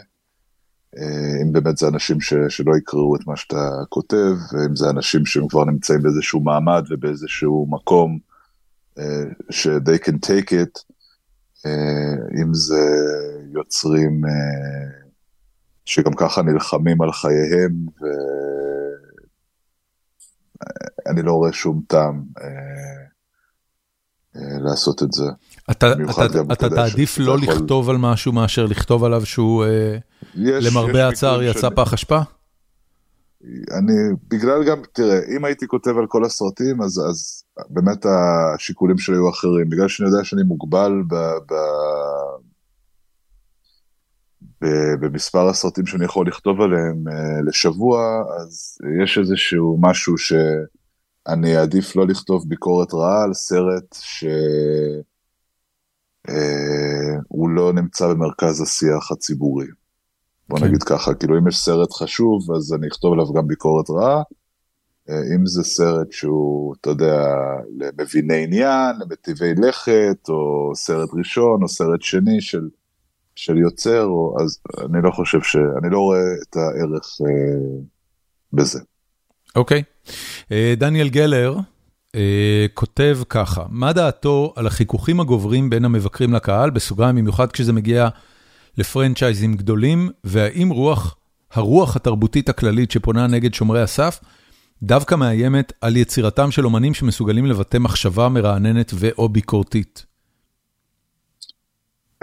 אם 1.42 1.52
באמת 1.52 1.78
זה 1.78 1.88
אנשים 1.88 2.22
ש, 2.22 2.34
שלא 2.50 2.78
יקראו 2.78 3.16
את 3.16 3.28
מה 3.28 3.36
שאתה 3.36 3.70
כותב, 3.90 4.36
אם 4.70 4.76
זה 4.76 4.90
אנשים 4.90 5.26
שהם 5.26 5.48
כבר 5.48 5.66
נמצאים 5.66 6.02
באיזשהו 6.02 6.42
מעמד 6.42 6.84
ובאיזשהו 6.90 7.68
מקום 7.70 8.20
אה, 9.00 9.24
ש-they 9.50 10.06
can 10.06 10.16
take 10.16 10.52
it, 10.52 10.84
אה, 11.66 12.42
אם 12.42 12.54
זה 12.54 12.86
יוצרים 13.54 14.22
שגם 15.86 16.14
ככה 16.14 16.42
נלחמים 16.42 17.02
על 17.02 17.12
חייהם, 17.12 17.86
ואני 21.06 21.22
לא 21.22 21.34
רואה 21.34 21.54
שום 21.54 21.82
טעם. 21.88 22.24
אה, 22.42 23.08
לעשות 24.60 25.04
את 25.04 25.12
זה. 25.12 25.24
אתה, 25.72 25.94
אתה, 25.94 26.54
אתה 26.54 26.70
תעדיף 26.70 27.18
לא 27.18 27.24
יכול... 27.24 27.56
לכתוב 27.56 27.90
על 27.90 27.98
משהו 27.98 28.32
מאשר 28.32 28.66
לכתוב 28.66 29.04
עליו 29.04 29.26
שהוא 29.26 29.66
אה, 29.66 29.98
יש, 30.36 30.66
למרבה 30.66 31.08
הצער 31.08 31.44
יצא 31.44 31.60
שאני... 31.60 31.76
פח 31.76 31.94
אשפה? 31.94 32.20
אני, 33.44 33.94
בגלל 34.28 34.64
גם, 34.64 34.82
תראה, 34.94 35.20
אם 35.38 35.46
הייתי 35.46 35.68
כותב 35.68 35.98
על 35.98 36.08
כל 36.08 36.26
הסרטים, 36.26 36.82
אז, 36.82 37.02
אז 37.10 37.44
באמת 37.70 38.06
השיקולים 38.06 38.98
שלי 38.98 39.16
היו 39.16 39.30
אחרים. 39.30 39.70
בגלל 39.70 39.88
שאני 39.88 40.10
יודע 40.10 40.24
שאני 40.24 40.44
מוגבל 40.44 40.92
ב, 41.08 41.16
ב, 41.16 41.54
ב, 44.62 44.66
במספר 45.00 45.48
הסרטים 45.48 45.86
שאני 45.86 46.06
יכול 46.06 46.28
לכתוב 46.28 46.62
עליהם 46.62 47.08
אה, 47.08 47.42
לשבוע, 47.48 48.24
אז 48.42 48.78
יש 49.04 49.18
איזשהו 49.18 49.78
משהו 49.82 50.18
ש... 50.18 50.34
אני 51.28 51.58
אעדיף 51.58 51.96
לא 51.96 52.08
לכתוב 52.08 52.50
ביקורת 52.50 52.94
רעה 52.94 53.24
על 53.24 53.34
סרט 53.34 53.96
שהוא 54.02 55.04
אה, 56.30 57.20
לא 57.58 57.74
נמצא 57.74 58.08
במרכז 58.08 58.62
השיח 58.62 59.12
הציבורי. 59.12 59.68
בוא 60.50 60.60
כן. 60.60 60.66
נגיד 60.66 60.84
ככה, 60.84 61.14
כאילו 61.14 61.38
אם 61.38 61.48
יש 61.48 61.58
סרט 61.58 61.94
חשוב, 61.94 62.52
אז 62.52 62.74
אני 62.74 62.88
אכתוב 62.88 63.14
עליו 63.14 63.34
גם 63.34 63.48
ביקורת 63.48 63.90
רעה. 63.90 64.22
אה, 65.10 65.36
אם 65.36 65.46
זה 65.46 65.64
סרט 65.64 66.12
שהוא, 66.12 66.76
אתה 66.82 66.90
יודע, 66.90 67.24
למביני 67.78 68.44
עניין, 68.44 68.96
למטיבי 69.00 69.54
לכת, 69.56 70.30
או 70.30 70.72
סרט 70.76 71.10
ראשון, 71.14 71.64
או 71.64 71.68
סרט 71.68 72.02
שני 72.02 72.42
של, 72.42 72.70
של 73.36 73.58
יוצר, 73.58 74.06
או, 74.06 74.38
אז 74.40 74.60
אני 74.86 75.04
לא 75.04 75.12
חושב 75.12 75.42
ש... 75.42 75.56
אני 75.56 75.90
לא 75.92 76.00
רואה 76.00 76.34
את 76.50 76.56
הערך 76.56 77.18
אה, 77.22 77.80
בזה. 78.54 78.80
אוקיי. 79.56 79.84
אה, 80.52 80.74
דניאל 80.78 81.10
גלר 81.10 81.58
כותב 82.74 83.18
ככה, 83.30 83.64
מה 83.70 83.94
דעתו 83.94 84.54
על 84.56 84.68
החיכוכים 84.68 85.20
הגוברים 85.20 85.70
בין 85.70 85.86
המבקרים 85.86 86.34
לקהל, 86.34 86.70
בסוגריים 86.70 87.16
במיוחד 87.16 87.52
כשזה 87.52 87.74
מגיע 87.74 88.10
לפרנצ'ייזים 88.78 89.54
גדולים, 89.54 90.10
והאם 90.24 90.70
רוח, 90.70 91.16
הרוח 91.52 91.96
התרבותית 91.96 92.50
הכללית 92.50 92.92
שפונה 92.92 93.28
נגד 93.28 93.54
שומרי 93.54 93.82
הסף, 93.82 94.20
דווקא 94.84 95.16
מאיימת 95.16 95.74
על 95.82 95.98
יצירתם 95.98 96.52
של 96.52 96.66
אומנים 96.66 96.94
שמסוגלים 96.94 97.46
לבטא 97.46 97.78
מחשבה 97.78 98.30
מרעננת 98.30 98.92
ו/או 98.94 99.30
ביקורתית. 99.30 100.06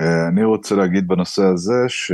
אה, 0.01 0.29
אני 0.29 0.45
רוצה 0.45 0.75
להגיד 0.75 1.09
בנושא 1.09 1.43
הזה 1.43 1.85
ש... 1.89 2.13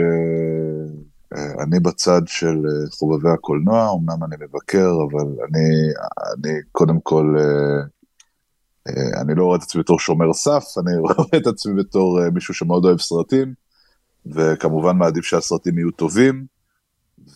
אה, 1.36 1.62
אני 1.62 1.80
בצד 1.80 2.22
של 2.26 2.56
אה, 2.66 2.90
חובבי 2.90 3.30
הקולנוע, 3.30 3.92
אמנם 3.94 4.24
אני 4.24 4.36
מבקר, 4.40 4.90
אבל 5.10 5.26
אני, 5.48 5.92
אני 6.34 6.58
קודם 6.72 7.00
כל, 7.00 7.36
אה, 7.38 9.20
אני 9.20 9.34
לא 9.34 9.44
רואה 9.44 9.56
את 9.58 9.62
עצמי 9.62 9.82
בתור 9.82 9.98
שומר 9.98 10.32
סף, 10.32 10.64
אני 10.78 10.96
רואה 11.04 11.36
את 11.36 11.46
עצמי 11.46 11.74
בתור 11.74 12.20
מישהו 12.30 12.54
שמאוד 12.54 12.84
אוהב 12.84 12.98
סרטים, 12.98 13.54
וכמובן 14.26 14.96
מעדיף 14.96 15.24
שהסרטים 15.24 15.78
יהיו 15.78 15.90
טובים, 15.90 16.46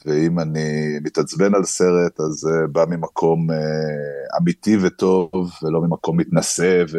ואם 0.07 0.41
אני 0.41 0.99
מתעצבן 1.03 1.55
על 1.55 1.65
סרט, 1.65 2.21
אז 2.21 2.33
זה 2.33 2.67
בא 2.73 2.85
ממקום 2.89 3.47
אמיתי 4.41 4.77
וטוב, 4.83 5.51
ולא 5.63 5.81
ממקום 5.81 6.17
מתנשא 6.17 6.85
ו... 6.93 6.99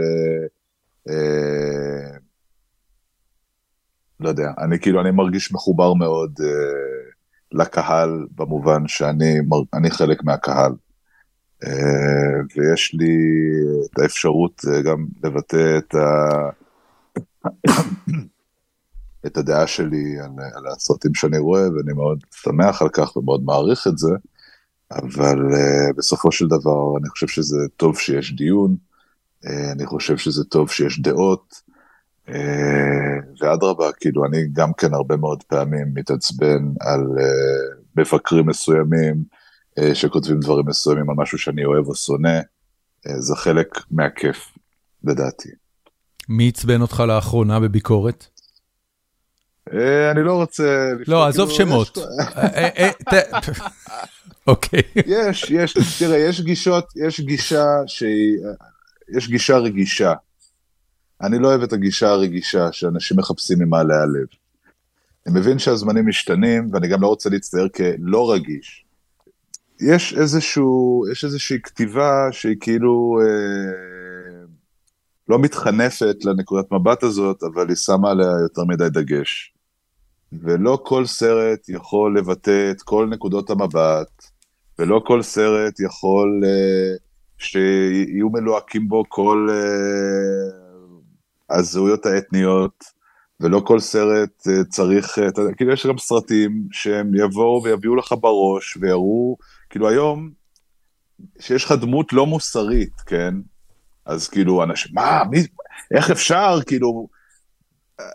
לא 4.20 4.30
יודע, 4.30 4.52
אני 4.58 4.80
כאילו, 4.80 5.02
אני 5.02 5.12
מרגיש 5.12 5.54
מחובר 5.54 5.94
מאוד 5.94 6.40
אה, 6.44 6.48
לקהל, 7.52 8.26
במובן 8.36 8.88
שאני 8.88 9.40
אני 9.74 9.92
חלק 9.92 10.24
מהקהל. 10.24 10.72
אה, 11.64 12.40
ויש 12.56 12.94
לי 12.94 13.18
את 13.86 14.00
האפשרות 14.00 14.62
אה, 14.68 14.82
גם 14.82 15.06
לבטא 15.24 15.78
את, 15.78 15.96
ה... 15.96 16.50
את 19.26 19.38
הדעה 19.38 19.68
שלי 19.68 20.20
על, 20.20 20.30
על 20.56 20.68
הסרטים 20.68 21.14
שאני 21.14 21.38
רואה, 21.38 21.62
ואני 21.62 21.94
מאוד 21.94 22.20
שמח 22.32 22.82
על 22.82 22.90
כך 22.90 23.18
ומאוד 23.18 23.44
מעריך 23.44 23.88
את 23.88 23.98
זה, 23.98 24.12
אבל 24.92 25.40
uh, 25.40 25.94
בסופו 25.98 26.32
של 26.32 26.48
דבר 26.48 26.98
אני 26.98 27.10
חושב 27.10 27.28
שזה 27.28 27.58
טוב 27.78 27.98
שיש 27.98 28.36
דיון, 28.36 28.76
uh, 29.46 29.50
אני 29.72 29.86
חושב 29.86 30.18
שזה 30.18 30.44
טוב 30.44 30.72
שיש 30.72 31.02
דעות, 31.02 31.62
אה, 31.70 31.75
ואדרבה, 33.42 33.92
כאילו, 33.92 34.26
אני 34.26 34.38
גם 34.54 34.74
כן 34.74 34.94
הרבה 34.94 35.18
מאוד 35.18 35.44
פעמים 35.44 35.88
מתעצבן 35.94 36.64
על 36.80 37.02
אה, 37.20 37.26
מבקרים 37.96 38.46
מסוימים 38.46 39.24
אה, 39.80 39.96
שכותבים 39.96 40.40
דברים 40.40 40.66
מסוימים 40.66 41.10
על 41.10 41.16
משהו 41.18 41.38
שאני 41.38 41.66
אוהב 41.66 41.88
או 41.88 41.96
שונא, 41.96 42.40
זה 43.18 43.36
חלק 43.36 43.68
מהכיף, 43.92 44.52
לדעתי. 45.04 45.50
מי 46.30 46.48
עצבן 46.48 46.82
אותך 46.82 47.04
לאחרונה 47.08 47.60
בביקורת? 47.60 48.26
אני 50.12 50.24
לא 50.24 50.34
רוצה... 50.34 50.92
לא, 51.08 51.28
עזוב 51.28 51.50
כאילו, 51.50 51.70
שמות. 51.70 51.98
אוקיי. 54.48 54.82
יש, 54.96 55.52
יש, 55.52 56.00
תראה, 56.00 56.18
יש 56.18 56.42
גישות, 56.42 56.86
יש 56.96 57.20
גישה 57.20 57.66
שהיא, 57.88 58.38
יש 59.18 59.28
גישה 59.28 59.58
רגישה. 59.58 60.14
אני 61.22 61.40
לא 61.40 61.48
אוהב 61.48 61.62
את 61.62 61.74
הגישה 61.74 62.10
הרגישה 62.10 62.72
שאנשים 62.72 63.18
מחפשים 63.18 63.60
ממעלה 63.60 64.02
הלב. 64.02 64.28
אני 65.28 65.40
מבין 65.40 65.60
שהזמנים 65.60 66.08
משתנים, 66.08 66.70
ואני 66.72 66.88
גם 66.88 67.02
לא 67.02 67.08
רוצה 67.08 67.30
להצטייר 67.30 67.70
כלא 67.70 68.34
רגיש. 68.34 68.86
יש 69.82 70.14
איזשהו, 70.14 71.06
יש 71.12 71.24
איזושהי 71.24 71.62
כתיבה 71.64 72.28
שהיא 72.32 72.56
כאילו 72.60 73.20
אה, 73.22 74.46
לא 75.30 75.40
מתחנפת 75.40 76.26
לנקודת 76.26 76.72
מבט 76.72 77.04
הזאת, 77.04 77.44
אבל 77.44 77.68
היא 77.68 77.76
שמה 77.76 78.12
עליה 78.12 78.32
יותר 78.42 78.64
מדי 78.64 78.90
דגש. 78.90 79.54
ולא 80.34 80.80
כל 80.84 81.06
סרט 81.06 81.70
יכול 81.70 82.18
לבטא 82.18 82.72
את 82.72 82.82
כל 82.82 83.08
נקודות 83.12 83.50
המבט, 83.50 84.26
ולא 84.80 85.02
כל 85.06 85.22
סרט 85.22 85.80
יכול 85.80 86.42
אה, 86.46 86.96
שיהיו 87.38 88.30
מלוהקים 88.30 88.90
בו 88.90 89.04
כל... 89.08 89.48
אה, 89.52 90.65
הזהויות 91.50 92.06
האתניות, 92.06 92.84
ולא 93.40 93.62
כל 93.66 93.80
סרט 93.80 94.48
אה, 94.48 94.64
צריך, 94.64 95.20
אה, 95.20 95.28
אתה 95.28 95.42
יודע, 95.42 95.54
כאילו 95.54 95.74
יש 95.74 95.86
גם 95.86 95.98
סרטים 95.98 96.68
שהם 96.72 97.16
יבואו 97.16 97.64
ויביאו 97.64 97.96
לך 97.96 98.14
בראש 98.22 98.78
ויראו, 98.82 99.38
כאילו 99.70 99.90
היום, 99.90 100.30
שיש 101.40 101.64
לך 101.66 101.72
דמות 101.72 102.14
לא 102.14 102.26
מוסרית, 102.26 103.02
כן? 103.06 103.34
אז 104.06 104.28
כאילו 104.28 104.64
אנשים, 104.64 104.92
מה, 104.96 105.24
מי, 105.30 105.40
איך 105.96 106.12
אפשר, 106.12 106.60
כאילו, 106.68 107.08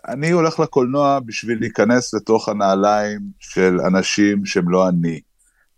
אני 0.08 0.30
הולך 0.30 0.60
לקולנוע 0.60 1.20
בשביל 1.20 1.60
להיכנס 1.60 2.14
לתוך 2.14 2.48
הנעליים 2.48 3.20
של 3.38 3.80
אנשים 3.86 4.46
שהם 4.46 4.68
לא 4.68 4.88
אני, 4.88 5.20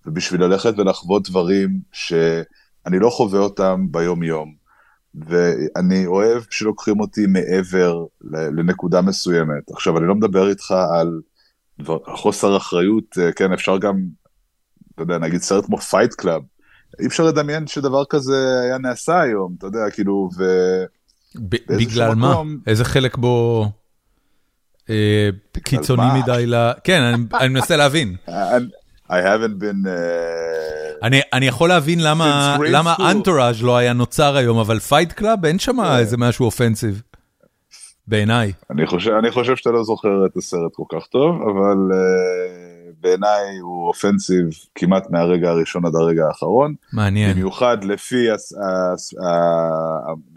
ובשביל 0.07 0.45
ללכת 0.45 0.75
ולחוות 0.79 1.29
דברים 1.29 1.81
שאני 1.93 2.99
לא 2.99 3.11
חווה 3.11 3.41
אותם 3.41 3.87
ביום-יום. 3.91 4.62
ואני 5.15 6.07
אוהב 6.07 6.43
שלוקחים 6.51 7.01
אותי 7.01 7.27
מעבר 7.27 8.05
לנקודה 8.57 9.03
מסוימת. 9.03 9.71
עכשיו, 9.73 9.99
אני 9.99 10.07
לא 10.07 10.15
מדבר 10.15 10.49
איתך 10.49 10.75
על 11.01 11.21
דבר, 11.81 11.99
חוסר 12.17 12.57
אחריות, 12.57 13.19
אה, 13.19 13.33
כן, 13.33 13.53
אפשר 13.53 13.79
גם, 13.79 13.97
אתה 14.95 15.03
יודע, 15.03 15.19
נגיד 15.19 15.41
סרט 15.41 15.67
כמו 15.67 15.79
Fight 15.79 16.15
Club, 16.15 16.43
אי 17.01 17.07
אפשר 17.07 17.25
לדמיין 17.25 17.67
שדבר 17.67 18.05
כזה 18.05 18.61
היה 18.65 18.79
נעשה 18.79 19.21
היום, 19.21 19.55
אתה 19.59 19.67
יודע, 19.67 19.91
כאילו, 19.93 20.29
ו... 20.39 20.45
בגלל 21.69 22.15
מה? 22.15 22.31
מקום... 22.31 22.59
איזה 22.67 22.85
חלק 22.85 23.17
בו 23.17 23.67
אה, 24.91 25.29
קיצוני 25.53 26.03
מה? 26.03 26.23
מדי 26.23 26.47
ל... 26.47 26.55
כן, 26.85 27.01
אני, 27.03 27.25
אני 27.41 27.49
מנסה 27.49 27.77
להבין. 27.77 28.17
I 29.13 29.21
haven't 29.21 29.59
been... 29.59 29.87
Uh, 29.87 31.07
אני, 31.07 31.21
אני 31.33 31.47
יכול 31.47 31.69
להבין 31.69 31.99
למה, 32.03 32.57
למה 32.71 32.95
אנטוראז' 33.11 33.63
לא 33.63 33.77
היה 33.77 33.93
נוצר 33.93 34.37
היום, 34.37 34.59
אבל 34.59 34.79
Fight 34.79 35.13
Club 35.13 35.45
אין 35.47 35.59
שם 35.59 35.81
yeah. 35.81 35.99
איזה 35.99 36.17
משהו 36.17 36.45
offensive. 36.45 37.03
בעיניי. 38.07 38.53
אני 38.71 38.87
חושב, 38.87 39.11
אני 39.11 39.31
חושב 39.31 39.57
שאתה 39.57 39.71
לא 39.71 39.85
זוכר 39.85 40.27
את 40.27 40.37
הסרט 40.37 40.73
כל 40.73 40.85
כך 40.93 41.07
טוב, 41.07 41.43
אבל 41.43 41.77
uh, 41.91 42.95
בעיניי 43.01 43.59
הוא 43.63 43.89
offensive 43.89 44.45
כמעט 44.75 45.11
מהרגע 45.11 45.51
הראשון 45.51 45.87
עד 45.87 45.95
הרגע 45.95 46.27
האחרון. 46.27 46.75
מעניין. 46.93 47.33
במיוחד 47.33 47.85
לפי 47.85 48.31
הס, 48.31 48.53
הס, 48.53 49.15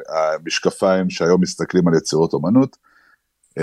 המשקפיים 0.09 1.09
שהיום 1.09 1.41
מסתכלים 1.41 1.87
על 1.87 1.93
יצירות 1.93 2.33
אומנות, 2.33 2.77
uh, 3.59 3.61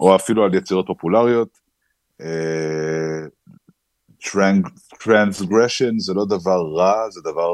או 0.00 0.16
אפילו 0.16 0.44
על 0.44 0.54
יצירות 0.54 0.86
פופולריות. 0.86 1.58
Uh, 2.22 2.24
transgression 5.04 5.98
זה 5.98 6.14
לא 6.14 6.24
דבר 6.24 6.62
רע, 6.76 7.10
זה 7.10 7.20
דבר 7.20 7.50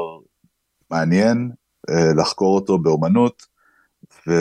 מעניין 0.91 1.51
uh, 1.91 1.93
לחקור 2.21 2.55
אותו 2.55 2.77
באומנות. 2.77 3.43
ו... 4.27 4.31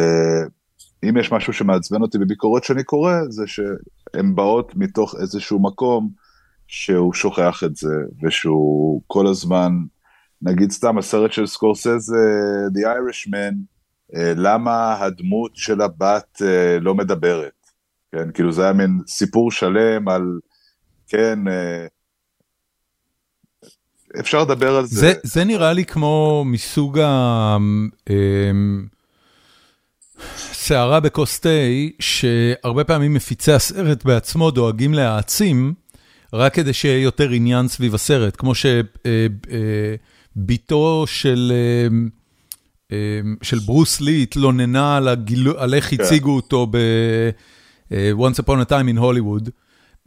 אם 1.08 1.16
יש 1.16 1.32
משהו 1.32 1.52
שמעצבן 1.52 2.02
אותי 2.02 2.18
בביקורות 2.18 2.64
שאני 2.64 2.84
קורא, 2.84 3.12
זה 3.28 3.44
שהן 3.46 4.34
באות 4.34 4.72
מתוך 4.76 5.14
איזשהו 5.20 5.62
מקום 5.62 6.10
שהוא 6.66 7.14
שוכח 7.14 7.62
את 7.64 7.76
זה, 7.76 7.94
ושהוא 8.22 9.02
כל 9.06 9.26
הזמן, 9.26 9.72
נגיד 10.42 10.70
סתם 10.70 10.98
הסרט 10.98 11.32
של 11.32 11.46
סקורסזה, 11.46 12.16
The 12.74 12.80
Irishman, 12.80 13.54
אה, 14.14 14.32
למה 14.36 15.04
הדמות 15.04 15.56
של 15.56 15.80
הבת 15.80 16.42
אה, 16.42 16.78
לא 16.80 16.94
מדברת, 16.94 17.70
כן, 18.12 18.30
כאילו 18.32 18.52
זה 18.52 18.62
היה 18.64 18.72
מין 18.72 19.00
סיפור 19.06 19.50
שלם 19.50 20.08
על, 20.08 20.38
כן, 21.08 21.48
אה, 21.48 21.86
אפשר 24.20 24.42
לדבר 24.42 24.76
על 24.76 24.86
זה. 24.86 25.00
זה, 25.00 25.12
זה 25.22 25.44
נראה 25.44 25.72
לי 25.72 25.84
כמו 25.84 26.44
מסוג 26.46 26.98
ה... 26.98 27.56
סערה 30.52 31.00
בכוס 31.00 31.40
תה, 31.40 31.48
שהרבה 32.00 32.84
פעמים 32.84 33.14
מפיצי 33.14 33.52
הסרט 33.52 34.04
בעצמו 34.04 34.50
דואגים 34.50 34.94
להעצים, 34.94 35.74
רק 36.32 36.54
כדי 36.54 36.72
שיהיה 36.72 37.02
יותר 37.02 37.30
עניין 37.30 37.68
סביב 37.68 37.94
הסרט, 37.94 38.36
כמו 38.36 38.52
שבתו 40.36 41.04
של... 41.06 41.52
של 43.42 43.58
ברוס 43.58 44.00
לי 44.00 44.22
התלוננה 44.22 44.96
על, 44.96 45.08
הגיל... 45.08 45.48
על 45.56 45.74
איך 45.74 45.90
כן. 45.90 45.96
הציגו 46.02 46.36
אותו 46.36 46.66
ב-Once 46.70 48.42
Upon 48.44 48.60
a 48.66 48.70
Time 48.70 48.88
in 48.94 48.98
Hollywood. 48.98 49.50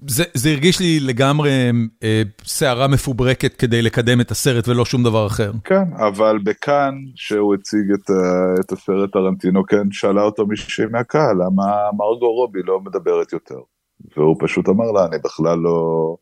זה, 0.08 0.24
זה 0.34 0.50
הרגיש 0.50 0.80
לי 0.80 1.00
לגמרי 1.00 1.72
אה, 2.04 2.22
סערה 2.44 2.88
מפוברקת 2.88 3.56
כדי 3.56 3.82
לקדם 3.82 4.22
את 4.22 4.32
הסרט 4.32 4.68
ולא 4.68 4.86
שום 4.86 5.04
דבר 5.04 5.28
אחר. 5.28 5.52
כן, 5.64 5.94
אבל 5.98 6.38
בכאן, 6.44 6.96
שהוא 7.16 7.56
הציג 7.56 7.92
את, 7.94 8.12
את 8.60 8.72
הסרט 8.72 9.14
טרנטינו, 9.14 9.66
כן, 9.66 9.92
שאלה 9.92 10.22
אותו 10.22 10.48
מישהי 10.48 10.86
מהקהל, 10.86 11.36
למה 11.36 11.92
מרגו 11.98 12.34
רובי 12.36 12.60
לא 12.64 12.80
מדברת 12.80 13.34
יותר? 13.34 13.60
והוא 14.18 14.36
פשוט 14.40 14.70
אמר 14.70 14.92
לה, 14.92 15.06
אני 15.06 15.18
בכלל 15.24 15.58
לא, 15.58 16.16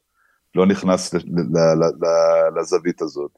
לא 0.56 0.66
נכנס 0.66 1.14
ל, 1.14 1.18
ל, 1.18 1.60
ל, 1.60 1.84
ל, 1.84 2.60
לזווית 2.60 3.02
הזאת. 3.02 3.32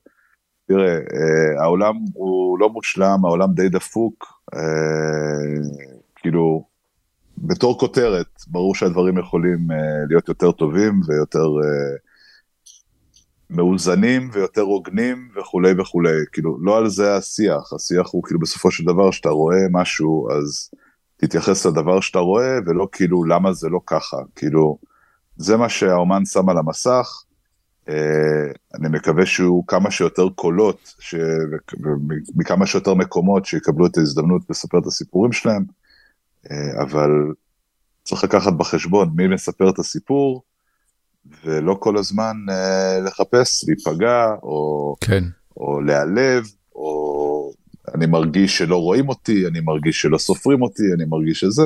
תראה, 0.67 0.93
אה, 0.93 1.63
העולם 1.63 1.95
הוא 2.13 2.59
לא 2.59 2.69
מושלם, 2.69 3.25
העולם 3.25 3.53
די 3.53 3.69
דפוק, 3.69 4.25
אה, 4.53 5.61
כאילו, 6.15 6.68
בתור 7.43 7.79
כותרת, 7.79 8.27
ברור 8.47 8.75
שהדברים 8.75 9.17
יכולים 9.17 9.71
uh, 9.71 9.73
להיות 10.09 10.27
יותר 10.27 10.51
טובים 10.51 11.01
ויותר 11.07 11.45
uh, 11.45 11.99
מאוזנים 13.49 14.29
ויותר 14.33 14.61
הוגנים 14.61 15.29
וכולי 15.35 15.81
וכולי, 15.81 16.17
כאילו 16.31 16.57
לא 16.61 16.77
על 16.77 16.89
זה 16.89 17.15
השיח, 17.15 17.73
השיח 17.73 18.09
הוא 18.11 18.23
כאילו 18.23 18.39
בסופו 18.39 18.71
של 18.71 18.83
דבר 18.85 19.11
שאתה 19.11 19.29
רואה 19.29 19.57
משהו 19.71 20.27
אז 20.31 20.69
תתייחס 21.17 21.65
לדבר 21.65 21.99
שאתה 21.99 22.19
רואה 22.19 22.57
ולא 22.65 22.87
כאילו 22.91 23.23
למה 23.23 23.53
זה 23.53 23.69
לא 23.69 23.79
ככה, 23.85 24.17
כאילו 24.35 24.77
זה 25.37 25.57
מה 25.57 25.69
שהאומן 25.69 26.25
שם 26.25 26.49
על 26.49 26.57
המסך, 26.57 27.23
uh, 27.87 27.91
אני 28.75 28.89
מקווה 28.89 29.25
שהוא 29.25 29.63
כמה 29.67 29.91
שיותר 29.91 30.29
קולות 30.35 30.95
ש... 30.99 31.15
מכמה 32.35 32.65
שיותר 32.65 32.93
מקומות 32.93 33.45
שיקבלו 33.45 33.85
את 33.85 33.97
ההזדמנות 33.97 34.41
לספר 34.49 34.77
את 34.77 34.85
הסיפורים 34.85 35.31
שלהם. 35.31 35.78
אה, 36.51 36.83
אבל 36.83 37.09
צריך 38.03 38.23
לקחת 38.23 38.53
בחשבון 38.53 39.09
מי 39.15 39.27
מספר 39.27 39.69
את 39.69 39.79
הסיפור, 39.79 40.43
ולא 41.43 41.77
כל 41.79 41.97
הזמן 41.97 42.35
אה, 42.49 42.99
לחפש 42.99 43.65
להיפגע, 43.67 44.25
או, 44.43 44.95
כן. 45.01 45.23
או 45.57 45.81
להיעלב, 45.81 46.43
או 46.75 47.51
אני 47.95 48.05
מרגיש 48.05 48.57
שלא 48.57 48.77
רואים 48.77 49.09
אותי, 49.09 49.47
אני 49.47 49.59
מרגיש 49.59 50.01
שלא 50.01 50.17
סופרים 50.17 50.61
אותי, 50.61 50.83
אני 50.95 51.05
מרגיש 51.05 51.39
שזה. 51.39 51.63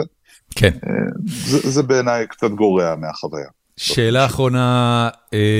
כן. 0.55 0.71
אה, 0.87 0.91
זה, 1.25 1.69
זה 1.69 1.83
בעיניי 1.83 2.27
קצת 2.27 2.51
גורע 2.51 2.95
מהחוויה. 2.95 3.49
שאלה 3.77 4.25
אחרונה, 4.25 5.09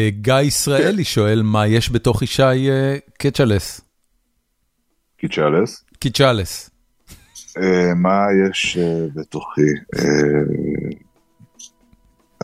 גיא 0.10 0.34
ישראלי 0.34 0.98
כן. 0.98 1.04
שואל, 1.04 1.42
מה 1.42 1.68
יש 1.68 1.92
בתוך 1.92 2.22
ישי 2.22 2.70
קצ'לס? 3.20 3.82
קיצ'לס? 5.18 5.84
קיצ'לס. 6.00 6.73
אה, 7.58 7.94
מה 7.96 8.26
יש 8.48 8.78
אה, 8.78 9.06
בתוכי? 9.16 9.62
אה, 9.98 10.04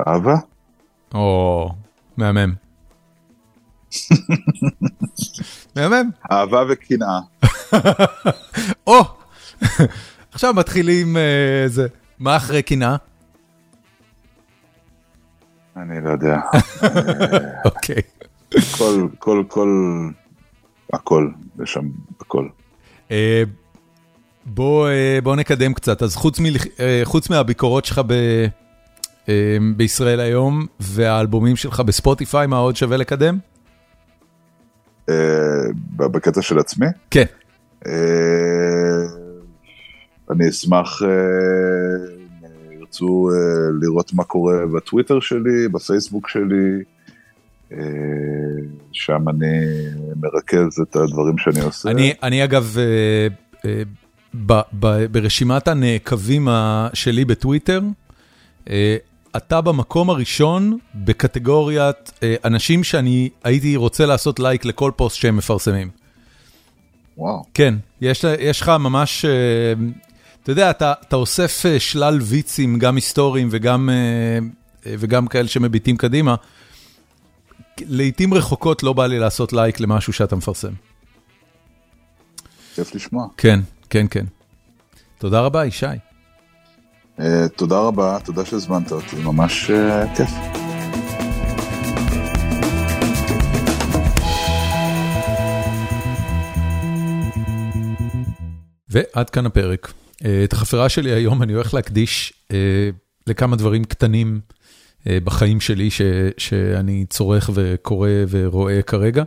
אהבה? 0.08 0.36
או, 1.14 1.70
מהמם. 2.18 2.54
מהמם. 5.76 6.10
אהבה 6.32 6.64
וקנאה. 6.70 7.20
או, 8.88 9.02
עכשיו 10.34 10.54
מתחילים 10.54 11.18
זה. 11.68 11.88
מה 12.20 12.38
אחרי 12.38 12.62
קנאה? 12.64 12.96
אני 15.78 16.04
לא 16.04 16.10
יודע. 16.10 16.40
אוקיי. 17.66 18.02
כל, 18.78 19.08
כל, 19.20 19.44
כל, 19.48 19.70
הכל, 20.94 21.30
יש 21.64 21.74
שם 21.74 21.90
הכל. 22.22 22.48
בוא, 24.54 24.90
אה, 24.90 25.20
בוא 25.24 25.36
נקדם 25.36 25.74
קצת, 25.74 26.02
אז 26.04 26.16
חוץ, 26.16 26.40
אה, 26.80 27.02
חוץ 27.04 27.30
מהביקורות 27.30 27.86
שלך 27.86 28.02
ב, 28.08 28.14
אה, 29.30 29.58
בישראל 29.76 30.20
היום 30.20 30.66
והאלבומים 30.80 31.56
שלך 31.56 31.80
בספוטיפיי, 31.80 32.48
מה 32.48 32.58
עוד 32.58 32.76
שווה 32.76 32.98
לקדם? 32.98 33.38
בקטע 35.96 36.42
של 36.42 36.60
עצמי? 36.60 36.86
כן. 37.12 37.26
אני 40.32 40.50
אשמח, 40.50 41.02
ירצו 42.72 43.30
לראות 43.82 44.14
מה 44.14 44.24
קורה 44.24 44.66
בטוויטר 44.76 45.20
שלי, 45.20 45.68
בפייסבוק 45.72 46.30
שלי, 46.30 46.84
שם 48.92 49.30
אני 49.30 49.66
מרכז 50.20 50.80
את 50.82 50.96
הדברים 50.96 51.38
שאני 51.38 51.62
עושה. 51.62 51.92
אני, 51.92 52.14
אני 52.24 52.44
אגב... 52.44 52.78
ב, 54.34 54.54
ב, 54.80 55.06
ברשימת 55.12 55.68
הנעקבים 55.68 56.48
שלי 56.94 57.26
בטוויטר, 57.26 57.82
אה, 58.70 58.98
אתה 59.38 59.62
במקום 59.62 60.10
הראשון 60.10 60.78
בקטגוריית 60.96 62.12
אה, 62.24 62.36
אנשים 62.46 62.84
שאני 62.84 63.30
הייתי 63.44 63.76
רוצה 63.76 64.06
לעשות 64.06 64.40
לייק 64.40 64.66
לכל 64.66 64.92
פוסט 64.96 65.18
שהם 65.18 65.38
מפרסמים. 65.38 65.90
וואו. 67.18 67.44
כן, 67.54 67.76
יש, 68.02 68.26
יש 68.40 68.62
לך 68.62 68.70
ממש, 68.70 69.26
אה, 69.26 69.74
אתה 70.44 70.52
יודע, 70.52 70.70
אתה, 70.70 70.94
אתה 71.08 71.16
אוסף 71.16 71.64
שלל 71.80 72.20
ויצים, 72.22 72.80
גם 72.80 72.96
היסטוריים 72.96 73.48
וגם, 73.52 73.90
וגם 74.86 75.28
כאלה 75.28 75.48
שמביטים 75.48 75.98
קדימה. 75.98 76.36
לעתים 77.82 78.34
רחוקות 78.34 78.84
לא 78.84 78.94
בא 78.94 79.08
לי 79.08 79.20
לעשות 79.20 79.54
לייק 79.54 79.80
למשהו 79.80 80.14
שאתה 80.14 80.36
מפרסם. 80.36 80.74
כיף 82.76 82.96
לשמוע. 82.96 83.28
כן, 83.38 83.60
כן, 83.90 84.06
כן. 84.10 84.26
תודה 85.18 85.42
רבה, 85.42 85.66
ישי. 85.66 85.86
Uh, 87.18 87.22
תודה 87.56 87.80
רבה, 87.80 88.18
תודה 88.26 88.46
שהזמנת 88.46 88.92
אותי, 88.92 89.16
ממש 89.16 89.72
uh, 89.72 90.18
כיף. 90.18 90.30
ועד 98.90 99.30
כאן 99.30 99.46
הפרק. 99.46 99.94
את 100.44 100.54
החפירה 100.54 100.90
שלי 100.90 101.12
היום 101.12 101.44
אני 101.44 101.54
הולך 101.54 101.74
להקדיש 101.74 102.34
לכמה 103.28 103.56
דברים 103.56 103.84
קטנים 103.84 104.40
בחיים 105.06 105.62
שלי 105.62 105.92
ש, 105.92 106.02
שאני 106.38 107.06
צורך 107.10 107.50
וקורא 107.54 108.10
ורואה 108.30 108.82
כרגע. 108.82 109.24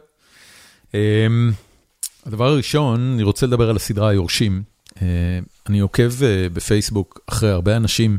הדבר 2.27 2.49
הראשון, 2.49 3.12
אני 3.15 3.23
רוצה 3.23 3.47
לדבר 3.47 3.70
על 3.70 3.77
הסדרה 3.77 4.09
היורשים. 4.09 4.62
אני 5.69 5.81
עוקב 5.81 6.11
בפייסבוק 6.53 7.20
אחרי 7.27 7.51
הרבה 7.51 7.77
אנשים 7.77 8.19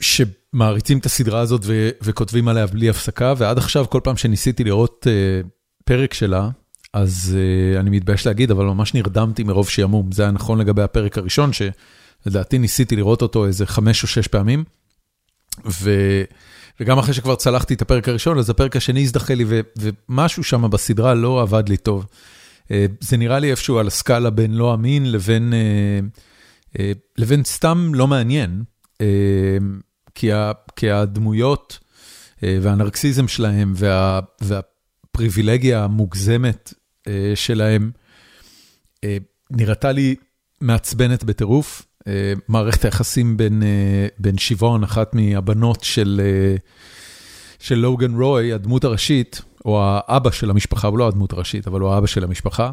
שמעריצים 0.00 0.98
את 0.98 1.06
הסדרה 1.06 1.40
הזאת 1.40 1.60
וכותבים 2.02 2.48
עליה 2.48 2.66
בלי 2.66 2.88
הפסקה, 2.88 3.34
ועד 3.36 3.58
עכשיו 3.58 3.86
כל 3.90 4.00
פעם 4.04 4.16
שניסיתי 4.16 4.64
לראות 4.64 5.06
פרק 5.84 6.14
שלה, 6.14 6.48
אז 6.92 7.36
אני 7.80 7.90
מתבייש 7.90 8.26
להגיד, 8.26 8.50
אבל 8.50 8.64
ממש 8.64 8.94
נרדמתי 8.94 9.42
מרוב 9.42 9.68
שעמום. 9.68 10.12
זה 10.12 10.22
היה 10.22 10.30
נכון 10.32 10.58
לגבי 10.58 10.82
הפרק 10.82 11.18
הראשון, 11.18 11.50
שלדעתי 11.52 12.58
ניסיתי 12.58 12.96
לראות 12.96 13.22
אותו 13.22 13.46
איזה 13.46 13.66
חמש 13.66 14.02
או 14.02 14.08
שש 14.08 14.26
פעמים, 14.26 14.64
ו... 15.66 15.90
וגם 16.82 16.98
אחרי 16.98 17.14
שכבר 17.14 17.34
צלחתי 17.34 17.74
את 17.74 17.82
הפרק 17.82 18.08
הראשון, 18.08 18.38
אז 18.38 18.50
הפרק 18.50 18.76
השני 18.76 19.02
הזדחה 19.02 19.34
לי. 19.34 19.44
ומשהו 19.78 20.44
שם 20.44 20.70
בסדרה 20.70 21.14
לא 21.14 21.42
עבד 21.42 21.68
לי 21.68 21.76
טוב. 21.76 22.06
זה 23.00 23.16
נראה 23.16 23.38
לי 23.38 23.50
איפשהו 23.50 23.78
על 23.78 23.86
הסקאלה 23.86 24.30
בין 24.30 24.54
לא 24.54 24.74
אמין 24.74 25.12
לבין, 25.12 25.52
לבין 27.18 27.44
סתם 27.44 27.92
לא 27.94 28.06
מעניין, 28.06 28.62
כי 30.76 30.90
הדמויות 30.90 31.78
והנרקסיזם 32.42 33.28
שלהם 33.28 33.72
וה... 33.76 34.20
והפריבילגיה 34.40 35.84
המוגזמת 35.84 36.74
שלהם 37.34 37.90
נראתה 39.50 39.92
לי 39.92 40.14
מעצבנת 40.60 41.24
בטירוף. 41.24 41.82
מערכת 42.48 42.84
היחסים 42.84 43.36
בין, 43.36 43.62
בין 44.18 44.38
שיבון, 44.38 44.82
אחת 44.82 45.14
מהבנות 45.14 45.84
של, 45.84 46.20
של 47.58 47.74
לוגן 47.74 48.14
רוי, 48.14 48.52
הדמות 48.52 48.84
הראשית, 48.84 49.42
או 49.64 49.80
האבא 49.84 50.30
של 50.30 50.50
המשפחה, 50.50 50.88
הוא 50.88 50.98
לא 50.98 51.08
הדמות 51.08 51.32
הראשית, 51.32 51.66
אבל 51.66 51.80
הוא 51.80 51.90
האבא 51.90 52.06
של 52.06 52.24
המשפחה, 52.24 52.70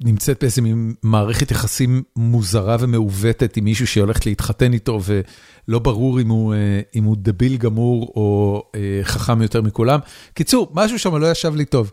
נמצאת 0.00 0.40
באיזה 0.40 0.62
מערכת 1.02 1.50
יחסים 1.50 2.02
מוזרה 2.16 2.76
ומעוותת 2.80 3.56
עם 3.56 3.64
מישהו 3.64 3.86
שהיא 3.86 4.02
הולכת 4.02 4.26
להתחתן 4.26 4.72
איתו, 4.72 5.00
ולא 5.04 5.78
ברור 5.78 6.20
אם 6.20 6.28
הוא, 6.28 6.54
אם 6.94 7.04
הוא 7.04 7.16
דביל 7.18 7.56
גמור 7.56 8.12
או 8.16 8.62
חכם 9.02 9.42
יותר 9.42 9.62
מכולם. 9.62 9.98
קיצור, 10.34 10.70
משהו 10.74 10.98
שם 10.98 11.16
לא 11.16 11.30
ישב 11.30 11.54
לי 11.54 11.64
טוב. 11.64 11.92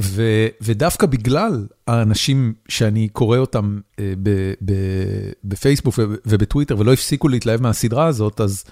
ו, 0.00 0.22
ודווקא 0.60 1.06
בגלל 1.06 1.66
האנשים 1.86 2.54
שאני 2.68 3.08
קורא 3.08 3.38
אותם 3.38 3.80
ב, 4.00 4.52
ב, 4.64 4.72
בפייסבוק 5.44 5.94
ובטוויטר 5.98 6.78
ולא 6.78 6.92
הפסיקו 6.92 7.28
להתלהב 7.28 7.62
מהסדרה 7.62 8.06
הזאת, 8.06 8.40
אז 8.40 8.64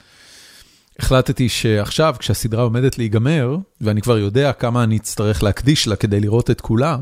החלטתי 0.99 1.49
שעכשיו, 1.49 2.17
כשהסדרה 2.19 2.63
עומדת 2.63 2.99
להיגמר, 2.99 3.57
ואני 3.81 4.03
כבר 4.03 4.19
יודע 4.19 4.53
כמה 4.53 4.85
אני 4.85 4.97
אצטרך 4.97 5.43
להקדיש 5.43 5.89
לה 5.89 5.97
כדי 5.97 6.21
לראות 6.21 6.51
את 6.51 6.61
כולה, 6.61 6.97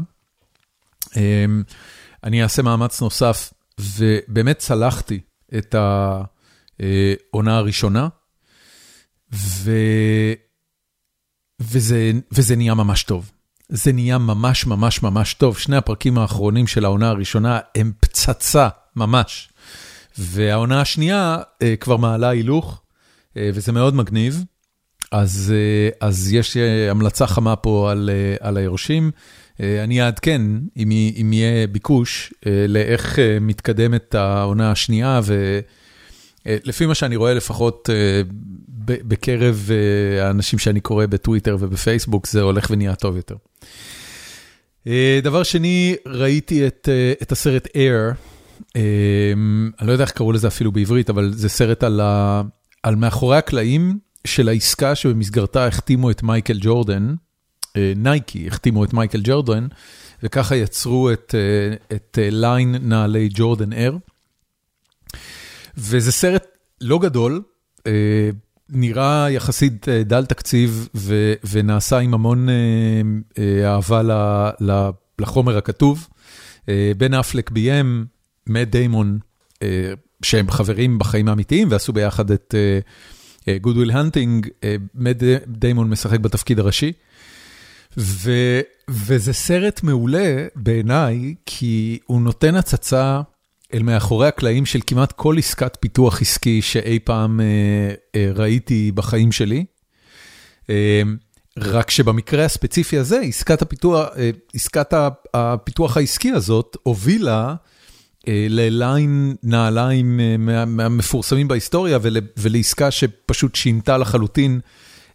אני 2.24 2.42
אעשה 2.42 2.62
מאמץ 2.62 3.00
נוסף, 3.00 3.52
ובאמת 3.80 4.58
צלחתי 4.58 5.20
את 5.58 5.74
העונה 5.74 7.56
הראשונה, 7.56 8.08
ו... 9.34 9.70
וזה, 11.60 12.12
וזה 12.32 12.56
נהיה 12.56 12.74
ממש 12.74 13.02
טוב. 13.02 13.30
זה 13.68 13.92
נהיה 13.92 14.18
ממש 14.18 14.66
ממש 14.66 15.02
ממש 15.02 15.34
טוב. 15.34 15.58
שני 15.58 15.76
הפרקים 15.76 16.18
האחרונים 16.18 16.66
של 16.66 16.84
העונה 16.84 17.08
הראשונה 17.08 17.58
הם 17.74 17.92
פצצה, 18.00 18.68
ממש. 18.96 19.48
והעונה 20.18 20.80
השנייה 20.80 21.38
כבר 21.80 21.96
מעלה 21.96 22.28
הילוך, 22.28 22.82
וזה 23.36 23.72
מאוד 23.72 23.94
מגניב. 23.94 24.44
אז, 25.12 25.54
אז 26.00 26.32
יש 26.32 26.56
המלצה 26.90 27.26
חמה 27.26 27.56
פה 27.56 27.90
על, 27.90 28.10
על 28.40 28.56
היורשים. 28.56 29.10
אני 29.60 30.02
אעדכן 30.02 30.42
אם, 30.76 30.90
אם 31.20 31.32
יהיה 31.32 31.66
ביקוש 31.66 32.32
לאיך 32.68 33.18
מתקדמת 33.40 34.14
העונה 34.14 34.70
השנייה, 34.70 35.20
ולפי 36.46 36.86
מה 36.86 36.94
שאני 36.94 37.16
רואה 37.16 37.34
לפחות 37.34 37.88
בקרב 38.86 39.70
האנשים 40.20 40.58
שאני 40.58 40.80
קורא 40.80 41.06
בטוויטר 41.06 41.56
ובפייסבוק, 41.60 42.26
זה 42.26 42.40
הולך 42.40 42.66
ונהיה 42.70 42.94
טוב 42.94 43.16
יותר. 43.16 43.36
דבר 45.22 45.42
שני, 45.42 45.96
ראיתי 46.06 46.66
את, 46.66 46.88
את 47.22 47.32
הסרט 47.32 47.66
Air, 47.66 48.14
אני 49.80 49.86
לא 49.86 49.92
יודע 49.92 50.04
איך 50.04 50.10
קראו 50.10 50.32
לזה 50.32 50.48
אפילו 50.48 50.72
בעברית, 50.72 51.10
אבל 51.10 51.32
זה 51.34 51.48
סרט 51.48 51.82
על, 51.82 52.00
ה, 52.00 52.42
על 52.82 52.96
מאחורי 52.96 53.36
הקלעים 53.36 53.98
של 54.24 54.48
העסקה 54.48 54.94
שבמסגרתה 54.94 55.66
החתימו 55.66 56.10
את 56.10 56.22
מייקל 56.22 56.58
ג'ורדן, 56.60 57.14
נייקי 57.96 58.46
החתימו 58.46 58.84
את 58.84 58.92
מייקל 58.92 59.20
ג'ורדן, 59.24 59.66
וככה 60.22 60.56
יצרו 60.56 61.12
את, 61.12 61.34
את 61.92 62.18
ליין 62.22 62.76
נעלי 62.80 63.28
ג'ורדן 63.32 63.72
אייר. 63.72 63.96
וזה 65.76 66.12
סרט 66.12 66.46
לא 66.80 66.98
גדול, 66.98 67.42
נראה 68.70 69.30
יחסית 69.30 69.88
דל 69.88 70.26
תקציב 70.26 70.88
ו, 70.94 71.32
ונעשה 71.50 71.98
עם 71.98 72.14
המון 72.14 72.48
אהבה 73.64 74.02
לחומר 75.18 75.56
הכתוב. 75.56 76.08
בן 76.96 77.14
אפלק 77.14 77.50
ביים, 77.50 78.06
מאט 78.46 78.68
דיימון, 78.68 79.18
שהם 80.22 80.50
חברים 80.50 80.98
בחיים 80.98 81.28
האמיתיים 81.28 81.68
ועשו 81.70 81.92
ביחד 81.92 82.30
את 82.30 82.54
Good 83.44 83.76
Will 83.76 83.90
Hunting, 83.90 84.48
מאט 84.94 85.16
דיימון 85.46 85.90
משחק 85.90 86.20
בתפקיד 86.20 86.58
הראשי. 86.58 86.92
ו, 87.98 88.30
וזה 88.90 89.32
סרט 89.32 89.82
מעולה 89.82 90.46
בעיניי, 90.56 91.34
כי 91.46 91.98
הוא 92.06 92.20
נותן 92.20 92.54
הצצה 92.54 93.20
אל 93.74 93.82
מאחורי 93.82 94.28
הקלעים 94.28 94.66
של 94.66 94.80
כמעט 94.86 95.12
כל 95.12 95.38
עסקת 95.38 95.76
פיתוח 95.80 96.22
עסקי 96.22 96.62
שאי 96.62 96.98
פעם 96.98 97.40
אה, 97.40 97.94
אה, 98.14 98.30
ראיתי 98.34 98.92
בחיים 98.92 99.32
שלי. 99.32 99.64
אה, 100.70 101.02
רק 101.58 101.90
שבמקרה 101.90 102.44
הספציפי 102.44 102.98
הזה, 102.98 103.20
עסקת 103.20 103.62
הפיתוח, 103.62 104.08
אה, 104.16 104.30
עסקת 104.54 104.94
הפיתוח 105.34 105.96
העסקי 105.96 106.30
הזאת 106.30 106.76
הובילה 106.82 107.54
אה, 108.28 108.46
לליין 108.48 109.34
נעליים 109.42 110.20
אה, 110.20 110.64
מהמפורסמים 110.66 111.48
בהיסטוריה 111.48 111.98
ול, 112.02 112.16
ולעסקה 112.36 112.90
שפשוט 112.90 113.54
שינתה 113.54 113.98
לחלוטין 113.98 114.60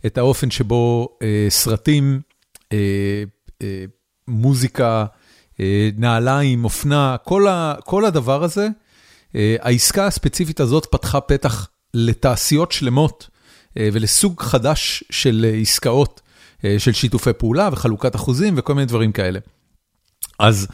את 0.06 0.18
האופן 0.18 0.52
שבו 0.52 1.18
סרטים, 1.50 2.22
מוזיקה, 4.28 5.06
נעליים, 5.98 6.64
אופנה, 6.64 7.16
כל, 7.24 7.48
ה, 7.48 7.76
כל 7.86 8.06
הדבר 8.06 8.44
הזה, 8.44 8.68
העסקה 9.36 10.08
הספציפית 10.08 10.60
הזאת 10.60 10.86
פתחה 10.92 11.22
פתח 11.22 11.70
לתעשיות 11.94 12.72
שלמות 12.72 13.30
ולסוג 13.76 14.42
חדש 14.42 15.04
של 15.10 15.46
עסקאות, 15.62 16.22
של 16.78 16.94
שיתופי 16.94 17.34
פעולה 17.34 17.70
וחלוקת 17.72 18.16
אחוזים 18.16 18.54
וכל 18.58 18.74
מיני 18.74 18.86
דברים 18.86 19.12
כאלה. 19.12 19.40
אז 20.40 20.68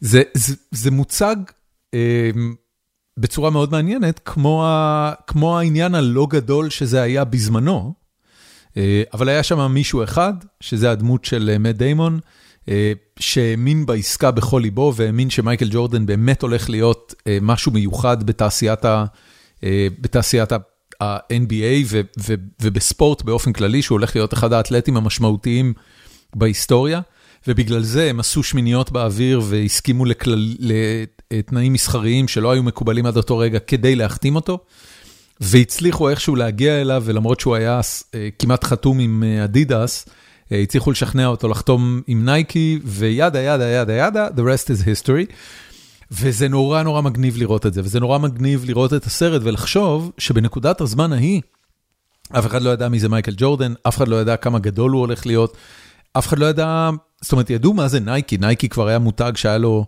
זה, 0.00 0.22
זה, 0.34 0.54
זה 0.70 0.90
מוצג 0.90 1.36
בצורה 3.16 3.50
מאוד 3.50 3.72
מעניינת, 3.72 4.20
כמו, 4.24 4.66
ה, 4.66 5.12
כמו 5.26 5.58
העניין 5.58 5.94
הלא 5.94 6.26
גדול 6.30 6.70
שזה 6.70 7.02
היה 7.02 7.24
בזמנו, 7.24 7.94
אבל 9.12 9.28
היה 9.28 9.42
שם 9.42 9.72
מישהו 9.72 10.04
אחד, 10.04 10.32
שזה 10.60 10.90
הדמות 10.90 11.24
של 11.24 11.56
מאט 11.58 11.74
דיימון, 11.74 12.20
שהאמין 13.18 13.86
בעסקה 13.86 14.30
בכל 14.30 14.60
ליבו, 14.62 14.92
והאמין 14.96 15.30
שמייקל 15.30 15.68
ג'ורדן 15.70 16.06
באמת 16.06 16.42
הולך 16.42 16.70
להיות 16.70 17.14
משהו 17.40 17.72
מיוחד 17.72 18.16
בתעשיית 20.00 20.52
ה-NBA 21.00 21.94
ובספורט 22.62 23.22
באופן 23.22 23.52
כללי, 23.52 23.82
שהוא 23.82 23.98
הולך 23.98 24.16
להיות 24.16 24.34
אחד 24.34 24.52
האתלטים 24.52 24.96
המשמעותיים 24.96 25.72
בהיסטוריה, 26.36 27.00
ובגלל 27.48 27.82
זה 27.82 28.10
הם 28.10 28.20
עשו 28.20 28.42
שמיניות 28.42 28.92
באוויר 28.92 29.40
והסכימו 29.44 30.04
לתנאים 31.30 31.72
מסחריים 31.72 32.28
שלא 32.28 32.52
היו 32.52 32.62
מקובלים 32.62 33.06
עד 33.06 33.16
אותו 33.16 33.38
רגע 33.38 33.58
כדי 33.58 33.96
להחתים 33.96 34.36
אותו. 34.36 34.58
והצליחו 35.40 36.08
איכשהו 36.08 36.36
להגיע 36.36 36.80
אליו, 36.80 37.02
ולמרות 37.06 37.40
שהוא 37.40 37.54
היה 37.54 37.80
כמעט 38.38 38.64
חתום 38.64 38.98
עם 38.98 39.22
אדידס, 39.44 40.06
הצליחו 40.50 40.90
לשכנע 40.90 41.26
אותו 41.26 41.48
לחתום 41.48 42.02
עם 42.06 42.24
נייקי, 42.24 42.78
ו 42.84 42.93
yada, 42.93 43.40
yada, 43.40 43.68
yada, 43.68 43.92
yada, 43.92 44.28
the 44.28 44.40
rest 44.40 44.66
is 44.68 44.84
history. 44.84 45.32
וזה 46.10 46.48
נורא 46.48 46.82
נורא 46.82 47.00
מגניב 47.00 47.36
לראות 47.36 47.66
את 47.66 47.74
זה, 47.74 47.80
וזה 47.84 48.00
נורא 48.00 48.18
מגניב 48.18 48.64
לראות 48.64 48.94
את 48.94 49.04
הסרט 49.04 49.42
ולחשוב 49.44 50.12
שבנקודת 50.18 50.80
הזמן 50.80 51.12
ההיא, 51.12 51.40
אף 52.38 52.46
אחד 52.46 52.62
לא 52.62 52.70
ידע 52.70 52.88
מי 52.88 52.98
זה 52.98 53.08
מייקל 53.08 53.34
ג'ורדן, 53.36 53.74
אף 53.88 53.96
אחד 53.96 54.08
לא 54.08 54.20
ידע 54.20 54.36
כמה 54.36 54.58
גדול 54.58 54.90
הוא 54.90 55.00
הולך 55.00 55.26
להיות, 55.26 55.56
אף 56.12 56.26
אחד 56.26 56.38
לא 56.38 56.46
ידע, 56.46 56.90
זאת 57.20 57.32
אומרת, 57.32 57.50
ידעו 57.50 57.74
מה 57.74 57.88
זה 57.88 58.00
נייקי, 58.00 58.38
נייקי 58.38 58.68
כבר 58.68 58.86
היה 58.88 58.98
מותג 58.98 59.32
שהיה 59.34 59.58
לו 59.58 59.84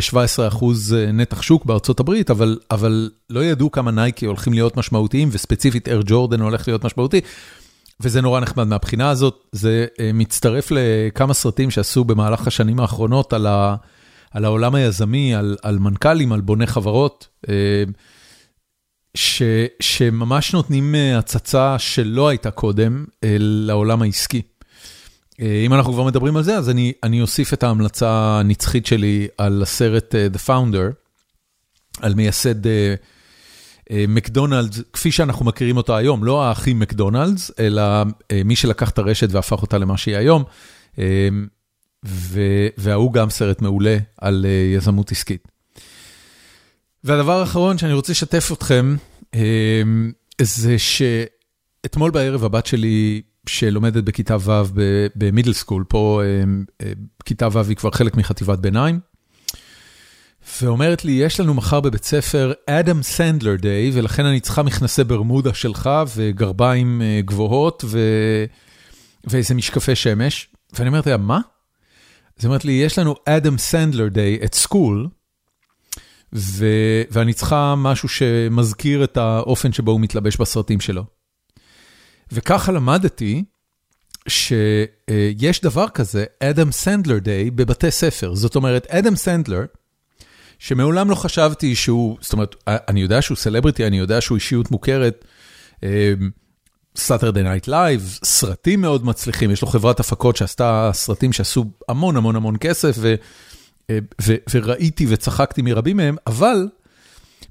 17 0.00 0.48
אחוז 0.48 0.96
נתח 1.12 1.42
שוק 1.42 1.64
בארצות 1.64 2.00
הברית, 2.00 2.30
אבל, 2.30 2.58
אבל 2.70 3.10
לא 3.30 3.44
ידעו 3.44 3.70
כמה 3.70 3.90
נייקי 3.90 4.26
הולכים 4.26 4.52
להיות 4.52 4.76
משמעותיים, 4.76 5.28
וספציפית 5.32 5.88
אר 5.88 6.00
ג'ורדן 6.06 6.40
הולך 6.40 6.68
להיות 6.68 6.84
משמעותי. 6.84 7.20
וזה 8.00 8.20
נורא 8.20 8.40
נחמד 8.40 8.66
מהבחינה 8.66 9.10
הזאת, 9.10 9.44
זה 9.52 9.86
מצטרף 10.14 10.68
לכמה 10.70 11.34
סרטים 11.34 11.70
שעשו 11.70 12.04
במהלך 12.04 12.46
השנים 12.46 12.80
האחרונות 12.80 13.32
על, 13.32 13.46
ה, 13.46 13.76
על 14.30 14.44
העולם 14.44 14.74
היזמי, 14.74 15.34
על, 15.34 15.56
על 15.62 15.78
מנכ"לים, 15.78 16.32
על 16.32 16.40
בוני 16.40 16.66
חברות. 16.66 17.28
ש, 19.14 19.42
שממש 19.80 20.54
נותנים 20.54 20.94
אה, 20.94 21.18
הצצה 21.18 21.78
שלא 21.78 22.28
הייתה 22.28 22.50
קודם 22.50 23.04
לעולם 23.38 24.02
העסקי. 24.02 24.42
אה, 25.40 25.62
אם 25.66 25.74
אנחנו 25.74 25.92
כבר 25.92 26.04
מדברים 26.04 26.36
על 26.36 26.42
זה, 26.42 26.56
אז 26.56 26.70
אני, 26.70 26.92
אני 27.02 27.20
אוסיף 27.20 27.52
את 27.52 27.62
ההמלצה 27.62 28.40
הנצחית 28.40 28.86
שלי 28.86 29.28
על 29.38 29.62
הסרט 29.62 30.14
אה, 30.14 30.26
The 30.34 30.48
Founder, 30.48 30.92
על 32.02 32.14
מייסד 32.14 32.66
מקדונלדס, 34.08 34.80
כפי 34.92 35.12
שאנחנו 35.12 35.44
מכירים 35.44 35.76
אותו 35.76 35.96
היום, 35.96 36.24
לא 36.24 36.44
האחים 36.44 36.78
מקדונלדס, 36.78 37.50
אלא 37.58 37.82
מי 38.44 38.56
שלקח 38.56 38.90
את 38.90 38.98
הרשת 38.98 39.28
והפך 39.30 39.62
אותה 39.62 39.78
למה 39.78 39.96
שהיא 39.96 40.16
היום. 40.16 40.44
וההוא 42.78 43.12
גם 43.12 43.30
סרט 43.30 43.62
מעולה 43.62 43.98
על 44.20 44.46
יזמות 44.76 45.12
עסקית. 45.12 45.48
והדבר 47.04 47.40
האחרון 47.40 47.78
שאני 47.78 47.92
רוצה 47.92 48.12
לשתף 48.12 48.50
אתכם, 48.52 48.96
זה 50.42 50.76
שאתמול 50.78 52.10
בערב 52.10 52.44
הבת 52.44 52.66
שלי, 52.66 53.22
שלומדת 53.46 54.04
בכיתה 54.04 54.36
ו' 54.40 54.62
ב 55.16 55.21
middle 55.21 55.52
school, 55.52 55.84
פה 55.88 56.22
כיתה 57.24 57.48
ו' 57.52 57.68
היא 57.68 57.76
כבר 57.76 57.90
חלק 57.90 58.16
מחטיבת 58.16 58.58
ביניים, 58.58 59.00
ואומרת 60.62 61.04
לי, 61.04 61.12
יש 61.12 61.40
לנו 61.40 61.54
מחר 61.54 61.80
בבית 61.80 62.04
ספר 62.04 62.52
אדם 62.66 63.02
סנדלר 63.02 63.56
day, 63.56 63.90
ולכן 63.94 64.24
אני 64.24 64.40
צריכה 64.40 64.62
מכנסי 64.62 65.04
ברמודה 65.04 65.54
שלך 65.54 65.90
וגרביים 66.16 67.02
אה, 67.02 67.20
גבוהות 67.24 67.84
ו... 67.86 67.98
ואיזה 69.24 69.54
משקפי 69.54 69.94
שמש. 69.94 70.48
ואני 70.72 70.88
אומרת 70.88 71.06
לה, 71.06 71.16
מה? 71.16 71.40
אז 72.38 72.46
אומרת 72.46 72.64
לי, 72.64 72.72
יש 72.72 72.98
לנו 72.98 73.14
אדם 73.24 73.58
סנדלר 73.58 74.08
day 74.08 74.38
at 74.42 74.66
school, 74.66 75.08
ו... 76.32 76.66
ואני 77.10 77.32
צריכה 77.32 77.74
משהו 77.76 78.08
שמזכיר 78.08 79.04
את 79.04 79.16
האופן 79.16 79.72
שבו 79.72 79.90
הוא 79.90 80.00
מתלבש 80.00 80.36
בסרטים 80.36 80.80
שלו. 80.80 81.04
וככה 82.32 82.72
למדתי 82.72 83.44
שיש 84.28 85.60
דבר 85.62 85.88
כזה, 85.88 86.24
אדם 86.40 86.72
סנדלר 86.72 87.18
day, 87.18 87.50
בבתי 87.50 87.90
ספר. 87.90 88.34
זאת 88.34 88.56
אומרת, 88.56 88.86
אדם 88.86 89.16
סנדלר, 89.16 89.64
שמעולם 90.58 91.10
לא 91.10 91.14
חשבתי 91.14 91.74
שהוא, 91.74 92.18
זאת 92.20 92.32
אומרת, 92.32 92.54
אני 92.66 93.00
יודע 93.00 93.22
שהוא 93.22 93.36
סלבריטי, 93.36 93.86
אני 93.86 93.98
יודע 93.98 94.20
שהוא 94.20 94.36
אישיות 94.36 94.70
מוכרת, 94.70 95.24
Saturday 96.96 97.42
Night 97.42 97.68
Live, 97.68 98.18
סרטים 98.24 98.80
מאוד 98.80 99.04
מצליחים, 99.04 99.50
יש 99.50 99.62
לו 99.62 99.68
חברת 99.68 100.00
הפקות 100.00 100.36
שעשתה 100.36 100.90
סרטים 100.94 101.32
שעשו 101.32 101.64
המון 101.88 102.16
המון 102.16 102.36
המון 102.36 102.56
כסף, 102.60 102.96
ו... 102.98 103.14
וראיתי 104.50 105.06
וצחקתי 105.08 105.62
מרבים 105.62 105.96
מהם, 105.96 106.16
אבל 106.26 106.68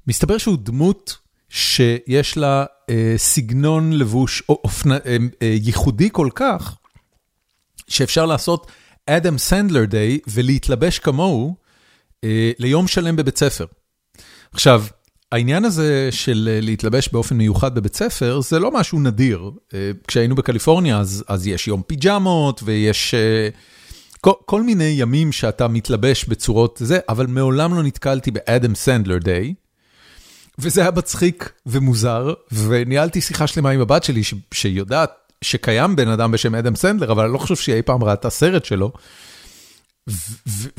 מסתבר 0.06 0.38
שהוא 0.38 0.58
דמות 0.62 1.16
שיש 1.48 2.36
לה 2.36 2.64
אה, 2.90 3.14
סגנון 3.16 3.92
לבוש 3.92 4.42
אופנה, 4.48 4.98
אה, 5.06 5.16
אה, 5.42 5.56
ייחודי 5.62 6.08
כל 6.12 6.28
כך, 6.34 6.76
שאפשר 7.88 8.26
לעשות 8.26 8.66
אדם 9.06 9.38
סנדלר 9.38 9.84
דיי 9.84 10.18
ולהתלבש 10.28 10.98
כמוהו 10.98 11.56
ליום 12.58 12.86
שלם 12.88 13.16
בבית 13.16 13.38
ספר. 13.38 13.66
עכשיו, 14.52 14.84
העניין 15.32 15.64
הזה 15.64 16.08
של 16.10 16.58
להתלבש 16.62 17.08
באופן 17.08 17.36
מיוחד 17.36 17.74
בבית 17.74 17.96
ספר, 17.96 18.40
זה 18.40 18.58
לא 18.58 18.70
משהו 18.70 19.00
נדיר. 19.00 19.50
כשהיינו 20.06 20.34
בקליפורניה, 20.34 20.98
אז, 20.98 21.24
אז 21.28 21.46
יש 21.46 21.68
יום 21.68 21.82
פיג'מות 21.82 22.60
ויש... 22.64 23.14
כל, 24.20 24.32
כל 24.46 24.62
מיני 24.62 24.94
ימים 24.96 25.32
שאתה 25.32 25.68
מתלבש 25.68 26.24
בצורות 26.24 26.78
זה, 26.82 26.98
אבל 27.08 27.26
מעולם 27.26 27.74
לא 27.74 27.82
נתקלתי 27.82 28.30
באדם 28.30 28.74
סנדלר 28.74 29.18
דיי, 29.18 29.54
וזה 30.58 30.80
היה 30.80 30.90
מצחיק 30.90 31.52
ומוזר, 31.66 32.32
וניהלתי 32.52 33.20
שיחה 33.20 33.46
שלמה 33.46 33.70
עם 33.70 33.80
הבת 33.80 34.04
שלי, 34.04 34.22
שיודעת 34.54 35.10
שקיים 35.44 35.96
בן 35.96 36.08
אדם 36.08 36.32
בשם 36.32 36.54
אדם 36.54 36.76
סנדלר, 36.76 37.12
אבל 37.12 37.24
אני 37.24 37.32
לא 37.32 37.38
חושב 37.38 37.56
שהיא 37.56 37.74
אי 37.76 37.82
פעם 37.82 38.04
ראתה 38.04 38.30
סרט 38.30 38.64
שלו, 38.64 38.92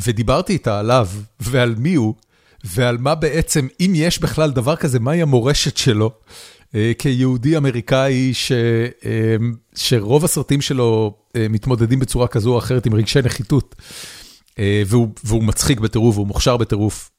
ודיברתי 0.05 0.53
איתה 0.53 0.79
עליו, 0.79 1.07
ועל 1.39 1.75
מי 1.77 1.95
הוא, 1.95 2.13
ועל 2.63 2.97
מה 2.97 3.15
בעצם, 3.15 3.67
אם 3.79 3.91
יש 3.95 4.19
בכלל 4.19 4.51
דבר 4.51 4.75
כזה, 4.75 4.99
מהי 4.99 5.21
המורשת 5.21 5.77
שלו. 5.77 6.11
אה, 6.75 6.91
כיהודי 6.99 7.57
אמריקאי 7.57 8.33
ש, 8.33 8.51
אה, 9.05 9.35
שרוב 9.75 10.25
הסרטים 10.25 10.61
שלו 10.61 11.17
אה, 11.35 11.47
מתמודדים 11.49 11.99
בצורה 11.99 12.27
כזו 12.27 12.53
או 12.53 12.57
אחרת 12.57 12.85
עם 12.85 12.93
רגשי 12.93 13.19
נחיתות, 13.21 13.75
והוא, 14.87 15.07
והוא 15.23 15.43
מצחיק 15.43 15.79
בטירוף, 15.79 16.15
והוא 16.15 16.27
מוכשר 16.27 16.57
בטירוף, 16.57 17.11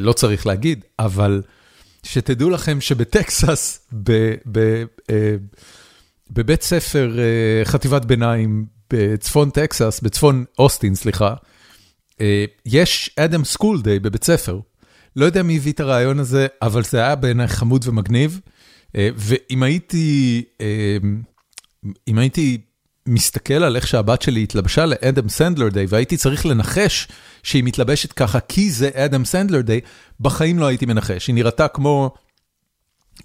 לא 0.00 0.12
צריך 0.12 0.46
להגיד, 0.46 0.84
אבל 0.98 1.42
שתדעו 2.02 2.50
לכם 2.50 2.80
שבטקסס, 2.80 3.86
ב, 3.92 4.34
ב, 4.52 4.84
בבית 6.30 6.62
ספר 6.62 7.18
חטיבת 7.64 8.04
ביניים 8.04 8.66
בצפון 8.92 9.50
טקסס, 9.50 10.00
בצפון 10.02 10.44
אוסטין, 10.58 10.94
סליחה, 10.94 11.34
יש 12.66 13.10
אדם 13.16 13.44
סקול 13.44 13.82
דיי 13.82 13.98
בבית 13.98 14.24
ספר. 14.24 14.60
לא 15.16 15.24
יודע 15.24 15.42
מי 15.42 15.56
הביא 15.56 15.72
את 15.72 15.80
הרעיון 15.80 16.18
הזה, 16.18 16.46
אבל 16.62 16.84
זה 16.84 16.98
היה 16.98 17.14
בעיניי 17.14 17.48
חמוד 17.48 17.88
ומגניב. 17.88 18.40
אה, 18.96 19.08
ואם 19.16 19.62
הייתי, 19.62 20.44
אה, 20.60 20.96
אם 22.08 22.18
הייתי 22.18 22.58
מסתכל 23.06 23.54
על 23.54 23.76
איך 23.76 23.86
שהבת 23.86 24.22
שלי 24.22 24.42
התלבשה 24.42 24.86
לאדם 24.86 25.28
סנדלר 25.28 25.68
דיי, 25.68 25.86
והייתי 25.88 26.16
צריך 26.16 26.46
לנחש 26.46 27.08
שהיא 27.42 27.64
מתלבשת 27.64 28.12
ככה 28.12 28.40
כי 28.40 28.70
זה 28.70 28.90
אדם 28.94 29.24
סנדלר 29.24 29.60
דיי, 29.60 29.80
בחיים 30.20 30.58
לא 30.58 30.66
הייתי 30.66 30.86
מנחש. 30.86 31.26
היא 31.26 31.34
נראתה 31.34 31.68
כמו 31.68 32.14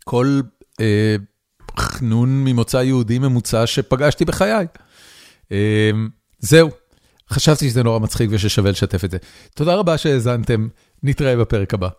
כל 0.04 0.42
אה, 0.80 1.16
חנון 1.80 2.44
ממוצא 2.44 2.78
יהודי 2.78 3.20
ממוצע 3.20 3.68
שפגשתי 3.68 4.26
בחיי. 4.26 4.66
אה, 5.52 5.92
זהו, 6.40 6.70
חשבתי 7.30 7.70
שזה 7.70 7.84
נורא 7.84 8.00
מצחיק 8.00 8.30
וששווה 8.34 8.72
לשתף 8.72 9.06
את 9.06 9.12
זה. 9.12 9.18
תודה 9.56 9.76
רבה 9.76 9.98
שהאזנתם, 9.98 10.68
נתראה 11.04 11.38
בפרק 11.38 11.74
הבא. 11.74 11.90